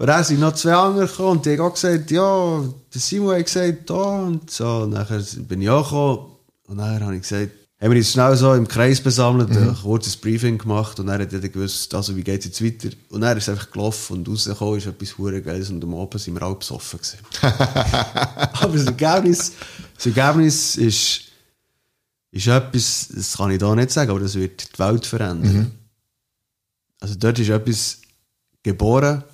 Und 0.00 0.06
dann 0.06 0.24
sind 0.24 0.40
noch 0.40 0.54
zwei 0.54 0.72
andere 0.72 1.06
gekommen 1.06 1.32
und 1.32 1.44
die 1.44 1.50
haben 1.50 1.60
auch 1.60 1.74
gesagt, 1.74 2.10
ja, 2.10 2.64
der 2.94 3.00
Simon 3.02 3.36
hat 3.36 3.44
gesagt, 3.44 3.90
da 3.90 4.22
und 4.22 4.50
so. 4.50 4.66
Und 4.84 4.92
dann 4.92 5.26
bin 5.46 5.60
ich 5.60 5.68
auch 5.68 5.84
gekommen 5.84 6.26
und 6.68 6.78
dann 6.78 7.04
habe 7.04 7.16
ich 7.16 7.20
gesagt, 7.20 7.50
haben 7.78 7.90
wir 7.90 7.98
uns 7.98 8.10
schnell 8.10 8.34
so 8.34 8.54
im 8.54 8.66
Kreis 8.66 9.02
besammelt, 9.02 9.50
ein 9.50 9.76
kurzes 9.76 10.16
Briefing 10.16 10.56
gemacht 10.56 10.98
und 10.98 11.08
dann 11.08 11.20
hat 11.20 11.30
er 11.34 11.40
gewusst, 11.40 11.94
also 11.94 12.16
wie 12.16 12.24
geht 12.24 12.40
es 12.40 12.46
jetzt 12.46 12.64
weiter. 12.64 12.96
Und 13.10 13.20
dann 13.20 13.36
ist 13.36 13.42
es 13.42 13.48
einfach 13.50 13.70
gelaufen 13.70 14.16
und 14.16 14.28
rausgekommen 14.30 14.78
ist 14.78 14.86
etwas 14.86 15.18
hure 15.18 15.42
Geiles 15.42 15.68
und 15.68 15.84
am 15.84 15.94
Abend 15.94 16.18
sind 16.18 16.32
wir 16.32 16.42
alle 16.44 16.54
besoffen 16.54 16.98
gewesen. 16.98 17.18
Aber 17.42 18.72
das 18.72 18.86
Ergebnis, 18.86 19.52
das 19.96 20.06
Ergebnis 20.06 20.76
ist, 20.76 21.20
ist 22.30 22.46
etwas, 22.46 23.08
das 23.14 23.36
kann 23.36 23.50
ich 23.50 23.58
da 23.58 23.74
nicht 23.74 23.90
sagen, 23.90 24.12
aber 24.12 24.20
das 24.20 24.34
wird 24.34 24.72
die 24.74 24.78
Welt 24.78 25.04
verändern. 25.04 25.72
Also 27.00 27.16
dort 27.16 27.38
ist 27.38 27.50
etwas 27.50 27.98
geboren, 28.62 29.24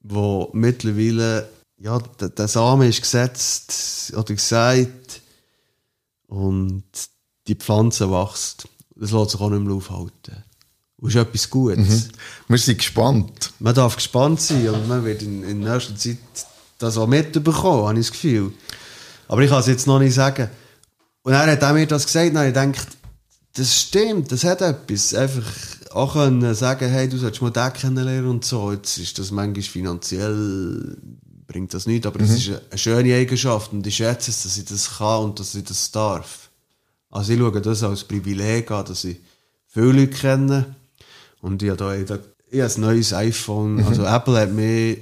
wo 0.00 0.50
mittlerweile, 0.52 1.48
ja, 1.78 1.98
der, 1.98 2.30
der 2.30 2.48
Samen 2.48 2.88
ist 2.88 3.02
gesetzt 3.02 4.12
oder 4.16 4.34
gesagt 4.34 5.20
und 6.26 6.84
die 7.46 7.54
Pflanze 7.54 8.10
wächst. 8.10 8.68
Das 8.96 9.12
lässt 9.12 9.30
sich 9.30 9.40
auch 9.40 9.50
nicht 9.50 9.62
mehr 9.62 9.74
aufhalten. 9.74 10.44
Und 10.98 11.08
ist 11.08 11.16
etwas 11.16 11.48
Gutes. 11.48 12.08
Wir 12.48 12.58
sind 12.58 12.78
gespannt. 12.78 13.52
Man 13.58 13.74
darf 13.74 13.96
gespannt 13.96 14.40
sein 14.40 14.68
und 14.68 14.86
man 14.88 15.04
wird 15.04 15.22
in, 15.22 15.42
in 15.44 15.60
nächster 15.60 15.96
Zeit 15.96 16.18
das 16.78 16.96
auch 16.98 17.06
mitbekommen, 17.06 17.86
habe 17.86 17.98
ich 17.98 18.06
das 18.06 18.12
Gefühl. 18.12 18.52
Aber 19.28 19.42
ich 19.42 19.50
kann 19.50 19.60
es 19.60 19.66
jetzt 19.66 19.86
noch 19.86 19.98
nicht 19.98 20.14
sagen. 20.14 20.50
Und 21.22 21.32
er 21.32 21.46
hat 21.46 21.62
auch 21.62 21.72
mir 21.72 21.86
das 21.86 22.06
gesagt, 22.06 22.30
und 22.34 22.36
ich 22.38 22.54
gedacht, 22.54 22.88
das 23.54 23.80
stimmt, 23.80 24.32
das 24.32 24.44
hat 24.44 24.62
etwas. 24.62 25.14
Einfach 25.14 25.44
auch 25.90 26.12
können 26.12 26.54
sagen, 26.54 26.88
hey, 26.88 27.08
du 27.08 27.18
solltest 27.18 27.42
mal 27.42 27.50
den 27.50 27.72
kennenlernen 27.72 28.30
und 28.30 28.44
so. 28.44 28.72
Jetzt 28.72 28.98
ist 28.98 29.18
das 29.18 29.30
manchmal 29.30 29.62
finanziell, 29.62 30.96
bringt 31.46 31.74
das 31.74 31.86
nicht, 31.86 32.06
aber 32.06 32.20
es 32.20 32.30
ist 32.30 32.48
eine, 32.48 32.78
schöne 32.78 33.14
Eigenschaft 33.14 33.72
und 33.72 33.86
ich 33.86 33.96
schätze 33.96 34.30
es, 34.30 34.44
dass 34.44 34.56
ich 34.56 34.64
das 34.64 34.98
kann 34.98 35.24
und 35.24 35.40
dass 35.40 35.54
ich 35.54 35.64
das 35.64 35.90
darf. 35.90 36.48
Also 37.10 37.32
ich 37.32 37.40
schaue 37.40 37.60
das 37.60 37.82
als 37.82 38.04
Privileg 38.04 38.70
an, 38.70 38.84
dass 38.84 39.04
ich 39.04 39.18
viele 39.66 39.92
Leute 39.92 40.08
kenne 40.08 40.76
und 41.42 41.60
ich 41.62 41.70
habe 41.70 41.78
da, 41.78 41.94
ich 41.94 42.08
habe 42.08 42.74
ein 42.74 42.80
neues 42.80 43.12
iPhone, 43.12 43.84
also 43.84 44.04
Apple 44.04 44.38
hat 44.38 44.52
mich 44.52 44.98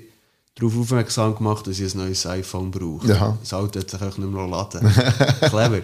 darauf 0.55 0.79
aufmerksam 0.79 1.35
gemacht, 1.35 1.67
dass 1.67 1.79
ich 1.79 1.95
ein 1.95 1.99
neues 1.99 2.25
iPhone 2.25 2.71
brauche. 2.71 3.09
Ja. 3.09 3.37
Das 3.41 3.53
Auto 3.53 3.79
hat 3.79 3.91
sich 3.91 4.01
auch 4.01 4.17
nicht 4.17 4.31
mehr 4.31 4.47
laden. 4.47 4.81
Clever. 5.41 5.83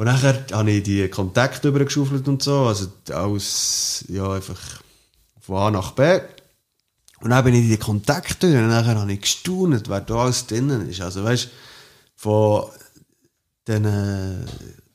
Und 0.00 0.06
nachher 0.06 0.46
habe 0.52 0.70
ich 0.70 0.82
die 0.82 1.06
Kontakte 1.10 1.68
übergeschaufelt 1.68 2.26
und 2.26 2.42
so, 2.42 2.60
also 2.60 2.86
alles, 3.12 4.02
ja, 4.08 4.32
einfach 4.32 4.58
von 5.42 5.56
A 5.58 5.70
nach 5.70 5.90
B. 5.92 6.20
Und 7.20 7.28
dann 7.28 7.44
bin 7.44 7.52
ich 7.52 7.64
in 7.64 7.68
die 7.68 7.76
Kontakte 7.76 8.46
und 8.46 8.68
nachher 8.68 8.98
habe 8.98 9.12
ich 9.12 9.20
gestaunt, 9.20 9.90
wer 9.90 10.00
da 10.00 10.14
alles 10.24 10.46
drinnen 10.46 10.88
ist. 10.88 11.02
Also 11.02 11.22
weißt 11.22 11.50
von 12.16 12.64
den 13.68 13.84
äh, 13.84 14.46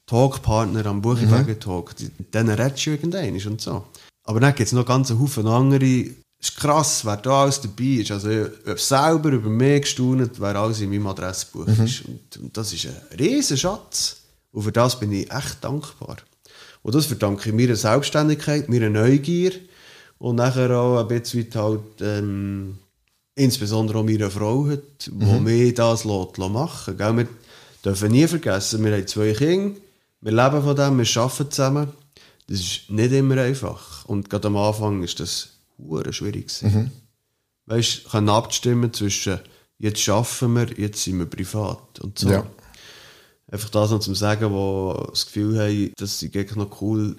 Talkpartnern 0.08 0.88
am 0.88 1.02
Buchiberger 1.04 1.60
Talk, 1.60 1.96
die- 1.98 2.10
mit 2.18 2.34
denen 2.34 2.50
redest 2.60 2.84
du 2.88 2.90
irgendwann 2.90 3.36
und 3.52 3.62
so. 3.62 3.86
Aber 4.24 4.40
dann 4.40 4.56
gibt 4.56 4.66
es 4.66 4.74
noch 4.74 4.88
ganz 4.88 5.12
Haufen 5.12 5.46
andere. 5.46 5.86
Es 5.86 6.50
ist 6.50 6.58
krass, 6.58 7.06
wer 7.06 7.18
da 7.18 7.44
alles 7.44 7.62
dabei 7.62 8.02
ist. 8.02 8.10
Also 8.10 8.30
ich 8.32 8.48
habe 8.66 8.80
selber 8.80 9.30
über 9.30 9.50
mich 9.52 9.84
gestaunt, 9.84 10.32
wer 10.40 10.56
alles 10.56 10.82
in 10.82 10.90
meinem 10.90 11.06
Adressbuch 11.06 11.68
ist. 11.68 12.06
Und, 12.06 12.38
und 12.42 12.58
das 12.58 12.74
ist 12.74 12.88
ein 12.88 13.18
riesen 13.20 13.56
Schatz. 13.58 14.18
Und 14.56 14.64
für 14.64 14.72
das 14.72 14.98
bin 14.98 15.12
ich 15.12 15.30
echt 15.32 15.64
dankbar. 15.66 16.16
Und 16.82 16.96
das 16.96 17.08
verdanke 17.08 17.50
ich 17.50 17.56
meiner 17.56 17.76
Selbstständigkeit, 17.76 18.70
meiner 18.70 18.90
Neugier 18.90 19.52
und 20.18 20.38
nachher 20.38 20.72
auch 20.72 21.00
ein 21.00 21.08
bisschen 21.10 21.50
halt, 21.56 21.82
ähm, 22.00 22.78
insbesondere 23.36 24.00
auch 24.00 24.06
meiner 24.06 24.32
Frau, 24.32 24.66
hat, 24.68 25.08
die 25.08 25.40
mir 25.42 25.74
das 25.74 26.06
lässt, 26.06 26.38
lässt 26.38 26.52
machen 26.52 26.98
Gell? 26.98 27.18
Wir 27.18 27.28
dürfen 27.84 28.12
nie 28.12 28.28
vergessen, 28.28 28.86
wir 28.86 28.94
haben 28.94 29.08
zwei 29.08 29.34
Kinder, 29.34 29.78
wir 30.22 30.32
leben 30.32 30.64
von 30.64 30.76
dem, 30.76 30.98
wir 31.00 31.22
arbeiten 31.22 31.52
zusammen. 31.52 31.90
Das 32.48 32.60
ist 32.60 32.90
nicht 32.90 33.12
immer 33.12 33.42
einfach. 33.42 34.06
Und 34.06 34.30
gerade 34.30 34.48
am 34.48 34.56
Anfang 34.56 35.04
ist 35.04 35.20
das 35.20 35.50
hure 35.78 36.14
schwierig. 36.14 36.48
gewesen. 36.48 36.92
Weißt 37.66 38.06
du, 38.06 38.10
können 38.10 38.30
abstimmen 38.30 38.94
zwischen 38.94 39.40
jetzt 39.80 40.08
arbeiten 40.08 40.54
wir, 40.56 40.80
jetzt 40.80 41.04
sind 41.04 41.20
wir 41.20 41.26
privat 41.26 42.00
und 42.00 42.18
so. 42.18 42.30
Ja. 42.30 42.46
Einfach 43.56 43.70
das 43.70 43.90
noch 43.90 44.00
zum 44.00 44.16
Sagen, 44.16 44.52
wo 44.52 45.08
das 45.12 45.28
Gefühl 45.28 45.58
haben, 45.58 45.94
das 45.96 46.22
ist 46.22 46.36
eigentlich 46.36 46.58
noch 46.58 46.82
cool, 46.82 47.16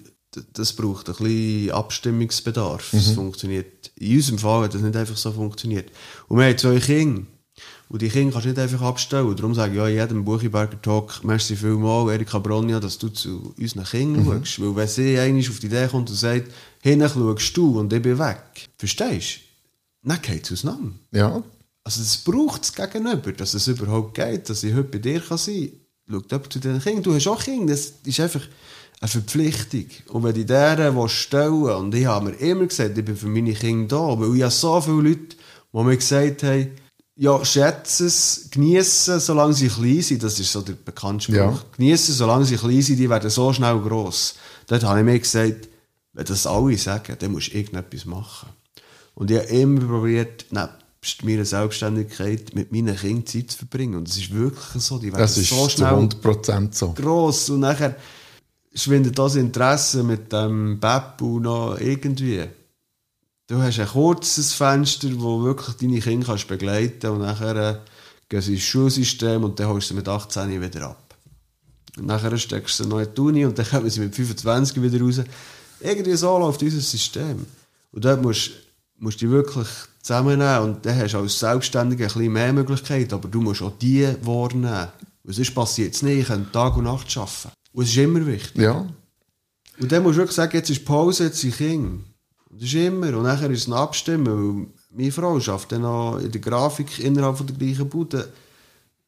das 0.52 0.74
braucht 0.74 1.08
ein 1.08 1.14
bisschen 1.14 1.70
Abstimmungsbedarf. 1.70 2.90
Das 2.92 3.12
funktioniert. 3.12 3.90
In 3.96 4.16
unserem 4.16 4.38
Fall 4.38 4.64
hat 4.64 4.74
das 4.74 4.82
nicht 4.82 4.94
einfach 4.94 5.16
so 5.16 5.32
funktioniert. 5.32 5.90
Und 6.28 6.36
wir 6.38 6.44
haben 6.44 6.58
zwei 6.58 6.78
Kinder. 6.78 7.22
Und 7.88 8.02
die 8.02 8.10
Kinder 8.10 8.32
kannst 8.32 8.44
du 8.44 8.50
nicht 8.50 8.58
einfach 8.58 8.82
abstellen. 8.82 9.34
Darum 9.34 9.54
sage 9.54 9.72
ich 9.72 9.78
ja 9.78 9.88
in 9.88 9.94
jedem 9.94 10.26
Buchiberger 10.26 10.82
Talk, 10.82 11.24
merci 11.24 11.56
vielmals, 11.56 12.12
Erika 12.12 12.38
Bronja, 12.38 12.80
dass 12.80 12.98
du 12.98 13.08
zu 13.08 13.54
unseren 13.58 13.84
Kindern 13.84 14.44
schaust. 14.44 14.60
Weil 14.60 14.76
wenn 14.76 14.88
sie 14.88 15.18
einmal 15.18 15.40
auf 15.40 15.58
die 15.58 15.66
Idee 15.68 15.88
kommt 15.90 16.10
und 16.10 16.16
sagt, 16.16 16.52
hinten 16.82 17.08
schaust 17.08 17.56
du 17.56 17.80
und 17.80 17.90
ich 17.94 18.02
bin 18.02 18.18
weg. 18.18 18.68
Verstehst 18.76 19.38
du? 20.02 20.10
Dann 20.10 20.20
geht 20.20 20.44
es 20.44 20.52
auseinander. 20.52 20.96
Ja. 21.12 21.42
Also 21.82 22.02
es 22.02 22.18
braucht 22.18 22.64
es 22.64 22.74
gegenüber, 22.74 23.32
dass 23.32 23.54
es 23.54 23.68
überhaupt 23.68 24.12
geht, 24.12 24.50
dass 24.50 24.62
ich 24.64 24.74
heute 24.74 24.90
bei 24.90 24.98
dir 24.98 25.20
kann 25.20 25.38
sein 25.38 25.70
kann. 25.70 25.85
Schau 26.08 26.22
jemand 26.30 26.52
zu 26.52 26.60
deinen 26.60 26.80
Kindern. 26.80 27.02
Du 27.02 27.14
hast 27.14 27.26
auch 27.26 27.42
Kinder, 27.42 27.72
das 27.72 27.94
ist 28.04 28.20
einfach 28.20 28.42
eine 29.00 29.08
Verpflichtung. 29.08 29.86
Und 30.08 30.22
wenn 30.22 30.36
ich 30.36 30.46
deren 30.46 31.08
stellen 31.08 31.64
und 31.64 31.94
ich 31.94 32.06
habe 32.06 32.26
mir 32.26 32.36
immer 32.36 32.66
gesagt, 32.66 32.96
ich 32.96 33.04
bin 33.04 33.16
für 33.16 33.26
meine 33.26 33.52
Kinder 33.52 33.96
da, 33.96 34.20
weil 34.20 34.36
ich 34.36 34.42
habe 34.42 34.52
so 34.52 34.80
viele 34.80 35.02
Leute, 35.02 35.36
die 35.72 35.78
mir 35.78 35.96
gesagt 35.96 36.42
haben, 36.44 36.70
ja, 37.18 37.44
schätze 37.44 38.06
es, 38.06 38.48
genießen, 38.50 39.20
solange 39.20 39.54
sie 39.54 39.68
klein 39.68 40.02
sind. 40.02 40.22
Das 40.22 40.38
ist 40.38 40.52
so 40.52 40.60
der 40.60 40.74
bekannte 40.74 41.24
Spruch. 41.24 41.34
Ja. 41.34 41.58
Genießen, 41.76 42.14
solange 42.14 42.44
sie 42.44 42.56
klein 42.56 42.82
sind, 42.82 42.98
die 42.98 43.08
werden 43.08 43.30
so 43.30 43.52
schnell 43.52 43.80
gross. 43.80 44.34
Dort 44.66 44.84
habe 44.84 44.98
ich 45.00 45.04
mir 45.04 45.18
gesagt, 45.18 45.68
wenn 46.12 46.24
das 46.24 46.46
alle 46.46 46.76
sagen, 46.76 47.16
dann 47.18 47.32
musst 47.32 47.52
du 47.52 47.56
irgendetwas 47.56 48.04
machen. 48.04 48.50
Und 49.14 49.30
ich 49.30 49.38
habe 49.38 49.48
immer 49.48 49.80
probiert, 49.80 50.46
nebst 50.50 50.85
meiner 51.22 51.44
Selbstständigkeit 51.44 52.54
mit 52.54 52.72
meinen 52.72 52.96
Kindern 52.96 53.26
Zeit 53.26 53.50
zu 53.50 53.58
verbringen. 53.58 53.96
Und 53.96 54.08
es 54.08 54.16
ist 54.16 54.32
wirklich 54.32 54.82
so, 54.82 54.98
die 54.98 55.12
werden 55.12 55.20
Das 55.20 55.36
ist 55.36 55.50
so 55.50 55.68
schnell 55.68 55.92
100% 55.92 56.68
so. 56.74 56.92
gross. 56.92 57.50
Und 57.50 57.60
nachher 57.60 57.96
schwindet 58.74 59.18
das 59.18 59.36
Interesse 59.36 60.02
mit 60.02 60.32
dem 60.32 60.78
Beppu 60.80 61.40
noch 61.40 61.78
irgendwie. 61.78 62.44
Du 63.46 63.62
hast 63.62 63.78
ein 63.78 63.86
kurzes 63.86 64.52
Fenster, 64.52 65.08
wo 65.16 65.42
wirklich 65.42 65.76
deine 65.76 66.00
Kinder 66.00 66.26
kannst 66.26 66.48
begleiten 66.48 67.10
und 67.10 67.20
nachher 67.20 67.56
äh, 67.56 67.78
gehen 68.28 68.40
sie 68.42 68.54
ins 68.54 68.62
Schulsystem 68.62 69.44
und 69.44 69.58
dann 69.60 69.68
holst 69.68 69.90
du 69.90 69.94
sie 69.94 69.98
mit 69.98 70.08
18 70.08 70.60
wieder 70.60 70.88
ab. 70.88 71.14
Und 71.96 72.06
nachher 72.06 72.36
steckst 72.36 72.80
du 72.80 72.84
sie 72.84 72.88
noch 72.90 72.98
in 72.98 73.14
die 73.14 73.20
Uni 73.20 73.44
und 73.44 73.56
dann 73.56 73.66
kommen 73.66 73.88
sie 73.88 74.00
mit 74.00 74.14
25 74.14 74.82
wieder 74.82 75.00
raus. 75.00 75.20
Irgendwie 75.80 76.16
so 76.16 76.38
läuft 76.38 76.62
unser 76.62 76.80
System. 76.80 77.46
Und 77.92 78.04
dort 78.04 78.20
musst 78.20 78.50
musst 78.98 79.20
dich 79.20 79.30
wirklich 79.30 79.68
zusammennehmen 80.06 80.60
und 80.60 80.86
dann 80.86 80.96
hast 80.98 81.14
du 81.14 81.18
als 81.18 81.38
Selbstständiger 81.38 82.04
ein 82.04 82.12
bisschen 82.12 82.32
mehr 82.32 82.52
Möglichkeiten, 82.52 83.14
aber 83.14 83.28
du 83.28 83.40
musst 83.40 83.62
auch 83.62 83.76
die 83.78 84.06
wahrnehmen. 84.22 84.88
Weil 85.24 85.34
sonst 85.34 85.54
passiert 85.54 85.94
es 85.94 86.02
nicht, 86.02 86.20
ich 86.20 86.26
kann 86.28 86.50
Tag 86.52 86.76
und 86.76 86.84
Nacht 86.84 87.16
arbeiten. 87.16 87.50
Und 87.72 87.84
es 87.84 87.90
ist 87.90 87.96
immer 87.96 88.24
wichtig. 88.24 88.62
Ja. 88.62 88.86
Und 89.78 89.92
dann 89.92 90.02
musst 90.04 90.14
du 90.14 90.20
wirklich 90.20 90.36
sagen, 90.36 90.56
jetzt 90.56 90.70
ist 90.70 90.84
Pause, 90.84 91.24
jetzt 91.24 91.40
sind 91.40 91.56
Kinder. 91.56 91.98
Und 92.50 92.62
das 92.62 92.68
ist 92.68 92.74
immer. 92.74 93.08
Und 93.16 93.24
nachher 93.24 93.50
ist 93.50 93.62
es 93.62 93.66
ein 93.66 93.72
Abstimmen, 93.72 94.72
meine 94.90 95.12
Frau 95.12 95.34
arbeitet 95.34 95.72
dann 95.72 95.82
noch 95.82 96.18
in 96.18 96.30
der 96.30 96.40
Grafik 96.40 97.00
innerhalb 97.00 97.36
von 97.36 97.46
der 97.46 97.56
gleichen 97.56 97.88
Bude. 97.88 98.32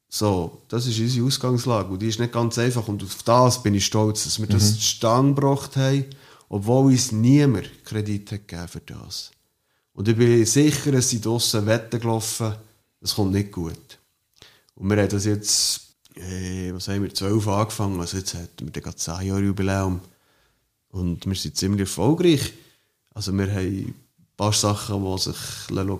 So, 0.08 0.62
das 0.68 0.86
ist 0.86 0.98
unsere 0.98 1.26
Ausgangslage. 1.26 1.90
Und 1.90 2.02
die 2.02 2.08
ist 2.08 2.18
nicht 2.18 2.32
ganz 2.32 2.58
einfach. 2.58 2.88
Und 2.88 3.02
auf 3.04 3.22
das 3.22 3.62
bin 3.62 3.74
ich 3.74 3.86
stolz, 3.86 4.24
dass 4.24 4.40
wir 4.40 4.48
das 4.48 4.74
zustande 4.74 5.34
gebracht 5.34 5.76
haben, 5.76 6.06
obwohl 6.48 6.86
uns 6.86 7.12
niemand 7.12 7.84
Kredit 7.84 8.32
hat 8.32 8.48
gegeben 8.48 8.68
für 8.68 8.80
das. 8.80 9.30
Und 9.98 10.06
ich 10.06 10.16
bin 10.16 10.46
sicher, 10.46 10.94
es 10.94 11.10
sind 11.10 11.26
draussen 11.26 11.66
Wetten 11.66 11.98
gelaufen, 11.98 12.54
das 13.00 13.16
kommt 13.16 13.32
nicht 13.32 13.50
gut. 13.50 13.98
Und 14.76 14.90
wir 14.90 14.96
haben 14.96 15.08
das 15.08 15.24
jetzt, 15.24 15.96
äh, 16.14 16.72
was 16.72 16.86
haben 16.86 17.02
wir, 17.02 17.12
12 17.12 17.48
angefangen, 17.48 18.00
also 18.00 18.16
jetzt 18.16 18.34
hätten 18.34 18.72
wir 18.72 18.80
gerade 18.80 18.94
10 18.94 19.22
Jahre 19.22 19.40
Jubiläum. 19.40 20.00
Und 20.90 21.26
wir 21.26 21.34
sind 21.34 21.56
ziemlich 21.56 21.80
erfolgreich. 21.80 22.52
Also 23.12 23.32
wir 23.32 23.50
haben 23.50 23.58
ein 23.58 23.94
paar 24.36 24.52
Sachen, 24.52 25.04
die 25.04 25.18
sich 25.18 25.36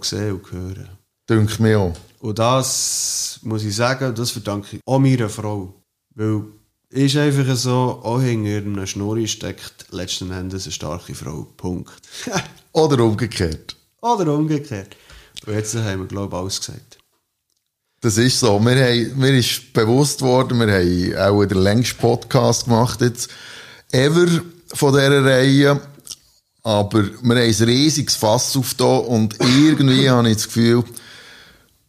sehen 0.03 0.35
und 0.35 0.53
hören. 0.53 0.89
Denke 1.29 1.61
mir 1.61 1.81
auch. 1.81 1.97
Und 2.21 2.39
das 2.39 3.41
muss 3.43 3.65
ich 3.65 3.75
sagen, 3.75 4.15
das 4.15 4.31
verdanke 4.31 4.77
ich 4.77 4.83
auch 4.87 5.01
meiner 5.01 5.29
Frau. 5.29 5.75
Weil 6.15 6.45
ist 6.91 7.17
einfach 7.17 7.57
so, 7.57 8.01
auch 8.05 8.21
hinter 8.21 8.65
einer 8.65 8.87
Schnurri 8.87 9.27
steckt 9.27 9.87
letzten 9.91 10.31
Endes 10.31 10.67
eine 10.67 10.73
starke 10.73 11.17
Frau. 11.17 11.49
Punkt. 11.57 12.01
Oder 12.73 13.03
umgekehrt. 13.03 13.75
Oder 14.01 14.33
umgekehrt. 14.35 14.97
Und 15.47 15.55
jetzt 15.55 15.75
haben 15.75 16.01
wir, 16.01 16.07
glaube 16.07 16.35
ich, 16.35 16.41
alles 16.41 16.61
gesagt. 16.61 16.99
Das 18.01 18.17
ist 18.17 18.39
so. 18.39 18.61
Wir 18.61 18.77
haben, 18.77 19.19
mir 19.19 19.37
ist 19.37 19.73
bewusst 19.73 20.23
worden, 20.23 20.61
wir 20.61 20.73
haben 20.73 21.17
auch 21.17 21.45
den 21.45 21.59
längsten 21.59 21.99
Podcast 21.99 22.67
gemacht 22.67 23.01
jetzt 23.01 23.29
ever 23.91 24.27
von 24.73 24.93
dieser 24.95 25.25
Reihe. 25.25 25.81
Aber 26.63 27.05
wir 27.05 27.37
haben 27.37 27.39
ein 27.39 27.65
riesiges 27.65 28.15
Fass 28.15 28.57
auf 28.57 28.75
da 28.75 28.85
und 28.85 29.35
irgendwie 29.41 30.09
habe 30.11 30.29
ich 30.29 30.37
das 30.37 30.47
Gefühl, 30.47 30.85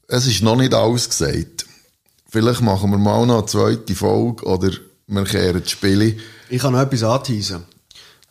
es 0.08 0.26
ist 0.26 0.42
noch 0.42 0.56
nicht 0.56 0.74
alles 0.74 1.10
gesagt. 1.10 1.66
Vielleicht 2.30 2.62
machen 2.62 2.90
wir 2.92 2.98
mal 2.98 3.26
noch 3.26 3.40
eine 3.40 3.46
zweite 3.46 3.96
Folge 3.96 4.46
oder 4.46 4.72
wir 5.08 5.24
kehren 5.26 5.62
das 5.62 5.72
Spiel. 5.72 6.18
Ich 6.50 6.62
kann 6.62 6.74
noch 6.74 6.82
etwas 6.82 7.04
anteasen. 7.04 7.64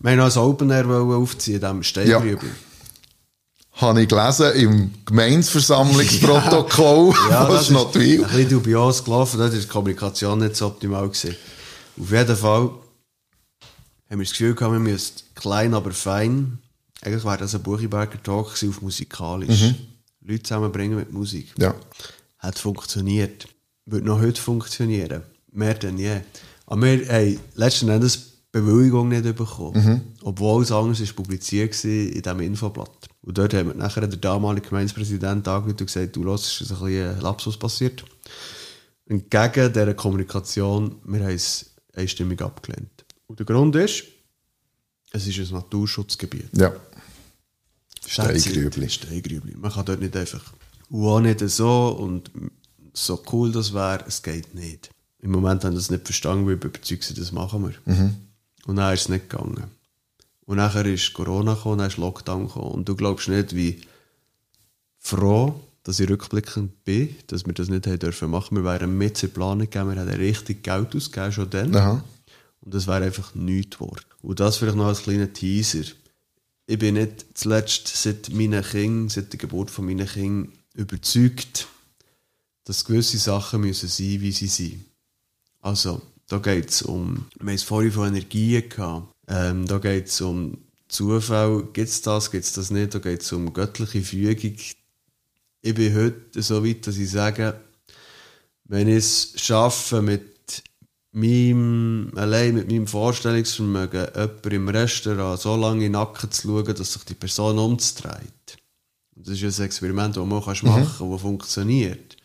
Wir 0.01 0.13
haben 0.13 0.19
noch 0.19 0.35
ein 0.35 0.43
Open 0.43 0.71
Air 0.71 0.87
aufziehen, 0.89 1.61
diesem 1.61 1.83
Steingrübel. 1.83 2.51
Habe 3.79 4.03
ich 4.03 4.09
gelesen 4.09 4.53
im 4.55 4.91
Gemeinsversammlungsprotokoll 5.05 7.15
Ja, 7.31 7.47
von 7.47 7.55
das 7.55 7.71
ist 7.71 7.77
ein 7.77 7.93
bisschen 7.93 8.49
dubios 8.49 9.05
gelaufen, 9.05 9.39
da 9.39 9.45
war 9.45 9.51
die 9.51 9.65
Kommunikation 9.67 10.41
nicht 10.41 10.57
so 10.57 10.67
optimal. 10.67 11.09
Gewesen. 11.09 11.37
Auf 12.01 12.11
jeden 12.11 12.37
Fall 12.37 12.71
haben 14.11 14.19
wir 14.19 14.19
das 14.19 14.31
Gefühl 14.31 14.57
gehabt, 14.57 14.73
wir 14.73 14.81
müssten 14.81 15.23
klein, 15.37 15.75
aber 15.75 15.93
fein. 15.93 16.59
Eigentlich 17.03 17.25
wäre 17.25 17.39
das 17.39 17.55
ein 17.55 17.63
Buchiberger 17.63 18.21
Talk 18.21 18.49
auf 18.49 18.83
musikalisch. 18.83 19.75
Leute 20.23 20.43
zusammenbringen 20.43 20.99
mit 20.99 21.13
Musik. 21.13 21.55
Ja. 21.57 21.73
Hat 22.39 22.59
funktioniert. 22.59 23.47
Wird 23.87 24.05
noch 24.05 24.21
heute 24.21 24.41
funktionieren. 24.41 25.23
Mehr 25.53 25.75
denn 25.75 25.99
je. 25.99 26.17
Aber 26.67 26.83
wir 26.83 27.09
haben 27.09 27.39
letzten 27.55 27.89
Endes 27.89 28.28
Bewilligung 28.61 29.09
nicht 29.09 29.25
bekommen. 29.25 30.15
Obwohl 30.23 30.63
es 30.63 30.73
anders 30.73 31.01
ist 31.01 31.15
publiziert 31.15 31.73
war 31.85 31.91
in 31.91 32.23
diesem 32.23 32.41
Infoblatt. 32.41 33.09
Und 33.23 33.37
dort 33.37 33.55
haben 33.55 33.69
wir 33.69 33.75
nachher 33.75 34.07
der 34.07 34.19
damalige 34.19 34.69
Gemeindepräsident 34.69 35.47
angerufen 35.47 35.81
und 35.81 35.87
gesagt, 35.87 36.17
du 36.17 36.25
hörst, 36.25 36.47
es 36.47 36.61
ist 36.63 36.73
ein 36.73 36.79
bisschen 36.79 37.17
ein 37.17 37.21
Lapsus 37.21 37.57
passiert. 37.59 38.05
Entgegen 39.07 39.73
dieser 39.73 39.95
Kommunikation, 39.95 40.97
wir 41.05 41.21
haben 41.21 41.35
es 41.35 41.75
einstimmig 41.95 42.41
abgelehnt. 42.43 43.05
Und 43.27 43.39
der 43.39 43.47
Grund 43.47 43.75
ist, 43.77 44.05
es 45.11 45.27
ist 45.27 45.39
ein 45.39 45.55
Naturschutzgebiet. 45.55 46.57
Ja. 46.57 46.73
Steingrübli. 48.07 48.89
Steingrübli. 48.89 49.57
Man 49.57 49.73
kann 49.73 49.85
dort 49.85 50.01
nicht 50.01 50.17
einfach, 50.17 50.53
und 50.91 51.07
auch 51.07 51.21
nicht 51.21 51.41
so 51.49 51.89
und 51.89 52.31
so 52.95 53.23
cool 53.33 53.53
das 53.53 53.73
wäre, 53.75 54.05
es 54.07 54.23
geht 54.23 54.55
nicht. 54.55 54.91
Im 55.21 55.33
Moment 55.33 55.65
haben 55.65 55.73
wir 55.73 55.79
das 55.79 55.91
nicht 55.91 56.05
verstanden, 56.05 56.47
weil 56.47 56.61
wir 56.61 56.69
überzeugt 56.69 57.05
sind, 57.05 57.19
das 57.19 57.33
machen 57.33 57.63
wir. 57.67 57.75
Und 58.69 58.77
dann 58.77 58.93
ist 58.93 59.01
es 59.01 59.09
nicht 59.09 59.31
gegangen. 59.31 59.65
Und 60.45 60.59
nachher 60.59 60.85
ist 60.85 61.15
Corona 61.15 61.55
gekommen, 61.55 61.79
dann 61.79 61.89
ist 61.89 61.97
Lockdown 61.97 62.49
gekommen. 62.49 62.73
Und 62.73 62.87
du 62.87 62.95
glaubst 62.95 63.29
nicht, 63.29 63.57
wie 63.57 63.81
froh, 64.99 65.59
dass 65.85 66.01
ich 66.01 66.11
rückblickend 66.11 66.85
bin, 66.85 67.17
dass 67.29 67.47
wir 67.47 67.55
das 67.55 67.71
nicht 67.71 67.87
haben 67.87 67.99
dürfen 67.99 68.31
machen. 68.31 68.59
Wir 68.59 68.65
wären 68.65 68.99
mit 68.99 69.17
zur 69.17 69.31
Planung 69.31 69.71
gegeben, 69.71 69.95
wir 69.95 70.03
hätten 70.03 70.21
richtig 70.21 70.63
Geld 70.63 70.95
ausgegeben, 70.95 71.33
schon 71.33 71.49
dann. 71.49 71.75
Aha. 71.75 72.05
Und 72.61 72.75
das 72.75 72.87
wäre 72.87 73.05
einfach 73.05 73.35
nichts 73.35 73.79
geworden. 73.79 74.05
Und 74.21 74.39
das 74.39 74.59
vielleicht 74.59 74.77
noch 74.77 74.89
als 74.89 75.03
kleiner 75.03 75.33
Teaser. 75.33 75.85
Ich 76.67 76.79
bin 76.79 76.97
nicht 76.97 77.25
zuletzt 77.33 77.89
seit 77.89 78.29
meinen 78.29 78.63
Kindern, 78.63 79.09
seit 79.09 79.33
der 79.33 79.39
Geburt 79.39 79.71
von 79.71 79.87
meinen 79.87 80.07
Kindern 80.07 80.53
überzeugt, 80.75 81.69
dass 82.65 82.85
gewisse 82.85 83.17
Sachen 83.17 83.63
müssen 83.63 83.89
sein, 83.89 84.21
wie 84.21 84.33
sie 84.33 84.49
sind. 84.49 84.85
Also, 85.61 86.03
da 86.29 86.39
geht 86.39 86.71
es 86.71 86.83
um, 86.83 87.27
wir 87.41 87.53
haben 87.53 87.59
vorhin 87.59 87.93
von 87.93 88.09
Energien 88.09 88.69
gehabt. 88.69 89.09
Ähm, 89.29 89.67
da 89.67 89.79
geht 89.79 90.09
es 90.09 90.21
um 90.21 90.59
Zufall, 90.89 91.65
gibt 91.73 91.89
es 91.89 92.03
das, 92.03 92.31
gibt 92.31 92.45
es 92.45 92.53
das 92.53 92.71
nicht, 92.71 92.95
da 92.95 92.99
geht 92.99 93.23
es 93.23 93.33
um 93.33 93.53
göttliche 93.53 94.03
Fügung. 94.03 94.57
Ich 95.61 95.75
bin 95.75 95.95
heute 95.95 96.43
so 96.43 96.65
weit, 96.65 96.87
dass 96.87 96.97
ich 96.97 97.11
sage, 97.11 97.59
wenn 98.65 98.89
ich 98.89 98.97
es 98.97 99.33
schaffe, 99.37 100.03
mit 100.03 100.63
meinem, 101.13 102.13
allein 102.15 102.55
mit 102.55 102.71
meinem 102.71 102.87
Vorstellungsvermögen, 102.87 104.09
jemanden 104.15 104.51
im 104.53 104.69
Restaurant 104.69 105.41
so 105.41 105.57
lange 105.57 105.87
in 105.87 105.93
den 105.93 105.93
Nacken 105.93 106.31
zu 106.31 106.49
schauen, 106.49 106.75
dass 106.75 106.93
sich 106.93 107.05
die 107.05 107.15
Person 107.15 107.59
umdreht. 107.59 108.59
Das 109.17 109.41
ist 109.41 109.59
ein 109.59 109.67
Experiment, 109.67 110.17
das 110.17 110.27
man 110.27 110.43
kannst 110.43 110.63
machen 110.63 110.89
kann, 110.99 111.11
das 111.11 111.21
funktioniert. 111.21 112.18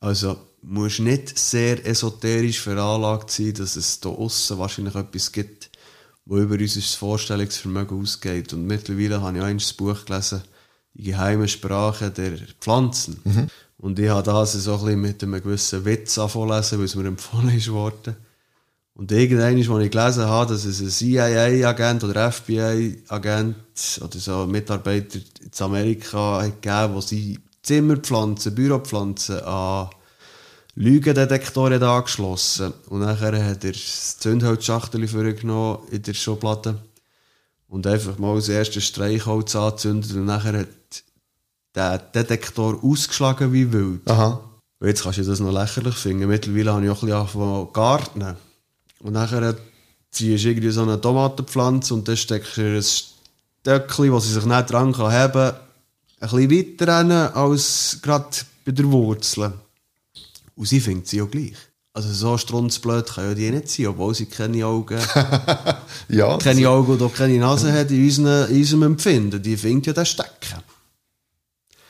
Also, 0.00 0.38
musst 0.62 1.00
nicht 1.00 1.38
sehr 1.38 1.86
esoterisch 1.86 2.60
veranlagt 2.60 3.30
sein, 3.30 3.54
dass 3.54 3.76
es 3.76 4.00
da 4.00 4.10
außen 4.10 4.58
wahrscheinlich 4.58 4.94
etwas 4.94 5.32
gibt, 5.32 5.70
wo 6.26 6.38
über 6.38 6.54
unser 6.54 6.80
Vorstellungsvermögen 6.80 8.00
ausgeht. 8.00 8.52
Und 8.52 8.66
mittlerweile 8.66 9.20
habe 9.20 9.38
ich 9.38 9.42
auch 9.42 9.46
ein 9.46 9.60
Buch 9.76 10.04
gelesen, 10.04 10.42
die 10.94 11.04
geheime 11.04 11.48
Sprache 11.48 12.10
der 12.10 12.32
Pflanzen. 12.60 13.20
Und 13.78 13.98
ich 13.98 14.10
habe 14.10 14.22
das 14.22 14.52
so 14.52 14.74
ein 14.74 14.80
bisschen 14.80 15.00
mit 15.00 15.22
einem 15.22 15.42
gewissen 15.42 15.84
Witz 15.84 16.18
angefangen 16.18 16.50
weil 16.50 16.84
es 16.84 16.94
mir 16.94 17.06
empfohlen 17.06 17.56
ist 17.56 17.70
worden. 17.70 18.16
Und 18.92 19.12
irgendwann, 19.12 19.56
als 19.56 19.84
ich 19.84 19.90
gelesen 19.90 20.26
habe, 20.26 20.52
dass 20.52 20.66
es 20.66 20.80
einen 20.80 20.90
CIA-Agent 20.90 22.04
oder 22.04 22.30
FBI-Agent 22.30 24.00
oder 24.02 24.18
so 24.18 24.46
Mitarbeiter 24.46 25.18
in 25.18 25.64
Amerika 25.64 26.42
hat 26.42 26.60
gegeben, 26.60 26.94
wo 26.94 27.00
sie 27.00 27.38
Zimmerpflanzen, 27.62 28.54
Büropflanzen 28.54 29.40
an 29.40 29.90
Lügendetektoren 30.74 31.82
angeschlossen. 31.82 32.72
Und 32.88 33.00
nachher 33.00 33.44
hat 33.44 33.64
er 33.64 33.72
das 33.72 34.18
Zündholzschachtel 34.18 35.06
vorgenommen 35.06 35.80
in 35.90 36.02
der 36.02 36.14
Schublade 36.14 36.78
und 37.68 37.86
einfach 37.86 38.18
mal 38.18 38.36
das 38.36 38.48
erste 38.48 38.80
Streichholz 38.80 39.54
angezündet 39.54 40.12
und 40.12 40.26
nachher 40.26 40.60
hat 40.60 40.68
der 41.74 41.98
Detektor 41.98 42.82
ausgeschlagen 42.82 43.52
wie 43.52 43.72
wild. 43.72 44.08
Aha. 44.10 44.40
Und 44.80 44.88
jetzt 44.88 45.02
kannst 45.02 45.18
du 45.18 45.24
das 45.24 45.40
noch 45.40 45.52
lächerlich 45.52 45.94
finden. 45.94 46.26
Mittlerweile 46.26 46.72
habe 46.72 46.84
ich 46.84 46.90
auch 46.90 47.02
ein 47.02 47.06
bisschen 47.06 47.16
angefangen 47.16 47.66
zu 47.66 47.72
gartnen. 47.72 48.36
Und 49.00 49.12
nachher 49.12 49.56
ziehst 50.10 50.44
du 50.44 50.48
irgendwie 50.48 50.70
so 50.70 50.82
eine 50.82 51.00
Tomatenpflanze 51.00 51.94
und 51.94 52.08
dann 52.08 52.16
steckst 52.16 52.56
du 52.56 52.62
ein 52.62 52.82
Stöckchen, 52.82 54.12
das 54.12 54.24
sie 54.24 54.32
sich 54.32 54.44
nicht 54.44 54.70
dran 54.70 54.92
kann 54.92 55.12
haben, 55.12 55.56
ein 56.20 56.28
bisschen 56.28 56.50
weiter 56.50 56.88
rein 56.88 57.10
als 57.12 57.98
gerade 58.02 58.28
bei 58.64 58.72
der 58.72 58.90
Wurzel. 58.90 59.52
Und 60.54 60.66
sie 60.66 60.80
findet 60.80 61.08
sie 61.08 61.22
auch 61.22 61.30
gleich. 61.30 61.54
Also 61.92 62.12
so 62.12 62.38
strunzblöd 62.38 63.06
kann 63.06 63.24
ja 63.24 63.34
die 63.34 63.50
nicht 63.50 63.68
sein, 63.68 63.86
obwohl 63.88 64.14
sie 64.14 64.26
keine 64.26 64.64
Augen, 64.64 65.00
Ja. 66.08 66.38
keine 66.38 66.68
Augen 66.68 66.92
oder 66.92 67.08
keine 67.08 67.38
Nase 67.38 67.72
hat 67.72 67.90
in 67.90 68.04
unserem, 68.04 68.50
in 68.50 68.58
unserem 68.58 68.82
Empfinden. 68.84 69.42
Die 69.42 69.56
findet 69.56 69.86
ja 69.88 69.92
den 69.94 70.06
Stecken. 70.06 70.62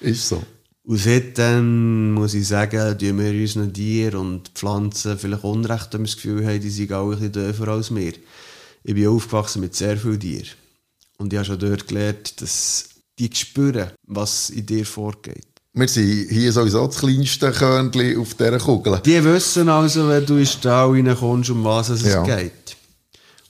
Ist 0.00 0.28
so. 0.28 0.42
Und 0.84 0.96
seitdem 0.96 2.12
muss 2.14 2.32
ich 2.32 2.48
sagen, 2.48 2.98
tun 2.98 3.18
wir 3.18 3.30
unseren 3.30 3.72
Tieren 3.74 4.20
und 4.20 4.48
Pflanzen 4.54 5.18
vielleicht 5.18 5.44
Unrecht, 5.44 5.92
wenn 5.92 6.00
wir 6.00 6.06
das 6.06 6.16
Gefühl 6.16 6.46
haben, 6.46 6.60
die 6.60 6.70
sind 6.70 6.92
auch 6.92 7.04
ein 7.10 7.10
bisschen 7.18 7.32
dürfer 7.32 7.68
als 7.68 7.94
wir. 7.94 8.12
Ich 8.82 8.94
bin 8.94 9.06
aufgewachsen 9.08 9.60
mit 9.60 9.74
sehr 9.76 9.98
vielen 9.98 10.18
Tieren. 10.18 10.48
Und 11.18 11.32
ich 11.32 11.38
habe 11.38 11.46
schon 11.46 11.58
dort 11.58 11.86
gelernt, 11.86 12.40
dass 12.40 12.88
die 13.28 13.36
spüren, 13.36 13.90
was 14.06 14.50
in 14.50 14.66
dir 14.66 14.86
vorgeht. 14.86 15.46
Wir 15.72 15.86
sind 15.88 16.28
hier 16.30 16.52
sowieso 16.52 16.86
das 16.86 16.98
kleinste 16.98 17.52
Körnchen 17.52 18.18
auf 18.18 18.34
dieser 18.34 18.58
Kugel. 18.58 19.00
Die 19.04 19.22
wissen 19.24 19.68
also, 19.68 20.08
wenn 20.08 20.26
du 20.26 20.32
in 20.34 20.38
den 20.40 20.46
Stall 20.46 20.90
reinkommst, 20.90 21.50
um 21.50 21.62
was 21.64 21.90
es 21.90 22.02
Ja. 22.02 22.22
geht. 22.24 22.52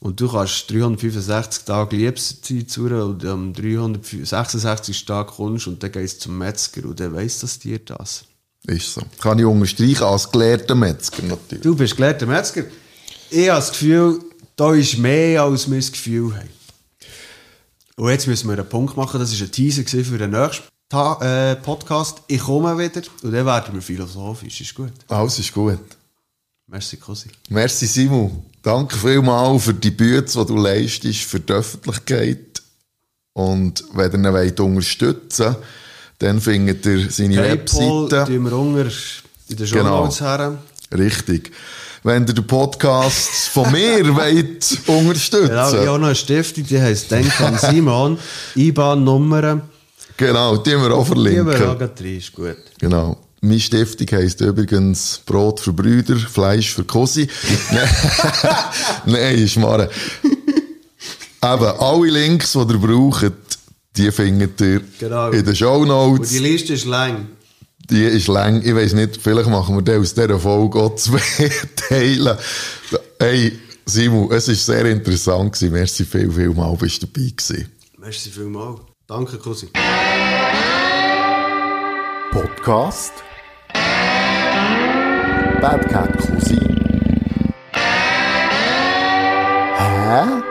Und 0.00 0.20
du 0.20 0.28
kannst 0.30 0.70
365 0.70 1.64
Tage 1.64 1.96
Liebeszeit 1.96 2.70
zu 2.70 2.84
und 2.84 3.24
am 3.24 3.52
366. 3.52 5.04
Tag 5.04 5.28
kommst 5.28 5.66
und 5.66 5.82
dann 5.82 5.92
gehst 5.92 6.16
du 6.16 6.24
zum 6.24 6.38
Metzger 6.38 6.84
und 6.86 6.98
der 6.98 7.12
weiss 7.12 7.38
das 7.40 7.58
dir 7.58 7.78
das. 7.78 8.24
Ist 8.66 8.92
so. 8.94 9.02
Kann 9.20 9.38
ich 9.38 9.44
unterstreichen, 9.44 10.02
als 10.04 10.30
gelehrter 10.30 10.74
Metzger 10.74 11.22
natürlich. 11.22 11.62
Du 11.62 11.74
bist 11.74 11.96
gelehrter 11.96 12.26
Metzger. 12.26 12.64
Ich 13.30 13.48
habe 13.48 13.60
das 13.60 13.70
Gefühl, 13.70 14.20
da 14.56 14.74
ist 14.74 14.98
mehr, 14.98 15.42
als 15.42 15.70
wir 15.70 15.78
das 15.78 15.92
Gefühl 15.92 16.34
haben. 16.34 16.48
Und 18.00 18.08
jetzt 18.08 18.26
müssen 18.26 18.48
wir 18.48 18.56
einen 18.56 18.66
Punkt 18.66 18.96
machen. 18.96 19.20
Das 19.20 19.38
war 19.38 19.46
ein 19.46 19.52
Teaser 19.52 19.82
für 19.84 20.16
den 20.16 20.30
nächsten 20.30 20.64
Ta 20.88 21.18
äh, 21.20 21.56
Podcast. 21.56 22.22
Ich 22.28 22.40
komme 22.40 22.78
wieder 22.78 23.02
und 23.22 23.30
dann 23.30 23.44
werden 23.44 23.74
wir 23.74 23.82
philosophisch. 23.82 24.62
Ist 24.62 24.74
gut. 24.74 24.92
Alles 25.08 25.38
ist 25.38 25.52
gut. 25.52 25.78
Merci, 26.66 26.96
Cosi. 26.96 27.28
Merci, 27.50 27.84
Simon. 27.86 28.42
Danke 28.62 28.96
vielmals 28.96 29.64
für 29.64 29.74
die 29.74 29.90
Bühne, 29.90 30.22
die 30.22 30.32
du 30.32 30.56
leistest 30.56 31.24
für 31.24 31.40
die 31.40 31.52
Öffentlichkeit. 31.52 32.62
Und 33.34 33.84
wenn 33.92 34.12
ihr 34.12 34.18
ihn 34.30 34.34
wollt 34.34 34.60
unterstützen 34.60 35.46
wollt, 35.46 35.58
dann 36.20 36.40
findet 36.40 36.86
ihr 36.86 37.10
seine 37.10 37.36
Paypal 37.36 37.50
Webseite. 37.58 38.24
tun 38.24 38.44
wir 38.46 38.52
unter 38.54 38.90
in 39.48 39.56
den 39.56 39.66
Show 39.66 39.76
Genau. 39.76 40.10
Her. 40.10 40.58
Richtig. 40.92 41.52
Wenn 42.02 42.26
ihr 42.26 42.32
den 42.34 42.46
Podcast 42.46 43.28
von 43.52 43.70
mir 43.72 44.14
wollt 44.16 44.78
unterstützen 44.86 45.48
Genau, 45.48 45.68
ich 45.70 45.86
habe 45.86 45.98
noch 45.98 46.06
eine 46.06 46.14
Stiftung, 46.14 46.64
die 46.66 46.80
heisst 46.80 47.10
Denk 47.10 47.38
an 47.40 47.58
Simon. 47.60 48.18
IBAN-Nummern. 48.56 49.62
Genau, 50.16 50.56
die 50.56 50.70
wir 50.70 50.92
auch 50.94 51.04
Die 51.04 51.14
wir 51.14 51.44
verlinken. 51.44 51.62
auch 51.68 51.80
rein, 51.80 52.16
ist 52.16 52.32
gut. 52.32 52.56
Genau. 52.78 53.18
Meine 53.42 53.60
Stiftung 53.60 54.06
heisst 54.18 54.40
übrigens 54.42 55.20
Brot 55.24 55.60
für 55.60 55.72
Brüder, 55.72 56.16
Fleisch 56.16 56.74
für 56.74 56.84
Cosi. 56.84 57.26
Nein, 59.06 59.34
ist 59.38 59.56
Mare. 59.56 59.88
Eben, 61.42 61.64
alle 61.64 62.06
Links, 62.10 62.52
die 62.52 62.58
ihr 62.58 62.78
braucht, 62.78 63.32
die 63.96 64.12
findet 64.12 64.60
ihr 64.60 64.80
Genau. 64.98 65.30
in 65.30 65.42
den 65.44 65.56
Show 65.56 65.76
Und 65.78 65.84
die 65.86 65.88
Notes. 65.88 66.38
Liste 66.38 66.74
ist 66.74 66.84
lang. 66.84 67.28
Die 67.90 68.04
ist 68.04 68.28
lang. 68.28 68.62
Ich 68.62 68.74
weiss 68.74 68.92
nicht, 68.92 69.20
vielleicht 69.20 69.48
machen 69.48 69.74
wir 69.74 69.82
dann 69.82 70.00
aus 70.00 70.14
dieser 70.14 70.38
Folge 70.38 70.78
auch 70.78 70.94
zwei 70.94 71.20
Teile. 71.88 72.38
Hey, 73.18 73.58
Simon, 73.84 74.30
es 74.30 74.46
war 74.48 74.54
sehr 74.54 74.84
interessant. 74.86 75.52
Gewesen. 75.52 75.72
Merci 75.72 76.04
viel, 76.04 76.30
viel 76.30 76.50
mal, 76.50 76.74
bist 76.76 77.02
du 77.02 77.06
dabei 77.06 77.30
gewesen. 77.36 77.68
Merci 77.98 78.30
vielmals. 78.30 78.80
Danke, 79.06 79.38
Cosi. 79.38 79.68
Podcast 82.30 83.12
Bad 85.60 85.88
Cat 85.90 86.16
Cousin. 86.16 86.80
Hä? 89.76 90.49